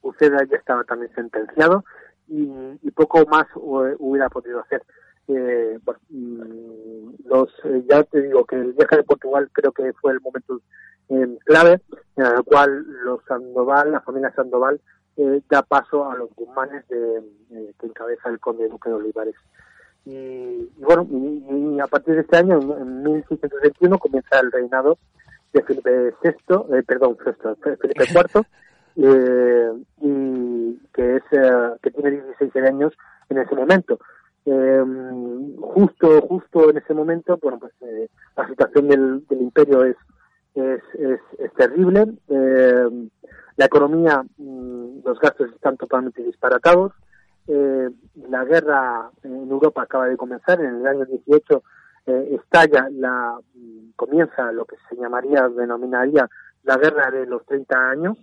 Uceda 0.01 0.45
ya 0.49 0.57
estaba 0.57 0.83
también 0.83 1.13
sentenciado 1.15 1.83
y, 2.27 2.91
poco 2.91 3.25
más 3.25 3.47
hubiera 3.55 4.29
podido 4.29 4.61
hacer. 4.61 4.83
Eh, 5.27 5.79
bueno, 5.83 5.99
mm, 6.09 7.27
los, 7.27 7.49
ya 7.89 8.03
te 8.03 8.21
digo 8.21 8.45
que 8.45 8.55
el 8.55 8.73
viaje 8.73 8.97
de 8.97 9.03
Portugal 9.03 9.49
creo 9.51 9.71
que 9.71 9.93
fue 9.93 10.11
el 10.11 10.21
momento 10.21 10.61
clave 11.45 11.81
en 12.15 12.25
el 12.25 12.43
cual 12.43 12.85
los 13.03 13.23
Sandoval, 13.25 13.91
la 13.91 14.01
familia 14.01 14.31
Sandoval, 14.35 14.79
eh, 15.15 15.41
da 15.49 15.61
paso 15.61 16.09
a 16.09 16.15
los 16.15 16.33
Guzmanes 16.35 16.87
de, 16.87 17.17
eh, 17.51 17.73
que 17.79 17.85
encabeza 17.85 18.29
el 18.29 18.39
conde 18.39 18.67
Duque 18.67 18.89
de 18.89 18.95
Olivares. 18.95 19.35
Y, 20.05 20.69
bueno, 20.77 21.07
y, 21.09 21.79
a 21.79 21.87
partir 21.87 22.15
de 22.15 22.21
este 22.21 22.37
año, 22.37 22.59
en 22.77 23.03
1621, 23.03 23.97
comienza 23.99 24.39
el 24.39 24.51
reinado 24.51 24.97
de 25.53 25.61
Felipe 25.61 26.13
VI, 26.23 26.77
eh, 26.77 26.83
perdón, 26.83 27.17
Felipe 27.79 28.05
IV, 28.09 28.45
y 30.01 30.79
que 30.93 31.15
es 31.17 31.23
que 31.81 31.91
tiene 31.91 32.11
16 32.11 32.55
años 32.65 32.93
en 33.29 33.37
ese 33.37 33.55
momento. 33.55 33.99
justo 35.61 36.21
justo 36.27 36.69
en 36.69 36.77
ese 36.77 36.93
momento, 36.93 37.37
bueno, 37.41 37.59
pues 37.59 37.73
la 38.35 38.47
situación 38.47 38.87
del, 38.87 39.27
del 39.27 39.41
imperio 39.41 39.83
es 39.85 39.95
es, 40.55 40.81
es, 40.99 41.19
es 41.39 41.53
terrible. 41.53 42.07
Eh, 42.29 43.09
la 43.55 43.65
economía, 43.65 44.23
mm, 44.37 45.05
los 45.05 45.19
gastos 45.19 45.51
están 45.53 45.77
totalmente 45.77 46.23
disparatados. 46.23 46.93
Eh, 47.47 47.89
la 48.29 48.45
guerra 48.45 49.09
en 49.23 49.49
Europa 49.49 49.83
acaba 49.83 50.07
de 50.07 50.17
comenzar. 50.17 50.59
En 50.61 50.75
el 50.75 50.87
año 50.87 51.05
18 51.05 51.63
eh, 52.05 52.39
estalla, 52.41 52.89
la 52.91 53.37
mm, 53.53 53.91
comienza 53.95 54.51
lo 54.51 54.65
que 54.65 54.75
se 54.89 54.95
llamaría, 54.95 55.47
denominaría 55.49 56.29
la 56.63 56.77
guerra 56.77 57.11
de 57.11 57.25
los 57.25 57.45
30 57.45 57.89
años, 57.89 58.17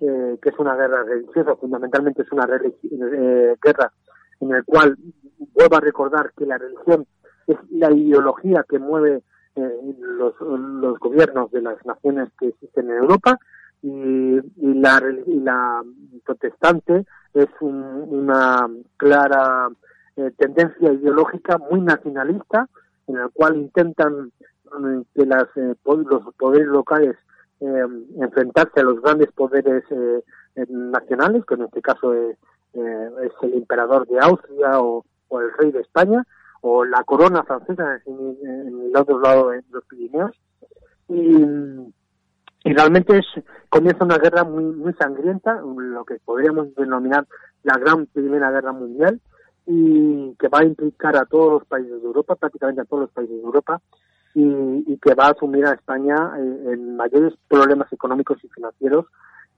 eh, 0.00 0.38
que 0.42 0.48
es 0.48 0.58
una 0.58 0.74
guerra 0.74 1.04
religiosa, 1.04 1.56
fundamentalmente 1.56 2.22
es 2.22 2.32
una 2.32 2.46
eh, 2.46 3.56
guerra 3.62 3.92
en 4.40 4.48
la 4.48 4.62
cual 4.62 4.96
vuelvo 5.54 5.76
a 5.76 5.80
recordar 5.80 6.32
que 6.36 6.46
la 6.46 6.58
religión 6.58 7.06
es 7.46 7.56
la 7.70 7.92
ideología 7.92 8.64
que 8.68 8.78
mueve 8.78 9.22
eh, 9.54 9.94
los, 9.98 10.34
los 10.40 10.98
gobiernos 10.98 11.50
de 11.50 11.60
las 11.60 11.84
naciones 11.84 12.30
que 12.38 12.48
existen 12.48 12.90
en 12.90 12.96
Europa 12.96 13.38
y, 13.82 14.40
la, 14.56 15.02
la 15.26 15.82
protestante 16.24 17.04
es 17.34 17.48
una 17.60 18.66
clara 18.96 19.68
eh, 20.16 20.30
tendencia 20.38 20.92
ideológica 20.92 21.58
muy 21.58 21.82
nacionalista 21.82 22.66
en 23.08 23.16
la 23.16 23.28
cual 23.28 23.56
intentan 23.56 24.32
eh, 24.66 25.02
que 25.14 25.26
las, 25.26 25.48
los 25.54 26.34
poderes 26.36 26.68
locales 26.68 27.16
enfrentarse 27.60 28.80
a 28.80 28.82
los 28.82 29.00
grandes 29.00 29.30
poderes 29.30 29.84
nacionales, 30.68 31.44
que 31.46 31.54
en 31.54 31.62
este 31.62 31.80
caso 31.80 32.12
es, 32.12 32.36
es 32.74 33.32
el 33.42 33.54
emperador 33.54 34.04
de 34.08 34.18
Austria 34.18 34.80
o 34.80 35.04
el 35.30 35.52
rey 35.58 35.70
de 35.70 35.80
España, 35.80 36.26
o 36.62 36.84
la 36.84 37.02
corona 37.04 37.42
francesa 37.42 38.00
en, 38.06 38.86
el 38.86 38.96
otro 38.96 39.20
lado 39.20 39.50
de 39.50 39.62
los 39.70 39.84
Pirineos. 39.84 40.30
Y, 41.08 42.72
realmente 42.72 43.18
es, 43.18 43.26
comienza 43.68 44.04
una 44.04 44.18
guerra 44.18 44.44
muy, 44.44 44.64
muy 44.64 44.92
sangrienta, 44.94 45.60
lo 45.60 46.04
que 46.04 46.18
podríamos 46.24 46.74
denominar 46.76 47.26
la 47.64 47.76
gran 47.78 48.06
Primera 48.06 48.50
Guerra 48.50 48.72
Mundial, 48.72 49.20
y 49.66 50.34
que 50.38 50.48
va 50.48 50.60
a 50.60 50.64
implicar 50.64 51.16
a 51.16 51.24
todos 51.26 51.52
los 51.52 51.66
países 51.66 52.00
de 52.00 52.06
Europa, 52.06 52.36
prácticamente 52.36 52.80
a 52.80 52.84
todos 52.84 53.02
los 53.02 53.10
países 53.10 53.36
de 53.36 53.42
Europa, 53.42 53.80
y, 54.34 54.96
que 54.98 55.14
va 55.14 55.26
a 55.26 55.32
asumir 55.32 55.66
a 55.66 55.74
España 55.74 56.14
eh, 56.38 56.72
en 56.72 56.96
mayores 56.96 57.34
problemas 57.48 57.92
económicos 57.92 58.38
y 58.44 58.48
financieros 58.48 59.06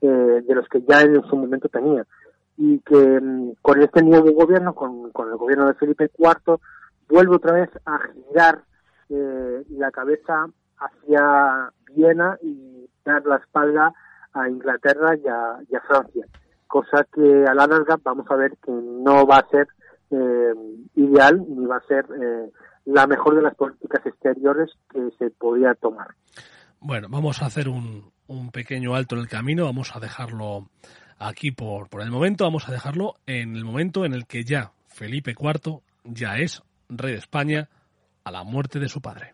eh, 0.01 0.07
de 0.07 0.55
los 0.55 0.67
que 0.67 0.81
ya 0.81 1.01
en 1.01 1.21
su 1.23 1.35
momento 1.35 1.69
tenía. 1.69 2.05
Y 2.57 2.79
que 2.79 3.21
mm, 3.21 3.53
con 3.61 3.81
este 3.81 4.01
nuevo 4.01 4.31
gobierno, 4.31 4.73
con, 4.73 5.11
con 5.11 5.29
el 5.29 5.37
gobierno 5.37 5.67
de 5.67 5.75
Felipe 5.75 6.11
IV, 6.17 6.57
vuelve 7.09 7.35
otra 7.35 7.53
vez 7.53 7.69
a 7.85 7.99
girar 8.13 8.63
eh, 9.09 9.63
la 9.69 9.91
cabeza 9.91 10.47
hacia 10.77 11.71
Viena 11.93 12.37
y 12.41 12.89
dar 13.03 13.25
la 13.25 13.37
espalda 13.37 13.93
a 14.33 14.49
Inglaterra 14.49 15.15
y 15.15 15.27
a, 15.27 15.81
Francia, 15.87 16.25
cosa 16.67 17.05
que 17.13 17.45
a 17.45 17.53
la 17.53 17.67
larga 17.67 17.97
vamos 18.03 18.25
a 18.29 18.35
ver 18.35 18.51
que 18.63 18.71
no 18.71 19.25
va 19.25 19.37
a 19.37 19.49
ser 19.49 19.67
eh, 20.11 20.53
ideal 20.95 21.41
ni 21.47 21.65
va 21.65 21.77
a 21.77 21.87
ser 21.87 22.05
eh, 22.21 22.51
la 22.85 23.07
mejor 23.07 23.35
de 23.35 23.43
las 23.43 23.55
políticas 23.55 24.05
exteriores 24.05 24.71
que 24.89 25.09
se 25.17 25.29
podía 25.29 25.73
tomar. 25.75 26.07
Bueno, 26.79 27.07
vamos 27.09 27.41
a 27.41 27.45
hacer 27.45 27.69
un, 27.69 28.11
un 28.27 28.51
pequeño 28.51 28.95
alto 28.95 29.15
en 29.15 29.21
el 29.21 29.29
camino, 29.29 29.65
vamos 29.65 29.95
a 29.95 29.99
dejarlo 29.99 30.67
aquí 31.17 31.51
por, 31.51 31.89
por 31.89 32.01
el 32.01 32.11
momento, 32.11 32.43
vamos 32.43 32.67
a 32.67 32.71
dejarlo 32.71 33.13
en 33.25 33.55
el 33.55 33.63
momento 33.63 34.05
en 34.05 34.13
el 34.13 34.25
que 34.25 34.43
ya 34.43 34.71
Felipe 34.87 35.35
IV 35.39 35.81
ya 36.03 36.37
es 36.37 36.61
rey 36.89 37.13
de 37.13 37.19
España, 37.19 37.69
a 38.23 38.31
la 38.31 38.43
muerte 38.43 38.79
de 38.79 38.89
su 38.89 39.01
padre. 39.01 39.33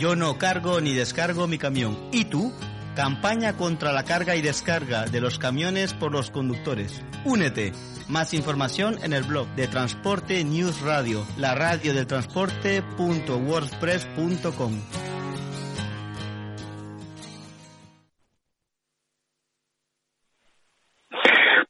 Yo 0.00 0.16
no 0.16 0.36
cargo 0.38 0.80
ni 0.80 0.94
descargo 0.94 1.46
mi 1.46 1.58
camión. 1.58 1.94
¿Y 2.10 2.24
tú? 2.24 2.54
Campaña 2.96 3.58
contra 3.58 3.92
la 3.92 4.02
carga 4.02 4.34
y 4.34 4.40
descarga 4.40 5.04
de 5.04 5.20
los 5.20 5.38
camiones 5.38 5.92
por 5.92 6.10
los 6.10 6.30
conductores. 6.30 7.04
Únete. 7.26 7.72
Más 8.08 8.32
información 8.32 8.96
en 9.02 9.12
el 9.12 9.24
blog 9.24 9.46
de 9.56 9.68
Transporte 9.68 10.42
News 10.42 10.80
Radio, 10.80 11.26
la 11.36 11.54
radio 11.54 11.92
del 11.92 12.06
transporte.wordpress.com. 12.06 14.72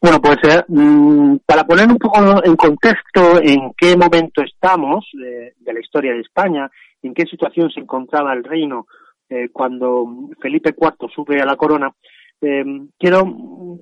Bueno, 0.00 0.22
pues 0.22 0.38
eh, 0.44 0.62
mm, 0.68 1.38
para 1.44 1.64
poner 1.64 1.88
un 1.88 1.98
poco 1.98 2.44
en 2.44 2.54
contexto 2.54 3.42
en 3.42 3.72
qué 3.76 3.96
momento 3.96 4.40
estamos 4.42 5.04
de, 5.14 5.54
de 5.58 5.72
la 5.72 5.80
historia 5.80 6.12
de 6.12 6.20
España, 6.20 6.70
en 7.02 7.14
qué 7.14 7.24
situación 7.26 7.70
se 7.70 7.80
encontraba 7.80 8.32
el 8.32 8.44
reino 8.44 8.86
eh, 9.28 9.48
cuando 9.52 10.28
Felipe 10.40 10.74
IV 10.76 11.10
sube 11.14 11.40
a 11.40 11.46
la 11.46 11.56
corona, 11.56 11.92
eh, 12.40 12.64
quiero 12.98 13.24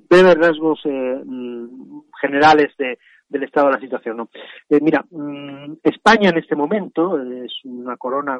ver 0.09 0.37
rasgos 0.37 0.79
eh, 0.85 1.21
mm, 1.25 2.01
generales 2.21 2.75
de, 2.77 2.97
del 3.29 3.43
estado 3.43 3.67
de 3.67 3.73
la 3.73 3.79
situación. 3.79 4.27
Eh, 4.69 4.79
mira, 4.81 5.05
mm, 5.09 5.75
España 5.83 6.29
en 6.29 6.37
este 6.37 6.55
momento 6.55 7.19
es 7.21 7.53
una 7.63 7.95
corona 7.97 8.39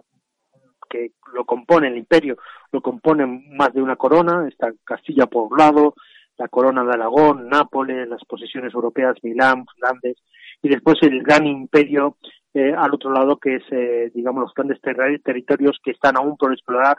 que 0.90 1.12
lo 1.34 1.46
compone 1.46 1.88
el 1.88 1.98
imperio, 1.98 2.38
lo 2.72 2.82
componen 2.82 3.56
más 3.56 3.74
de 3.74 3.82
una 3.82 3.96
corona, 3.96 4.48
está 4.48 4.72
Castilla 4.84 5.28
por 5.28 5.52
un 5.52 5.58
lado, 5.58 5.94
la 6.38 6.48
corona 6.48 6.84
de 6.84 6.94
Aragón, 6.94 7.48
Nápoles, 7.48 8.08
las 8.08 8.24
posesiones 8.26 8.74
europeas, 8.74 9.16
Milán, 9.22 9.66
Flandes, 9.78 10.18
y 10.62 10.70
después 10.70 10.98
el 11.04 11.22
gran 11.22 11.46
imperio 11.46 12.18
eh, 12.54 12.74
al 12.76 12.94
otro 12.94 13.12
lado, 13.12 13.38
que 13.38 13.56
es, 13.56 13.64
eh, 13.72 14.12
digamos, 14.14 14.44
los 14.44 14.54
grandes 14.54 14.82
ter 14.82 14.98
territorios 15.24 15.80
que 15.84 15.92
están 15.92 16.18
aún 16.18 16.38
por 16.38 16.52
explorar 16.52 16.98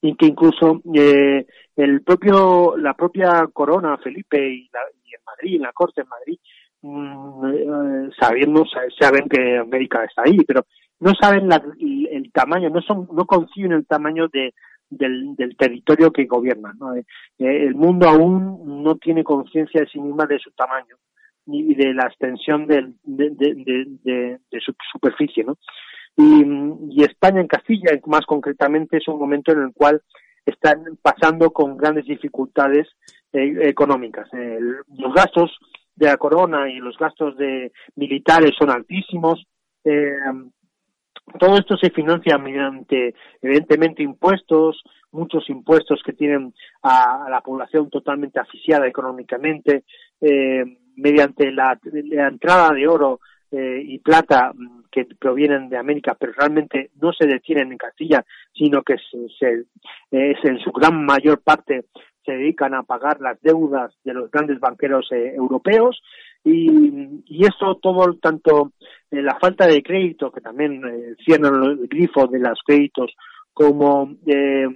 y 0.00 0.14
que 0.16 0.26
incluso 0.26 0.80
eh, 0.94 1.46
el 1.76 2.02
propio, 2.02 2.76
la 2.76 2.94
propia 2.94 3.46
corona, 3.52 3.98
Felipe, 3.98 4.38
y, 4.38 4.68
la, 4.72 4.80
y 5.04 5.14
en 5.14 5.20
Madrid, 5.24 5.56
en 5.56 5.62
la 5.62 5.72
corte 5.72 6.02
en 6.02 6.08
Madrid, 6.08 6.38
mmm, 6.82 7.46
eh, 7.46 8.10
sabiendo, 8.18 8.64
saben 8.98 9.28
que 9.28 9.58
América 9.58 10.04
está 10.04 10.22
ahí, 10.24 10.38
pero 10.46 10.66
no 11.00 11.12
saben 11.14 11.48
la, 11.48 11.62
el, 11.80 12.30
tamaño, 12.32 12.70
no 12.70 12.80
son, 12.82 13.08
no 13.12 13.26
conciben 13.26 13.72
el 13.72 13.86
tamaño 13.86 14.28
de, 14.28 14.54
del, 14.90 15.36
territorio 15.56 16.12
que 16.12 16.26
gobiernan. 16.26 16.76
¿no? 16.78 16.94
Eh, 16.94 17.04
el 17.38 17.74
mundo 17.74 18.08
aún 18.08 18.82
no 18.82 18.96
tiene 18.96 19.24
conciencia 19.24 19.80
de 19.80 19.88
sí 19.88 20.00
misma 20.00 20.26
de 20.26 20.38
su 20.38 20.50
tamaño 20.52 20.96
y 21.50 21.74
de 21.74 21.94
la 21.94 22.04
extensión 22.04 22.66
de, 22.66 22.92
de, 23.04 24.38
su 24.60 24.74
superficie. 24.92 25.44
¿no? 25.44 25.56
Y, 26.16 27.02
España 27.02 27.40
en 27.40 27.46
Castilla, 27.46 27.90
más 28.06 28.26
concretamente, 28.26 28.98
es 28.98 29.08
un 29.08 29.18
momento 29.18 29.52
en 29.52 29.62
el 29.62 29.72
cual 29.72 30.02
están 30.44 30.84
pasando 31.00 31.50
con 31.50 31.76
grandes 31.76 32.06
dificultades 32.06 32.88
eh, 33.32 33.54
económicas. 33.62 34.28
Los 34.32 35.14
gastos 35.14 35.56
de 35.94 36.06
la 36.06 36.16
corona 36.16 36.70
y 36.70 36.78
los 36.78 36.96
gastos 36.98 37.36
de 37.36 37.72
militares 37.96 38.52
son 38.58 38.70
altísimos. 38.70 39.44
Eh, 39.84 40.16
todo 41.38 41.58
esto 41.58 41.76
se 41.76 41.90
financia 41.90 42.38
mediante, 42.38 43.14
evidentemente, 43.42 44.02
impuestos, 44.02 44.82
muchos 45.12 45.48
impuestos 45.50 46.02
que 46.04 46.12
tienen 46.12 46.54
a, 46.82 47.26
a 47.26 47.30
la 47.30 47.40
población 47.40 47.90
totalmente 47.90 48.40
asfixiada 48.40 48.86
económicamente, 48.86 49.84
eh, 50.20 50.64
mediante 50.98 51.50
la, 51.50 51.78
entrada 52.28 52.72
de 52.74 52.86
oro 52.86 53.20
eh, 53.50 53.82
y 53.84 53.98
plata 53.98 54.52
mm, 54.54 54.84
que 54.90 55.06
provienen 55.18 55.68
de 55.68 55.78
América, 55.78 56.16
pero 56.18 56.32
realmente 56.32 56.90
no 57.00 57.12
se 57.12 57.26
detienen 57.26 57.72
en 57.72 57.78
Castilla, 57.78 58.24
sino 58.52 58.82
que 58.82 58.96
se, 58.98 59.28
se, 59.38 59.64
es 60.10 60.44
en 60.44 60.58
su 60.58 60.70
gran 60.72 61.04
mayor 61.04 61.40
parte 61.42 61.86
se 62.28 62.32
dedican 62.32 62.74
a 62.74 62.82
pagar 62.82 63.22
las 63.22 63.40
deudas 63.40 63.94
de 64.04 64.12
los 64.12 64.30
grandes 64.30 64.60
banqueros 64.60 65.08
eh, 65.12 65.32
europeos. 65.34 66.02
Y, 66.44 67.22
y 67.24 67.46
esto 67.46 67.76
todo 67.76 68.14
tanto 68.20 68.72
eh, 69.10 69.22
la 69.22 69.38
falta 69.38 69.66
de 69.66 69.82
crédito 69.82 70.30
que 70.30 70.42
también 70.42 70.82
eh, 70.84 71.14
cierran 71.24 71.62
el 71.62 71.88
grifo 71.88 72.26
de 72.26 72.38
los 72.38 72.60
créditos 72.64 73.14
como 73.54 74.14
eh, 74.26 74.66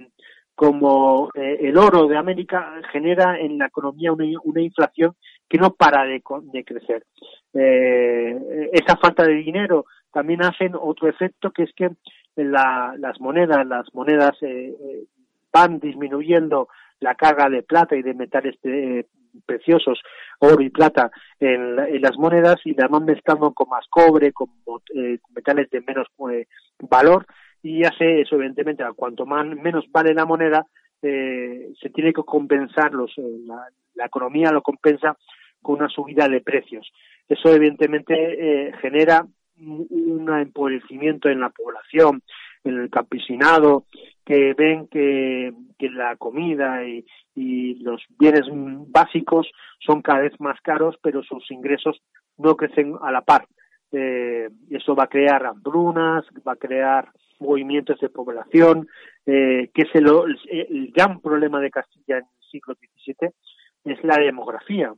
como 0.55 1.29
eh, 1.35 1.57
el 1.61 1.77
oro 1.77 2.07
de 2.07 2.17
América 2.17 2.73
genera 2.91 3.39
en 3.39 3.57
la 3.57 3.67
economía 3.67 4.11
una, 4.11 4.25
una 4.43 4.61
inflación 4.61 5.15
que 5.53 5.59
no 5.59 5.75
para 5.75 6.03
de, 6.05 6.23
de 6.51 6.63
crecer. 6.65 7.05
Eh, 7.53 8.69
esa 8.71 8.97
falta 8.97 9.23
de 9.23 9.35
dinero 9.35 9.85
también 10.11 10.43
hacen 10.43 10.73
otro 10.73 11.07
efecto 11.07 11.51
que 11.51 11.61
es 11.61 11.73
que 11.75 11.91
la, 12.35 12.95
las 12.97 13.21
monedas, 13.21 13.63
las 13.67 13.85
monedas 13.93 14.31
eh, 14.41 14.73
van 15.51 15.77
disminuyendo 15.79 16.69
la 17.01 17.13
carga 17.13 17.49
de 17.49 17.61
plata 17.61 17.95
y 17.95 18.01
de 18.01 18.15
metales 18.15 18.55
eh, 18.63 19.05
preciosos, 19.45 20.01
oro 20.39 20.59
y 20.63 20.71
plata 20.71 21.11
en, 21.39 21.77
en, 21.77 22.01
las 22.01 22.17
monedas 22.17 22.55
y 22.65 22.73
las 22.73 22.89
van 22.89 23.05
mezclando 23.05 23.53
con 23.53 23.69
más 23.69 23.85
cobre, 23.91 24.31
con 24.31 24.47
eh, 24.95 25.19
metales 25.35 25.69
de 25.69 25.81
menos 25.81 26.07
eh, 26.31 26.47
valor 26.79 27.27
y 27.61 27.83
hace 27.83 28.21
eso 28.21 28.37
evidentemente, 28.37 28.83
cuanto 28.95 29.27
más 29.27 29.45
menos 29.45 29.85
vale 29.91 30.15
la 30.15 30.25
moneda, 30.25 30.65
eh, 31.03 31.73
se 31.79 31.89
tiene 31.89 32.11
que 32.11 32.23
compensar 32.23 32.93
los, 32.93 33.11
eh, 33.17 33.39
la, 33.45 33.67
la, 33.95 34.05
economía 34.05 34.51
lo 34.51 34.61
compensa 34.61 35.17
con 35.63 35.77
una 35.77 35.89
subida 35.89 36.27
de 36.27 36.41
precios. 36.41 36.91
Eso 37.27 37.49
evidentemente 37.49 38.13
eh, 38.67 38.73
genera 38.81 39.25
un 39.57 40.29
empobrecimiento 40.29 41.29
en 41.29 41.39
la 41.39 41.49
población, 41.49 42.21
en 42.63 42.79
el 42.79 42.89
campesinado, 42.89 43.85
que 44.25 44.53
ven 44.53 44.87
que, 44.87 45.53
la 45.79 46.15
comida 46.15 46.85
y, 46.85 47.05
y, 47.35 47.75
los 47.83 48.01
bienes 48.17 48.45
básicos 48.87 49.51
son 49.79 50.01
cada 50.01 50.21
vez 50.21 50.39
más 50.39 50.59
caros, 50.61 50.95
pero 51.01 51.21
sus 51.23 51.49
ingresos 51.51 52.01
no 52.37 52.55
crecen 52.55 52.95
a 53.01 53.11
la 53.11 53.21
par. 53.21 53.45
Eh, 53.91 54.49
eso 54.71 54.95
va 54.95 55.03
a 55.03 55.09
crear 55.09 55.45
hambrunas, 55.45 56.25
va 56.47 56.53
a 56.53 56.57
crear 56.57 57.09
movimientos 57.39 57.99
de 57.99 58.09
población, 58.09 58.87
eh, 59.25 59.69
que 59.73 59.83
es 59.83 59.89
el, 59.93 60.07
el, 60.49 60.91
gran 60.91 61.19
problema 61.19 61.59
de 61.59 61.69
Castilla 61.69 62.17
en 62.17 62.23
el 62.23 62.49
siglo 62.49 62.73
XVII, 62.73 63.29
es 63.85 64.03
la 64.03 64.17
demografía. 64.17 64.91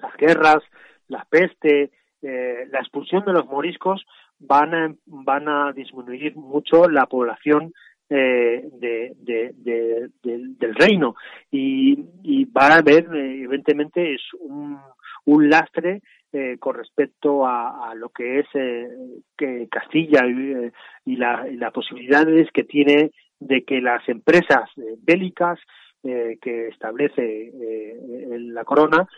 Las 0.00 0.16
guerras, 0.16 0.62
la 1.08 1.26
peste, 1.28 1.90
eh, 2.22 2.66
la 2.70 2.80
expulsión 2.80 3.24
de 3.24 3.32
los 3.32 3.46
moriscos 3.46 4.04
van 4.38 4.74
a, 4.74 4.94
van 5.06 5.48
a 5.48 5.72
disminuir 5.72 6.36
mucho 6.36 6.88
la 6.88 7.06
población 7.06 7.72
eh, 8.08 8.68
de, 8.72 9.12
de, 9.16 9.52
de, 9.56 10.10
del 10.22 10.74
reino. 10.74 11.14
Y, 11.50 12.04
y 12.22 12.44
va 12.46 12.68
a 12.68 12.78
haber, 12.78 13.04
eh, 13.14 13.42
evidentemente, 13.42 14.14
es 14.14 14.22
un, 14.40 14.78
un 15.24 15.50
lastre 15.50 16.02
eh, 16.32 16.56
con 16.58 16.74
respecto 16.74 17.46
a, 17.46 17.94
lo 17.94 18.10
que 18.10 18.40
es 18.40 18.46
eh, 18.54 18.88
que 19.38 19.68
Castilla 19.70 20.26
y, 20.26 20.52
eh, 20.52 20.72
la, 21.16 21.48
y 21.48 21.56
las 21.56 21.72
posibilidades 21.72 22.50
que 22.52 22.64
tiene 22.64 23.10
de 23.38 23.64
que 23.64 23.80
las 23.80 24.06
empresas 24.08 24.68
bélicas 24.98 25.58
que 26.40 26.68
establece 26.68 27.52
la 28.38 28.64
corona 28.64 29.08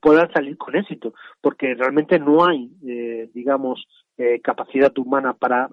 puedan 0.00 0.32
salir 0.32 0.56
con 0.56 0.76
éxito, 0.76 1.14
porque 1.40 1.74
realmente 1.74 2.18
no 2.18 2.46
hay, 2.46 2.70
digamos, 3.34 3.86
capacidad 4.42 4.96
humana 4.98 5.34
para 5.34 5.68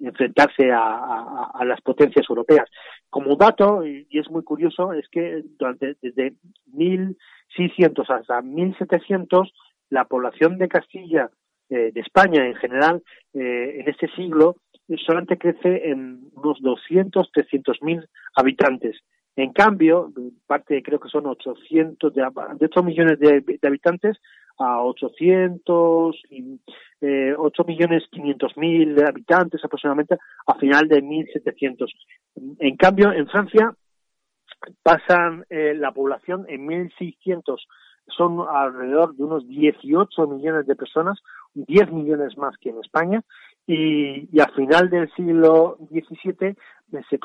enfrentarse 0.00 0.70
a, 0.72 1.62
las 1.64 1.80
potencias 1.80 2.26
europeas. 2.28 2.68
Como 3.10 3.36
dato, 3.36 3.86
y, 3.86 4.06
es 4.10 4.30
muy 4.30 4.42
curioso, 4.42 4.92
es 4.92 5.08
que 5.08 5.42
durante, 5.58 5.96
desde 6.02 6.34
1600 6.72 8.10
hasta 8.10 8.42
1700 8.42 9.52
la 9.90 10.04
población 10.04 10.58
de 10.58 10.68
Castilla, 10.68 11.30
de 11.68 11.92
España 11.96 12.46
en 12.46 12.54
general, 12.56 13.02
en 13.32 13.88
este 13.88 14.08
siglo, 14.14 14.56
solamente 15.04 15.38
crece 15.38 15.90
en 15.90 16.30
unos 16.34 16.60
200, 16.60 17.30
300 17.32 17.82
mil 17.82 18.08
habitantes. 18.34 18.96
En 19.34 19.52
cambio, 19.52 20.12
parte 20.46 20.82
creo 20.82 20.98
que 20.98 21.08
son 21.08 21.26
800 21.26 22.14
de, 22.14 22.22
de 22.58 22.82
millones 22.82 23.18
de, 23.18 23.58
habitantes 23.66 24.16
a 24.58 24.82
800, 24.82 26.16
eh, 27.02 27.34
8 27.36 27.64
millones 27.64 28.04
500 28.10 28.56
mil 28.56 29.04
habitantes 29.04 29.62
aproximadamente 29.62 30.16
a 30.46 30.54
final 30.54 30.88
de 30.88 31.02
1700. 31.02 31.92
En 32.58 32.76
cambio, 32.76 33.12
en 33.12 33.26
Francia 33.28 33.74
pasan 34.82 35.44
eh, 35.50 35.74
la 35.74 35.92
población 35.92 36.46
en 36.48 36.64
1600 36.64 37.66
son 38.08 38.46
alrededor 38.48 39.14
de 39.16 39.24
unos 39.24 39.46
18 39.48 40.26
millones 40.28 40.66
de 40.66 40.76
personas, 40.76 41.18
10 41.54 41.92
millones 41.92 42.36
más 42.36 42.56
que 42.58 42.70
en 42.70 42.78
España, 42.78 43.22
y, 43.66 44.28
y 44.30 44.40
a 44.40 44.46
final 44.48 44.88
del 44.88 45.10
siglo 45.14 45.76
XVII 45.90 46.56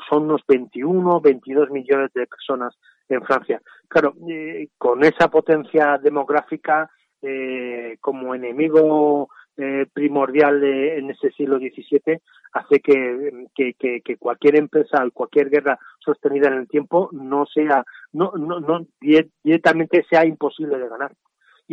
son 0.08 0.24
unos 0.24 0.42
21, 0.46 1.20
22 1.20 1.70
millones 1.70 2.10
de 2.14 2.26
personas 2.26 2.74
en 3.08 3.22
Francia. 3.22 3.60
Claro, 3.88 4.14
eh, 4.28 4.68
con 4.78 5.04
esa 5.04 5.28
potencia 5.28 5.98
demográfica 6.02 6.90
eh, 7.20 7.96
como 8.00 8.34
enemigo 8.34 9.28
eh, 9.56 9.86
primordial 9.92 10.64
en 10.64 11.10
ese 11.10 11.30
siglo 11.30 11.58
XVII 11.58 12.18
hace 12.54 12.80
que, 12.80 13.46
que, 13.54 14.00
que, 14.02 14.16
cualquier 14.16 14.56
empresa, 14.56 15.04
cualquier 15.12 15.50
guerra 15.50 15.78
sostenida 15.98 16.48
en 16.48 16.54
el 16.54 16.68
tiempo 16.68 17.10
no 17.12 17.46
sea, 17.46 17.84
no, 18.12 18.32
no, 18.32 18.60
no 18.60 18.86
directamente 19.00 20.04
sea 20.08 20.26
imposible 20.26 20.78
de 20.78 20.88
ganar. 20.88 21.12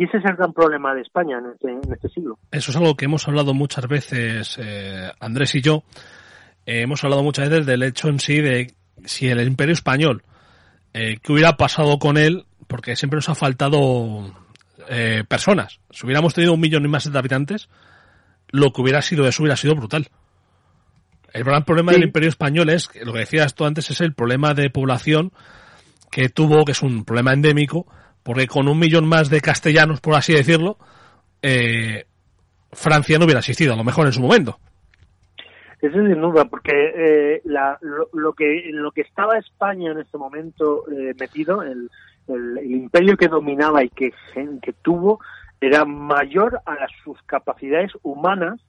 Y 0.00 0.04
ese 0.04 0.16
es 0.16 0.24
el 0.24 0.34
gran 0.34 0.54
problema 0.54 0.94
de 0.94 1.02
España 1.02 1.40
en 1.40 1.50
este, 1.52 1.68
en 1.68 1.92
este 1.92 2.08
siglo. 2.08 2.38
Eso 2.50 2.70
es 2.70 2.76
algo 2.78 2.96
que 2.96 3.04
hemos 3.04 3.28
hablado 3.28 3.52
muchas 3.52 3.86
veces, 3.86 4.56
eh, 4.58 5.10
Andrés 5.20 5.54
y 5.56 5.60
yo. 5.60 5.82
Eh, 6.64 6.80
hemos 6.80 7.04
hablado 7.04 7.22
muchas 7.22 7.50
veces 7.50 7.66
del 7.66 7.82
hecho 7.82 8.08
en 8.08 8.18
sí 8.18 8.40
de 8.40 8.72
si 9.04 9.28
el 9.28 9.46
imperio 9.46 9.74
español, 9.74 10.22
eh, 10.94 11.18
¿qué 11.22 11.32
hubiera 11.32 11.58
pasado 11.58 11.98
con 11.98 12.16
él? 12.16 12.46
Porque 12.66 12.96
siempre 12.96 13.18
nos 13.18 13.28
ha 13.28 13.34
faltado 13.34 14.32
eh, 14.88 15.22
personas. 15.28 15.80
Si 15.90 16.06
hubiéramos 16.06 16.32
tenido 16.32 16.54
un 16.54 16.60
millón 16.60 16.86
y 16.86 16.88
más 16.88 17.12
de 17.12 17.18
habitantes, 17.18 17.68
lo 18.48 18.72
que 18.72 18.80
hubiera 18.80 19.02
sido 19.02 19.28
eso 19.28 19.42
hubiera 19.42 19.56
sido 19.58 19.74
brutal. 19.74 20.08
El 21.34 21.44
gran 21.44 21.66
problema 21.66 21.92
del 21.92 22.04
imperio 22.04 22.30
español 22.30 22.70
es, 22.70 22.88
lo 23.04 23.12
que 23.12 23.18
decías 23.18 23.54
tú 23.54 23.66
antes, 23.66 23.90
es 23.90 24.00
el 24.00 24.14
problema 24.14 24.54
de 24.54 24.70
población 24.70 25.30
que 26.10 26.30
tuvo, 26.30 26.64
que 26.64 26.72
es 26.72 26.80
un 26.80 27.04
problema 27.04 27.34
endémico, 27.34 27.86
porque 28.30 28.46
con 28.46 28.68
un 28.68 28.78
millón 28.78 29.08
más 29.08 29.28
de 29.28 29.40
castellanos, 29.40 30.00
por 30.00 30.14
así 30.14 30.32
decirlo, 30.32 30.76
eh, 31.42 32.04
Francia 32.70 33.18
no 33.18 33.24
hubiera 33.24 33.40
existido, 33.40 33.74
a 33.74 33.76
lo 33.76 33.82
mejor 33.82 34.06
en 34.06 34.12
su 34.12 34.20
momento. 34.20 34.60
Eso 35.82 36.00
es 36.00 36.06
sin 36.06 36.20
duda, 36.20 36.44
porque 36.44 36.70
eh, 36.70 37.42
lo, 38.12 38.32
que 38.34 38.68
en 38.68 38.80
lo 38.80 38.92
que 38.92 39.00
estaba 39.00 39.36
España 39.36 39.90
en 39.90 39.98
este 39.98 40.16
momento 40.16 40.84
eh, 40.92 41.12
metido, 41.18 41.60
el, 41.64 41.90
imperio 42.62 43.16
que 43.16 43.26
dominaba 43.26 43.82
y 43.82 43.88
que, 43.88 44.12
que 44.62 44.72
tuvo, 44.74 45.18
era 45.60 45.84
mayor 45.84 46.60
a 46.66 46.86
sus 47.02 47.20
capacidades 47.24 47.90
humanas 48.04 48.60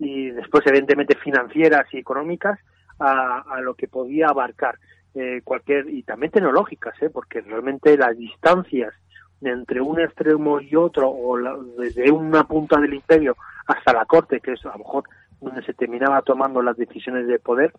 y 0.00 0.30
después 0.30 0.66
evidentemente 0.66 1.14
financieras 1.14 1.86
y 1.92 1.98
económicas 1.98 2.58
a 2.98 3.60
lo 3.62 3.74
que 3.74 3.86
podía 3.86 4.26
abarcar. 4.30 4.80
Eh, 5.18 5.40
cualquier 5.42 5.88
y 5.88 6.02
también 6.02 6.30
tecnológicas, 6.30 6.94
¿eh? 7.00 7.08
porque 7.08 7.40
realmente 7.40 7.96
las 7.96 8.18
distancias 8.18 8.92
entre 9.40 9.80
un 9.80 9.98
extremo 9.98 10.60
y 10.60 10.76
otro, 10.76 11.08
o 11.08 11.38
desde 11.78 12.10
una 12.10 12.44
punta 12.44 12.78
del 12.78 12.92
imperio 12.92 13.34
hasta 13.66 13.94
la 13.94 14.04
corte, 14.04 14.40
que 14.40 14.52
es 14.52 14.66
a 14.66 14.72
lo 14.72 14.78
mejor 14.78 15.04
donde 15.40 15.62
se 15.62 15.74
terminaba 15.74 16.22
tomando 16.22 16.62
las 16.62 16.76
decisiones 16.76 17.26
de 17.26 17.38
poder, 17.38 17.72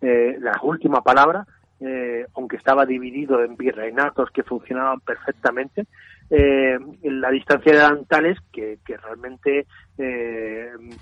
eh, 0.00 0.36
la 0.40 0.58
última 0.62 1.02
palabra, 1.02 1.46
eh, 1.80 2.26
aunque 2.34 2.56
estaba 2.56 2.86
dividido 2.86 3.42
en 3.42 3.56
virreinatos 3.56 4.30
que 4.30 4.42
funcionaban 4.42 5.00
perfectamente, 5.00 5.86
eh, 6.30 6.78
la 7.02 7.30
distancia 7.30 7.72
eran 7.72 8.04
tales 8.06 8.38
que, 8.52 8.78
realmente 8.86 9.66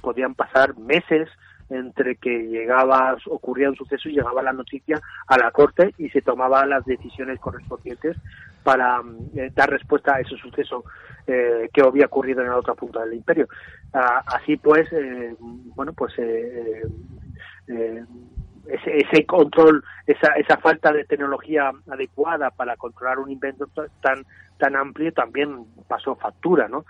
podían 0.00 0.34
pasar 0.34 0.76
meses 0.76 1.28
entre 1.70 2.16
que 2.16 2.48
llegaba, 2.48 3.16
ocurría 3.26 3.70
un 3.70 3.76
suceso 3.76 4.08
y 4.08 4.14
llegaba 4.14 4.42
la 4.42 4.52
noticia 4.52 5.00
a 5.26 5.38
la 5.38 5.50
corte 5.50 5.94
y 5.98 6.10
se 6.10 6.20
tomaban 6.20 6.70
las 6.70 6.84
decisiones 6.84 7.38
correspondientes 7.40 8.16
para 8.62 9.00
eh, 9.36 9.50
dar 9.54 9.70
respuesta 9.70 10.16
a 10.16 10.20
ese 10.20 10.36
suceso 10.36 10.84
eh, 11.26 11.70
que 11.72 11.80
había 11.80 12.06
ocurrido 12.06 12.42
en 12.42 12.48
la 12.48 12.58
otra 12.58 12.74
punta 12.74 13.04
del 13.04 13.14
imperio. 13.14 13.48
Ah, 13.92 14.22
así 14.26 14.56
pues, 14.56 14.92
eh, 14.92 15.34
bueno, 15.38 15.92
pues 15.92 16.12
ese, 16.18 16.82
ese, 18.66 19.26
control, 19.26 19.82
esa, 20.06 20.32
esa 20.34 20.56
falta 20.58 20.92
de 20.92 21.04
tecnología 21.04 21.70
adecuada 21.90 22.50
para 22.50 22.76
controlar 22.76 23.18
un 23.18 23.30
invento 23.30 23.66
tan 24.02 24.24
tan 24.60 24.76
amplio 24.76 25.12
también 25.12 25.64
pasó 25.88 26.14
factura, 26.14 26.68
¿no? 26.68 26.84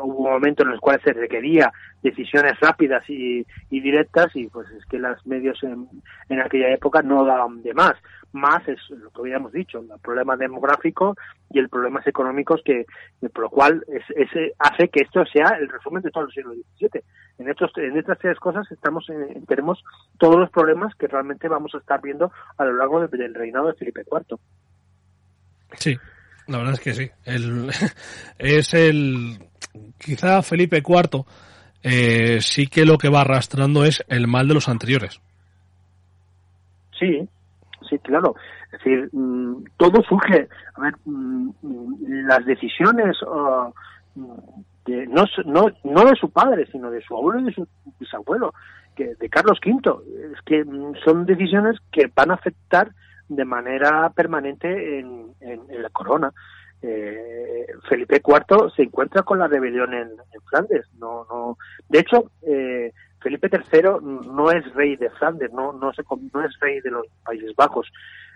Hubo 0.00 0.30
momentos 0.30 0.64
en 0.64 0.72
los 0.72 0.80
cuales 0.80 1.02
se 1.02 1.12
requería 1.12 1.72
decisiones 2.02 2.58
rápidas 2.60 3.04
y, 3.08 3.44
directas 3.70 4.34
y 4.34 4.46
pues 4.48 4.68
es 4.70 4.84
que 4.86 4.98
los 4.98 5.24
medios 5.26 5.58
en, 5.62 6.40
aquella 6.40 6.70
época 6.72 7.02
no 7.02 7.24
daban 7.24 7.62
de 7.62 7.74
más. 7.74 7.94
Más 8.32 8.66
es 8.66 8.78
lo 8.88 9.10
que 9.10 9.20
habíamos 9.20 9.52
dicho, 9.52 9.80
el 9.80 10.00
problema 10.00 10.36
demográfico 10.36 11.14
y 11.50 11.58
el 11.58 11.68
problemas 11.68 12.06
económicos 12.06 12.62
que, 12.64 12.86
por 13.20 13.42
lo 13.42 13.50
cual 13.50 13.84
es, 13.88 14.02
hace 14.58 14.88
que 14.88 15.02
esto 15.02 15.24
sea 15.26 15.58
el 15.60 15.68
resumen 15.68 16.02
de 16.02 16.10
todo 16.10 16.24
el 16.24 16.32
siglo 16.32 16.54
XVII. 16.54 17.02
En, 17.38 17.50
estos, 17.50 17.70
en 17.76 17.98
estas 17.98 18.18
tres 18.18 18.38
cosas 18.38 18.70
estamos 18.72 19.08
en, 19.10 19.44
tenemos 19.44 19.84
todos 20.18 20.36
los 20.36 20.50
problemas 20.50 20.94
que 20.94 21.08
realmente 21.08 21.48
vamos 21.48 21.74
a 21.74 21.78
estar 21.78 22.00
viendo 22.00 22.32
a 22.56 22.64
lo 22.64 22.72
largo 22.72 23.06
del 23.06 23.34
reinado 23.34 23.66
de 23.66 23.74
Felipe 23.74 24.02
IV. 24.10 24.38
Sí, 25.74 25.98
la 26.52 26.58
verdad 26.58 26.74
es 26.74 26.80
que 26.80 26.94
sí. 26.94 27.10
El, 27.24 27.70
es 28.38 28.74
el. 28.74 29.38
Quizá 29.98 30.42
Felipe 30.42 30.82
IV 30.86 31.24
eh, 31.82 32.38
sí 32.40 32.66
que 32.66 32.84
lo 32.84 32.98
que 32.98 33.08
va 33.08 33.22
arrastrando 33.22 33.84
es 33.84 34.04
el 34.08 34.28
mal 34.28 34.46
de 34.48 34.54
los 34.54 34.68
anteriores. 34.68 35.20
Sí, 36.98 37.28
sí, 37.88 37.98
claro. 37.98 38.36
Es 38.66 38.72
decir, 38.72 39.08
mm, 39.12 39.64
todo 39.76 40.02
surge. 40.08 40.48
A 40.74 40.80
ver, 40.80 40.94
mm, 41.04 41.50
las 42.26 42.44
decisiones. 42.46 43.16
de, 44.84 45.06
no, 45.06 45.24
no, 45.46 45.66
no 45.84 46.04
de 46.04 46.16
su 46.16 46.30
padre, 46.30 46.66
sino 46.70 46.90
de 46.90 47.00
su 47.02 47.16
abuelo 47.16 47.40
y 47.40 47.44
de 47.44 47.52
su 47.52 47.68
bisabuelo, 47.98 48.52
que, 48.94 49.14
de 49.14 49.28
Carlos 49.28 49.58
V. 49.64 49.94
Es 50.32 50.40
que 50.42 50.64
mm, 50.64 50.94
son 51.04 51.26
decisiones 51.26 51.78
que 51.90 52.10
van 52.14 52.30
a 52.30 52.34
afectar 52.34 52.92
de 53.36 53.44
manera 53.44 54.10
permanente 54.10 54.98
en, 54.98 55.32
la 55.68 55.90
corona. 55.90 56.32
Eh, 56.80 57.66
Felipe 57.88 58.20
IV 58.24 58.72
se 58.74 58.82
encuentra 58.82 59.22
con 59.22 59.38
la 59.38 59.46
rebelión 59.46 59.94
en, 59.94 60.10
Flandes. 60.48 60.86
No, 60.98 61.26
no. 61.30 61.56
De 61.88 62.00
hecho, 62.00 62.30
eh, 62.42 62.92
Felipe 63.20 63.48
III 63.48 63.82
no 64.32 64.50
es 64.50 64.72
rey 64.74 64.96
de 64.96 65.10
Flandes, 65.10 65.52
no, 65.52 65.72
no, 65.72 65.92
se, 65.92 66.02
no 66.32 66.44
es 66.44 66.58
rey 66.60 66.80
de 66.80 66.90
los 66.90 67.06
Países 67.24 67.54
Bajos. 67.56 67.90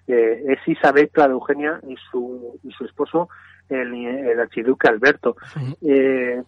Eh, 0.06 0.44
es 0.48 0.59
Isabel 0.68 1.10
Clara 1.10 1.32
Eugenia 1.32 1.81
y 1.86 1.97
su, 2.10 2.59
y 2.62 2.70
su 2.70 2.85
esposo, 2.85 3.28
el, 3.68 4.39
archiduque 4.39 4.89
Alberto. 4.89 5.36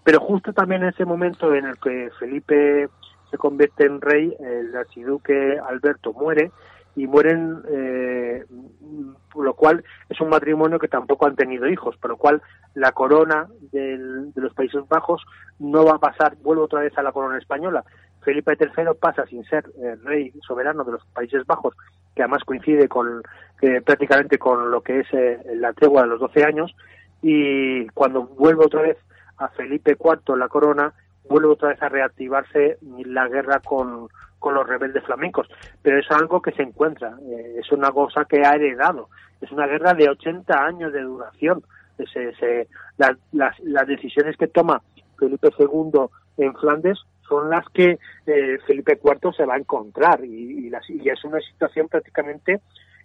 pero 0.05 0.21
justo 0.21 0.53
también 0.53 0.83
en 0.83 0.91
ese 0.91 1.05
momento 1.05 1.53
en 1.55 1.67
el 1.67 1.77
que 1.79 2.11
Felipe 2.19 2.89
se 3.31 3.37
convierte 3.37 3.85
en 3.85 4.01
rey, 4.01 4.35
el 4.39 4.75
archiduque 4.77 5.59
Alberto 5.59 6.13
muere 6.13 6.51
y 6.99 7.07
mueren, 7.07 7.63
eh, 7.71 8.45
por 9.33 9.45
lo 9.45 9.55
cual 9.55 9.85
es 10.09 10.21
un 10.21 10.31
matrimonio 10.31 10.81
que 10.81 10.89
tampoco 10.89 11.27
han 11.27 11.37
tenido 11.37 11.69
hijos, 11.69 11.97
por 11.97 12.11
lo 12.11 12.17
cual 12.17 12.43
la 12.75 12.91
corona 12.91 13.47
de 13.71 13.97
los 14.35 14.53
Países 14.55 14.83
Bajos 14.89 15.25
no 15.61 15.85
va 15.85 15.95
a 15.95 16.01
pasar, 16.01 16.37
vuelvo 16.43 16.65
otra 16.65 16.81
vez 16.81 16.97
a 16.99 17.03
la 17.03 17.13
corona 17.13 17.39
española. 17.39 17.85
Felipe 18.23 18.57
III 18.59 18.95
pasa 19.01 19.27
sin 19.27 19.45
ser 19.45 19.65
eh, 19.81 19.95
rey 20.03 20.33
soberano 20.47 20.83
de 20.83 20.93
los 20.93 21.07
Países 21.07 21.47
Bajos, 21.47 21.77
que 22.17 22.23
además 22.23 22.43
coincide 22.45 22.89
con 22.89 23.23
prácticamente 23.85 24.39
con 24.39 24.71
lo 24.71 24.83
que 24.83 25.01
es 25.01 25.07
eh, 25.13 25.39
la 25.55 25.73
tregua 25.73 26.03
de 26.03 26.09
los 26.09 26.21
12 26.21 26.45
años, 26.45 26.75
y 27.23 27.87
cuando 27.89 28.25
vuelve 28.25 28.65
otra 28.65 28.83
vez 28.83 28.97
a 29.37 29.49
Felipe 29.49 29.97
IV 29.99 30.37
la 30.37 30.49
corona, 30.49 30.93
vuelve 31.29 31.49
otra 31.49 31.69
vez 31.69 31.83
a 31.83 31.89
reactivarse 31.89 32.79
la 33.05 33.29
guerra 33.29 33.61
con, 33.61 34.09
con 34.39 34.55
los 34.55 34.67
rebeldes 34.67 35.05
flamencos, 35.05 35.49
pero 35.83 35.99
es 35.99 36.11
algo 36.11 36.41
que 36.41 36.53
se 36.53 36.63
encuentra, 36.63 37.17
eh, 37.31 37.57
es 37.59 37.73
una 37.73 37.91
cosa 37.91 38.25
que 38.25 38.45
ha 38.45 38.55
heredado, 38.55 39.09
es 39.41 39.51
una 39.53 39.67
guerra 39.67 39.95
de 39.95 40.09
80 40.09 40.65
años 40.65 40.93
de 40.93 41.03
duración. 41.03 41.63
Se, 42.13 42.69
las, 42.97 43.17
las, 43.33 43.89
decisiones 43.89 44.37
que 44.37 44.47
toma 44.47 44.81
Felipe 45.19 45.49
II 45.59 45.91
en 46.37 46.55
Flandes 46.55 46.97
son 47.29 47.51
las 47.51 47.69
que 47.71 47.99
eh, 48.27 48.59
Felipe 48.67 49.01
IV 49.03 49.33
se 49.37 49.45
va 49.45 49.55
a 49.55 49.59
encontrar 49.59 50.25
y, 50.25 50.69
y, 50.69 51.09
es 51.09 51.25
una 51.25 51.41
situación 51.41 51.89
prácticamente 51.89 52.61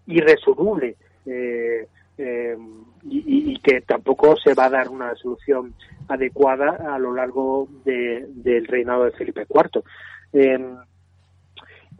irresoluble 0.05 0.95
eh, 1.25 1.87
eh, 2.17 2.57
y, 3.03 3.59
que 3.59 3.81
tampoco 3.81 4.35
se 4.37 4.53
va 4.53 4.65
a 4.65 4.69
dar 4.69 4.89
una 4.89 5.15
solución 5.15 5.73
adecuada 6.07 6.93
a 6.93 6.99
lo 6.99 7.13
largo 7.13 7.67
del 7.83 8.67
reinado 8.67 9.05
de 9.05 9.11
Felipe 9.11 9.47
IV. 9.49 9.83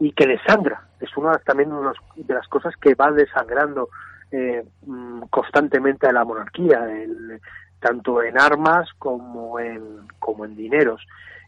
Y 0.00 0.12
que 0.12 0.26
desangra, 0.26 0.82
es 1.00 1.16
una 1.16 1.38
también 1.38 1.70
de 2.16 2.34
las 2.34 2.48
cosas 2.48 2.74
que 2.76 2.94
va 2.94 3.10
desangrando 3.10 3.88
mm, 4.86 5.22
constantemente 5.30 6.06
a 6.06 6.12
la 6.12 6.24
monarquía, 6.24 6.86
tanto 7.80 8.22
en 8.22 8.40
armas 8.40 8.88
como 8.98 9.58
en, 9.60 10.08
como 10.18 10.44
en 10.44 10.56
dineros 10.56 11.06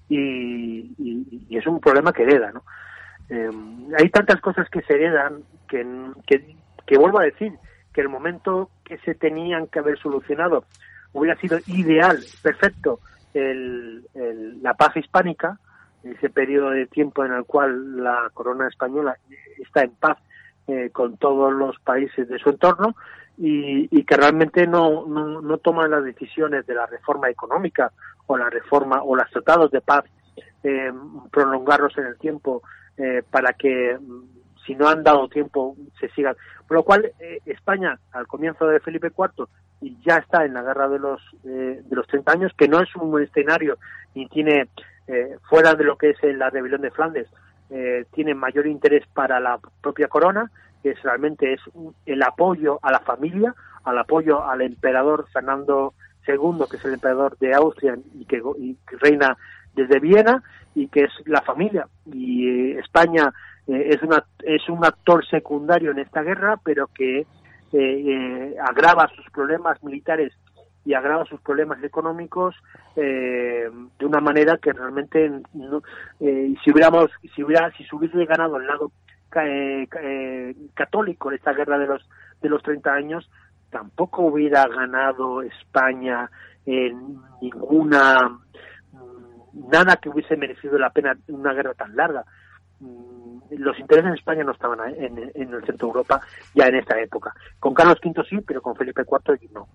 y, 0.09 1.47
es 1.51 1.67
un 1.67 1.81
problema 1.81 2.13
que 2.13 2.23
hereda, 2.23 2.53
¿no? 2.53 2.63
Eh, 3.29 3.51
hay 3.99 4.09
tantas 4.11 4.41
cosas 4.41 4.69
que 4.71 4.83
se 4.83 4.95
heredan 4.95 5.43
que, 5.69 5.85
que, 6.87 6.99
vuelvo 6.99 7.19
a 7.19 7.25
decir 7.25 7.53
que 7.93 8.01
el 8.01 8.09
momento 8.09 8.71
que 8.85 8.99
se 8.99 9.15
tenían 9.15 9.67
que 9.67 9.81
haber 9.81 9.99
solucionado 9.99 10.65
hubiera 11.13 11.39
sido 11.41 11.59
ideal, 11.67 12.19
perfecto, 12.43 13.01
el, 13.35 14.07
la 14.63 14.75
paz 14.75 14.97
hispánica, 14.97 15.59
ese 16.09 16.31
periodo 16.31 16.71
de 16.71 16.87
tiempo 16.87 17.25
en 17.25 17.33
el 17.33 17.45
cual 17.45 18.03
la 18.03 18.31
corona 18.35 18.69
española 18.69 19.17
está 19.59 19.83
en 19.83 19.91
paz 19.93 20.19
eh, 20.69 20.91
con 20.93 21.17
todos 21.17 21.53
los 21.53 21.79
países 21.81 22.29
de 22.29 22.39
su 22.39 22.51
entorno 22.51 22.97
y, 23.39 23.89
y 23.97 24.05
que 24.05 24.17
realmente 24.17 24.67
no, 24.67 25.07
no, 25.07 25.41
no 25.41 25.59
toman 25.59 25.91
las 25.91 26.05
decisiones 26.05 26.67
de 26.67 26.75
la 26.75 26.87
reforma 26.87 27.29
económica 27.29 27.93
o 28.27 28.37
la 28.37 28.51
reforma 28.51 29.03
o 29.03 29.15
los 29.15 29.31
tratados 29.31 29.71
de 29.71 29.81
paz 29.81 30.05
eh, 30.63 30.93
prolongarlos 31.31 31.97
en 31.99 32.07
el 32.07 32.19
tiempo 32.19 32.63
eh, 32.97 33.23
para 33.31 33.53
que 33.53 33.97
mm, 34.01 34.23
si 34.67 34.75
no 34.75 34.89
han 34.89 35.05
dado 35.05 35.29
tiempo 35.29 35.77
se 36.01 36.09
sigan. 36.11 36.35
Por 36.67 36.79
lo 36.79 36.83
cual 36.83 37.13
eh, 37.21 37.39
España 37.47 37.99
al 38.13 38.27
comienzo 38.27 38.67
de 38.67 38.81
Felipe 38.81 39.13
IV 39.17 39.47
y 39.81 39.97
ya 40.05 40.17
está 40.17 40.45
en 40.45 40.55
la 40.55 40.63
guerra 40.63 40.89
de 40.89 40.99
los 40.99 41.21
de 41.45 41.85
los 41.91 42.07
30 42.07 42.33
años 42.33 42.53
que 42.57 42.67
no 42.67 42.81
es 42.81 42.89
un 42.97 43.23
escenario 43.23 43.77
ni 44.15 44.27
tiene 44.29 44.69
fuera 45.49 45.75
de 45.75 45.85
lo 45.85 45.97
que 45.97 46.11
es 46.11 46.17
la 46.37 46.51
rebelión 46.51 46.83
de 46.83 46.91
Flandes 46.91 47.29
tiene 48.13 48.35
mayor 48.35 48.67
interés 48.67 49.05
para 49.15 49.39
la 49.41 49.59
propia 49.81 50.09
corona 50.09 50.51
que 50.83 50.91
es, 50.91 51.03
realmente 51.03 51.53
es 51.53 51.61
el 52.07 52.23
apoyo 52.23 52.79
a 52.83 52.91
la 52.91 53.01
familia 53.01 53.55
al 53.87 53.99
apoyo 53.99 54.45
al 54.45 54.63
emperador 54.63 55.27
Fernando 55.33 55.95
segundo, 56.27 56.67
que 56.67 56.77
es 56.77 56.85
el 56.85 56.95
emperador 56.95 57.39
de 57.39 57.55
Austria 57.55 57.97
y 58.15 58.25
que, 58.27 58.43
reina 59.01 59.37
desde 59.75 60.01
Viena, 60.01 60.43
y 60.75 60.89
que 60.89 61.05
es 61.05 61.13
la 61.25 61.41
familia. 61.41 61.87
Y 62.05 62.49
eh, 62.49 62.79
España 62.81 63.33
eh, 63.69 63.91
es, 63.91 64.03
una, 64.03 64.25
es 64.43 64.69
un 64.69 64.85
actor 64.85 65.25
secundario 65.27 65.93
en 65.93 66.01
esta 66.01 66.23
guerra, 66.23 66.59
pero 66.63 66.89
que 66.89 67.27
eh, 67.73 68.57
agrava 68.61 69.09
sus 69.15 69.31
problemas 69.31 69.83
militares 69.83 70.33
y 70.87 70.95
agrava 70.95 71.27
sus 71.27 71.41
problemas 71.41 71.83
económicos 71.85 72.55
de 72.95 73.71
una 74.01 74.21
manera 74.21 74.57
que 74.57 74.73
realmente 74.73 75.31
si 76.19 76.71
hubiéramos 76.71 77.11
si 77.35 77.43
hubiera 77.43 77.71
si 77.73 77.85
se 77.85 77.95
hubiese 77.95 78.25
ganado 78.25 78.57
el 78.57 78.67
lado 78.67 78.91
católico 80.75 81.29
en 81.31 81.37
esta 81.37 81.53
guerra 81.53 81.77
de 81.79 81.87
los 81.87 82.09
de 82.41 82.49
los 82.49 82.63
30 82.63 82.91
años 82.91 83.29
tampoco 83.71 84.23
hubiera 84.23 84.67
ganado 84.69 85.43
España 85.43 86.31
en 86.65 87.19
ninguna 87.41 88.29
mm, 88.93 89.69
nada 89.71 89.97
que 89.97 90.09
hubiese 90.09 90.37
merecido 90.37 90.79
la 90.79 90.91
pena 90.91 91.17
una 91.29 91.53
guerra 91.53 91.75
tan 91.75 91.95
larga. 91.97 92.25
Los 93.51 93.79
intereses 93.79 94.11
de 94.11 94.17
España 94.17 94.45
no 94.45 94.53
estaban 94.53 94.79
en, 94.95 95.19
el 95.35 95.65
centro 95.65 95.89
de 95.89 95.93
Europa 95.93 96.21
ya 96.55 96.67
en 96.67 96.77
esta 96.77 97.01
época. 97.01 97.35
Con 97.59 97.75
Carlos 97.75 97.99
V 98.05 98.25
sí, 98.29 98.39
pero 98.47 98.63
con 98.63 98.77
Felipe 98.77 99.03
IV 99.03 99.39
no. 99.53 99.69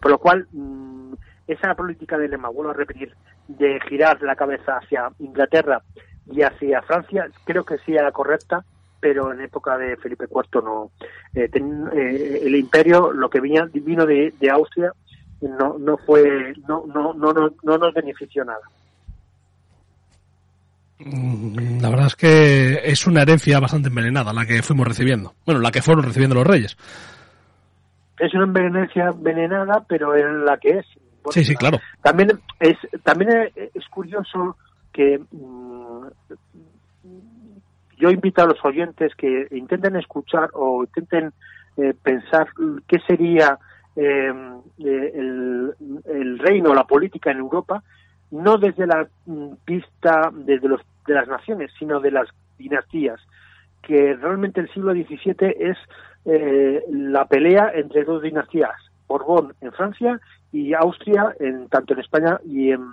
Por 0.00 0.10
lo 0.10 0.18
cual, 0.18 0.46
mm, 0.52 1.14
esa 1.46 1.74
política 1.74 2.18
de 2.18 2.28
Lema, 2.28 2.48
vuelvo 2.50 2.70
a 2.70 2.74
repetir, 2.74 3.14
de 3.48 3.80
girar 3.88 4.22
la 4.22 4.36
cabeza 4.36 4.76
hacia 4.76 5.10
Inglaterra 5.18 5.82
y 6.30 6.42
hacia 6.42 6.82
Francia, 6.82 7.28
creo 7.44 7.64
que 7.64 7.78
sí 7.78 7.94
era 7.94 8.12
correcta, 8.12 8.64
pero 9.00 9.32
en 9.32 9.40
época 9.40 9.78
de 9.78 9.96
Felipe 9.96 10.26
IV 10.30 10.62
no. 10.62 10.90
Eh, 11.34 11.48
eh, 11.52 12.40
el 12.42 12.54
imperio, 12.54 13.12
lo 13.12 13.30
que 13.30 13.40
vino, 13.40 13.66
vino 13.72 14.06
de, 14.06 14.32
Austria, 14.50 14.92
no, 15.40 15.78
no 15.78 15.96
fue, 15.98 16.52
no, 16.66 16.84
no, 16.86 17.14
no, 17.14 17.32
no, 17.32 17.78
nos 17.78 17.94
benefició 17.94 18.44
nada. 18.44 18.60
Mm, 21.00 21.80
la 21.80 21.90
verdad 21.90 22.06
es 22.06 22.16
que 22.16 22.80
es 22.84 23.06
una 23.06 23.22
herencia 23.22 23.60
bastante 23.60 23.88
envenenada 23.88 24.32
la 24.32 24.46
que 24.46 24.62
fuimos 24.62 24.86
recibiendo. 24.86 25.34
Bueno, 25.46 25.60
la 25.60 25.70
que 25.70 25.82
fueron 25.82 26.04
recibiendo 26.04 26.34
los 26.34 26.46
reyes. 26.46 26.76
Es 28.18 28.34
una 28.34 28.60
herencia 28.60 29.08
envenenada, 29.08 29.84
pero 29.88 30.14
es 30.14 30.24
la 30.44 30.56
que 30.58 30.78
es. 30.78 30.86
sí, 31.30 31.44
sí, 31.44 31.54
claro. 31.54 31.78
También 32.02 32.40
es, 32.58 32.76
también 33.04 33.30
es 33.54 33.88
curioso 33.88 34.56
que 34.92 35.20
mm, 35.30 36.06
yo 37.98 38.10
invito 38.10 38.42
a 38.42 38.46
los 38.46 38.64
oyentes 38.64 39.14
que 39.16 39.46
intenten 39.50 39.96
escuchar 39.96 40.50
o 40.54 40.84
intenten 40.84 41.32
eh, 41.76 41.94
pensar 42.02 42.48
qué 42.86 42.98
sería 43.06 43.58
eh, 43.94 44.32
eh, 44.78 45.12
el, 45.14 45.74
el, 46.06 46.38
reino, 46.38 46.74
la 46.74 46.84
política 46.84 47.30
en 47.30 47.38
Europa, 47.38 47.82
no 48.30 48.58
desde 48.58 48.86
la 48.86 49.08
mm, 49.26 49.52
vista 49.66 50.30
desde 50.32 50.68
los, 50.68 50.80
de 51.06 51.14
las 51.14 51.28
naciones, 51.28 51.70
sino 51.78 52.00
de 52.00 52.10
las 52.10 52.28
dinastías, 52.58 53.20
que 53.82 54.14
realmente 54.14 54.60
el 54.60 54.70
siglo 54.72 54.92
XVII 54.92 55.54
es 55.58 55.76
la 56.90 57.24
pelea 57.26 57.70
entre 57.74 58.04
dos 58.04 58.20
dinastías, 58.20 58.74
Borbón 59.06 59.54
en 59.62 59.72
Francia 59.72 60.20
y 60.52 60.74
Austria, 60.74 61.34
en, 61.40 61.68
tanto 61.68 61.94
en 61.94 62.00
España 62.00 62.38
y 62.44 62.72
en, 62.72 62.84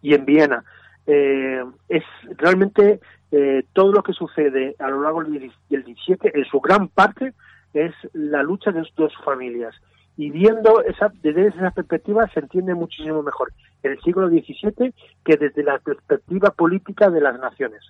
y 0.00 0.14
en 0.14 0.24
Viena. 0.24 0.64
es 1.06 2.04
realmente 2.38 2.98
eh, 3.34 3.64
todo 3.72 3.92
lo 3.92 4.02
que 4.02 4.12
sucede 4.12 4.76
a 4.78 4.88
lo 4.88 5.02
largo 5.02 5.24
del 5.24 5.50
17, 5.70 6.38
en 6.38 6.44
su 6.44 6.60
gran 6.60 6.88
parte, 6.88 7.32
es 7.72 7.94
la 8.12 8.42
lucha 8.42 8.70
de 8.72 8.86
dos 8.94 9.12
familias. 9.24 9.74
Y 10.16 10.30
viendo 10.30 10.82
esa, 10.82 11.10
desde 11.22 11.48
esa 11.48 11.70
perspectiva 11.70 12.28
se 12.32 12.40
entiende 12.40 12.74
muchísimo 12.74 13.22
mejor 13.22 13.52
el 13.82 13.98
siglo 14.00 14.28
XVII 14.28 14.92
que 15.24 15.36
desde 15.36 15.62
la 15.62 15.78
perspectiva 15.78 16.50
política 16.50 17.10
de 17.10 17.20
las 17.20 17.38
naciones. 17.40 17.80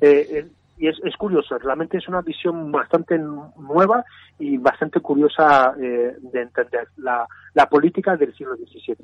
Eh, 0.00 0.46
y 0.78 0.88
es, 0.88 0.96
es, 1.04 1.16
curioso, 1.16 1.58
realmente 1.58 1.98
es 1.98 2.06
una 2.08 2.20
visión 2.20 2.70
bastante 2.70 3.18
nueva 3.18 4.04
y 4.38 4.58
bastante 4.58 5.00
curiosa 5.00 5.74
eh, 5.80 6.16
de 6.20 6.42
entender 6.42 6.88
la, 6.98 7.26
la, 7.54 7.66
política 7.66 8.16
del 8.16 8.34
siglo 8.34 8.56
XVII. 8.56 8.96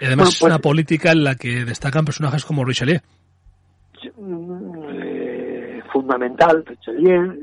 Y 0.00 0.04
además 0.04 0.28
es 0.28 0.42
una 0.42 0.58
pues 0.58 0.62
política 0.62 1.12
en 1.12 1.24
la 1.24 1.34
que 1.36 1.64
destacan 1.64 2.04
personajes 2.04 2.44
como 2.44 2.64
Richelieu. 2.64 3.00
Eh, 4.02 5.82
fundamental, 5.92 6.64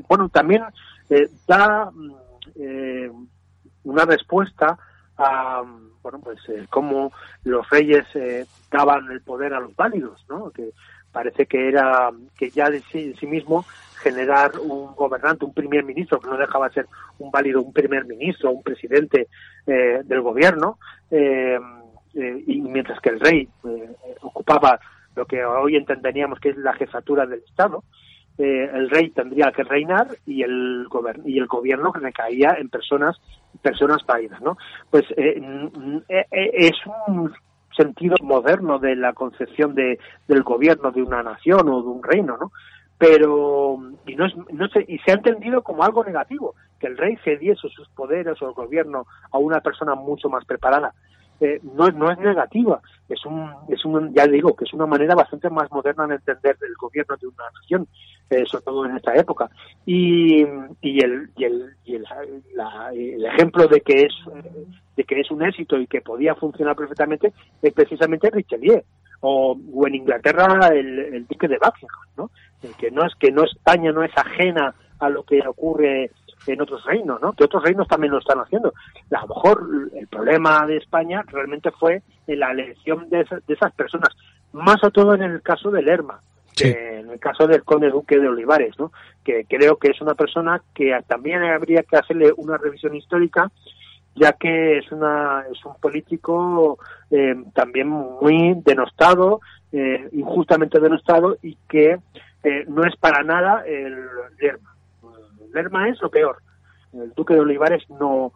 bueno, 0.08 0.28
también 0.28 0.62
da 1.46 1.90
eh, 2.56 3.10
una 3.88 4.04
respuesta 4.04 4.78
a, 5.16 5.62
bueno, 6.02 6.20
pues 6.20 6.38
cómo 6.70 7.12
los 7.44 7.68
reyes 7.70 8.06
daban 8.70 9.10
el 9.10 9.20
poder 9.22 9.54
a 9.54 9.60
los 9.60 9.74
válidos, 9.74 10.24
¿no? 10.28 10.50
Que 10.50 10.70
parece 11.10 11.46
que 11.46 11.68
era, 11.68 12.10
que 12.36 12.50
ya 12.50 12.70
de 12.70 12.80
sí, 12.92 13.14
mismo 13.22 13.64
generar 14.00 14.52
un 14.60 14.94
gobernante, 14.94 15.44
un 15.44 15.54
primer 15.54 15.82
ministro, 15.84 16.20
que 16.20 16.28
no 16.28 16.36
dejaba 16.36 16.68
de 16.68 16.74
ser 16.74 16.86
un 17.18 17.30
válido, 17.30 17.62
un 17.62 17.72
primer 17.72 18.04
ministro, 18.04 18.52
un 18.52 18.62
presidente 18.62 19.28
del 19.66 20.20
gobierno, 20.20 20.78
y 21.10 22.60
mientras 22.60 23.00
que 23.00 23.10
el 23.10 23.20
rey 23.20 23.48
ocupaba 24.22 24.78
lo 25.16 25.26
que 25.26 25.44
hoy 25.44 25.76
entenderíamos 25.76 26.38
que 26.38 26.50
es 26.50 26.56
la 26.58 26.74
jefatura 26.74 27.26
del 27.26 27.42
Estado, 27.48 27.82
eh, 28.38 28.70
el 28.72 28.88
rey 28.88 29.10
tendría 29.10 29.50
que 29.50 29.64
reinar 29.64 30.08
y 30.24 30.42
el 30.42 30.86
gobierno 30.88 31.24
y 31.26 31.38
el 31.38 31.46
gobierno 31.46 31.92
recaía 31.92 32.56
en 32.58 32.68
personas 32.68 33.20
personas 33.62 34.02
pálidas, 34.04 34.40
¿no? 34.40 34.56
Pues 34.90 35.04
eh, 35.16 35.40
eh, 36.08 36.26
es 36.30 36.76
un 37.08 37.32
sentido 37.76 38.16
moderno 38.22 38.78
de 38.78 38.94
la 38.94 39.12
concepción 39.12 39.74
de, 39.74 39.98
del 40.28 40.42
gobierno 40.44 40.92
de 40.92 41.02
una 41.02 41.22
nación 41.22 41.68
o 41.68 41.82
de 41.82 41.88
un 41.88 42.02
reino, 42.02 42.36
¿no? 42.38 42.52
Pero 42.96 43.78
y 44.06 44.14
no, 44.14 44.26
es, 44.26 44.34
no 44.52 44.68
se, 44.68 44.84
y 44.86 44.98
se 44.98 45.10
ha 45.10 45.14
entendido 45.14 45.62
como 45.62 45.82
algo 45.82 46.04
negativo 46.04 46.54
que 46.78 46.86
el 46.86 46.96
rey 46.96 47.16
cediese 47.24 47.68
sus 47.68 47.88
poderes 47.88 48.40
o 48.40 48.48
el 48.48 48.54
gobierno 48.54 49.06
a 49.32 49.38
una 49.38 49.60
persona 49.60 49.94
mucho 49.96 50.28
más 50.28 50.44
preparada 50.44 50.94
eh, 51.40 51.60
no, 51.62 51.88
no 51.88 52.10
es 52.10 52.18
negativa, 52.18 52.80
es 53.08 53.24
un, 53.24 53.50
es 53.68 53.84
un, 53.84 54.12
ya 54.12 54.26
digo, 54.26 54.54
que 54.54 54.64
es 54.64 54.72
una 54.72 54.86
manera 54.86 55.14
bastante 55.14 55.48
más 55.50 55.70
moderna 55.70 56.06
de 56.06 56.16
entender 56.16 56.56
el 56.60 56.74
gobierno 56.74 57.16
de 57.16 57.26
una 57.28 57.44
nación, 57.54 57.86
eh, 58.30 58.44
sobre 58.46 58.64
todo 58.64 58.84
en 58.86 58.96
esta 58.96 59.14
época. 59.14 59.48
Y, 59.86 60.42
y, 60.80 61.04
el, 61.04 61.30
y, 61.36 61.44
el, 61.44 61.74
y 61.84 61.94
el, 61.94 62.04
el, 62.92 63.24
ejemplo 63.24 63.66
de 63.68 63.80
que 63.80 64.02
es 64.02 64.14
de 64.96 65.04
que 65.04 65.20
es 65.20 65.30
un 65.30 65.44
éxito 65.44 65.78
y 65.78 65.86
que 65.86 66.00
podía 66.00 66.34
funcionar 66.34 66.74
perfectamente 66.74 67.32
es 67.62 67.72
precisamente 67.72 68.30
Richelieu 68.30 68.82
o, 69.20 69.56
o 69.72 69.86
en 69.86 69.94
Inglaterra 69.94 70.68
el, 70.74 70.98
el 70.98 71.26
duque 71.26 71.46
de 71.46 71.56
Buckingham, 71.56 72.08
¿no? 72.16 72.30
que 72.78 72.90
no 72.90 73.06
es 73.06 73.14
que 73.14 73.30
no 73.30 73.44
España 73.44 73.92
no 73.92 74.02
es 74.02 74.10
ajena 74.16 74.74
a 74.98 75.08
lo 75.08 75.22
que 75.22 75.40
ocurre 75.46 76.10
en 76.46 76.60
otros 76.60 76.84
reinos, 76.84 77.20
¿no? 77.20 77.32
Que 77.32 77.44
otros 77.44 77.62
reinos 77.62 77.88
también 77.88 78.12
lo 78.12 78.18
están 78.18 78.38
haciendo. 78.38 78.72
A 79.10 79.20
lo 79.22 79.28
mejor 79.28 79.68
el 79.94 80.06
problema 80.06 80.66
de 80.66 80.76
España 80.76 81.22
realmente 81.26 81.70
fue 81.70 82.02
en 82.26 82.40
la 82.40 82.52
elección 82.52 83.08
de, 83.10 83.20
esas, 83.20 83.46
de 83.46 83.54
esas 83.54 83.72
personas, 83.72 84.10
más 84.52 84.82
o 84.82 84.90
todo 84.90 85.14
en 85.14 85.22
el 85.22 85.42
caso 85.42 85.70
de 85.70 85.82
Lerma, 85.82 86.20
en 86.60 87.10
el 87.10 87.20
caso 87.20 87.46
del 87.46 87.62
conde 87.62 87.90
duque 87.90 88.18
de 88.18 88.28
Olivares, 88.28 88.78
¿no? 88.78 88.92
Que 89.24 89.44
creo 89.44 89.76
que 89.76 89.90
es 89.90 90.00
una 90.00 90.14
persona 90.14 90.60
que 90.74 90.98
también 91.06 91.42
habría 91.42 91.82
que 91.82 91.96
hacerle 91.96 92.32
una 92.36 92.56
revisión 92.56 92.96
histórica 92.96 93.50
ya 94.18 94.32
que 94.32 94.78
es 94.78 94.90
una 94.92 95.44
es 95.50 95.64
un 95.64 95.74
político 95.80 96.78
eh, 97.10 97.34
también 97.54 97.88
muy 97.88 98.54
denostado, 98.64 99.40
eh, 99.72 100.08
injustamente 100.12 100.80
denostado 100.80 101.38
y 101.42 101.56
que 101.68 101.98
eh, 102.44 102.64
no 102.68 102.84
es 102.84 102.96
para 102.96 103.22
nada 103.22 103.64
el 103.66 104.06
Lerma. 104.38 104.74
Lerma 105.52 105.88
es 105.88 106.00
lo 106.00 106.10
peor. 106.10 106.38
El 106.92 107.12
duque 107.14 107.34
de 107.34 107.40
Olivares 107.40 107.84
no 107.90 108.32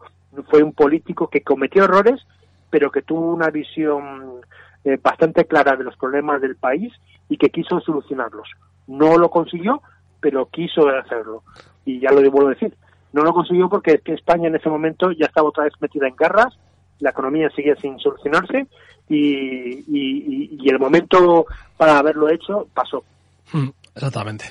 fue 0.49 0.63
un 0.63 0.73
político 0.73 1.27
que 1.27 1.41
cometió 1.41 1.83
errores, 1.83 2.21
pero 2.69 2.91
que 2.91 3.01
tuvo 3.01 3.33
una 3.33 3.49
visión 3.49 4.41
eh, 4.83 4.97
bastante 5.01 5.45
clara 5.45 5.75
de 5.75 5.83
los 5.83 5.95
problemas 5.97 6.41
del 6.41 6.55
país 6.55 6.91
y 7.29 7.37
que 7.37 7.49
quiso 7.49 7.79
solucionarlos. 7.81 8.49
No 8.87 9.17
lo 9.17 9.29
consiguió, 9.29 9.81
pero 10.19 10.47
quiso 10.47 10.87
hacerlo. 10.89 11.43
Y 11.85 11.99
ya 11.99 12.11
lo 12.11 12.21
debo 12.21 12.47
decir, 12.47 12.75
no 13.11 13.23
lo 13.23 13.33
consiguió 13.33 13.69
porque 13.69 14.01
España 14.05 14.47
en 14.47 14.55
ese 14.55 14.69
momento 14.69 15.11
ya 15.11 15.25
estaba 15.27 15.49
otra 15.49 15.65
vez 15.65 15.73
metida 15.79 16.07
en 16.07 16.15
garras, 16.15 16.57
la 16.99 17.09
economía 17.09 17.49
seguía 17.55 17.75
sin 17.75 17.99
solucionarse 17.99 18.67
y, 19.09 19.83
y 19.87 20.69
el 20.69 20.79
momento 20.79 21.45
para 21.75 21.97
haberlo 21.97 22.29
hecho 22.29 22.67
pasó. 22.73 23.03
Hmm, 23.51 23.69
exactamente. 23.93 24.45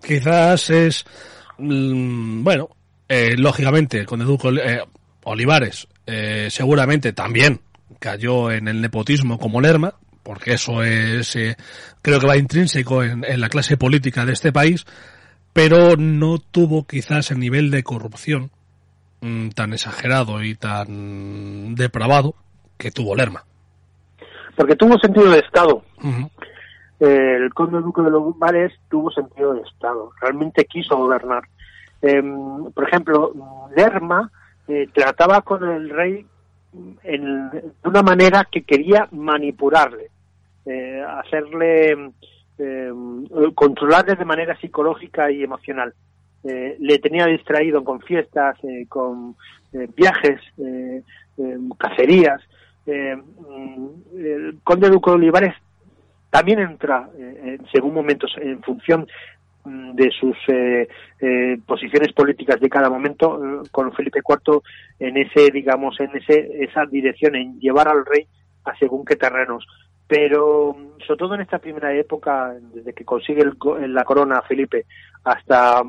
Quizás 0.00 0.68
es 0.68 1.04
Mm, 1.04 1.43
bueno, 1.58 2.68
eh, 3.08 3.36
lógicamente, 3.36 4.04
con 4.04 4.20
Educo 4.20 4.50
eh, 4.50 4.82
Olivares 5.24 5.88
eh, 6.06 6.48
seguramente 6.50 7.12
también 7.12 7.60
cayó 7.98 8.50
en 8.50 8.68
el 8.68 8.80
nepotismo 8.80 9.38
como 9.38 9.60
Lerma, 9.60 9.94
porque 10.22 10.54
eso 10.54 10.82
es, 10.82 11.36
creo 12.02 12.20
que 12.20 12.26
va 12.26 12.36
intrínseco 12.36 13.02
en, 13.02 13.22
la 13.40 13.48
clase 13.48 13.76
política 13.76 14.24
de 14.24 14.32
este 14.32 14.52
país, 14.52 14.84
pero 15.52 15.96
no 15.96 16.38
tuvo 16.38 16.86
quizás 16.86 17.30
el 17.30 17.38
nivel 17.38 17.70
de 17.70 17.82
corrupción 17.82 18.50
mm, 19.20 19.50
tan 19.50 19.72
exagerado 19.72 20.42
y 20.42 20.54
tan 20.54 21.74
depravado 21.74 22.34
que 22.78 22.90
tuvo 22.90 23.14
Lerma. 23.14 23.44
Porque 24.56 24.76
tuvo 24.76 24.98
sentido 24.98 25.30
de 25.30 25.38
Estado. 25.38 25.82
El 27.00 27.52
conde 27.52 27.80
duque 27.80 28.02
de 28.02 28.10
los 28.10 28.36
Mares 28.36 28.72
tuvo 28.88 29.10
sentido 29.10 29.54
de 29.54 29.62
Estado. 29.62 30.10
Realmente 30.20 30.64
quiso 30.64 30.96
gobernar. 30.96 31.42
Em, 32.02 32.70
por 32.72 32.86
ejemplo, 32.86 33.32
Lerma 33.74 34.30
eh, 34.68 34.88
trataba 34.92 35.40
con 35.40 35.64
el 35.64 35.88
rey 35.88 36.26
de 36.72 37.62
una 37.84 38.02
manera 38.02 38.46
que 38.50 38.62
quería 38.62 39.08
manipularle, 39.12 40.10
eh, 40.66 41.02
hacerle, 41.06 42.12
em, 42.58 43.26
controlarle 43.54 44.16
de 44.16 44.24
manera 44.24 44.56
psicológica 44.56 45.30
y 45.30 45.44
emocional. 45.44 45.94
Eh, 46.42 46.76
le 46.78 46.98
tenía 46.98 47.26
distraído 47.26 47.82
con 47.84 48.00
fiestas, 48.00 48.58
con 48.88 49.34
viajes, 49.96 50.40
em, 50.58 51.70
cacerías. 51.78 52.40
el 52.86 54.58
conde 54.62 54.90
Duque 54.90 55.10
de 55.10 55.16
Olivares 55.16 55.54
también 56.34 56.58
entra, 56.58 57.08
según 57.70 57.94
momentos, 57.94 58.34
en 58.40 58.60
función 58.60 59.06
de 59.64 60.10
sus 60.10 60.36
eh, 60.48 60.88
eh, 61.20 61.58
posiciones 61.64 62.12
políticas 62.12 62.60
de 62.60 62.68
cada 62.68 62.90
momento 62.90 63.40
eh, 63.42 63.68
con 63.70 63.92
Felipe 63.92 64.18
IV 64.18 64.60
en 64.98 65.16
ese 65.16 65.50
digamos 65.52 65.98
en 66.00 66.10
ese 66.16 66.64
esa 66.64 66.84
dirección 66.86 67.34
en 67.36 67.58
llevar 67.60 67.86
al 67.86 68.04
rey 68.04 68.26
a 68.64 68.76
según 68.76 69.04
qué 69.04 69.16
terrenos. 69.16 69.64
Pero 70.06 70.76
sobre 71.06 71.18
todo 71.18 71.34
en 71.34 71.40
esta 71.40 71.58
primera 71.58 71.94
época 71.94 72.52
desde 72.74 72.92
que 72.92 73.04
consigue 73.04 73.44
la 73.88 74.04
corona 74.04 74.42
Felipe 74.42 74.84
hasta 75.22 75.82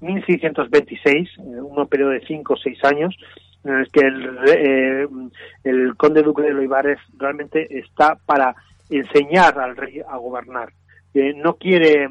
1626 0.00 1.38
un 1.38 1.88
periodo 1.88 2.10
de 2.10 2.24
cinco 2.26 2.54
o 2.54 2.56
seis 2.56 2.78
años 2.84 3.16
en 3.64 3.74
el 3.78 3.90
que 3.90 4.00
el, 4.00 5.30
el 5.64 5.96
conde 5.96 6.22
duque 6.22 6.42
de 6.42 6.52
Loibares 6.52 6.98
realmente 7.16 7.66
está 7.78 8.16
para 8.26 8.54
enseñar 8.98 9.58
al 9.58 9.76
rey 9.76 10.00
a 10.00 10.16
gobernar 10.16 10.72
no 11.14 11.54
quiere, 11.54 12.08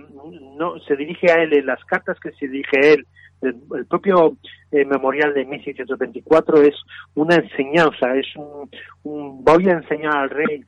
no 0.58 0.80
se 0.82 0.96
dirige 0.96 1.32
a 1.32 1.42
él 1.42 1.54
en 1.54 1.66
las 1.66 1.84
cartas 1.86 2.20
que 2.20 2.32
se 2.34 2.48
dirige 2.48 2.78
a 2.78 2.94
él. 2.94 3.08
El, 3.42 3.86
propio 3.88 4.38
eh, 4.72 4.86
memorial 4.86 5.34
de 5.34 5.46
1624 5.46 6.62
es 6.62 6.76
una 7.16 7.36
enseñanza, 7.36 8.16
es 8.16 8.28
un, 8.36 9.44
voy 9.44 9.68
a 9.68 9.74
enseñar 9.74 10.16
al 10.16 10.30
rey 10.30 10.64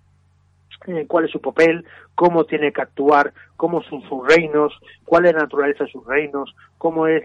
eh, 0.87 1.05
cuál 1.07 1.25
es 1.25 1.31
su 1.31 1.39
papel, 1.39 1.85
cómo 2.15 2.45
tiene 2.45 2.73
que 2.73 2.81
actuar, 2.81 3.31
cómo 3.57 3.83
son 3.83 4.01
sus 4.09 4.27
reinos, 4.27 4.73
cuál 5.05 5.27
es 5.27 5.33
la 5.33 5.41
naturaleza 5.41 5.83
de 5.83 5.91
sus 5.91 6.03
reinos, 6.07 6.55
cómo 6.79 7.05
es 7.05 7.23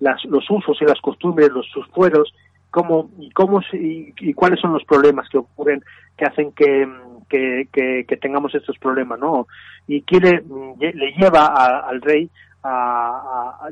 los 0.00 0.50
usos 0.50 0.76
y 0.80 0.84
las 0.84 1.00
costumbres, 1.00 1.50
los 1.50 1.66
sus 1.70 1.86
fueros, 1.88 2.34
cómo 2.72 3.08
y 3.20 3.30
cómo 3.30 3.60
y, 3.72 4.34
cuáles 4.34 4.58
son 4.58 4.72
los 4.72 4.84
problemas 4.84 5.28
que 5.28 5.38
ocurren 5.38 5.84
que 6.18 6.24
hacen 6.24 6.50
que, 6.52 6.86
que, 7.28 8.18
tengamos 8.20 8.54
estos 8.54 8.78
problemas, 8.78 9.18
¿no? 9.18 9.46
Y 9.86 10.02
quiere, 10.02 10.42
le 10.78 11.12
lleva 11.12 11.46
al 11.46 12.00
rey 12.02 12.30
a, 12.62 13.68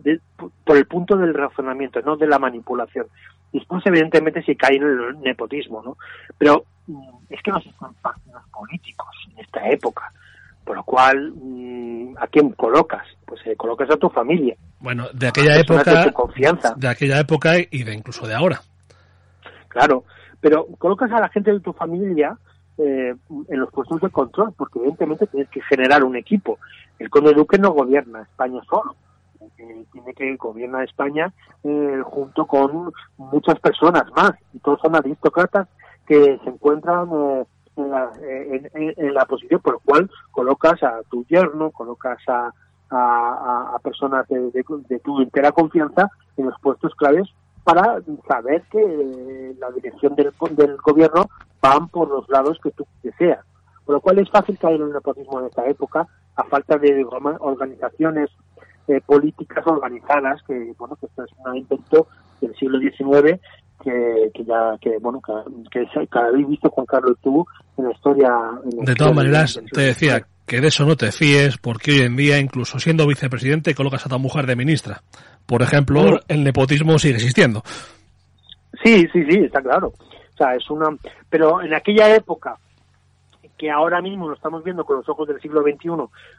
por 0.64 0.76
el 0.76 0.86
punto 0.86 1.16
del 1.16 1.34
razonamiento, 1.34 2.00
no 2.02 2.16
de 2.16 2.26
la 2.26 2.38
manipulación. 2.38 3.06
Después, 3.52 3.84
evidentemente, 3.86 4.42
si 4.42 4.56
cae 4.56 4.76
en 4.76 4.82
el 4.82 5.20
nepotismo, 5.20 5.82
¿no? 5.82 5.96
Pero 6.36 6.64
mm, 6.86 7.16
es 7.30 7.40
que 7.42 7.52
no 7.52 7.60
son 7.60 7.94
partidos 8.02 8.42
políticos 8.52 9.08
en 9.30 9.38
esta 9.44 9.68
época. 9.68 10.12
Por 10.64 10.76
lo 10.76 10.82
cual, 10.82 11.32
mm, 11.36 12.16
¿a 12.18 12.26
quién 12.26 12.50
colocas? 12.50 13.06
Pues 13.24 13.40
eh, 13.46 13.54
colocas 13.54 13.90
a 13.90 13.96
tu 13.96 14.08
familia. 14.08 14.56
Bueno, 14.80 15.06
de 15.12 15.28
aquella 15.28 15.56
época. 15.56 15.84
De, 15.84 16.72
de 16.76 16.88
aquella 16.88 17.20
época 17.20 17.52
y 17.70 17.84
de 17.84 17.94
incluso 17.94 18.26
de 18.26 18.34
ahora. 18.34 18.60
Claro, 19.68 20.04
pero 20.40 20.66
colocas 20.78 21.10
a 21.12 21.20
la 21.20 21.28
gente 21.28 21.52
de 21.52 21.60
tu 21.60 21.72
familia 21.72 22.36
eh, 22.78 23.14
en 23.48 23.60
los 23.60 23.70
puestos 23.70 24.00
de 24.00 24.10
control, 24.10 24.52
porque 24.56 24.78
evidentemente 24.80 25.26
tienes 25.26 25.48
que 25.50 25.62
generar 25.62 26.02
un 26.02 26.16
equipo. 26.16 26.58
El 26.98 27.08
conde 27.08 27.32
duque 27.32 27.58
no 27.58 27.72
gobierna 27.72 28.22
España 28.22 28.60
solo, 28.68 28.96
eh, 29.58 29.84
tiene 29.92 30.14
que 30.14 30.36
gobernar 30.36 30.84
España 30.84 31.32
eh, 31.62 32.02
junto 32.04 32.46
con 32.46 32.92
muchas 33.16 33.58
personas 33.60 34.04
más, 34.16 34.32
y 34.52 34.58
todos 34.58 34.80
son 34.80 34.96
aristócratas 34.96 35.68
que 36.06 36.38
se 36.42 36.50
encuentran 36.50 37.08
en 37.76 37.90
la, 37.90 38.10
en, 38.22 39.14
la, 39.14 39.24
posición 39.24 39.60
por 39.60 39.74
lo 39.74 39.78
cual 39.80 40.10
colocas 40.32 40.82
a 40.82 41.00
tu 41.08 41.24
yerno, 41.26 41.70
colocas 41.70 42.18
a, 42.28 42.52
personas 43.82 44.26
de, 44.28 44.64
tu 45.02 45.20
entera 45.20 45.52
confianza 45.52 46.10
en 46.36 46.46
los 46.46 46.60
puestos 46.60 46.94
claves 46.94 47.28
para 47.64 48.00
saber 48.28 48.62
que 48.70 49.54
la 49.58 49.70
dirección 49.70 50.14
del, 50.14 50.30
del 50.50 50.76
gobierno 50.76 51.28
van 51.60 51.88
por 51.88 52.08
los 52.08 52.28
lados 52.28 52.58
que 52.62 52.70
tú 52.70 52.86
deseas. 53.02 53.44
Por 53.84 53.96
lo 53.96 54.00
cual 54.00 54.18
es 54.18 54.30
fácil 54.30 54.58
caer 54.58 54.76
en 54.76 54.88
el 54.88 54.92
nepotismo 54.92 55.40
en 55.40 55.46
esta 55.46 55.66
época, 55.66 56.06
a 56.36 56.44
falta 56.44 56.78
de 56.78 57.04
organizaciones 57.40 58.30
eh, 58.88 59.00
políticas 59.04 59.66
organizadas, 59.66 60.42
que 60.46 60.74
bueno, 60.78 60.96
que 60.96 61.06
esto 61.06 61.24
es 61.24 61.30
un 61.44 61.56
invento 61.56 62.06
del 62.40 62.54
siglo 62.56 62.78
XIX 62.78 63.40
que, 63.82 64.30
que 64.34 64.44
ya, 64.44 64.76
que 64.80 64.98
bueno, 64.98 65.20
que, 65.70 65.86
que 65.86 66.18
habéis 66.18 66.48
visto 66.48 66.70
Juan 66.70 66.86
Carlos 66.86 67.16
tuvo 67.22 67.46
en 67.76 67.84
la 67.84 67.92
historia. 67.92 68.30
de 68.64 68.94
todas 68.94 69.14
maneras, 69.14 69.60
te 69.72 69.80
decía 69.80 70.26
que 70.46 70.60
de 70.60 70.68
eso 70.68 70.84
no 70.84 70.96
te 70.96 71.12
fíes, 71.12 71.58
porque 71.58 71.92
hoy 71.92 72.00
en 72.00 72.16
día, 72.16 72.38
incluso 72.38 72.78
siendo 72.78 73.06
vicepresidente, 73.06 73.74
colocas 73.74 74.06
a 74.06 74.08
tu 74.08 74.18
mujer 74.18 74.46
de 74.46 74.56
ministra. 74.56 75.02
Por 75.46 75.62
ejemplo, 75.62 76.20
el 76.28 76.44
nepotismo 76.44 76.98
sigue 76.98 77.16
existiendo. 77.16 77.62
Sí, 78.82 79.06
sí, 79.12 79.24
sí, 79.28 79.38
está 79.38 79.62
claro. 79.62 79.88
O 79.88 80.36
sea, 80.36 80.54
es 80.54 80.68
una... 80.70 80.96
Pero 81.30 81.62
en 81.62 81.72
aquella 81.74 82.14
época, 82.14 82.58
que 83.56 83.70
ahora 83.70 84.02
mismo 84.02 84.28
lo 84.28 84.34
estamos 84.34 84.64
viendo 84.64 84.84
con 84.84 84.96
los 84.96 85.08
ojos 85.08 85.28
del 85.28 85.40
siglo 85.40 85.62
XXI, 85.62 85.88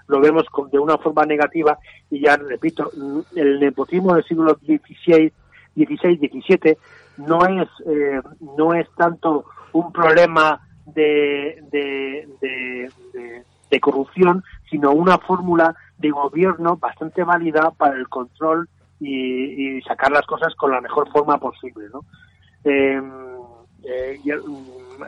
lo 0.07 0.19
vemos 0.19 0.45
de 0.71 0.79
una 0.79 0.97
forma 0.97 1.25
negativa, 1.25 1.77
y 2.11 2.21
ya 2.21 2.37
repito, 2.37 2.91
el 3.35 3.59
nepotismo 3.59 4.13
del 4.13 4.23
siglo 4.25 4.57
XVI, 4.61 5.31
XVI, 5.75 6.17
XVII, 6.17 6.77
no 7.17 7.45
es, 7.45 7.69
eh, 7.87 8.21
no 8.57 8.73
es 8.73 8.87
tanto 8.95 9.45
un 9.71 9.91
problema 9.91 10.61
de, 10.85 11.63
de, 11.71 12.27
de, 12.41 12.91
de 13.13 13.43
corrupción, 13.79 14.43
sino 14.69 14.91
una 14.91 15.17
fórmula 15.17 15.75
de 15.97 16.11
gobierno 16.11 16.77
bastante 16.77 17.23
válida 17.23 17.71
para 17.71 17.95
el 17.95 18.07
control 18.09 18.67
y, 18.99 19.81
sacar 19.81 20.11
las 20.11 20.25
cosas 20.25 20.53
con 20.55 20.71
la 20.71 20.81
mejor 20.81 21.11
forma 21.11 21.37
posible. 21.37 21.85
¿no? 21.93 22.05
Em, 22.63 23.11
eh, 23.83 24.19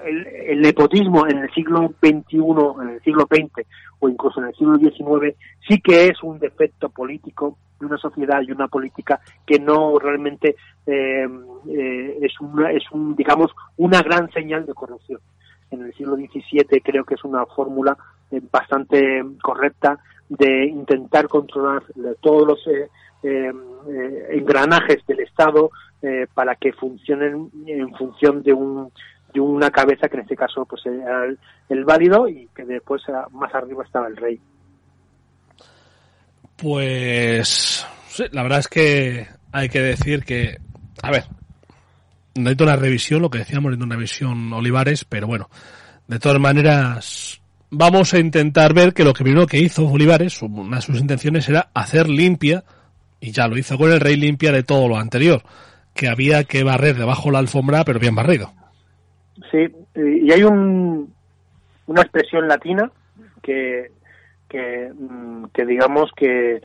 el, 0.06 0.28
el, 0.28 0.62
nepotismo 0.62 1.28
en 1.28 1.40
el 1.40 1.52
siglo 1.52 1.94
XXI, 2.00 2.38
en 2.82 2.90
el 2.90 3.02
siglo 3.02 3.28
XX 3.30 3.66
o 4.00 4.10
incluso 4.10 4.40
en 4.40 4.48
el 4.48 4.56
siglo 4.56 4.78
XIX 4.78 5.36
sí 5.68 5.82
que 5.82 6.08
es 6.08 6.22
un 6.22 6.38
defecto 6.40 6.90
político 6.90 7.58
de 7.80 7.86
una 7.86 7.98
sociedad 7.98 8.42
y 8.42 8.52
una 8.52 8.68
política 8.68 9.20
que 9.46 9.60
no 9.60 9.98
realmente 10.00 10.56
em, 10.86 11.44
eh, 11.70 12.18
es, 12.22 12.40
una, 12.40 12.72
es 12.72 12.84
un, 12.92 13.16
digamos, 13.16 13.52
una 13.78 14.02
gran 14.02 14.32
señal 14.32 14.66
de 14.66 14.74
corrupción. 14.74 15.20
En 15.70 15.82
el 15.82 15.94
siglo 15.94 16.16
XVII 16.16 16.82
creo 16.82 17.04
que 17.04 17.16
es 17.16 17.24
una 17.24 17.46
fórmula 17.46 17.98
bastante 18.52 19.24
correcta 19.42 20.00
de 20.30 20.66
intentar 20.66 21.28
controlar 21.28 21.84
todos 22.22 22.48
los 22.48 22.68
eh, 22.68 22.90
eh, 23.24 23.52
engranajes 24.32 25.06
del 25.08 25.22
Estado 25.22 25.70
para 26.34 26.56
que 26.56 26.74
funcionen 26.74 27.50
en 27.66 27.92
función 27.96 28.44
de 28.44 28.54
un 28.54 28.92
de 29.34 29.40
una 29.40 29.72
cabeza 29.72 30.08
que 30.08 30.16
en 30.16 30.22
este 30.22 30.36
caso 30.36 30.66
pues 30.66 30.86
era 30.86 31.26
el, 31.70 31.86
válido 31.86 32.28
y 32.30 32.48
que 32.56 32.64
después 32.66 33.02
más 33.32 33.54
arriba 33.54 33.84
estaba 33.84 34.08
el 34.08 34.16
rey. 34.16 34.40
Pues 36.56 37.86
sí, 38.08 38.24
la 38.32 38.44
verdad 38.44 38.60
es 38.60 38.68
que 38.68 39.28
hay 39.52 39.70
que 39.70 39.82
decir 39.82 40.24
que, 40.24 40.58
a 41.02 41.12
ver, 41.12 41.26
necesito 42.36 42.64
una 42.64 42.76
revisión, 42.76 43.22
lo 43.22 43.30
que 43.30 43.40
decíamos, 43.40 43.72
necesito 43.72 43.86
una 43.86 43.96
revisión 43.96 44.54
Olivares, 44.54 45.06
pero 45.06 45.28
bueno, 45.28 45.50
de 46.08 46.20
todas 46.20 46.40
maneras, 46.40 47.42
vamos 47.70 48.14
a 48.14 48.20
intentar 48.20 48.74
ver 48.74 48.94
que 48.94 49.04
lo 49.04 49.14
que 49.14 49.24
primero 49.24 49.48
que 49.48 49.60
hizo 49.60 49.88
Olivares, 49.88 50.42
una 50.42 50.78
de 50.78 50.82
sus 50.82 51.00
intenciones 51.00 51.48
era 51.50 51.70
hacer 51.74 52.10
limpia, 52.10 52.64
y 53.20 53.32
ya 53.32 53.48
lo 53.48 53.58
hizo 53.58 53.78
con 53.78 53.92
el 53.92 54.00
rey 54.00 54.16
limpia 54.16 54.52
de 54.52 54.64
todo 54.64 54.88
lo 54.88 54.98
anterior, 54.98 55.42
que 55.94 56.08
había 56.08 56.44
que 56.44 56.64
barrer 56.64 56.96
debajo 56.96 57.32
la 57.32 57.40
alfombra, 57.40 57.84
pero 57.84 58.00
bien 58.00 58.16
barrido. 58.16 58.52
Sí, 59.52 59.68
y 59.96 60.32
hay 60.32 60.44
un, 60.44 61.14
una 61.88 62.02
expresión 62.02 62.48
latina 62.48 62.92
que, 63.42 63.92
que, 64.48 64.92
mm, 64.94 65.46
que 65.54 65.66
digamos 65.66 66.12
que, 66.16 66.62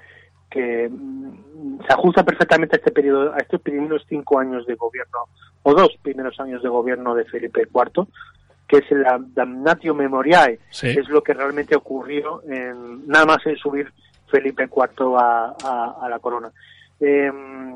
que 0.51 0.89
mm, 0.89 1.81
se 1.87 1.93
ajusta 1.93 2.25
perfectamente 2.25 2.77
a 2.77 2.79
este 2.79 2.91
periodo, 2.91 3.33
a 3.33 3.39
estos 3.39 3.61
primeros 3.61 4.05
cinco 4.09 4.39
años 4.39 4.67
de 4.67 4.75
gobierno, 4.75 5.19
o 5.63 5.75
dos 5.75 5.91
primeros 6.03 6.39
años 6.41 6.63
de 6.63 6.69
gobierno 6.69 7.15
de 7.15 7.25
Felipe 7.25 7.63
IV, 7.63 8.07
que 8.73 8.79
es 8.79 8.91
el 8.91 9.05
damnatio 9.35 9.95
memoriae, 9.95 10.59
es 10.83 11.09
lo 11.11 11.23
que 11.23 11.35
realmente 11.35 11.77
ocurrió 11.77 12.43
en, 12.49 13.07
nada 13.07 13.27
más 13.27 13.47
en 13.47 13.55
subir 13.57 13.93
Felipe 14.31 14.65
IV 14.65 15.15
a, 15.19 16.07
la 16.09 16.19
corona. 16.19 16.51
Em, 16.99 17.75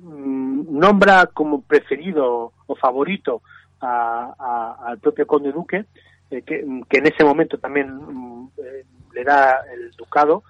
nombra 0.00 1.26
como 1.26 1.62
preferido 1.62 2.52
o 2.66 2.74
favorito 2.74 3.42
al 3.78 4.98
propio 4.98 5.28
conde 5.28 5.52
duque, 5.52 5.84
eh, 6.28 6.42
que, 6.42 6.58
en 6.58 7.06
ese 7.06 7.22
momento 7.22 7.56
también 7.58 7.94
mm, 7.94 8.50
eh, 8.58 8.84
le 9.14 9.22
da 9.22 9.60
el 9.72 9.92
ducado, 9.92 10.42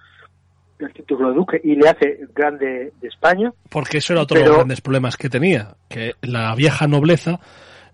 el 0.79 0.91
título 0.91 1.29
de 1.29 1.35
duque 1.35 1.61
y 1.63 1.75
le 1.75 1.87
hace 1.87 2.19
grande 2.33 2.93
de 2.99 3.07
España. 3.07 3.53
Porque 3.69 3.99
eso 3.99 4.13
era 4.13 4.23
otro 4.23 4.39
de 4.39 4.47
los 4.47 4.55
grandes 4.55 4.81
problemas 4.81 5.17
que 5.17 5.29
tenía, 5.29 5.75
que 5.87 6.13
la 6.23 6.55
vieja 6.55 6.87
nobleza 6.87 7.39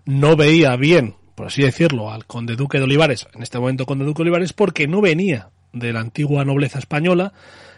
no 0.06 0.34
veía 0.34 0.76
bien 0.76 1.19
por 1.40 1.46
así 1.46 1.62
decirlo, 1.62 2.12
al 2.12 2.26
conde 2.26 2.54
duque 2.54 2.76
de 2.76 2.84
Olivares, 2.84 3.26
en 3.32 3.42
este 3.42 3.58
momento 3.58 3.86
conde 3.86 4.04
duque 4.04 4.18
de 4.18 4.24
Olivares, 4.24 4.52
porque 4.52 4.86
no 4.86 5.00
venía 5.00 5.48
de 5.72 5.90
la 5.90 6.00
antigua 6.00 6.44
nobleza 6.44 6.78
española, 6.78 7.32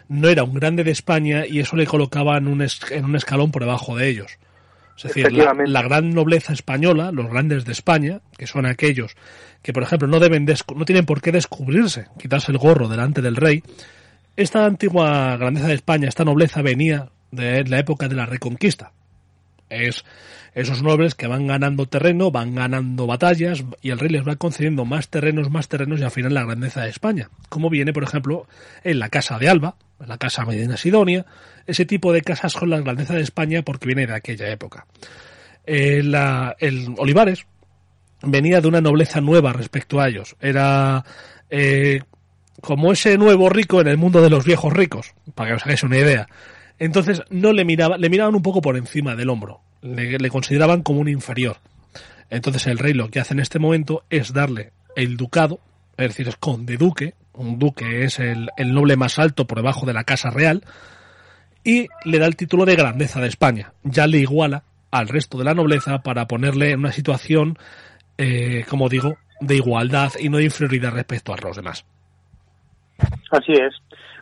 no 0.09 0.27
era 0.27 0.43
un 0.43 0.53
grande 0.53 0.83
de 0.83 0.91
España 0.91 1.45
y 1.47 1.61
eso 1.61 1.77
le 1.77 1.87
colocaba 1.87 2.37
en 2.37 2.49
un, 2.49 2.61
en 2.91 3.05
un 3.05 3.15
escalón 3.15 3.51
por 3.51 3.61
debajo 3.61 3.95
de 3.95 4.09
ellos. 4.09 4.37
Es 4.97 5.03
decir, 5.03 5.31
la, 5.31 5.81
gran 5.81 6.09
nobleza 6.09 6.51
española, 6.51 7.13
los 7.13 7.29
grandes 7.29 7.63
de 7.63 7.71
España, 7.71 8.19
que 8.37 8.47
son 8.47 8.65
aquellos 8.65 9.15
que, 9.61 9.71
por 9.71 9.83
ejemplo, 9.83 10.09
no 10.09 10.19
deben 10.19 10.45
no 10.75 10.83
tienen 10.83 11.05
por 11.05 11.21
qué 11.21 11.31
descubrirse, 11.31 12.07
quitarse 12.19 12.51
el 12.51 12.57
gorro 12.57 12.89
delante 12.89 13.21
del 13.21 13.37
rey. 13.37 13.63
Esta 14.35 14.65
antigua 14.65 15.37
grandeza 15.37 15.67
de 15.67 15.75
España, 15.75 16.09
esta 16.09 16.25
nobleza 16.25 16.61
venía 16.61 17.11
de 17.31 17.63
la 17.63 17.79
época 17.79 18.09
de 18.09 18.15
la 18.15 18.25
Reconquista. 18.25 18.91
Es 19.69 20.03
esos 20.55 20.83
nobles 20.83 21.15
que 21.15 21.27
van 21.27 21.47
ganando 21.47 21.87
terreno, 21.87 22.31
van 22.31 22.55
ganando 22.55 23.07
batallas 23.07 23.63
y 23.81 23.89
el 23.89 23.99
rey 23.99 24.09
les 24.09 24.27
va 24.27 24.35
concediendo 24.35 24.85
más 24.85 25.09
terrenos, 25.09 25.49
más 25.49 25.67
terrenos 25.67 25.99
y 25.99 26.03
al 26.03 26.11
final 26.11 26.33
la 26.33 26.43
grandeza 26.43 26.81
de 26.81 26.89
España. 26.89 27.29
Como 27.49 27.69
viene, 27.69 27.93
por 27.93 28.03
ejemplo, 28.03 28.47
en 28.83 28.99
la 28.99 29.09
Casa 29.09 29.39
de 29.39 29.49
Alba, 29.49 29.75
en 29.99 30.09
la 30.09 30.17
Casa 30.17 30.45
Medina 30.45 30.77
Sidonia, 30.77 31.25
ese 31.65 31.85
tipo 31.85 32.13
de 32.13 32.21
casas 32.21 32.53
con 32.53 32.69
la 32.69 32.79
grandeza 32.79 33.15
de 33.15 33.21
España 33.21 33.63
porque 33.63 33.87
viene 33.87 34.05
de 34.05 34.15
aquella 34.15 34.49
época. 34.49 34.85
Eh, 35.65 36.03
el 36.59 36.95
Olivares 36.97 37.45
venía 38.21 38.61
de 38.61 38.67
una 38.67 38.81
nobleza 38.81 39.21
nueva 39.21 39.53
respecto 39.53 39.99
a 39.99 40.07
ellos. 40.07 40.35
Era 40.39 41.03
eh, 41.49 42.01
como 42.61 42.91
ese 42.91 43.17
nuevo 43.17 43.49
rico 43.49 43.81
en 43.81 43.87
el 43.87 43.97
mundo 43.97 44.21
de 44.21 44.29
los 44.29 44.45
viejos 44.45 44.73
ricos, 44.73 45.13
para 45.35 45.49
que 45.49 45.55
os 45.55 45.63
hagáis 45.63 45.83
una 45.83 45.97
idea. 45.97 46.27
Entonces 46.79 47.23
no 47.29 47.53
le 47.53 47.65
miraba, 47.65 47.97
le 47.97 48.09
miraban 48.09 48.35
un 48.35 48.41
poco 48.41 48.61
por 48.61 48.77
encima 48.77 49.15
del 49.15 49.29
hombro 49.29 49.61
le, 49.83 50.29
consideraban 50.29 50.81
como 50.81 51.01
un 51.01 51.09
inferior. 51.09 51.57
Entonces 52.29 52.65
el 52.67 52.79
rey 52.79 52.93
lo 52.93 53.09
que 53.09 53.19
hace 53.19 53.33
en 53.33 53.39
este 53.39 53.59
momento 53.59 54.03
es 54.09 54.33
darle 54.33 54.71
el 54.95 55.17
ducado, 55.17 55.59
es 55.97 56.09
decir, 56.09 56.27
es 56.27 56.37
conde 56.37 56.77
duque, 56.77 57.13
un 57.33 57.59
duque 57.59 58.03
es 58.03 58.19
el, 58.19 58.49
noble 58.57 58.95
más 58.95 59.19
alto 59.19 59.45
por 59.45 59.57
debajo 59.57 59.85
de 59.85 59.93
la 59.93 60.03
casa 60.03 60.29
real, 60.29 60.63
y 61.63 61.87
le 62.05 62.19
da 62.19 62.25
el 62.25 62.35
título 62.35 62.65
de 62.65 62.75
grandeza 62.75 63.21
de 63.21 63.27
España. 63.27 63.73
Ya 63.83 64.07
le 64.07 64.17
iguala 64.17 64.63
al 64.91 65.07
resto 65.07 65.37
de 65.37 65.45
la 65.45 65.53
nobleza 65.53 65.99
para 65.99 66.27
ponerle 66.27 66.71
en 66.71 66.79
una 66.79 66.91
situación, 66.91 67.57
eh, 68.17 68.65
como 68.69 68.89
digo, 68.89 69.17
de 69.39 69.55
igualdad 69.55 70.11
y 70.19 70.29
no 70.29 70.37
de 70.37 70.45
inferioridad 70.45 70.91
respecto 70.91 71.33
a 71.33 71.37
los 71.37 71.55
demás. 71.55 71.85
Así 73.31 73.53
es. 73.53 73.73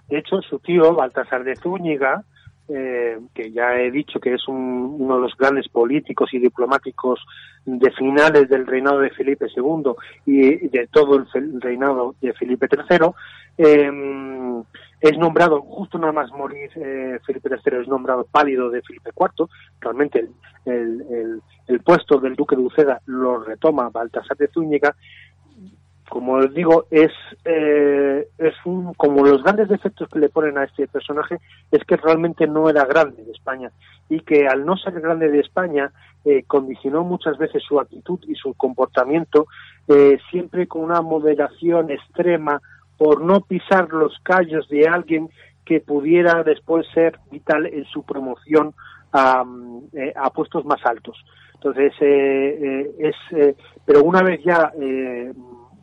De 0.10 0.20
hecho, 0.20 0.42
su 0.42 0.60
tío, 0.60 0.94
Baltasar 0.94 1.44
de 1.44 1.56
Zúñiga, 1.56 2.24
eh, 2.70 3.20
que 3.34 3.52
ya 3.52 3.76
he 3.76 3.92
dicho 3.92 4.20
que 4.20 4.34
es 4.34 4.48
uno 4.48 5.16
de 5.16 5.22
los 5.22 5.36
grandes 5.36 5.68
políticos 5.68 6.30
y 6.34 6.40
diplomáticos 6.40 7.20
de 7.66 7.92
finales 7.92 8.50
del 8.50 8.66
reinado 8.66 9.00
de 9.00 9.10
Felipe 9.12 9.48
II 9.56 9.94
y 10.26 10.68
de 10.68 10.88
todo 10.88 11.16
el 11.16 11.62
reinado 11.62 12.16
de 12.22 12.34
Felipe 12.34 12.68
III, 12.72 13.10
em, 13.58 14.64
es 15.00 15.18
nombrado, 15.18 15.62
justo 15.62 15.98
nada 15.98 16.14
más 16.14 16.32
morir 16.32 16.70
eh, 16.76 17.20
Felipe 17.26 17.50
III, 17.50 17.82
es 17.82 17.88
nombrado 17.88 18.26
pálido 18.32 18.70
de 18.70 18.82
Felipe 18.82 19.12
IV, 19.16 19.48
realmente 19.80 20.28
el, 20.66 21.42
el 21.68 21.80
puesto 21.82 22.20
del 22.20 22.36
duque 22.36 22.56
de 22.56 22.62
Uceda 22.62 23.02
lo 23.06 23.44
retoma 23.44 23.90
Baltasar 23.90 24.38
de 24.38 24.48
Zúñiga 24.48 24.96
como 26.12 26.34
os 26.34 26.54
digo, 26.54 26.88
es, 26.92 27.14
eh, 27.46 28.28
es 28.38 28.54
un, 28.66 28.94
como 28.96 29.26
los 29.26 29.42
grandes 29.44 29.70
defectos 29.70 30.10
que 30.10 30.20
le 30.20 30.28
ponen 30.28 30.58
a 30.58 30.66
este 30.66 30.86
personaje 30.86 31.38
es 31.72 31.86
que 31.86 31.96
realmente 31.96 32.46
no 32.48 32.70
era 32.70 32.84
grande 32.84 33.24
de 33.24 33.32
España 33.32 33.72
y 34.10 34.20
que 34.20 34.46
al 34.46 34.66
no 34.66 34.76
ser 34.76 35.00
grande 35.00 35.30
de 35.30 35.40
España 35.40 35.90
eh, 36.26 36.44
condicionó 36.46 37.06
muchas 37.06 37.38
veces 37.38 37.64
su 37.64 37.80
actitud 37.80 38.20
y 38.28 38.36
su 38.36 38.54
comportamiento 38.56 39.48
eh, 39.88 40.18
siempre 40.30 40.68
con 40.68 40.82
una 40.82 41.02
moderación 41.02 41.90
extrema 41.90 42.62
por 42.98 43.22
no 43.22 43.40
pisar 43.40 43.88
los 43.94 44.20
callos 44.22 44.68
de 44.68 44.90
alguien 44.90 45.30
que 45.64 45.80
pudiera 45.80 46.44
después 46.44 46.86
ser 46.94 47.20
vital 47.32 47.68
en 47.68 47.86
su 47.86 48.04
promoción 48.04 48.74
a, 49.14 49.46
a 50.16 50.30
puestos 50.32 50.66
más 50.66 50.86
altos. 50.86 51.24
Entonces, 51.54 51.94
es, 52.02 53.16
pero 53.86 54.04
una 54.04 54.24
vez 54.24 54.44
ya 54.44 54.74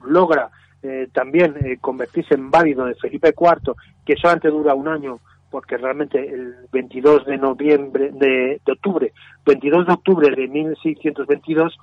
logra 0.09 0.51
eh, 0.83 1.09
también 1.13 1.55
eh, 1.65 1.79
convertirse 1.81 2.35
en 2.35 2.51
válido 2.51 2.85
de 2.85 2.95
Felipe 2.95 3.35
IV, 3.37 3.75
que 4.05 4.17
solamente 4.17 4.49
dura 4.49 4.75
un 4.75 4.89
año, 4.89 5.19
porque 5.51 5.77
realmente 5.77 6.19
el 6.19 6.55
22 6.73 7.27
de 7.27 7.37
noviembre, 7.37 8.11
de, 8.13 8.61
octubre, 8.71 9.13
22 9.45 9.87
de 9.87 9.93
octubre 9.93 10.35
de 10.35 10.47
1622, 10.47 11.77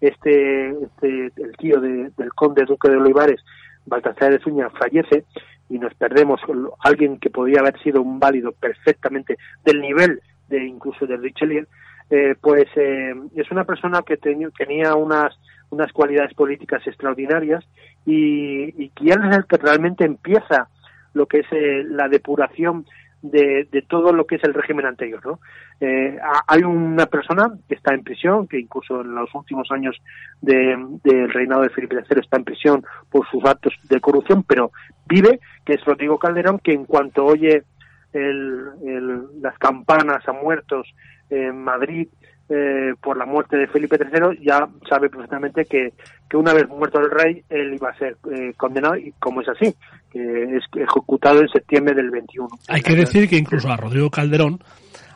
este, 0.00 0.70
este 0.70 1.32
el 1.36 1.56
tío 1.58 1.80
del 1.80 2.12
conde 2.34 2.64
duque 2.64 2.88
de 2.88 2.98
Olivares, 2.98 3.40
Baltasar 3.86 4.32
de 4.32 4.38
Zuña, 4.38 4.70
fallece 4.70 5.24
y 5.68 5.78
nos 5.78 5.94
perdemos. 5.94 6.40
Alguien 6.80 7.18
que 7.18 7.30
podía 7.30 7.60
haber 7.60 7.80
sido 7.82 8.02
un 8.02 8.20
válido 8.20 8.52
perfectamente 8.52 9.38
del 9.64 9.80
nivel 9.80 10.20
de 10.48 10.64
incluso 10.64 11.06
de 11.06 11.16
Richelieu, 11.16 11.66
eh, 12.10 12.34
pues 12.40 12.66
es 12.76 13.50
una 13.50 13.64
persona 13.64 14.02
que 14.02 14.16
tenía 14.16 14.94
unas 14.94 15.36
unas 15.70 15.92
cualidades 15.92 16.34
políticas 16.34 16.86
extraordinarias 16.86 17.64
y, 18.04 18.84
y 18.84 18.92
es 19.04 19.16
el 19.16 19.46
que 19.46 19.56
realmente 19.56 20.04
empieza 20.04 20.68
lo 21.12 21.26
que 21.26 21.40
es 21.40 21.46
eh, 21.50 21.82
la 21.84 22.08
depuración 22.08 22.86
de, 23.22 23.66
de, 23.72 23.82
todo 23.82 24.12
lo 24.12 24.26
que 24.26 24.36
es 24.36 24.44
el 24.44 24.54
régimen 24.54 24.86
anterior. 24.86 25.24
¿no? 25.24 25.40
Eh, 25.80 26.18
hay 26.46 26.62
una 26.62 27.06
persona 27.06 27.50
que 27.68 27.74
está 27.74 27.94
en 27.94 28.04
prisión, 28.04 28.46
que 28.46 28.60
incluso 28.60 29.00
en 29.00 29.14
los 29.14 29.34
últimos 29.34 29.68
años 29.72 29.96
del 30.40 31.00
de, 31.02 31.26
reinado 31.28 31.62
de 31.62 31.70
Felipe 31.70 31.96
III 31.96 32.20
está 32.20 32.36
en 32.36 32.44
prisión 32.44 32.84
por 33.10 33.26
sus 33.28 33.44
actos 33.44 33.74
de 33.88 34.00
corrupción, 34.00 34.44
pero 34.44 34.70
vive, 35.06 35.40
que 35.64 35.74
es 35.74 35.84
Rodrigo 35.84 36.18
Calderón, 36.18 36.60
que 36.60 36.72
en 36.72 36.84
cuanto 36.84 37.24
oye 37.24 37.64
el, 38.12 39.40
las 39.40 39.58
campanas 39.58 40.26
a 40.28 40.32
muertos 40.32 40.86
en 41.30 41.62
Madrid 41.62 42.08
eh, 42.48 42.94
por 43.02 43.16
la 43.16 43.26
muerte 43.26 43.56
de 43.56 43.66
Felipe 43.66 43.98
III, 43.98 44.38
ya 44.44 44.68
sabe 44.88 45.10
perfectamente 45.10 45.64
que, 45.64 45.94
que 46.30 46.36
una 46.36 46.52
vez 46.54 46.68
muerto 46.68 47.00
el 47.00 47.10
rey, 47.10 47.42
él 47.48 47.74
iba 47.74 47.90
a 47.90 47.98
ser 47.98 48.16
eh, 48.32 48.52
condenado, 48.56 48.96
y 48.96 49.12
como 49.18 49.40
es 49.40 49.48
así, 49.48 49.74
que 50.12 50.56
es 50.56 50.62
ejecutado 50.76 51.40
en 51.40 51.48
septiembre 51.48 51.94
del 51.94 52.10
21. 52.10 52.48
Hay 52.68 52.82
que 52.82 52.94
decir 52.94 53.28
que 53.28 53.36
incluso 53.36 53.68
a 53.68 53.76
Rodrigo 53.76 54.10
Calderón 54.10 54.60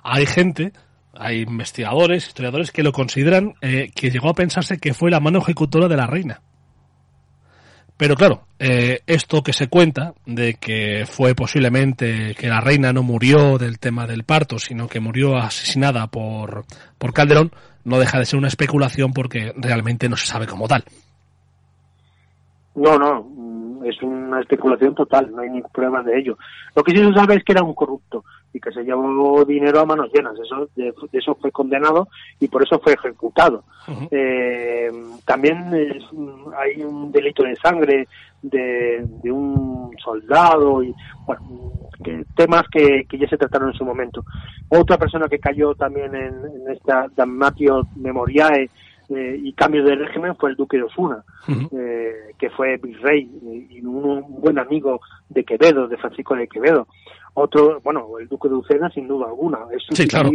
hay 0.03 0.27
gente, 0.27 0.73
hay 1.15 1.43
investigadores, 1.43 2.27
historiadores 2.27 2.73
que 2.73 2.83
lo 2.83 2.91
consideran 2.91 3.55
eh, 3.61 3.91
que 3.95 4.11
llegó 4.11 4.31
a 4.31 4.35
pensarse 4.35 4.79
que 4.79 4.93
fue 4.93 5.13
la 5.13 5.21
mano 5.21 5.39
ejecutora 5.39 5.87
de 5.87 5.97
la 5.97 6.09
reina. 6.09 6.41
Pero 8.01 8.17
claro, 8.17 8.45
eh, 8.59 9.01
esto 9.07 9.43
que 9.43 9.53
se 9.53 9.69
cuenta 9.69 10.15
de 10.25 10.55
que 10.55 11.05
fue 11.05 11.35
posiblemente 11.35 12.35
que 12.35 12.49
la 12.49 12.63
reina 12.63 12.95
no 12.95 13.03
murió 13.03 13.59
del 13.59 13.79
tema 13.79 14.07
del 14.07 14.25
parto, 14.25 14.59
sino 14.59 14.89
que 14.89 15.01
murió 15.01 15.37
asesinada 15.37 16.07
por, 16.07 16.65
por 16.97 17.13
Calderón, 17.13 17.51
no 17.85 17.99
deja 17.99 18.19
de 18.19 18.25
ser 18.25 18.39
una 18.39 18.49
especulación 18.49 19.13
porque 19.13 19.53
realmente 19.55 20.09
no 20.09 20.17
se 20.17 20.29
sabe 20.29 20.47
como 20.47 20.67
tal. 20.67 20.83
No, 22.75 22.97
no, 22.99 23.85
es 23.85 24.01
una 24.01 24.41
especulación 24.41 24.95
total, 24.95 25.31
no 25.31 25.43
hay 25.43 25.51
ni 25.51 25.61
pruebas 25.61 26.07
de 26.07 26.21
ello. 26.21 26.39
Lo 26.75 26.83
que 26.83 26.93
sí 26.93 27.05
se 27.05 27.13
sabe 27.13 27.35
es 27.35 27.45
que 27.45 27.53
era 27.53 27.63
un 27.63 27.75
corrupto 27.75 28.25
y 28.53 28.61
que 28.61 28.73
se 28.73 28.83
llevó 28.83 29.45
dinero 29.45 29.81
a 29.81 29.87
manos 29.87 30.11
llenas. 30.13 30.35
Eso, 30.39 30.69
de, 30.77 30.93
eso 31.13 31.35
fue 31.41 31.51
condenado 31.53 32.09
y 32.39 32.49
por 32.49 32.63
eso 32.63 32.79
fue 32.81 32.95
ejecutado. 32.95 33.65
eh, 34.11 34.91
también 35.25 35.73
es, 35.75 36.03
hay 36.59 36.83
un 36.83 37.13
delito 37.13 37.43
de 37.45 37.57
sangre 37.57 38.09
de, 38.43 39.05
de 39.23 39.31
un 39.31 39.91
soldado 40.03 40.83
y 40.83 40.95
bueno, 41.27 41.73
que, 42.03 42.25
temas 42.35 42.65
que, 42.73 43.05
que, 43.09 43.19
ya 43.19 43.29
se 43.29 43.37
trataron 43.37 43.69
en 43.71 43.75
su 43.75 43.85
momento. 43.85 44.25
Otra 44.69 44.97
persona 44.97 45.29
que 45.29 45.39
cayó 45.39 45.75
también 45.75 46.15
en, 46.15 46.35
en 46.45 46.73
esta 46.73 47.07
Damnatio 47.15 47.87
Memoriae 47.97 48.71
eh, 49.11 49.41
y 49.43 49.53
cambio 49.55 49.85
de 49.85 49.97
régimen 49.97 50.37
fue 50.37 50.51
el 50.51 50.57
duque 50.57 50.77
de 50.77 50.85
Osuna, 50.85 51.25
uh 51.49 51.53
-huh. 51.53 51.69
eh, 51.73 52.33
que 52.39 52.49
fue 52.51 52.77
virrey 52.77 53.29
y, 53.43 53.79
y 53.79 53.81
un, 53.85 54.05
un, 54.05 54.41
buen 54.41 54.59
amigo 54.59 55.01
de 55.29 55.43
Quevedo, 55.45 55.89
de 55.89 55.97
Francisco 55.97 56.37
de 56.37 56.47
Quevedo. 56.47 56.87
Otro, 57.35 57.81
bueno, 57.81 58.19
el 58.19 58.29
duque 58.29 58.49
de 58.49 58.55
Ucena 58.55 58.91
sin 58.91 59.07
duda 59.09 59.27
alguna, 59.27 59.59
es 59.73 59.85
sí, 59.91 60.07
claro. 60.07 60.31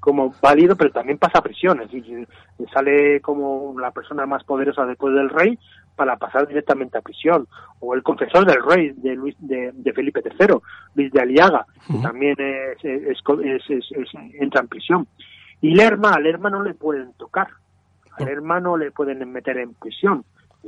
como 0.00 0.34
válido, 0.40 0.76
pero 0.76 0.90
también 0.90 1.18
pasa 1.18 1.40
prisiones 1.42 1.92
y, 1.92 2.26
sale 2.72 3.20
como 3.20 3.74
la 3.78 3.90
persona 3.90 4.26
más 4.26 4.44
poderosa 4.44 4.84
después 4.84 5.14
del 5.14 5.30
rey 5.30 5.58
para 5.94 6.16
pasar 6.16 6.46
directamente 6.46 6.98
a 6.98 7.02
prisión. 7.02 7.46
O 7.80 7.94
el 7.94 8.02
confesor 8.02 8.44
del 8.46 8.62
rey 8.62 8.92
de 8.96 9.14
Luis 9.14 9.34
de, 9.38 9.72
de 9.72 9.92
Felipe 9.92 10.22
III, 10.22 10.56
Luis 10.94 11.12
de 11.12 11.20
Aliaga, 11.20 11.64
uh 11.66 11.92
-huh. 11.92 11.96
que 11.96 12.02
también 12.02 12.36
es, 12.38 12.84
es, 12.84 13.70
es, 13.70 14.14
entra 14.38 14.60
en 14.60 14.68
prisión. 14.68 15.06
Y 15.60 15.74
Lerma, 15.74 16.10
a 16.10 16.20
Lerma 16.20 16.50
no 16.50 16.62
le 16.62 16.74
pueden 16.74 17.12
tocar, 17.14 17.48
al 18.18 18.28
hermano 18.28 18.76
le 18.76 18.90
pueden 18.90 19.30
meter 19.32 19.58
en 19.58 19.74
prisión 19.74 20.24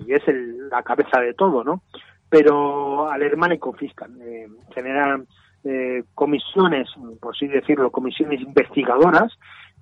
y 0.07 0.13
es 0.13 0.27
el, 0.29 0.69
la 0.69 0.83
cabeza 0.83 1.21
de 1.21 1.35
todo, 1.35 1.65
¿no? 1.65 1.83
Pero 2.29 3.11
al 3.11 3.23
hermano 3.23 3.55
le 3.55 3.59
confiscan, 3.59 4.19
eh, 4.21 4.49
generan 4.75 5.27
eh, 5.65 6.05
comisiones, 6.15 6.89
por 7.21 7.35
así 7.35 7.47
decirlo, 7.47 7.91
comisiones 7.91 8.41
investigadoras 8.41 9.33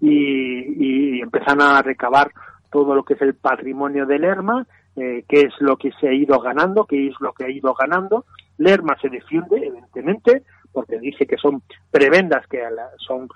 y, 0.00 1.18
y, 1.18 1.20
empiezan 1.20 1.60
a 1.60 1.82
recabar 1.82 2.30
todo 2.70 2.94
lo 2.94 3.04
que 3.04 3.14
es 3.14 3.22
el 3.22 3.34
patrimonio 3.34 4.06
de 4.06 4.18
Lerma, 4.18 4.66
eh, 4.96 5.24
qué 5.28 5.42
es 5.42 5.54
lo 5.60 5.76
que 5.76 5.92
se 6.00 6.08
ha 6.08 6.12
ido 6.12 6.40
ganando, 6.40 6.84
qué 6.84 7.08
es 7.08 7.14
lo 7.20 7.32
que 7.32 7.44
ha 7.44 7.50
ido 7.50 7.74
ganando. 7.74 8.24
Lerma 8.58 8.96
se 9.00 9.10
defiende, 9.10 9.56
evidentemente, 9.56 10.42
porque 10.72 10.98
dice 10.98 11.26
que 11.26 11.36
son 11.36 11.62
prebendas, 11.90 12.46
que 12.46 12.62
son 13.06 13.28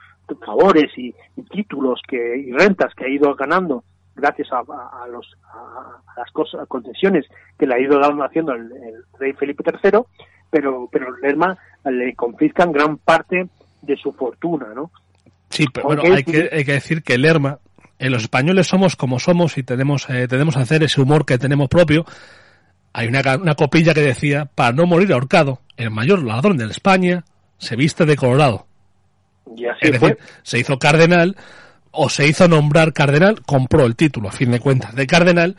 favores 0.44 0.90
y, 0.96 1.14
títulos 1.50 2.00
que, 2.06 2.36
y 2.38 2.52
rentas 2.52 2.94
que 2.94 3.04
ha 3.04 3.08
ido 3.08 3.34
ganando 3.34 3.84
gracias 4.14 4.48
a, 4.52 4.58
a, 4.58 5.06
los, 5.08 5.26
a, 5.52 6.00
las 6.16 6.30
concesiones 6.68 7.26
que 7.58 7.66
le 7.66 7.74
ha 7.74 7.80
ido 7.80 7.98
dando 7.98 8.24
haciendo 8.24 8.52
el, 8.52 8.70
el 8.72 9.04
rey 9.18 9.32
Felipe 9.32 9.64
III, 9.66 10.00
pero, 10.50 10.88
pero 10.90 11.16
Lerma 11.18 11.56
le 11.84 12.14
confiscan 12.14 12.72
gran 12.72 12.98
parte 12.98 13.48
de 13.82 13.96
su 13.96 14.12
fortuna, 14.12 14.66
¿no? 14.74 14.90
Sí, 15.48 15.66
pero 15.72 15.86
bueno, 15.86 16.02
hay 16.14 16.24
que, 16.24 16.48
hay 16.52 16.64
que 16.64 16.72
decir 16.72 17.02
que 17.02 17.18
Lerma, 17.18 17.58
eh, 17.98 18.10
los 18.10 18.22
españoles 18.22 18.66
somos 18.66 18.96
como 18.96 19.18
somos 19.18 19.58
y 19.58 19.62
tenemos, 19.62 20.08
eh, 20.08 20.28
tenemos 20.28 20.54
que 20.56 20.62
hacer 20.62 20.82
ese 20.82 21.00
humor 21.00 21.26
que 21.26 21.38
tenemos 21.38 21.68
propio. 21.68 22.04
Hay 22.92 23.08
una, 23.08 23.20
una 23.36 23.54
copilla 23.54 23.94
que 23.94 24.00
decía, 24.00 24.46
para 24.54 24.72
no 24.72 24.86
morir 24.86 25.12
ahorcado, 25.12 25.60
el 25.76 25.90
mayor 25.90 26.22
ladrón 26.22 26.56
de 26.56 26.66
España 26.66 27.24
se 27.58 27.76
viste 27.76 28.06
de 28.06 28.16
colorado. 28.16 28.66
Y 29.56 29.66
así 29.66 29.86
es 29.86 29.92
decir, 29.92 30.18
se 30.42 30.58
hizo 30.58 30.78
cardenal 30.78 31.36
o 31.90 32.08
se 32.08 32.26
hizo 32.26 32.46
nombrar 32.48 32.92
cardenal, 32.92 33.42
compró 33.42 33.86
el 33.86 33.96
título, 33.96 34.28
a 34.28 34.32
fin 34.32 34.50
de 34.50 34.60
cuentas, 34.60 34.94
de 34.94 35.06
cardenal, 35.06 35.56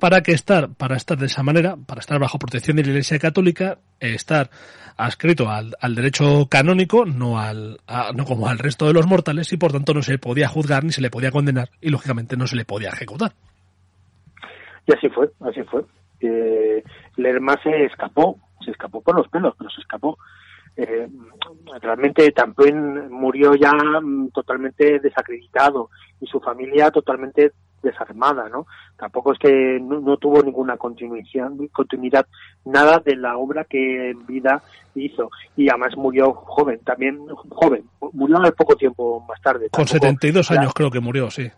para 0.00 0.22
que 0.22 0.32
estar, 0.32 0.74
para 0.74 0.96
estar 0.96 1.16
de 1.16 1.26
esa 1.26 1.42
manera, 1.42 1.76
para 1.76 2.00
estar 2.00 2.18
bajo 2.18 2.38
protección 2.38 2.76
de 2.76 2.82
la 2.82 2.88
Iglesia 2.90 3.18
Católica, 3.18 3.78
estar 4.00 4.50
adscrito 4.96 5.48
al, 5.48 5.94
derecho 5.94 6.46
canónico, 6.50 7.06
no 7.06 7.38
al, 7.38 7.78
a, 7.86 8.12
no 8.12 8.24
como 8.24 8.48
al 8.48 8.58
resto 8.58 8.86
de 8.86 8.94
los 8.94 9.06
mortales, 9.06 9.52
y 9.52 9.56
por 9.56 9.72
tanto 9.72 9.94
no 9.94 10.02
se 10.02 10.12
le 10.12 10.18
podía 10.18 10.48
juzgar 10.48 10.82
ni 10.82 10.90
se 10.90 11.00
le 11.00 11.10
podía 11.10 11.30
condenar, 11.30 11.68
y 11.80 11.90
lógicamente 11.90 12.36
no 12.36 12.46
se 12.46 12.56
le 12.56 12.64
podía 12.64 12.88
ejecutar. 12.88 13.32
Y 14.86 14.92
así 14.92 15.08
fue, 15.10 15.30
así 15.40 15.62
fue. 15.62 15.84
Eh, 16.20 16.82
Lerma 17.16 17.54
se 17.62 17.84
escapó, 17.84 18.40
se 18.64 18.72
escapó 18.72 19.00
por 19.00 19.14
los 19.14 19.28
pelos, 19.28 19.54
pero 19.56 19.70
se 19.70 19.80
escapó 19.80 20.18
eh, 20.76 21.08
realmente 21.82 22.30
también 22.30 23.10
murió 23.10 23.54
ya 23.54 23.72
totalmente 24.32 24.98
desacreditado 25.00 25.90
y 26.20 26.26
su 26.26 26.40
familia 26.40 26.90
totalmente 26.90 27.52
desarmada, 27.82 28.48
¿no? 28.48 28.66
Tampoco 28.96 29.32
es 29.32 29.38
que 29.38 29.78
no, 29.80 30.00
no, 30.00 30.16
tuvo 30.16 30.42
ninguna 30.42 30.76
continuidad, 30.76 31.50
continuidad, 31.72 32.26
nada 32.64 32.98
de 32.98 33.16
la 33.16 33.36
obra 33.36 33.64
que 33.64 34.10
en 34.10 34.26
vida 34.26 34.62
hizo. 34.94 35.30
Y 35.56 35.68
además 35.68 35.96
murió 35.96 36.32
joven, 36.32 36.80
también 36.84 37.18
joven, 37.48 37.84
murió 38.12 38.38
al 38.38 38.52
poco 38.52 38.76
tiempo 38.76 39.24
más 39.28 39.40
tarde. 39.40 39.68
Con 39.70 39.84
Tampoco, 39.84 40.06
72 40.06 40.50
años 40.50 40.66
ya, 40.66 40.72
creo 40.72 40.90
que 40.90 41.00
murió, 41.00 41.30
sí. 41.30 41.50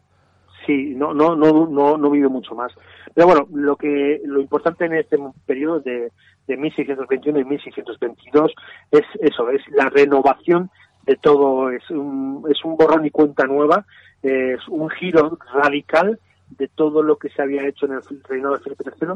Sí, 0.67 0.95
no, 0.95 1.13
no, 1.13 1.35
no, 1.35 1.67
no, 1.67 1.97
no 1.97 2.11
vive 2.11 2.29
mucho 2.29 2.55
más. 2.55 2.73
Pero 3.15 3.27
bueno, 3.27 3.49
lo 3.53 3.77
que, 3.77 4.21
lo 4.25 4.41
importante 4.41 4.85
en 4.85 4.95
este 4.95 5.19
periodo 5.45 5.81
de, 5.81 6.13
de 6.47 6.57
1621 6.57 7.41
y 7.41 7.45
1622 7.45 8.53
es 8.91 9.03
eso, 9.21 9.51
es 9.51 9.61
la 9.71 9.89
renovación 9.89 10.71
de 11.05 11.17
todo, 11.17 11.71
es 11.71 11.89
un, 11.91 12.45
es 12.51 12.65
un 12.65 12.77
borrón 12.77 13.05
y 13.05 13.11
cuenta 13.11 13.45
nueva, 13.45 13.85
es 14.23 14.67
un 14.69 14.89
giro 14.91 15.39
radical 15.53 16.19
de 16.51 16.69
todo 16.69 17.03
lo 17.03 17.17
que 17.17 17.31
se 17.31 17.43
había 17.43 17.67
hecho 17.67 17.87
en 17.87 17.93
el 17.93 18.03
reinado 18.29 18.57
de 18.57 18.63
Felipe 18.63 18.85
III 18.85 19.09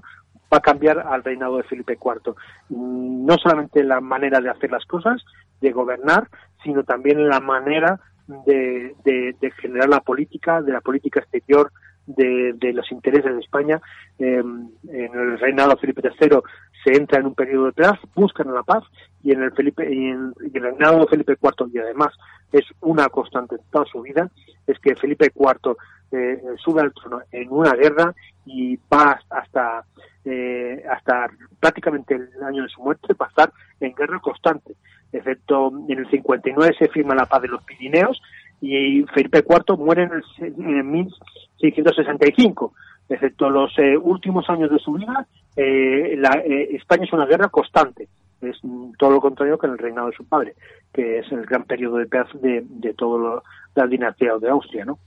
va 0.53 0.59
a 0.59 0.61
cambiar 0.61 1.01
al 1.01 1.25
reinado 1.25 1.57
de 1.57 1.65
Felipe 1.65 1.99
IV. 2.01 2.35
No 2.71 3.37
solamente 3.39 3.83
la 3.83 4.01
manera 4.01 4.41
de 4.41 4.51
hacer 4.51 4.71
las 4.71 4.85
cosas, 4.87 5.25
de 5.61 5.73
gobernar, 5.73 6.29
sino 6.63 6.85
también 6.85 7.29
la 7.29 7.41
manera 7.41 8.01
de, 8.47 8.95
de, 9.05 9.51
generar 9.61 9.89
la 9.89 10.01
política, 10.01 10.63
de 10.63 10.73
la 10.73 10.81
política 10.81 11.21
exterior, 11.21 11.73
de, 12.07 12.73
los 12.73 12.91
intereses 12.93 13.35
de 13.35 13.41
España. 13.41 13.81
Eh, 14.19 14.39
en 14.39 15.15
el 15.15 15.39
reinado 15.39 15.71
de 15.71 15.77
Felipe 15.77 16.03
III 16.03 16.39
se 16.87 16.97
entra 16.97 17.19
en 17.19 17.27
un 17.27 17.35
periodo 17.35 17.67
de 17.67 17.73
paz, 17.73 17.99
buscan 18.15 18.55
la 18.55 18.63
paz 18.63 18.85
y 19.25 19.33
en 19.33 19.43
el 19.43 19.51
Felipe 19.53 19.93
y 19.93 20.07
en, 20.07 20.33
el 20.55 20.63
reinado 20.63 21.01
de 21.01 21.09
Felipe 21.09 21.37
IV 21.43 21.69
y 21.75 21.79
además 21.79 22.15
es 22.53 22.65
una 22.81 23.09
constante 23.09 23.57
en 23.57 23.61
toda 23.73 23.85
su 23.87 24.03
vida 24.03 24.31
es 24.69 24.79
que 24.79 24.95
Felipe 24.95 25.33
IV 25.35 25.77
eh, 26.13 26.41
sube 26.59 26.83
al 26.83 26.93
trono 26.95 27.23
en 27.33 27.51
una 27.51 27.73
guerra 27.73 28.15
y 28.45 28.79
va 28.93 29.19
hasta 29.31 29.85
eh, 30.25 30.85
hasta 30.89 31.29
prácticamente 31.59 32.15
el 32.15 32.45
año 32.45 32.63
de 32.63 32.69
su 32.69 32.81
muerte 32.81 33.15
va 33.21 33.27
a 33.27 33.31
estar 33.31 33.53
en 33.81 33.93
guerra 33.93 34.21
constante 34.21 34.77
excepto 35.13 35.73
en 35.89 35.99
el 35.99 36.09
59 36.09 36.77
se 36.79 36.89
firma 36.89 37.17
la 37.17 37.27
paz 37.27 37.43
de 37.43 37.49
los 37.49 37.65
Pirineos 37.65 38.23
y 38.61 39.03
Felipe 39.13 39.45
IV 39.45 39.77
muere 39.77 40.05
en, 40.05 40.13
el, 40.13 40.55
en 40.57 40.91
1665 40.93 42.73
excepto 43.09 43.51
los 43.51 43.77
eh, 43.79 43.97
últimos 43.97 44.49
años 44.49 44.71
de 44.71 44.79
su 44.79 44.93
vida 44.93 45.27
eh, 45.57 46.21
eh, 46.21 46.69
España 46.73 47.05
es 47.05 47.13
una 47.13 47.27
guerra 47.27 47.49
constante 47.49 48.09
es 48.41 48.61
todo 48.99 49.11
lo 49.11 49.21
contrario 49.21 49.59
que 49.59 49.67
en 49.67 49.73
el 49.73 49.79
reinado 49.79 50.09
de 50.09 50.17
su 50.17 50.27
padre 50.27 50.55
que 50.93 51.21
es 51.21 51.33
el 51.33 51.47
gran 51.47 51.65
periodo 51.65 51.97
de 51.97 52.07
paz 52.07 52.29
de, 52.41 52.65
de 52.65 52.95
toda 52.95 53.43
la 53.75 53.87
dinastía 53.87 54.37
de 54.39 54.51
Austria 54.51 54.85
no 54.85 54.99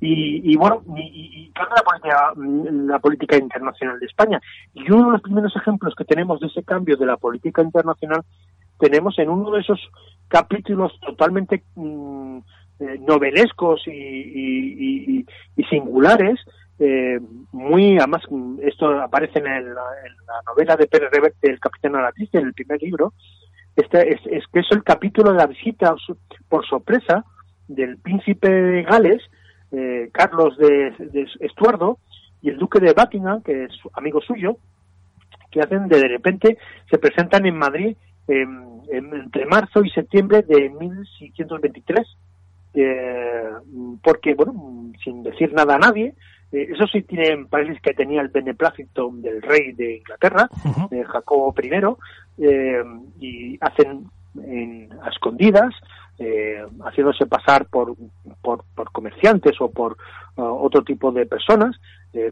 y, 0.00 0.52
y 0.52 0.56
bueno, 0.56 0.82
y, 0.96 1.50
cambia 1.50 1.74
la 1.76 1.82
política, 1.82 2.32
la 2.86 2.98
política 3.00 3.36
internacional 3.36 3.98
de 3.98 4.06
España. 4.06 4.40
Y 4.72 4.88
uno 4.92 5.06
de 5.06 5.12
los 5.12 5.22
primeros 5.22 5.56
ejemplos 5.56 5.94
que 5.96 6.04
tenemos 6.04 6.38
de 6.38 6.46
ese 6.46 6.62
cambio 6.62 6.96
de 6.96 7.04
la 7.04 7.16
política 7.16 7.62
internacional 7.62 8.22
tenemos 8.78 9.18
en 9.18 9.28
uno 9.28 9.50
de 9.50 9.60
esos 9.60 9.80
capítulos 10.28 10.92
totalmente 11.00 11.64
mm, 11.74 12.38
novelescos 13.00 13.82
y, 13.88 15.24
singulares, 15.68 16.38
eh, 16.78 17.18
muy, 17.52 17.98
además, 17.98 18.22
esto 18.62 19.00
aparece 19.00 19.38
en, 19.40 19.44
la 19.44 20.42
novela 20.46 20.76
de 20.76 20.86
Pérez 20.86 21.10
Reverte, 21.10 21.50
El 21.50 21.58
Capitán 21.58 21.96
Alatriste, 21.96 22.38
en 22.38 22.46
el 22.46 22.54
primer 22.54 22.80
libro, 22.82 23.12
este 23.74 24.14
es, 24.14 24.20
es, 24.26 24.44
que 24.52 24.60
es 24.60 24.66
el 24.70 24.82
capítulo 24.82 25.32
de 25.32 25.38
la 25.38 25.46
visita 25.46 25.94
por 26.48 26.66
sorpresa 26.66 27.24
del 27.68 27.98
príncipe 27.98 28.50
de 28.50 28.82
Gales, 28.82 29.22
eh, 29.72 30.10
Carlos 30.12 30.56
de, 30.58 31.26
Estuardo, 31.40 31.98
y 32.42 32.50
el 32.50 32.58
duque 32.58 32.80
de 32.80 32.92
Buckingham, 32.92 33.42
que 33.42 33.64
es 33.64 33.72
amigo 33.94 34.20
suyo, 34.20 34.56
que 35.50 35.60
hacen 35.60 35.88
de, 35.88 35.98
de 36.00 36.08
repente, 36.08 36.58
se 36.90 36.98
presentan 36.98 37.46
en 37.46 37.56
Madrid 37.56 37.96
entre 38.28 39.46
marzo 39.46 39.82
y 39.82 39.90
septiembre 39.90 40.42
de 40.42 40.68
1623, 40.70 42.06
eh, 42.74 43.50
porque, 44.02 44.34
bueno, 44.34 44.92
sin 45.02 45.22
decir 45.22 45.52
nada 45.52 45.76
a 45.76 45.78
nadie, 45.78 46.14
eh, 46.50 46.68
eso 46.72 46.86
sí 46.86 47.02
tiene, 47.02 47.44
parece 47.46 47.78
que 47.80 47.92
tenía 47.92 48.22
el 48.22 48.28
beneplácito 48.28 49.10
del 49.12 49.42
rey 49.42 49.72
de 49.72 49.98
Inglaterra, 49.98 50.48
Jacobo 51.08 51.54
I, 51.62 51.70
eh, 52.38 52.82
y 53.20 53.58
hacen 53.60 54.06
en, 54.42 54.88
a 55.02 55.10
escondidas, 55.10 55.74
eh, 56.18 56.64
haciéndose 56.84 57.26
pasar 57.26 57.66
por, 57.66 57.94
por, 58.40 58.64
comerciantes 58.92 59.60
o 59.60 59.70
por 59.70 59.96
otro 60.36 60.82
tipo 60.84 61.12
de 61.12 61.26
personas, 61.26 61.76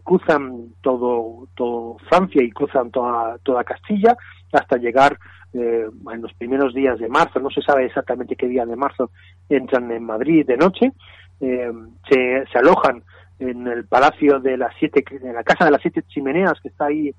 cruzan 0.02 0.68
todo, 0.80 1.48
todo 1.56 1.96
Francia 2.08 2.42
y 2.42 2.50
cruzan 2.50 2.90
toda, 2.90 3.36
toda 3.38 3.64
Castilla 3.64 4.16
hasta 4.52 4.76
llegar 4.76 5.18
en 5.52 6.22
los 6.22 6.32
primeros 6.34 6.72
días 6.72 6.98
de 6.98 7.08
marzo, 7.08 7.40
no 7.40 7.50
se 7.50 7.62
sabe 7.62 7.86
exactamente 7.86 8.36
qué 8.36 8.46
día 8.46 8.64
de 8.64 8.76
marzo, 8.76 9.10
entran 9.48 9.90
en 9.90 10.04
Madrid 10.04 10.46
de 10.46 10.56
noche, 10.56 10.92
se, 11.38 12.44
se 12.52 12.58
alojan 12.58 13.02
en 13.38 13.66
el 13.66 13.84
palacio 13.84 14.40
de 14.40 14.56
las 14.56 14.74
siete, 14.78 15.04
en 15.10 15.34
la 15.34 15.44
casa 15.44 15.64
de 15.64 15.70
las 15.70 15.82
siete 15.82 16.02
chimeneas 16.02 16.60
que 16.62 16.68
está 16.68 16.86
ahí 16.86 17.14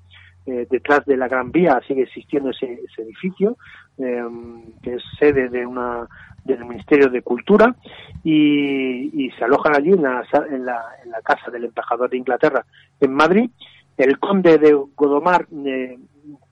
eh, 0.46 0.66
detrás 0.70 1.04
de 1.04 1.16
la 1.16 1.28
Gran 1.28 1.52
Vía 1.52 1.78
sigue 1.86 2.04
existiendo 2.04 2.50
ese, 2.50 2.80
edificio 2.96 3.58
em, 3.98 4.62
que 4.82 4.94
es 4.94 5.02
sede 5.18 5.50
de 5.50 5.66
una 5.66 6.08
del 6.42 6.64
Ministerio 6.64 7.10
de 7.10 7.20
Cultura 7.20 7.76
y, 8.24 9.30
se 9.36 9.44
alojan 9.44 9.76
allí 9.76 9.90
en 9.90 10.02
la, 10.02 10.24
en, 10.50 10.64
la, 10.64 10.82
en 11.04 11.10
la 11.10 11.20
casa 11.20 11.50
del 11.50 11.66
embajador 11.66 12.08
de 12.08 12.16
Inglaterra 12.16 12.64
en 12.98 13.12
Madrid. 13.12 13.50
El 13.98 14.18
conde 14.18 14.56
de 14.56 14.72
Godomar 14.96 15.46
eh, 15.66 15.98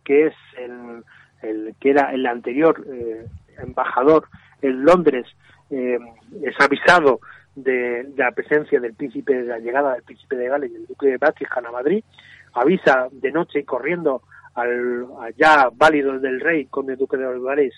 que 0.05 0.27
es 0.27 0.35
el, 0.59 1.03
el, 1.41 1.75
que 1.81 1.91
era 1.91 2.13
el 2.13 2.27
anterior 2.27 2.85
eh, 2.87 3.27
embajador 3.59 4.29
en 4.61 4.85
Londres 4.85 5.27
es 5.71 6.61
avisado 6.61 7.21
de, 7.57 8.07
la 8.17 8.31
presencia 8.33 8.79
del 8.79 8.95
príncipe, 8.95 9.35
de 9.35 9.45
la 9.47 9.59
llegada 9.59 9.95
del 9.95 10.03
príncipe 10.03 10.37
de 10.37 10.49
Gales 10.49 10.71
y 10.71 10.77
el 10.77 10.87
duque 10.87 11.09
de 11.09 11.17
Buckingham 11.17 11.67
a 11.67 11.73
Madrid, 11.73 12.05
avisa 12.53 13.09
de 13.11 13.33
noche 13.33 13.65
corriendo 13.65 14.23
al 14.55 15.07
ya 15.37 15.69
válido 15.75 16.19
del 16.19 16.41
rey 16.41 16.67
con 16.67 16.89
el 16.89 16.97
duque 16.97 17.17
de 17.17 17.41
Gales 17.41 17.75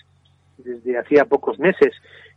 desde 0.57 0.97
hacía 0.97 1.25
pocos 1.25 1.57
meses. 1.59 1.93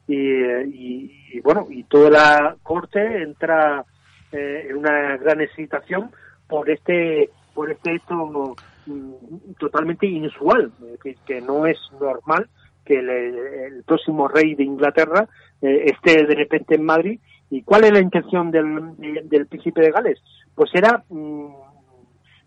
Y, 0.09 1.41
bueno 1.41 1.69
y 1.71 1.85
toda 1.85 2.11
la 2.11 2.57
corte 2.63 3.23
entra 3.23 3.85
eh, 4.33 4.67
en 4.69 4.77
una 4.79 5.17
gran 5.17 5.41
excitación 5.41 6.11
por 6.49 6.69
este 6.69 7.31
por 7.55 7.71
este 7.71 7.95
hecho 7.95 8.57
mm, 8.87 9.55
totalmente 9.59 10.07
inusual 10.07 10.73
que, 11.03 11.17
que, 11.25 11.41
no 11.41 11.67
es 11.67 11.79
normal 12.01 12.49
que 12.85 12.99
el, 12.99 13.85
próximo 13.85 14.27
rey 14.27 14.55
de 14.55 14.65
Inglaterra 14.65 15.29
eh, 15.63 15.85
esté 15.87 16.27
de 16.27 16.35
repente 16.35 16.75
en 16.75 16.85
Madrid 16.85 17.21
¿Y 17.53 17.61
cuál 17.65 17.85
es 17.85 17.93
la 17.93 18.01
intención 18.01 18.51
del, 18.51 18.97
del 19.29 19.47
príncipe 19.47 19.83
de 19.83 19.91
Gales? 19.91 20.19
Pues 20.55 20.75
era 20.75 21.05
mm, 21.11 21.49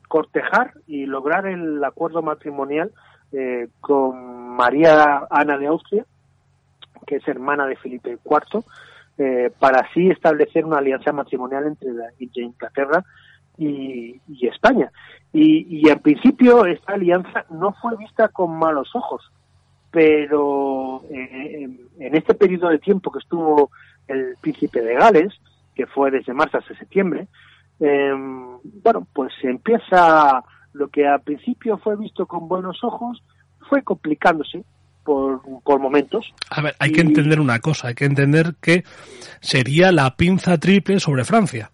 cortejar 0.08 0.74
y 0.88 1.06
lograr 1.06 1.46
el 1.46 1.84
acuerdo 1.84 2.24
matrimonial 2.24 2.92
eh, 3.32 3.68
con 3.82 4.56
María 4.56 5.28
Ana 5.30 5.60
de 5.60 5.68
Austria, 5.68 6.06
que 7.06 7.18
es 7.18 7.28
hermana 7.28 7.68
de 7.68 7.76
Felipe 7.76 8.18
IV, 8.26 8.64
eh, 9.20 9.52
para 9.60 9.82
así 9.82 10.10
establecer 10.10 10.66
una 10.66 10.80
alianza 10.80 11.12
matrimonial 11.12 11.68
entre, 11.68 11.94
la, 11.94 12.06
Inglaterra 12.18 13.06
y, 13.60 14.20
España. 14.42 14.92
Y, 15.32 15.88
en 15.88 16.00
principio 16.00 16.66
esta 16.66 16.94
alianza 16.94 17.46
no 17.52 17.74
fue 17.80 17.96
vista 17.96 18.30
con 18.30 18.58
malos 18.58 18.90
ojos, 18.96 19.22
pero 19.92 21.04
eh, 21.12 21.70
en 22.00 22.16
este 22.16 22.34
periodo 22.34 22.70
de 22.70 22.80
tiempo 22.80 23.12
que 23.12 23.20
estuvo 23.20 23.70
el 24.08 24.36
príncipe 24.42 24.82
de 24.82 24.96
Gales, 24.96 25.34
que 25.76 25.86
fue 25.86 26.12
desde 26.12 26.34
marzo 26.34 26.58
hasta 26.58 26.76
septiembre, 26.78 27.28
em, 27.80 28.58
bueno, 28.84 29.08
pues 29.14 29.34
empieza 29.44 30.44
lo 30.74 30.90
que 30.90 31.08
al 31.08 31.22
principio 31.22 31.78
fue 31.78 31.96
visto 31.98 32.26
con 32.26 32.48
buenos 32.48 32.84
ojos, 32.84 33.22
fue 33.70 33.84
complicándose 33.84 34.64
por, 35.04 35.42
por 35.64 35.80
momentos. 35.80 36.34
A 36.50 36.62
ver, 36.62 36.76
hay 36.80 36.92
que 36.92 37.02
entender 37.02 37.40
una 37.40 37.60
cosa, 37.60 37.90
hay 37.90 37.96
que 37.96 38.06
entender 38.06 38.56
que 38.62 38.84
sería 39.40 39.92
la 39.92 40.16
pinza 40.16 40.58
triple 40.58 41.00
sobre 41.00 41.26
Francia. 41.26 41.72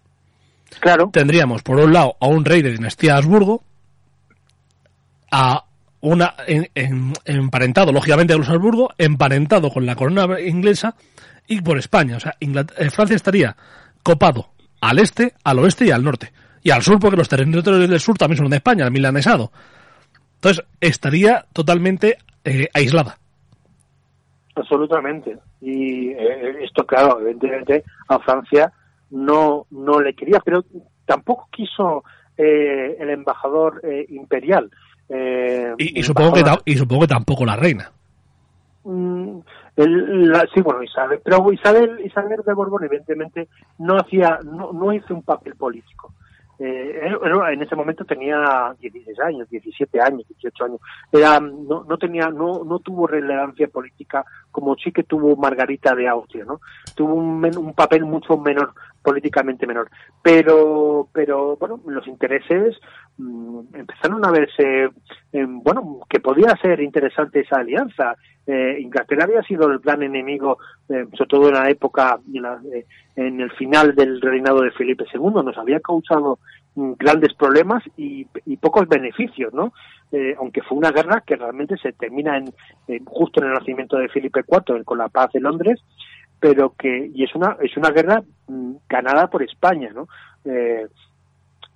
Claro. 0.80 1.10
Tendríamos, 1.12 1.62
por 1.62 1.78
un 1.78 1.92
lado, 1.92 2.16
a 2.20 2.26
un 2.26 2.44
rey 2.44 2.62
de 2.62 2.72
dinastía 2.72 3.16
Habsburgo, 3.16 3.62
a 5.30 5.64
una 6.00 6.34
emparentado, 7.24 7.92
lógicamente, 7.92 8.34
a 8.34 8.36
los 8.36 8.48
Habsburgo, 8.48 8.90
emparentado 8.98 9.70
con 9.70 9.86
la 9.86 9.94
corona 9.96 10.40
inglesa, 10.40 10.94
y 11.46 11.60
por 11.60 11.78
España. 11.78 12.16
O 12.16 12.20
sea, 12.20 12.34
eh, 12.40 12.90
Francia 12.90 13.16
estaría 13.16 13.56
copado 14.02 14.48
al 14.80 14.98
este, 14.98 15.34
al 15.44 15.58
oeste 15.58 15.86
y 15.86 15.90
al 15.90 16.04
norte. 16.04 16.32
Y 16.62 16.70
al 16.70 16.82
sur, 16.82 16.98
porque 17.00 17.16
los 17.16 17.28
territorios 17.28 17.88
del 17.88 18.00
sur 18.00 18.16
también 18.16 18.38
son 18.38 18.50
de 18.50 18.56
España, 18.56 18.84
el 18.84 18.92
milanesado. 18.92 19.50
Entonces, 20.36 20.64
estaría 20.80 21.44
totalmente 21.52 22.18
eh, 22.44 22.68
aislada. 22.72 23.18
Absolutamente. 24.54 25.38
Y 25.60 26.10
eh, 26.10 26.64
esto, 26.64 26.86
claro, 26.86 27.20
evidentemente 27.20 27.84
a 28.08 28.18
Francia 28.20 28.72
no, 29.10 29.66
no 29.70 30.00
le 30.00 30.14
quería, 30.14 30.40
pero 30.44 30.64
tampoco 31.04 31.48
quiso 31.50 32.04
el 32.36 33.10
embajador 33.10 33.80
imperial. 34.08 34.68
y, 35.78 36.02
supongo 36.02 36.32
que, 36.32 36.42
y 36.64 36.76
supongo 36.76 37.02
que 37.02 37.08
tampoco 37.08 37.44
la 37.44 37.54
reina. 37.54 37.92
Mm, 38.84 39.38
la, 39.76 40.46
sí, 40.52 40.60
bueno, 40.60 40.82
Isabel, 40.82 41.20
pero 41.24 41.50
Isabel, 41.52 42.00
Isabel 42.04 42.42
de 42.44 42.54
Borbón 42.54 42.84
evidentemente 42.84 43.48
no 43.78 43.96
hacía, 43.96 44.38
no, 44.44 44.72
no 44.72 44.92
hizo 44.92 45.14
un 45.14 45.22
papel 45.22 45.54
político. 45.56 46.12
Eh, 46.64 47.10
en 47.52 47.62
ese 47.62 47.74
momento 47.74 48.04
tenía 48.04 48.72
16 48.78 49.18
años, 49.20 49.48
17 49.50 50.00
años, 50.00 50.24
18 50.28 50.64
años. 50.64 50.80
No, 51.66 51.84
no 51.84 51.98
tenía, 51.98 52.28
no, 52.28 52.62
no 52.64 52.78
tuvo 52.78 53.08
relevancia 53.08 53.66
política 53.66 54.24
como 54.50 54.76
sí 54.76 54.92
que 54.92 55.02
tuvo 55.02 55.34
Margarita 55.34 55.94
de 55.94 56.06
Austria, 56.06 56.44
¿no? 56.44 56.60
Tuvo 56.94 57.14
un, 57.14 57.44
un 57.56 57.74
papel 57.74 58.04
mucho 58.04 58.36
menor, 58.36 58.74
políticamente 59.02 59.66
menor. 59.66 59.90
Pero, 60.22 61.08
pero 61.12 61.56
bueno, 61.56 61.80
los 61.86 62.06
intereses 62.06 62.76
mm, 63.18 63.60
empezaron 63.74 64.24
a 64.24 64.30
verse, 64.30 64.90
bueno, 65.32 66.00
que 66.08 66.20
podía 66.20 66.56
ser 66.62 66.80
interesante 66.80 67.40
esa 67.40 67.56
alianza. 67.56 68.16
Eh, 68.46 68.78
Inglaterra 68.80 69.24
había 69.24 69.42
sido 69.42 69.70
el 69.70 69.78
gran 69.78 70.02
enemigo, 70.02 70.58
eh, 70.88 71.06
sobre 71.16 71.28
todo 71.28 71.48
en 71.48 71.54
la 71.54 71.70
época, 71.70 72.18
en, 72.32 72.44
eh, 72.74 72.86
en, 73.14 73.40
el 73.40 73.52
final 73.52 73.94
del 73.94 74.20
reinado 74.20 74.62
de 74.62 74.72
Felipe 74.72 75.04
II, 75.12 75.44
nos 75.44 75.56
había 75.56 75.78
causado 75.78 76.40
mm, 76.74 76.92
grandes 76.98 77.34
problemas 77.34 77.84
y, 77.96 78.26
y, 78.46 78.56
pocos 78.56 78.88
beneficios, 78.88 79.54
¿no? 79.54 79.72
Eh, 80.10 80.34
aunque 80.38 80.60
fue 80.60 80.76
una 80.76 80.90
guerra 80.90 81.22
que 81.26 81.36
realmente 81.36 81.76
se 81.78 81.92
termina 81.92 82.36
en, 82.36 82.52
justo 83.06 83.40
en 83.40 83.48
el 83.48 83.54
nacimiento 83.54 83.96
de 83.96 84.08
Felipe 84.08 84.44
IV, 84.46 84.84
con 84.84 84.98
la 84.98 85.08
paz 85.08 85.32
de 85.32 85.40
Londres, 85.40 85.80
pero 86.42 86.74
que 86.76 87.08
y 87.14 87.22
es 87.22 87.32
una 87.36 87.56
es 87.62 87.76
una 87.76 87.90
guerra 87.90 88.20
mm, 88.48 88.72
ganada 88.88 89.28
por 89.28 89.44
España, 89.44 89.90
¿no? 89.94 90.08
Eh, 90.44 90.88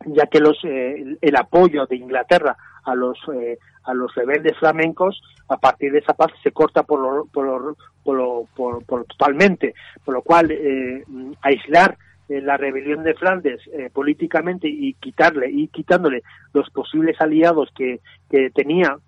ya 0.06 0.26
que 0.26 0.40
los 0.40 0.59
eh, 0.64 1.16
el 1.20 1.36
apoyo 1.36 1.86
de 1.86 1.94
Inglaterra 1.94 2.56
a 2.84 2.97
los 2.97 3.16
eh, 3.32 3.59
a 3.84 3.94
los 3.94 4.12
rebeldes 4.16 4.59
flamencos 4.59 5.22
a 5.48 5.56
partir 5.59 5.93
de 5.93 6.01
esa 6.01 6.14
paz 6.14 6.32
se 6.43 6.51
corta 6.51 6.82
por 6.82 6.98
lo, 6.98 7.26
por, 7.26 7.76
por, 8.02 8.47
por, 8.56 8.84
por 8.84 9.05
totalmente 9.05 9.72
por 10.05 10.14
lo 10.14 10.22
cual 10.22 10.52
aislar 11.43 11.97
la 12.28 12.56
rebelión 12.56 13.05
de 13.05 13.14
Flandes 13.14 13.60
políticamente 13.93 14.66
y 14.66 14.94
quitarle 14.94 15.48
y 15.48 15.68
quitándole 15.68 16.24
los 16.52 16.68
posibles 16.70 17.20
aliados 17.20 17.70
que, 17.76 18.01
que 18.28 18.51
tenía 18.51 18.98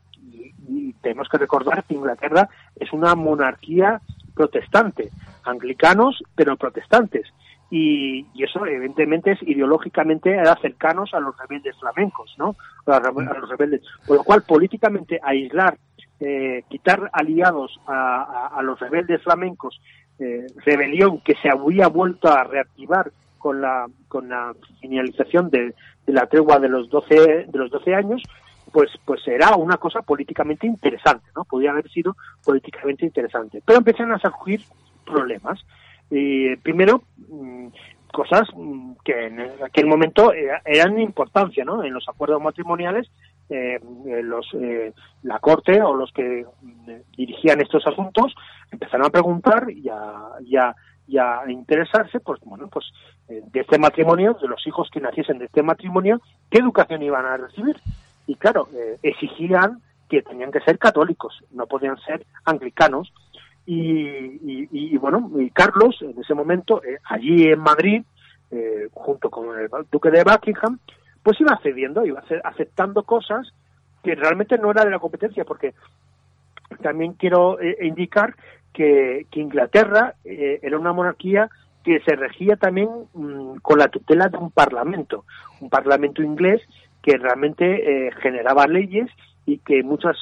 y, 0.69 0.93
tenemos 1.03 1.29
que 1.29 1.39
recordar 1.39 1.83
que 1.85 1.95
Inglaterra 1.95 2.49
es 2.77 2.93
una 2.93 3.17
monarquía 3.17 4.01
protestante, 4.39 5.11
anglicanos 5.45 6.23
pero 6.37 6.57
protestantes. 6.57 7.27
Y, 7.71 8.25
eso 8.43 8.65
evidentemente 8.65 9.33
es 9.33 9.43
ideológicamente 9.43 10.31
era 10.31 10.57
cercanos 10.63 11.13
a 11.13 11.21
los 11.21 11.37
rebeldes 11.37 11.77
flamencos, 11.79 12.35
¿no? 12.39 12.57
A 12.87 13.01
los 13.01 13.49
rebeldes. 13.51 13.83
Por 14.07 14.17
lo 14.19 14.25
cual 14.25 14.43
políticamente 14.43 15.21
aislar 15.23 15.77
eh, 16.21 16.63
quitar 16.69 17.11
aliados 17.13 17.79
a, 17.87 18.61
los 18.63 18.81
rebeldes 18.81 19.23
flamencos, 19.23 19.81
eh, 20.19 20.47
rebelión 20.65 21.21
que 21.21 21.35
se 21.37 21.49
había 21.49 21.89
vuelto 21.89 22.29
a 22.29 22.45
reactivar 22.45 23.11
con 23.39 23.61
la 23.61 23.87
con 24.09 24.29
la 24.29 24.53
finalización 24.81 25.51
de, 25.51 25.75
la 26.07 26.27
tregua 26.27 26.59
de 26.59 26.69
los 26.69 26.89
12 26.89 27.47
de 27.47 27.59
los 27.59 27.71
12 27.71 27.95
años, 27.95 28.23
pues 28.73 28.91
pues 29.05 29.27
era 29.27 29.57
una 29.57 29.77
cosa 29.77 30.03
políticamente 30.03 30.67
interesante, 30.67 31.27
¿no? 31.35 31.45
Podía 31.45 31.71
haber 31.71 31.89
sido 31.91 32.17
políticamente 32.45 33.05
interesante, 33.05 33.63
pero 33.65 33.79
empiezan 33.79 34.13
a 34.13 34.19
surgir 34.19 34.63
problemas. 35.05 35.61
Y 36.11 36.57
primero 36.57 37.03
mm, 37.29 37.69
cosas 38.13 38.49
mm, 38.55 38.93
que 39.05 39.27
en 39.27 39.41
aquel 39.65 39.87
momento 39.87 40.33
eran 40.65 40.97
de 40.97 41.03
importancia, 41.03 41.65
¿no? 41.65 41.85
En 41.85 41.93
los 41.93 42.09
acuerdos 42.09 42.43
matrimoniales 42.43 43.11
eh, 43.51 43.81
eh, 44.07 44.23
los, 44.23 44.47
eh, 44.53 44.93
la 45.23 45.39
Corte 45.39 45.81
o 45.81 45.95
los 45.95 46.13
que 46.13 46.45
dirigían 47.17 47.63
estos 47.63 47.87
asuntos 47.87 48.35
empezaron 48.71 49.07
a 49.07 49.11
preguntar 49.11 49.71
y 49.71 49.89
a, 49.89 50.69
a, 50.69 51.51
interesarse, 51.51 52.21
pues 52.21 52.41
bueno, 52.45 52.69
pues 52.69 52.85
de 53.27 53.61
este 53.61 53.79
matrimonio, 53.79 54.37
de 54.41 54.49
los 54.49 54.67
hijos 54.67 54.91
que 54.93 55.01
naciesen 55.01 55.39
de 55.39 55.47
este 55.47 55.63
matrimonio, 55.63 56.21
qué 56.51 56.59
educación 56.59 57.03
iban 57.03 57.25
a 57.25 57.39
recibir. 57.39 57.77
Y 58.29 58.37
claro, 58.37 58.69
exigían 59.03 59.83
que 60.09 60.23
tenían 60.23 60.53
que 60.53 60.61
ser 60.61 60.79
católicos, 60.79 61.43
no 61.51 61.67
podían 61.67 61.99
ser 61.99 62.25
anglicanos. 62.45 63.13
Y, 63.67 64.39
y, 64.71 64.97
bueno, 64.99 65.31
y 65.39 65.51
Carlos, 65.51 65.97
en 66.01 66.19
ese 66.21 66.35
momento, 66.35 66.81
allí 67.05 67.45
en 67.45 67.59
Madrid, 67.59 68.03
junto 68.93 69.29
con 69.29 69.59
el 69.59 69.69
duque 69.91 70.11
de 70.11 70.23
Buckingham, 70.23 70.79
pues 71.23 71.41
iba 71.41 71.59
cediendo, 71.63 72.07
iba 72.07 72.23
aceptando 72.45 73.03
cosas 73.03 73.53
que 74.03 74.15
realmente 74.15 74.57
no 74.59 74.71
era 74.71 74.85
de 74.85 74.91
la 74.91 74.99
competencia, 74.99 75.45
porque 75.45 75.75
también 76.83 77.15
quiero 77.15 77.61
eh, 77.61 77.77
indicar 77.83 78.35
que, 78.73 79.27
Inglaterra 79.33 80.15
eh, 80.25 80.59
era 80.63 80.79
una 80.79 80.93
monarquía 80.93 81.49
que 81.85 82.01
se 82.01 82.17
regía 82.17 82.57
también 82.57 82.89
mm, 83.15 83.57
con 83.63 83.79
la 83.79 83.89
tutela 83.89 84.29
de 84.29 84.37
un 84.37 84.51
parlamento, 84.51 85.25
un 85.61 85.71
parlamento 85.71 86.23
inglés 86.23 86.63
que 87.03 87.17
realmente 87.17 88.07
eh, 88.07 88.11
generaba 88.21 88.67
leyes 88.67 89.11
y 89.47 89.59
que 89.59 89.83
muchas 89.83 90.17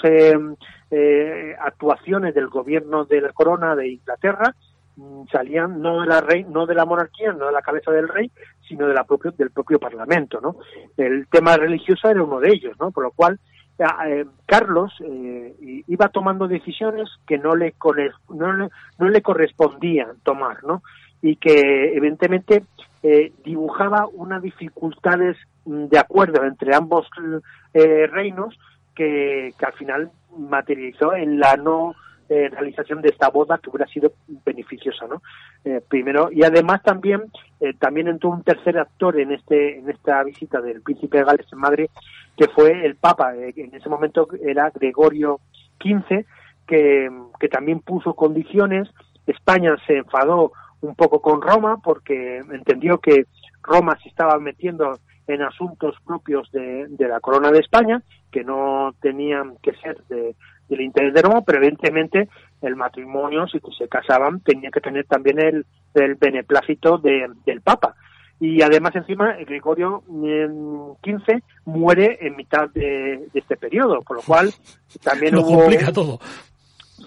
actuaciones 1.59 2.33
del 2.33 2.47
gobierno 2.47 3.05
de 3.05 3.21
la 3.21 3.33
corona 3.33 3.75
de 3.75 3.89
Inglaterra 3.89 4.55
Mm, 4.97 5.25
salían 5.31 5.83
no 5.83 6.01
de 6.01 6.07
la 6.07 6.23
rey, 6.23 6.45
no 6.45 6.65
de 6.65 6.75
la 6.75 6.87
monarquía, 6.87 7.33
no 7.33 7.47
de 7.47 7.53
la 7.53 7.61
cabeza 7.61 7.91
del 7.91 8.09
rey, 8.09 8.31
sino 8.67 8.89
de 8.89 8.95
la 8.95 9.05
propio, 9.05 9.31
del 9.33 9.51
propio 9.51 9.79
parlamento, 9.79 10.41
¿no? 10.41 10.57
El 10.97 11.29
tema 11.29 11.57
religioso 11.57 12.09
era 12.09 12.23
uno 12.23 12.41
de 12.41 12.51
ellos, 12.51 12.77
¿no? 12.81 12.91
Por 12.93 13.05
lo 13.05 13.11
cual 13.11 13.39
eh, 13.79 14.25
Carlos 14.47 14.95
eh, 15.05 15.83
iba 15.87 16.09
tomando 16.09 16.49
decisiones 16.49 17.11
que 17.27 17.37
no 17.37 17.55
le, 17.55 17.75
no 18.31 18.53
le, 18.55 18.69
no 18.99 19.09
le 19.09 19.21
correspondían 19.21 20.17
tomar, 20.23 20.65
¿no? 20.65 20.83
Y 21.21 21.37
que 21.37 21.95
evidentemente 21.95 22.65
eh, 23.03 23.33
dibujaba 23.45 24.07
unas 24.13 24.43
dificultades 24.43 25.37
mm, 25.65 25.87
de 25.87 25.99
acuerdo 25.99 26.45
entre 26.45 26.75
ambos 26.75 27.09
reinos 27.73 28.59
que, 28.95 29.53
que 29.59 29.67
al 29.67 29.75
final 29.75 30.11
materializó 30.37 31.15
en 31.15 31.39
la 31.39 31.57
no 31.57 31.95
eh, 32.29 32.49
realización 32.49 33.03
de 33.03 33.11
esta 33.11 33.31
boda 33.31 33.59
que 33.59 33.71
hubiera 33.71 33.87
sido 33.87 34.15
beneficiosa, 34.45 35.07
¿no? 35.07 35.23
Eh, 35.65 35.81
primero 35.89 36.29
y 36.33 36.43
además 36.43 36.83
también 36.83 37.23
eh, 37.61 37.75
también 37.75 38.09
entró 38.09 38.31
un 38.31 38.43
tercer 38.43 38.79
actor 38.79 39.21
en 39.21 39.31
este 39.31 39.79
en 39.79 39.89
esta 39.89 40.25
visita 40.25 40.61
del 40.61 40.83
príncipe 40.83 41.19
de 41.19 41.25
Gales 41.25 41.47
en 41.53 41.59
Madrid 41.61 41.87
que 42.37 42.49
fue 42.49 42.85
el 42.85 42.97
Papa, 42.97 43.33
en 43.37 43.73
ese 43.73 43.89
momento 43.89 44.27
era 44.45 44.73
Gregorio 44.75 45.39
XV 45.81 46.27
que, 46.67 47.09
que 47.39 47.49
también 47.49 47.79
puso 47.79 48.15
condiciones. 48.15 48.89
España 49.29 49.77
se 49.87 49.99
enfadó 49.99 50.51
un 50.87 50.95
poco 50.95 51.21
con 51.21 51.41
Roma 51.43 51.79
porque 51.83 52.39
entendió 52.39 52.99
que 52.99 53.27
Roma 53.63 53.99
se 54.03 54.09
estaba 54.09 54.39
metiendo 54.39 54.99
en 55.27 55.43
asuntos 55.43 55.97
propios 56.05 56.51
de, 56.53 56.87
de 56.89 57.09
la 57.09 57.21
corona 57.21 57.51
de 57.51 57.59
España, 57.59 58.03
que 58.31 58.45
no 58.45 58.95
tenían 59.01 59.57
que 59.63 59.73
ser 59.75 59.97
de, 60.09 60.37
del 60.69 60.81
interés 60.81 61.15
de 61.15 61.23
Roma, 61.23 61.43
pero 61.43 61.59
evidentemente 61.59 62.29
el 62.63 62.77
matrimonio, 62.77 63.47
si 63.49 63.59
se 63.77 63.89
casaban, 63.89 64.41
tenía 64.41 64.71
que 64.71 64.81
tener 64.81 65.05
también 65.07 65.39
el, 65.41 65.67
el 65.95 66.15
beneplácito 66.15 66.99
de, 66.99 67.29
del 67.45 67.61
Papa. 67.61 67.95
Y 68.39 68.61
además 68.61 68.95
encima 68.95 69.35
Gregorio 69.47 70.03
XV 70.07 71.43
muere 71.65 72.19
en 72.21 72.37
mitad 72.37 72.69
de, 72.71 73.29
este 73.33 73.57
periodo, 73.57 74.03
por 74.03 74.19
lo 74.19 74.23
cual 74.23 74.53
también 75.03 75.35
Lo 75.35 75.41
hubo... 75.43 75.61
complica 75.61 75.91
todo. 75.93 76.21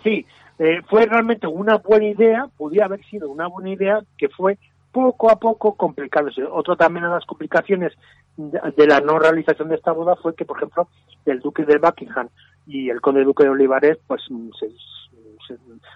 Sí, 0.04 0.26
eh, 0.60 0.82
fue 0.90 1.06
realmente 1.06 1.48
una 1.48 1.78
buena 1.78 2.06
idea, 2.06 2.48
podía 2.58 2.86
haber 2.86 3.04
sido 3.06 3.30
una 3.30 3.48
buena 3.48 3.70
idea 3.70 4.02
que 4.18 4.28
fue 4.28 4.58
poco 4.92 5.32
a 5.32 5.40
poco 5.40 5.76
complicándose. 5.76 6.44
Otra 6.44 6.76
también 6.76 7.06
de 7.06 7.12
las 7.12 7.26
complicaciones 7.26 7.94
de 8.36 8.88
la 8.88 9.00
no 9.00 9.20
realización 9.20 9.70
de 9.70 9.76
esta 9.76 9.94
boda 9.94 10.16
fue 10.18 10.36
que, 10.36 10.46
por 10.46 10.58
ejemplo, 10.58 10.90
el 11.26 11.40
duque 11.40 11.64
de 11.64 11.78
Buckingham 11.78 12.28
y 12.68 12.90
el 12.90 13.00
conde 13.00 13.24
duque 13.24 13.44
de 13.44 13.50
Olivares 13.50 13.98
pues 14.06 14.22
mm, 14.30 14.50
se, 14.60 14.70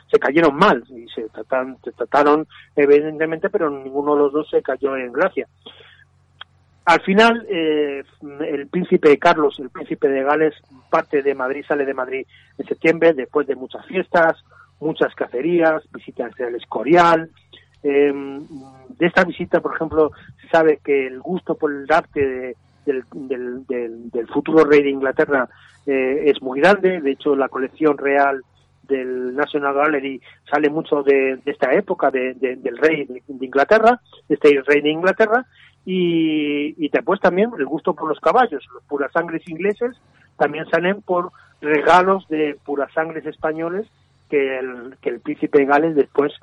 se, 0.10 0.20
cayeron 0.20 0.56
mal 0.56 0.84
y 0.90 1.08
se 1.10 1.30
trataron, 1.30 1.78
se 1.84 1.92
trataron 1.92 2.48
evidentemente 2.76 3.50
pero 3.50 3.70
ninguno 3.70 4.16
de 4.16 4.22
los 4.24 4.34
dos 4.34 4.50
se 4.50 4.62
cayó 4.62 4.96
en 4.96 5.12
gracia 5.12 5.48
al 6.86 7.02
final 7.02 7.46
eh, 7.50 8.04
el 8.42 8.68
príncipe 8.68 9.18
Carlos 9.18 9.60
el 9.60 9.70
príncipe 9.70 10.08
de 10.08 10.24
Gales 10.24 10.54
parte 10.90 11.22
de 11.22 11.36
Madrid 11.36 11.66
sale 11.68 11.86
de 11.86 11.94
Madrid 11.94 12.26
en 12.58 12.68
septiembre 12.68 13.14
después 13.14 13.48
de 13.48 13.56
muchas 13.56 13.86
fiestas 13.86 14.44
muchas 14.80 15.14
cacerías 15.16 15.84
visitas 15.92 16.32
al 16.40 16.56
Escorial 16.56 17.30
em, 17.84 18.46
de 18.98 19.06
esta 19.06 19.24
visita 19.24 19.62
por 19.62 19.76
ejemplo 19.76 20.12
se 20.42 20.48
sabe 20.50 20.80
que 20.84 21.08
el 21.08 21.20
gusto 21.20 21.56
por 21.56 21.72
el 21.72 21.92
arte 21.92 22.28
de, 22.28 22.56
del, 22.86 23.04
del, 23.14 24.10
del, 24.10 24.28
futuro 24.28 24.66
rey 24.66 24.84
de 24.84 24.90
Inglaterra 24.90 25.48
eh, 25.86 26.24
es 26.26 26.42
muy 26.42 26.60
grande. 26.60 27.02
De 27.02 27.12
hecho, 27.12 27.36
la 27.36 27.50
colección 27.50 27.98
real 27.98 28.44
del 28.84 29.36
National 29.36 29.74
Gallery 29.74 30.22
sale 30.50 30.70
mucho 30.70 31.04
de, 31.04 31.40
esta 31.46 31.74
época 31.74 32.12
de, 32.12 32.34
del 32.34 32.78
rey 32.78 33.06
de, 33.06 33.46
Inglaterra, 33.46 34.00
este 34.28 34.62
rey 34.66 34.82
de 34.82 34.90
Inglaterra, 34.90 35.46
y, 35.86 36.86
y 36.86 36.90
después 36.90 37.20
también 37.20 37.52
el 37.58 37.66
gusto 37.66 37.94
por 37.94 38.08
los 38.08 38.20
caballos. 38.20 38.66
Los 38.74 38.84
puras 38.84 39.12
sangres 39.12 39.48
ingleses 39.48 39.96
también 40.38 40.66
salen 40.70 41.02
por 41.02 41.32
regalos 41.62 42.28
de 42.28 42.58
puras 42.66 42.92
sangres 42.94 43.26
españoles 43.26 43.88
que 44.30 44.60
el, 44.60 44.98
que 45.02 45.10
el 45.10 45.20
príncipe 45.20 45.60
de 45.60 45.66
Gales 45.66 45.96
después 45.96 46.34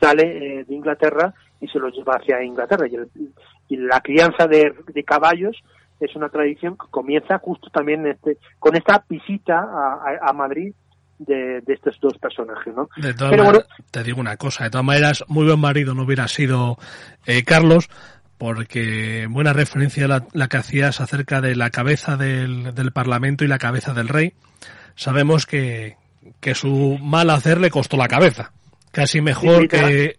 sale 0.00 0.60
eh, 0.60 0.64
de 0.64 0.74
Inglaterra 0.74 1.34
y 1.60 1.68
se 1.68 1.78
los 1.78 1.94
lleva 1.94 2.14
hacia 2.14 2.42
Inglaterra. 2.42 2.86
Y, 2.86 3.74
y 3.74 3.76
la 3.76 4.00
crianza 4.00 4.46
de, 4.46 4.74
de 4.92 5.04
caballos 5.04 5.56
es 6.00 6.16
una 6.16 6.28
tradición 6.28 6.76
que 6.76 6.86
comienza 6.90 7.38
justo 7.38 7.68
también 7.70 8.06
este, 8.06 8.38
con 8.58 8.74
esta 8.74 9.04
visita 9.08 9.68
a, 10.22 10.32
Madrid 10.32 10.72
de, 11.18 11.62
estos 11.66 11.98
dos 12.00 12.16
personajes, 12.18 12.74
¿no? 12.74 12.88
Pero 13.00 13.64
te 13.90 14.02
digo 14.02 14.20
una 14.20 14.36
cosa, 14.36 14.64
de 14.64 14.70
todas 14.70 14.84
maneras, 14.84 15.24
muy 15.28 15.46
buen 15.46 15.60
marido 15.60 15.94
no 15.94 16.04
hubiera 16.04 16.26
sido 16.28 16.78
eh, 17.26 17.44
Carlos, 17.44 17.90
porque 18.40 19.26
buena 19.28 19.52
referencia 19.52 20.08
la, 20.08 20.26
la, 20.32 20.48
que 20.48 20.56
hacías 20.56 21.02
acerca 21.02 21.42
de 21.42 21.54
la 21.54 21.68
cabeza 21.68 22.16
del, 22.16 22.74
del, 22.74 22.90
Parlamento 22.90 23.44
y 23.44 23.48
la 23.48 23.58
cabeza 23.58 23.92
del 23.92 24.08
rey. 24.08 24.32
Sabemos 24.94 25.44
que, 25.44 25.98
que 26.40 26.54
su 26.54 26.96
mal 27.02 27.28
hacer 27.28 27.60
le 27.60 27.68
costó 27.68 27.98
la 27.98 28.08
cabeza. 28.08 28.52
Casi 28.92 29.20
mejor 29.20 29.68
que... 29.68 30.16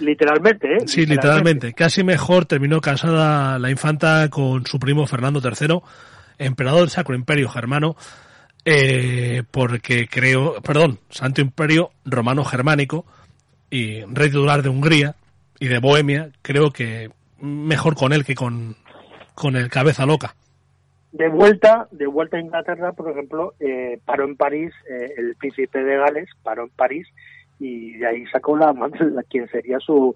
Literalmente, 0.00 0.66
¿eh? 0.76 0.86
Sí, 0.86 1.04
literalmente. 1.04 1.74
Casi 1.74 2.02
mejor 2.02 2.46
terminó 2.46 2.80
casada 2.80 3.58
la 3.58 3.68
infanta 3.68 4.30
con 4.30 4.64
su 4.64 4.78
primo 4.78 5.06
Fernando 5.06 5.42
III, 5.44 5.80
emperador 6.38 6.80
del 6.80 6.88
Sacro 6.88 7.14
Imperio 7.14 7.50
Germano, 7.50 7.96
eh, 8.64 9.42
porque 9.50 10.08
creo, 10.08 10.62
perdón, 10.62 11.00
Santo 11.10 11.42
Imperio 11.42 11.90
Romano 12.06 12.46
Germánico 12.46 13.04
y 13.68 14.04
rey 14.04 14.30
titular 14.30 14.62
de 14.62 14.70
Hungría 14.70 15.16
y 15.60 15.68
de 15.68 15.80
Bohemia, 15.80 16.30
creo 16.40 16.70
que 16.70 17.10
mejor 17.40 17.94
con 17.94 18.12
él 18.12 18.24
que 18.24 18.34
con, 18.34 18.76
con 19.34 19.56
el 19.56 19.68
cabeza 19.68 20.06
loca. 20.06 20.34
De 21.12 21.28
vuelta, 21.28 21.88
de 21.90 22.06
vuelta 22.06 22.36
a 22.36 22.40
Inglaterra, 22.40 22.92
por 22.92 23.10
ejemplo, 23.10 23.54
eh, 23.60 23.98
paró 24.04 24.24
en 24.24 24.36
París, 24.36 24.72
eh, 24.90 25.14
el 25.16 25.36
príncipe 25.36 25.82
de 25.82 25.96
Gales 25.96 26.28
paró 26.42 26.64
en 26.64 26.70
París 26.70 27.06
y 27.58 27.96
de 27.96 28.06
ahí 28.06 28.26
sacó 28.26 28.56
la, 28.56 28.72
la 29.00 29.22
quien 29.22 29.48
sería 29.48 29.78
su, 29.80 30.14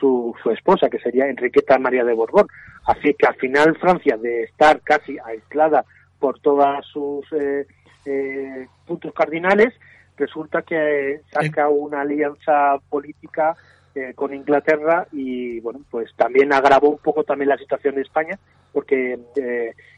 su, 0.00 0.34
su, 0.42 0.50
esposa, 0.50 0.90
que 0.90 0.98
sería 0.98 1.28
Enriqueta 1.28 1.78
María 1.78 2.04
de 2.04 2.14
Borbón. 2.14 2.48
Así 2.86 3.14
que 3.14 3.26
al 3.26 3.36
final 3.36 3.76
Francia, 3.78 4.16
de 4.16 4.44
estar 4.44 4.80
casi 4.80 5.16
aislada 5.24 5.84
por 6.18 6.40
todos 6.40 6.84
sus 6.92 7.24
eh, 7.32 7.66
eh, 8.04 8.66
puntos 8.86 9.12
cardinales, 9.14 9.72
resulta 10.16 10.62
que 10.62 11.20
saca 11.30 11.68
una 11.68 12.02
alianza 12.02 12.78
política 12.88 13.56
eh, 13.94 14.12
con 14.14 14.34
Inglaterra 14.34 15.06
y 15.12 15.60
bueno, 15.60 15.80
pues 15.90 16.10
también 16.16 16.52
agravó 16.52 16.90
un 16.90 16.98
poco 16.98 17.24
también 17.24 17.48
la 17.48 17.58
situación 17.58 17.94
de 17.94 18.02
España, 18.02 18.38
porque 18.72 19.18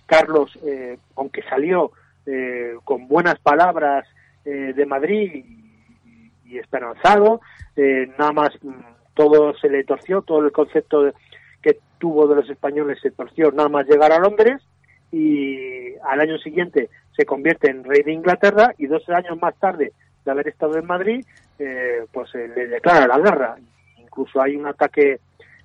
Carlos, 0.07 0.59
aunque 1.15 1.43
salió 1.43 1.93
con 2.83 3.07
buenas 3.07 3.39
palabras 3.39 4.05
de 4.45 4.87
Madrid 4.87 5.45
y, 6.45 6.59
esperanzado, 6.59 7.41
nada 8.19 8.33
más 8.33 8.51
mm, 8.63 8.73
todo 9.15 9.55
se 9.55 9.69
le 9.69 9.85
torció, 9.85 10.23
todo 10.23 10.45
el 10.45 10.53
concepto 10.53 11.13
que 11.63 11.79
tuvo 11.99 12.27
de 12.27 12.37
los 12.37 12.51
españoles 12.51 12.99
se 13.01 13.13
torció 13.13 13.51
nada 13.53 13.69
más 13.69 13.87
llegar 13.87 14.13
a 14.13 14.19
Londres 14.19 14.61
y 15.11 15.95
al 16.05 16.21
año 16.21 16.39
siguiente 16.39 16.91
se 17.17 17.25
convierte 17.25 17.71
en 17.71 17.85
rey 17.85 18.03
de 18.03 18.13
Inglaterra 18.13 18.75
y 18.79 18.87
dos 18.87 19.09
años 19.09 19.41
más 19.41 19.55
tarde 19.59 19.93
de 20.25 20.31
haber 20.31 20.49
estado 20.49 20.77
en 20.79 20.87
Madrid, 20.87 21.25
eh, 21.59 22.07
pues 22.13 22.35
eh, 22.35 22.51
le 22.55 22.67
declara 22.67 23.07
la 23.07 23.19
guerra. 23.19 23.57
Incluso 24.15 24.41
hay 24.41 24.55
un 24.55 24.67
ataque, 24.67 25.19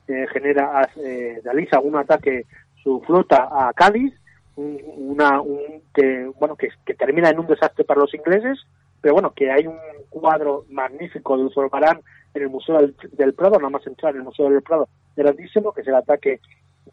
eh, 0.07 0.25
genera, 0.33 0.89
eh, 0.97 1.39
realiza 1.43 1.79
un 1.79 1.95
ataque 1.97 2.47
su 2.81 2.99
flota 3.01 3.47
a 3.51 3.71
Cádiz, 3.73 4.13
una, 4.55 5.39
un, 5.39 5.83
que, 5.93 6.29
bueno, 6.39 6.55
que, 6.55 6.69
que, 6.83 6.95
termina 6.95 7.29
en 7.29 7.39
un 7.39 7.47
desastre 7.47 7.85
para 7.85 8.01
los 8.01 8.13
ingleses, 8.13 8.59
pero 9.01 9.13
bueno, 9.13 9.31
que 9.33 9.51
hay 9.51 9.67
un 9.67 9.77
cuadro 10.09 10.65
magnífico 10.69 11.37
de 11.37 11.49
Zurbarán 11.53 12.01
en 12.33 12.41
el 12.41 12.49
Museo 12.49 12.77
del, 13.11 13.33
Prado, 13.33 13.57
nada 13.57 13.69
más 13.69 13.85
entrar 13.85 14.13
en 14.13 14.21
el 14.21 14.25
Museo 14.25 14.49
del 14.49 14.63
Prado, 14.63 14.89
grandísimo, 15.15 15.71
que 15.71 15.81
es 15.81 15.87
el 15.87 15.95
ataque 15.95 16.39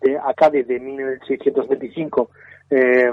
de, 0.00 0.18
a 0.18 0.34
Cádiz 0.34 0.66
de 0.66 0.78
1625, 0.78 2.30
eh, 2.70 3.12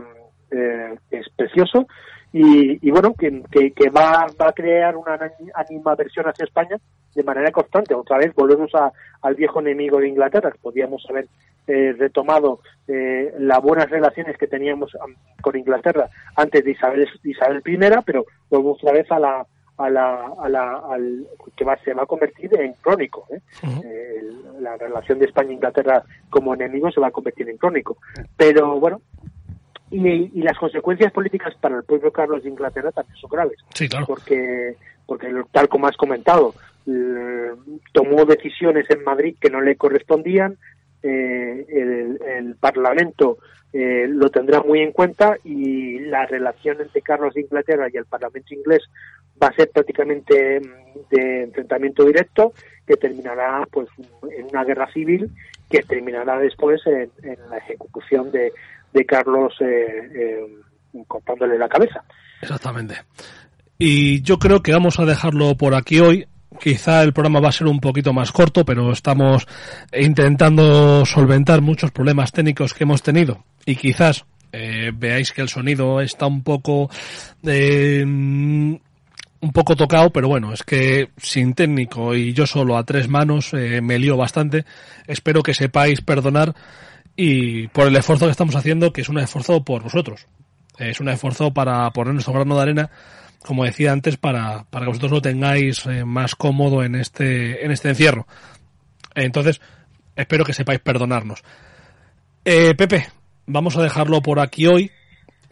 eh, 0.51 0.95
es 1.11 1.29
precioso, 1.35 1.87
y, 2.35 2.89
bueno, 2.89 3.13
que, 3.13 3.43
que, 3.51 3.89
va, 3.91 4.25
va, 4.41 4.47
a 4.47 4.53
crear 4.53 4.97
una 4.97 5.19
animaversión 5.53 6.25
hacia 6.25 6.45
España 6.45 6.77
de 7.13 7.23
manera 7.23 7.51
constante. 7.51 7.93
Otra 7.93 8.17
vez 8.17 8.33
volvemos 8.33 8.73
a, 8.73 8.91
al 9.21 9.35
viejo 9.35 9.59
enemigo 9.59 9.99
de 9.99 10.07
Inglaterra. 10.07 10.51
Podíamos 10.59 11.05
haber 11.07 11.27
eh, 11.67 11.93
retomado 11.95 12.59
eh, 12.87 13.31
las 13.37 13.61
buenas 13.61 13.87
relaciones 13.87 14.35
que 14.37 14.47
teníamos 14.47 14.97
con 15.41 15.55
Inglaterra 15.55 16.09
antes 16.35 16.65
de 16.65 16.71
Isabel, 16.71 17.07
Isabel 17.23 17.61
I, 17.67 17.77
pero 18.03 18.25
volvemos 18.49 18.79
otra 18.81 18.93
vez 18.93 19.11
a 19.11 19.19
la, 19.19 19.45
a 19.77 19.89
la, 19.91 20.33
a 20.39 20.49
la 20.49 20.81
al, 20.89 21.27
que 21.55 21.63
va, 21.63 21.77
se 21.83 21.93
va 21.93 22.03
a 22.03 22.07
convertir 22.07 22.49
en 22.59 22.73
crónico. 22.81 23.27
¿eh? 23.29 23.39
eh 23.83 24.21
la 24.59 24.77
relación 24.77 25.19
de 25.19 25.25
España 25.25 25.49
e 25.49 25.53
Inglaterra 25.53 26.03
como 26.29 26.53
enemigo 26.53 26.89
se 26.89 27.01
va 27.01 27.07
a 27.07 27.11
convertir 27.11 27.47
en 27.49 27.57
crónico. 27.57 27.97
Pero 28.37 28.79
bueno, 28.79 29.01
y, 29.93 30.41
las 30.41 30.57
consecuencias 30.57 31.11
políticas 31.11 31.53
para 31.55 31.77
el 31.77 31.83
pueblo 31.83 32.11
Carlos 32.11 32.43
de 32.43 32.49
Inglaterra 32.49 32.91
también 32.91 33.15
son 33.17 33.29
graves. 33.29 33.57
Sí, 33.73 33.87
claro. 33.87 34.05
Porque, 34.05 34.75
porque 35.05 35.27
tal 35.51 35.69
como 35.69 35.87
has 35.87 35.97
comentado, 35.97 36.53
tomó 37.91 38.25
decisiones 38.25 38.89
en 38.89 39.03
Madrid 39.03 39.35
que 39.39 39.49
no 39.49 39.61
le 39.61 39.75
correspondían, 39.75 40.57
eh, 41.01 41.65
el, 41.69 42.19
el, 42.25 42.55
Parlamento 42.55 43.37
eh, 43.73 44.05
lo 44.07 44.29
tendrá 44.29 44.61
muy 44.61 44.79
en 44.79 44.91
cuenta 44.91 45.37
y 45.43 45.99
la 45.99 46.25
relación 46.25 46.79
entre 46.79 47.01
Carlos 47.01 47.33
de 47.33 47.41
Inglaterra 47.41 47.87
y 47.91 47.97
el 47.97 48.05
Parlamento 48.05 48.53
inglés 48.53 48.83
va 49.41 49.47
a 49.47 49.53
ser 49.53 49.69
prácticamente 49.69 50.61
mm, 50.61 51.09
de 51.09 51.43
enfrentamiento 51.43 52.05
directo 52.05 52.53
que 52.87 52.95
terminará 52.95 53.67
pues 53.69 53.89
en 54.37 54.45
una 54.45 54.63
guerra 54.63 54.91
civil 54.93 55.29
que 55.69 55.81
terminará 55.81 56.37
después 56.37 56.81
en, 56.85 57.09
la 57.49 57.57
ejecución 57.57 58.31
de, 58.31 58.53
de 58.93 59.05
Carlos 59.05 59.53
eh, 59.59 60.09
eh, 60.15 61.03
cortándole 61.07 61.57
la 61.57 61.67
cabeza. 61.67 62.03
Exactamente. 62.41 62.95
Y 63.77 64.21
yo 64.21 64.37
creo 64.37 64.61
que 64.61 64.71
vamos 64.71 64.99
a 64.99 65.05
dejarlo 65.05 65.55
por 65.55 65.75
aquí 65.75 65.99
hoy. 65.99 66.27
Quizá 66.59 67.01
el 67.01 67.13
programa 67.13 67.39
va 67.39 67.49
a 67.49 67.53
ser 67.53 67.67
un 67.67 67.79
poquito 67.79 68.13
más 68.13 68.31
corto, 68.31 68.63
pero 68.63 68.91
estamos 68.91 69.47
intentando 69.91 71.03
solventar 71.03 71.61
muchos 71.61 71.91
problemas 71.91 72.31
técnicos 72.31 72.73
que 72.73 72.83
hemos 72.83 73.01
tenido. 73.01 73.43
Y 73.65 73.75
quizás 73.75 74.25
eh, 74.51 74.91
veáis 74.95 75.31
que 75.33 75.41
el 75.41 75.49
sonido 75.49 75.99
está 75.99 76.27
un 76.27 76.43
poco 76.43 76.91
eh, 77.41 78.03
un 78.05 79.51
poco 79.51 79.75
tocado, 79.75 80.11
pero 80.11 80.27
bueno, 80.27 80.53
es 80.53 80.61
que 80.61 81.09
sin 81.17 81.55
técnico 81.55 82.13
y 82.13 82.33
yo 82.33 82.45
solo 82.45 82.77
a 82.77 82.85
tres 82.85 83.09
manos 83.09 83.51
me 83.53 83.97
lío 83.97 84.15
bastante. 84.15 84.63
Espero 85.07 85.41
que 85.41 85.55
sepáis 85.55 86.01
perdonar 86.01 86.53
y 87.15 87.67
por 87.67 87.87
el 87.87 87.95
esfuerzo 87.95 88.25
que 88.25 88.31
estamos 88.31 88.55
haciendo, 88.55 88.91
que 88.91 89.01
es 89.01 89.09
un 89.09 89.19
esfuerzo 89.19 89.63
por 89.63 89.83
vosotros. 89.83 90.27
Es 90.77 90.99
un 90.99 91.09
esfuerzo 91.09 91.53
para 91.53 91.89
poner 91.91 92.13
nuestro 92.13 92.33
grano 92.33 92.55
de 92.55 92.61
arena, 92.61 92.89
como 93.45 93.63
decía 93.63 93.91
antes, 93.91 94.17
para, 94.17 94.65
para 94.69 94.85
que 94.85 94.89
vosotros 94.89 95.11
lo 95.11 95.21
tengáis 95.21 95.85
eh, 95.85 96.03
más 96.05 96.35
cómodo 96.35 96.83
en 96.83 96.95
este, 96.95 97.63
en 97.63 97.71
este 97.71 97.89
encierro. 97.89 98.27
Entonces, 99.15 99.61
espero 100.15 100.45
que 100.45 100.53
sepáis 100.53 100.79
perdonarnos. 100.79 101.43
Eh, 102.45 102.73
Pepe, 102.75 103.07
vamos 103.45 103.77
a 103.77 103.83
dejarlo 103.83 104.21
por 104.21 104.39
aquí 104.39 104.65
hoy. 104.65 104.91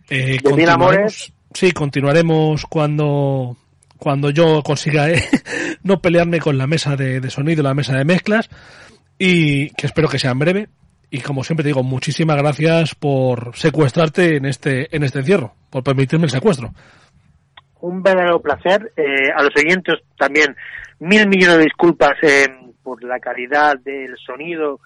Eh, 0.09 0.39
continuaremos, 0.43 1.31
sí, 1.53 1.71
continuaremos 1.71 2.65
cuando 2.65 3.55
cuando 4.01 4.31
yo 4.31 4.63
consiga 4.63 5.11
eh, 5.11 5.23
no 5.83 6.01
pelearme 6.01 6.39
con 6.39 6.57
la 6.57 6.65
mesa 6.65 6.95
de, 6.95 7.29
sonido, 7.29 7.61
la 7.61 7.75
mesa 7.75 7.95
de 7.95 8.03
mezclas, 8.03 8.49
y 9.19 9.69
que 9.69 9.85
espero 9.85 10.09
que 10.09 10.17
sea 10.17 10.31
en 10.31 10.39
breve. 10.39 10.69
Y 11.11 11.19
como 11.19 11.43
siempre 11.43 11.63
te 11.63 11.67
digo, 11.67 11.83
muchísimas 11.83 12.37
gracias 12.37 12.95
por 12.95 13.55
secuestrarte 13.55 14.37
en 14.37 14.45
este, 14.45 14.95
en 14.95 15.03
este 15.03 15.19
encierro, 15.19 15.53
por 15.69 15.83
permitirme 15.83 16.25
el 16.25 16.31
secuestro. 16.31 16.69
Un 17.81 18.01
verdadero 18.01 18.41
placer. 18.41 18.93
Eh, 18.95 19.29
a 19.35 19.43
los 19.43 19.51
siguientes 19.53 19.99
también 20.17 20.55
mil 20.99 21.27
millones 21.27 21.57
de 21.57 21.63
disculpas 21.65 22.13
eh, 22.21 22.47
por 22.81 23.03
la 23.03 23.19
calidad 23.19 23.77
del 23.83 24.15
sonido. 24.17 24.79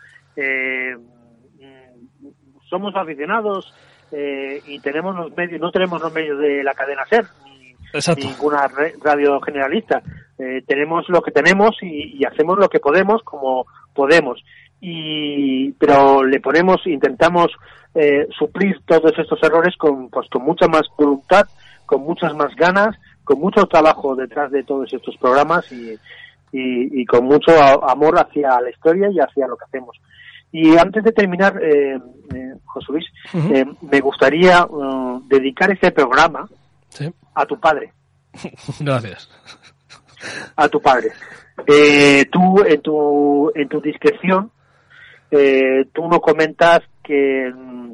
somos 2.70 2.96
aficionados 2.96 3.74
y 4.12 4.80
tenemos 4.80 5.16
los 5.16 5.38
medios, 5.38 5.62
no 5.62 5.72
tenemos 5.72 6.02
los 6.02 6.12
medios 6.12 6.40
de 6.40 6.64
la 6.64 6.74
cadena 6.74 7.06
SER, 7.06 7.26
ninguna 8.18 8.68
radio 9.04 9.40
generalista. 9.42 10.02
Eh, 10.38 10.64
tenemos 10.68 11.08
lo 11.08 11.22
que 11.22 11.32
tenemos 11.32 11.78
y, 11.82 12.24
hacemos 12.26 12.58
lo 12.58 12.68
que 12.70 12.80
podemos 12.80 13.24
como 13.24 13.66
podemos. 13.94 14.44
Y, 14.82 15.72
pero 15.74 16.24
le 16.24 16.40
ponemos, 16.40 16.86
intentamos 16.86 17.48
eh, 17.94 18.28
suplir 18.38 18.82
todos 18.86 19.14
estos 19.18 19.42
errores 19.42 19.76
con, 19.78 20.10
pues, 20.10 20.30
con 20.30 20.44
mucha 20.44 20.68
más 20.68 20.84
voluntad, 20.98 21.48
con 21.86 22.02
muchas 22.02 22.36
más 22.36 22.56
ganas, 22.56 22.96
con 23.24 23.40
mucho 23.40 23.66
trabajo 23.66 24.16
detrás 24.16 24.52
de 24.52 24.64
todos 24.64 24.92
estos 24.94 25.16
programas 25.18 25.72
y, 25.72 25.98
y, 26.52 27.06
con 27.06 27.26
mucho 27.26 27.52
amor 27.88 28.18
hacia 28.18 28.62
la 28.62 28.70
historia 28.70 29.10
y 29.12 29.20
hacia 29.20 29.48
lo 29.48 29.58
que 29.58 29.66
hacemos. 29.66 29.98
Y 30.52 30.78
antes 30.78 31.04
de 31.04 31.12
terminar, 31.12 31.62
eh, 31.62 32.00
eh 32.34 32.54
José 32.66 32.92
Luis, 32.92 33.06
me 33.82 34.00
gustaría 34.00 34.66
dedicar 35.28 35.72
este 35.72 35.92
programa 35.92 36.48
a 37.34 37.46
tu 37.46 37.60
padre. 37.60 37.92
Gracias. 38.80 39.30
A 40.56 40.68
tu 40.70 40.82
padre. 40.82 41.12
Eh, 41.68 42.26
tú, 42.32 42.62
en 42.66 42.82
tu, 42.82 43.52
en 43.56 43.68
tu 43.70 43.82
discreción, 43.82 44.52
eh, 45.38 45.88
tú 45.94 46.08
no 46.08 46.20
comentas 46.20 46.82
que, 47.04 47.52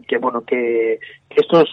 que 0.07 0.17
bueno, 0.17 0.43
que, 0.45 0.99
estos, 1.29 1.69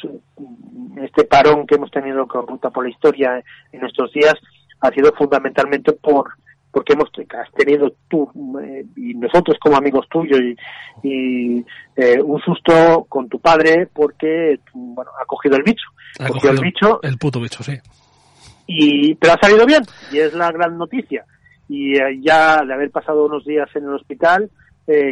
este 1.03 1.25
parón 1.25 1.67
que 1.67 1.77
hemos 1.77 1.91
tenido 1.91 2.27
con 2.27 2.47
Ruta 2.47 2.71
por 2.71 2.85
la 2.85 2.91
Historia 2.91 3.43
en 3.73 3.85
estos 3.85 4.13
días 4.13 4.35
ha 4.81 4.91
sido 4.91 5.13
fundamentalmente 5.17 5.93
por 5.93 6.31
porque 6.71 6.93
hemos 6.93 7.09
has 7.31 7.51
tenido 7.53 7.93
tú 8.09 8.31
eh, 8.63 8.85
y 8.97 9.15
nosotros 9.15 9.57
como 9.61 9.77
amigos 9.77 10.07
tuyos 10.11 10.39
y, 11.03 11.65
eh, 11.97 12.21
un 12.23 12.41
susto 12.41 13.07
con 13.09 13.29
tu 13.29 13.41
padre 13.41 13.89
porque 13.93 14.61
bueno 14.75 15.11
ha 15.21 15.25
cogido 15.25 15.57
el 15.57 15.63
bicho. 15.63 15.89
Ha 16.21 16.29
cogido 16.29 16.53
el 16.53 16.61
bicho 16.61 17.01
el 17.03 17.19
puto 17.19 17.41
bicho 17.41 17.63
sí. 17.63 17.79
y 18.67 19.15
pero 19.15 19.33
ha 19.33 19.41
salido 19.41 19.65
bien 19.67 19.83
y 20.13 20.19
es 20.19 20.35
la 20.35 20.53
gran 20.53 20.77
noticia. 20.77 21.25
Y 21.69 21.99
eh, 21.99 22.21
ya 22.21 22.63
de 22.65 22.73
haber 22.73 22.91
pasado 22.91 23.25
unos 23.25 23.45
días 23.45 23.69
en 23.75 23.85
el 23.85 23.95
hospital 23.95 24.51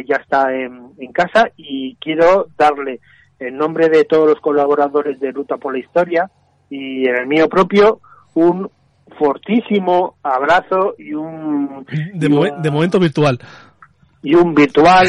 ya 0.07 0.15
está 0.15 0.53
en, 0.53 0.91
en, 0.97 1.11
casa 1.11 1.49
y 1.55 1.95
quiero 1.97 2.47
darle 2.57 2.99
en 3.39 3.57
nombre 3.57 3.89
de 3.89 4.03
todos 4.05 4.27
los 4.27 4.39
colaboradores 4.39 5.19
de 5.19 5.31
Ruta 5.31 5.57
por 5.57 5.73
la 5.73 5.79
Historia 5.79 6.31
y 6.69 7.07
en 7.07 7.15
el 7.15 7.27
mío 7.27 7.47
propio 7.47 8.01
un 8.33 8.69
fortísimo 9.17 10.17
abrazo 10.23 10.95
y 10.97 11.13
un... 11.13 11.85
De, 12.13 12.29
momento 12.71 12.99
virtual. 12.99 13.39
Y 14.21 14.35
un 14.35 14.53
virtual 14.53 15.07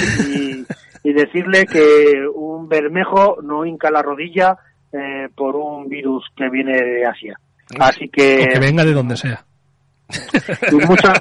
y, 1.02 1.12
decirle 1.12 1.66
que 1.66 2.26
un 2.34 2.68
bermejo 2.68 3.38
no 3.42 3.64
hinca 3.64 3.90
la 3.90 4.02
rodilla 4.02 4.58
eh, 4.92 5.28
por 5.34 5.56
un 5.56 5.88
virus 5.88 6.24
que 6.36 6.48
viene 6.50 6.72
de 6.72 7.06
Asia. 7.06 7.38
Así 7.80 8.08
que... 8.08 8.46
que 8.52 8.58
venga 8.58 8.84
de 8.84 8.92
donde 8.92 9.16
sea. 9.16 9.44
muchos, 10.72 11.12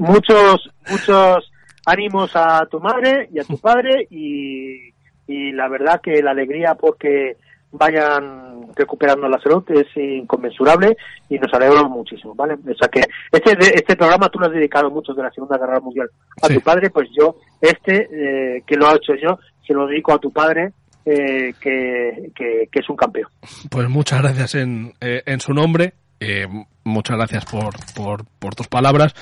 muchos, 0.00 0.70
muchos 0.88 1.50
ánimos 1.86 2.34
a 2.34 2.66
tu 2.66 2.80
madre 2.80 3.28
y 3.32 3.38
a 3.38 3.44
tu 3.44 3.58
padre 3.58 4.06
y, 4.10 4.92
y 5.26 5.52
la 5.52 5.68
verdad 5.68 6.00
que 6.00 6.22
la 6.22 6.32
alegría 6.32 6.74
porque 6.74 7.36
vayan 7.72 8.72
recuperando 8.76 9.28
la 9.28 9.40
salud 9.40 9.64
es 9.70 9.86
inconmensurable 9.96 10.96
y 11.28 11.38
nos 11.38 11.52
alegramos 11.52 11.90
muchísimo, 11.90 12.34
¿vale? 12.34 12.54
O 12.54 12.74
sea 12.74 12.88
que 12.88 13.00
este, 13.32 13.52
este 13.74 13.96
programa 13.96 14.28
tú 14.28 14.38
lo 14.38 14.46
has 14.46 14.52
dedicado 14.52 14.90
mucho 14.90 15.12
de 15.12 15.22
la 15.22 15.30
Segunda 15.30 15.58
Guerra 15.58 15.80
Mundial 15.80 16.08
a 16.40 16.48
tu 16.48 16.60
padre, 16.60 16.90
pues 16.90 17.08
yo, 17.18 17.36
este, 17.60 18.08
eh, 18.12 18.62
que 18.66 18.76
lo 18.76 18.86
ha 18.86 18.94
hecho 18.94 19.14
yo, 19.20 19.38
se 19.66 19.74
lo 19.74 19.86
dedico 19.86 20.12
a 20.12 20.18
tu 20.18 20.32
padre, 20.32 20.72
eh, 21.04 21.52
que, 21.60 22.30
que, 22.34 22.68
es 22.72 22.88
un 22.88 22.96
campeón. 22.96 23.28
Pues 23.70 23.88
muchas 23.88 24.22
gracias 24.22 24.54
en, 24.54 24.94
eh, 25.00 25.22
en 25.26 25.40
su 25.40 25.52
nombre 25.52 25.94
eh, 26.20 26.46
muchas 26.84 27.16
gracias 27.16 27.44
por, 27.44 27.74
por, 27.94 28.24
por 28.38 28.54
tus 28.54 28.68
palabras. 28.68 29.14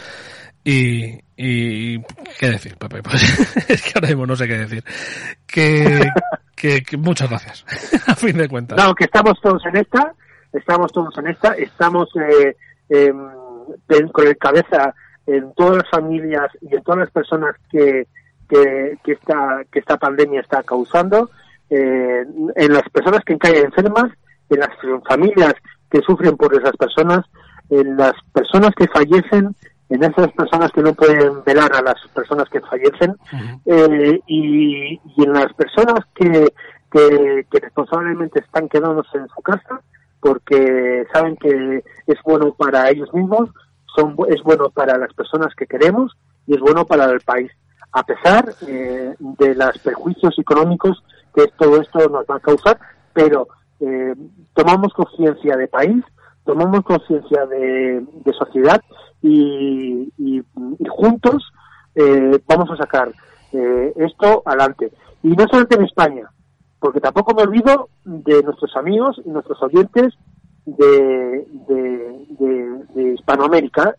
Y, 0.65 1.19
y 1.37 2.01
qué 2.39 2.51
decir, 2.51 2.77
Pepe, 2.77 3.03
pues, 3.03 3.69
es 3.69 3.83
que 3.83 3.93
ahora 3.95 4.09
mismo 4.09 4.27
no 4.27 4.37
sé 4.37 4.47
qué 4.47 4.59
decir. 4.59 4.85
Que, 5.47 6.09
que, 6.57 6.97
muchas 6.97 7.29
gracias, 7.29 7.65
a 8.07 8.15
fin 8.15 8.37
de 8.37 8.49
cuentas. 8.49 8.79
No, 8.79 8.95
que 8.95 9.05
estamos 9.05 9.41
todos 9.41 9.65
en 9.67 9.77
esta, 9.77 10.15
estamos 10.53 10.93
todos 10.93 11.17
en 11.19 11.29
esta, 11.29 11.55
estamos 11.55 12.09
eh, 12.17 12.57
eh, 12.89 13.13
con 14.13 14.27
el 14.27 14.37
cabeza 14.39 14.95
en 15.27 15.53
todas 15.55 15.79
las 15.79 15.91
familias 15.91 16.51
y 16.61 16.75
en 16.75 16.83
todas 16.83 17.01
las 17.01 17.11
personas 17.11 17.57
que, 17.71 18.07
que, 18.49 18.99
que, 19.05 19.13
esta, 19.13 19.63
que 19.71 19.79
esta 19.79 19.97
pandemia 19.97 20.41
está 20.41 20.63
causando, 20.63 21.31
eh, 21.71 22.25
en 22.57 22.73
las 22.73 22.89
personas 22.91 23.25
que 23.25 23.39
caen 23.39 23.65
enfermas, 23.65 24.13
en 24.51 24.61
las 24.61 24.71
familias 25.09 25.55
que 25.91 26.01
sufren 26.03 26.37
por 26.37 26.55
esas 26.55 26.77
personas, 26.77 27.25
en 27.71 27.97
las 27.97 28.13
personas 28.33 28.71
que 28.77 28.87
fallecen, 28.89 29.55
en 29.95 30.03
esas 30.03 30.33
personas 30.33 30.73
que 30.73 30.83
no 30.83 30.95
pueden 30.95 31.45
velar 31.45 31.75
a 31.75 31.83
las 31.83 31.97
personas 32.15 32.49
que 32.49 32.61
fallecen 32.61 33.15
eh, 33.67 34.21
y, 34.27 34.95
y 34.95 35.25
en 35.25 35.33
las 35.33 35.53
personas 35.53 36.01
que, 36.15 36.53
que, 36.91 37.47
que 37.51 37.61
responsablemente 37.61 38.41
están 38.41 38.69
quedándose 38.69 39.19
en 39.19 39.29
su 39.29 39.43
casa 39.43 39.81
porque 40.23 41.05
saben 41.13 41.37
que 41.37 41.83
es 42.07 42.19
bueno 42.25 42.55
para 42.55 42.89
ellos 42.89 43.13
mismos, 43.13 43.51
son, 43.95 44.17
es 44.29 44.41
bueno 44.45 44.71
para 44.71 44.97
las 44.97 45.13
personas 45.15 45.53
que 45.57 45.67
queremos 45.67 46.17
y 46.47 46.55
es 46.55 46.61
bueno 46.61 46.87
para 46.87 47.07
el 47.07 47.21
país, 47.21 47.51
a 47.91 48.05
pesar 48.05 48.55
eh, 48.67 49.15
de 49.19 49.55
los 49.55 49.79
perjuicios 49.79 50.39
económicos 50.39 51.03
que 51.35 51.49
todo 51.59 51.81
esto 51.81 52.09
nos 52.09 52.25
va 52.25 52.37
a 52.37 52.41
causar, 52.41 52.79
pero 53.13 53.49
eh, 53.81 54.15
tomamos 54.55 54.95
conciencia 54.95 55.57
de 55.57 55.67
país, 55.67 56.05
tomamos 56.45 56.83
conciencia 56.83 57.47
de, 57.47 58.05
de 58.25 58.33
sociedad 58.33 58.81
y, 59.23 60.13
y, 60.19 60.43
y 60.79 60.87
juntos 60.89 61.53
eh, 61.95 62.39
vamos 62.47 62.71
a 62.71 62.77
sacar 62.77 63.13
eh, 63.53 63.93
esto 63.97 64.43
adelante. 64.45 64.93
Y 65.23 65.29
no 65.29 65.45
solamente 65.47 65.77
en 65.77 65.85
España, 65.85 66.31
porque 66.81 67.01
tampoco 67.01 67.35
me 67.35 67.43
olvido 67.43 67.89
de 68.05 68.43
nuestros 68.43 68.75
amigos 68.77 69.21
y 69.25 69.31
nuestros 69.31 69.63
oyentes 69.63 70.15
de, 70.67 71.47
de, 71.69 72.27
de, 72.39 72.85
de 72.95 73.15
Hispanoamérica, 73.15 73.95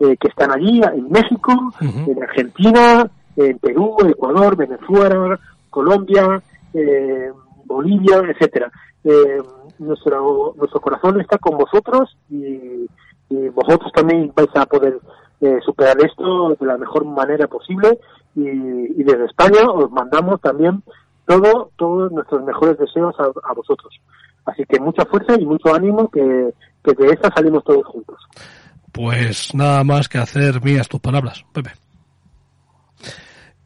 eh, 0.00 0.16
que 0.16 0.28
están 0.28 0.52
allí, 0.52 0.80
en 0.80 1.10
México, 1.10 1.52
en 1.80 2.22
Argentina, 2.22 3.10
en 3.36 3.58
Perú, 3.58 3.96
Ecuador, 4.08 4.56
Venezuela, 4.56 5.38
Colombia, 5.70 6.40
eh, 6.74 7.32
Bolivia, 7.64 8.22
etcétera. 8.28 8.70
Eh, 9.04 9.38
nuestro, 9.78 10.54
nuestro 10.56 10.80
corazón 10.80 11.20
está 11.20 11.38
con 11.38 11.56
vosotros 11.56 12.16
y, 12.30 12.86
y 13.30 13.48
vosotros 13.50 13.92
también 13.92 14.32
vais 14.34 14.48
a 14.54 14.66
poder 14.66 14.98
eh, 15.40 15.58
superar 15.64 15.96
esto 16.04 16.56
de 16.58 16.66
la 16.66 16.76
mejor 16.76 17.04
manera 17.04 17.46
posible 17.46 17.98
y, 18.34 19.02
desde 19.02 19.26
España 19.26 19.70
os 19.72 19.90
mandamos 19.90 20.40
también 20.40 20.82
todo, 21.26 21.70
todos 21.76 22.10
nuestros 22.12 22.42
mejores 22.44 22.78
deseos 22.78 23.14
a, 23.18 23.52
vosotros. 23.54 23.94
Así 24.44 24.64
que 24.68 24.80
mucha 24.80 25.04
fuerza 25.04 25.34
y 25.38 25.44
mucho 25.44 25.74
ánimo 25.74 26.10
que, 26.10 26.52
que 26.82 26.92
de 26.94 27.12
esta 27.12 27.32
salimos 27.34 27.64
todos 27.64 27.86
juntos. 27.86 28.16
Pues 28.92 29.54
nada 29.54 29.84
más 29.84 30.08
que 30.08 30.18
hacer 30.18 30.62
mías 30.62 30.88
tus 30.88 31.00
palabras, 31.00 31.44
Pepe. 31.52 31.70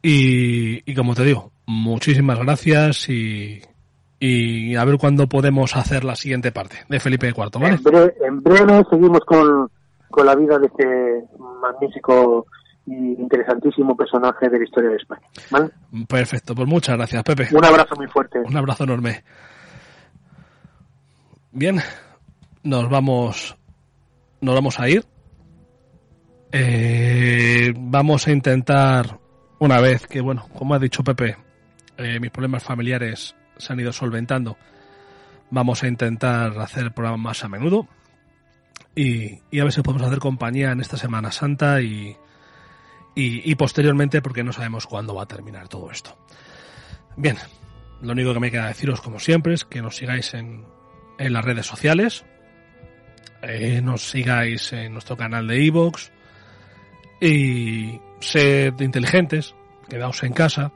Y, 0.01 0.89
y 0.89 0.95
como 0.95 1.15
te 1.15 1.23
digo, 1.23 1.51
muchísimas 1.65 2.37
gracias 2.39 3.09
y, 3.09 3.61
y 4.25 4.77
a 4.77 4.85
ver 4.85 4.97
cuándo 4.97 5.27
podemos 5.27 5.75
hacer 5.75 6.05
la 6.05 6.15
siguiente 6.15 6.53
parte 6.53 6.77
de 6.87 6.97
Felipe 7.01 7.27
IV, 7.27 7.59
¿vale? 7.59 7.75
En 7.75 7.83
breve, 7.83 8.13
en 8.25 8.41
breve 8.41 8.83
seguimos 8.89 9.19
con, 9.25 9.69
con 10.09 10.25
la 10.25 10.33
vida 10.33 10.57
de 10.59 10.67
este 10.67 11.25
magnífico 11.61 12.45
y 12.85 12.93
interesantísimo 12.93 13.97
personaje 13.97 14.47
de 14.47 14.59
la 14.59 14.63
historia 14.63 14.91
de 14.91 14.95
España. 14.95 15.27
¿vale? 15.51 15.71
Perfecto, 16.07 16.55
pues 16.55 16.65
muchas 16.69 16.95
gracias, 16.95 17.21
Pepe. 17.21 17.49
Un 17.51 17.65
abrazo 17.65 17.97
muy 17.97 18.07
fuerte. 18.07 18.39
Un 18.39 18.55
abrazo 18.55 18.85
enorme. 18.85 19.25
Bien, 21.51 21.81
nos 22.63 22.89
vamos, 22.89 23.57
nos 24.39 24.55
vamos 24.55 24.79
a 24.79 24.87
ir. 24.87 25.03
Eh, 26.53 27.73
vamos 27.77 28.25
a 28.25 28.31
intentar, 28.31 29.19
una 29.59 29.81
vez 29.81 30.07
que, 30.07 30.21
bueno, 30.21 30.47
como 30.57 30.75
ha 30.75 30.79
dicho 30.79 31.03
Pepe, 31.03 31.35
eh, 31.97 32.21
mis 32.21 32.31
problemas 32.31 32.63
familiares 32.63 33.35
se 33.57 33.73
han 33.73 33.79
ido 33.79 33.93
solventando, 33.93 34.57
vamos 35.49 35.83
a 35.83 35.87
intentar 35.87 36.57
hacer 36.59 36.85
el 36.85 36.91
programa 36.91 37.17
más 37.17 37.43
a 37.43 37.49
menudo 37.49 37.87
y, 38.95 39.39
a 39.59 39.63
ver 39.63 39.71
si 39.71 39.81
podemos 39.81 40.07
hacer 40.07 40.19
compañía 40.19 40.71
en 40.71 40.81
esta 40.81 40.97
Semana 40.97 41.31
Santa 41.31 41.81
y, 41.81 42.15
y, 43.15 43.55
posteriormente 43.55 44.21
porque 44.21 44.43
no 44.43 44.53
sabemos 44.53 44.87
cuándo 44.87 45.15
va 45.15 45.23
a 45.23 45.27
terminar 45.27 45.67
todo 45.67 45.91
esto. 45.91 46.17
Bien, 47.15 47.37
lo 48.01 48.13
único 48.13 48.33
que 48.33 48.39
me 48.39 48.51
queda 48.51 48.67
deciros, 48.67 49.01
como 49.01 49.19
siempre, 49.19 49.53
es 49.53 49.65
que 49.65 49.81
nos 49.81 49.95
sigáis 49.95 50.33
en, 50.33 50.65
en 51.17 51.33
las 51.33 51.45
redes 51.45 51.65
sociales, 51.65 52.25
eh, 53.41 53.81
nos 53.81 54.09
sigáis 54.09 54.73
en 54.73 54.93
nuestro 54.93 55.17
canal 55.17 55.47
de 55.47 55.63
iVoox 55.65 56.09
y 57.19 57.99
sed 58.19 58.79
inteligentes, 58.79 59.55
quedaos 59.89 60.23
en 60.23 60.33
casa, 60.33 60.71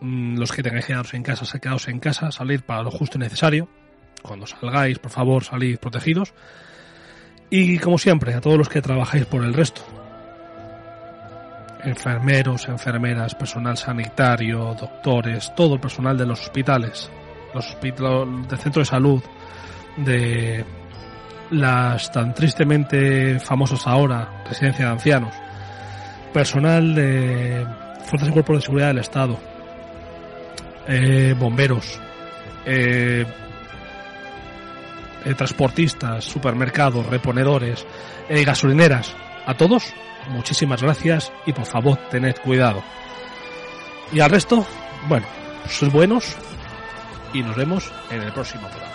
los 0.00 0.52
que 0.52 0.62
tengáis 0.62 0.86
que 0.86 1.16
en 1.16 1.22
casa, 1.22 1.58
quedaos 1.58 1.88
en 1.88 2.00
casa, 2.00 2.30
salid 2.30 2.60
para 2.60 2.82
lo 2.82 2.90
justo 2.90 3.18
y 3.18 3.20
necesario, 3.20 3.68
cuando 4.22 4.46
salgáis, 4.46 4.98
por 4.98 5.10
favor, 5.10 5.44
salid 5.44 5.78
protegidos, 5.78 6.32
y 7.50 7.78
como 7.78 7.98
siempre, 7.98 8.34
a 8.34 8.40
todos 8.40 8.56
los 8.56 8.68
que 8.68 8.80
trabajáis 8.80 9.26
por 9.26 9.44
el 9.44 9.52
resto, 9.52 9.82
enfermeros, 11.84 12.68
enfermeras, 12.68 13.34
personal 13.34 13.76
sanitario, 13.76 14.74
doctores, 14.78 15.52
todo 15.54 15.74
el 15.74 15.80
personal 15.80 16.16
de 16.16 16.26
los 16.26 16.40
hospitales, 16.40 17.10
los 17.54 17.66
hospitales 17.66 18.48
del 18.48 18.58
centro 18.58 18.80
de 18.80 18.86
salud, 18.86 19.22
de 19.96 20.64
las 21.50 22.12
tan 22.12 22.32
tristemente 22.32 23.40
famosas 23.40 23.86
ahora 23.86 24.44
residencia 24.46 24.86
de 24.86 24.92
ancianos, 24.92 25.34
personal 26.32 26.94
de 26.94 27.66
fuerzas 28.04 28.28
y 28.28 28.32
cuerpos 28.32 28.56
de 28.56 28.62
seguridad 28.62 28.88
del 28.88 28.98
Estado, 28.98 29.49
eh, 30.92 31.36
bomberos, 31.38 32.00
eh, 32.66 33.24
eh, 35.24 35.34
transportistas, 35.34 36.24
supermercados, 36.24 37.06
reponedores, 37.06 37.86
gasolineras, 38.28 39.14
a 39.46 39.54
todos, 39.54 39.94
muchísimas 40.30 40.82
gracias 40.82 41.32
y 41.46 41.52
por 41.52 41.66
favor 41.66 41.96
tened 42.10 42.36
cuidado. 42.42 42.82
Y 44.12 44.18
al 44.18 44.30
resto, 44.30 44.66
bueno, 45.08 45.26
sois 45.68 45.92
buenos 45.92 46.36
y 47.32 47.42
nos 47.42 47.54
vemos 47.54 47.92
en 48.10 48.22
el 48.22 48.32
próximo 48.32 48.68
programa. 48.68 48.90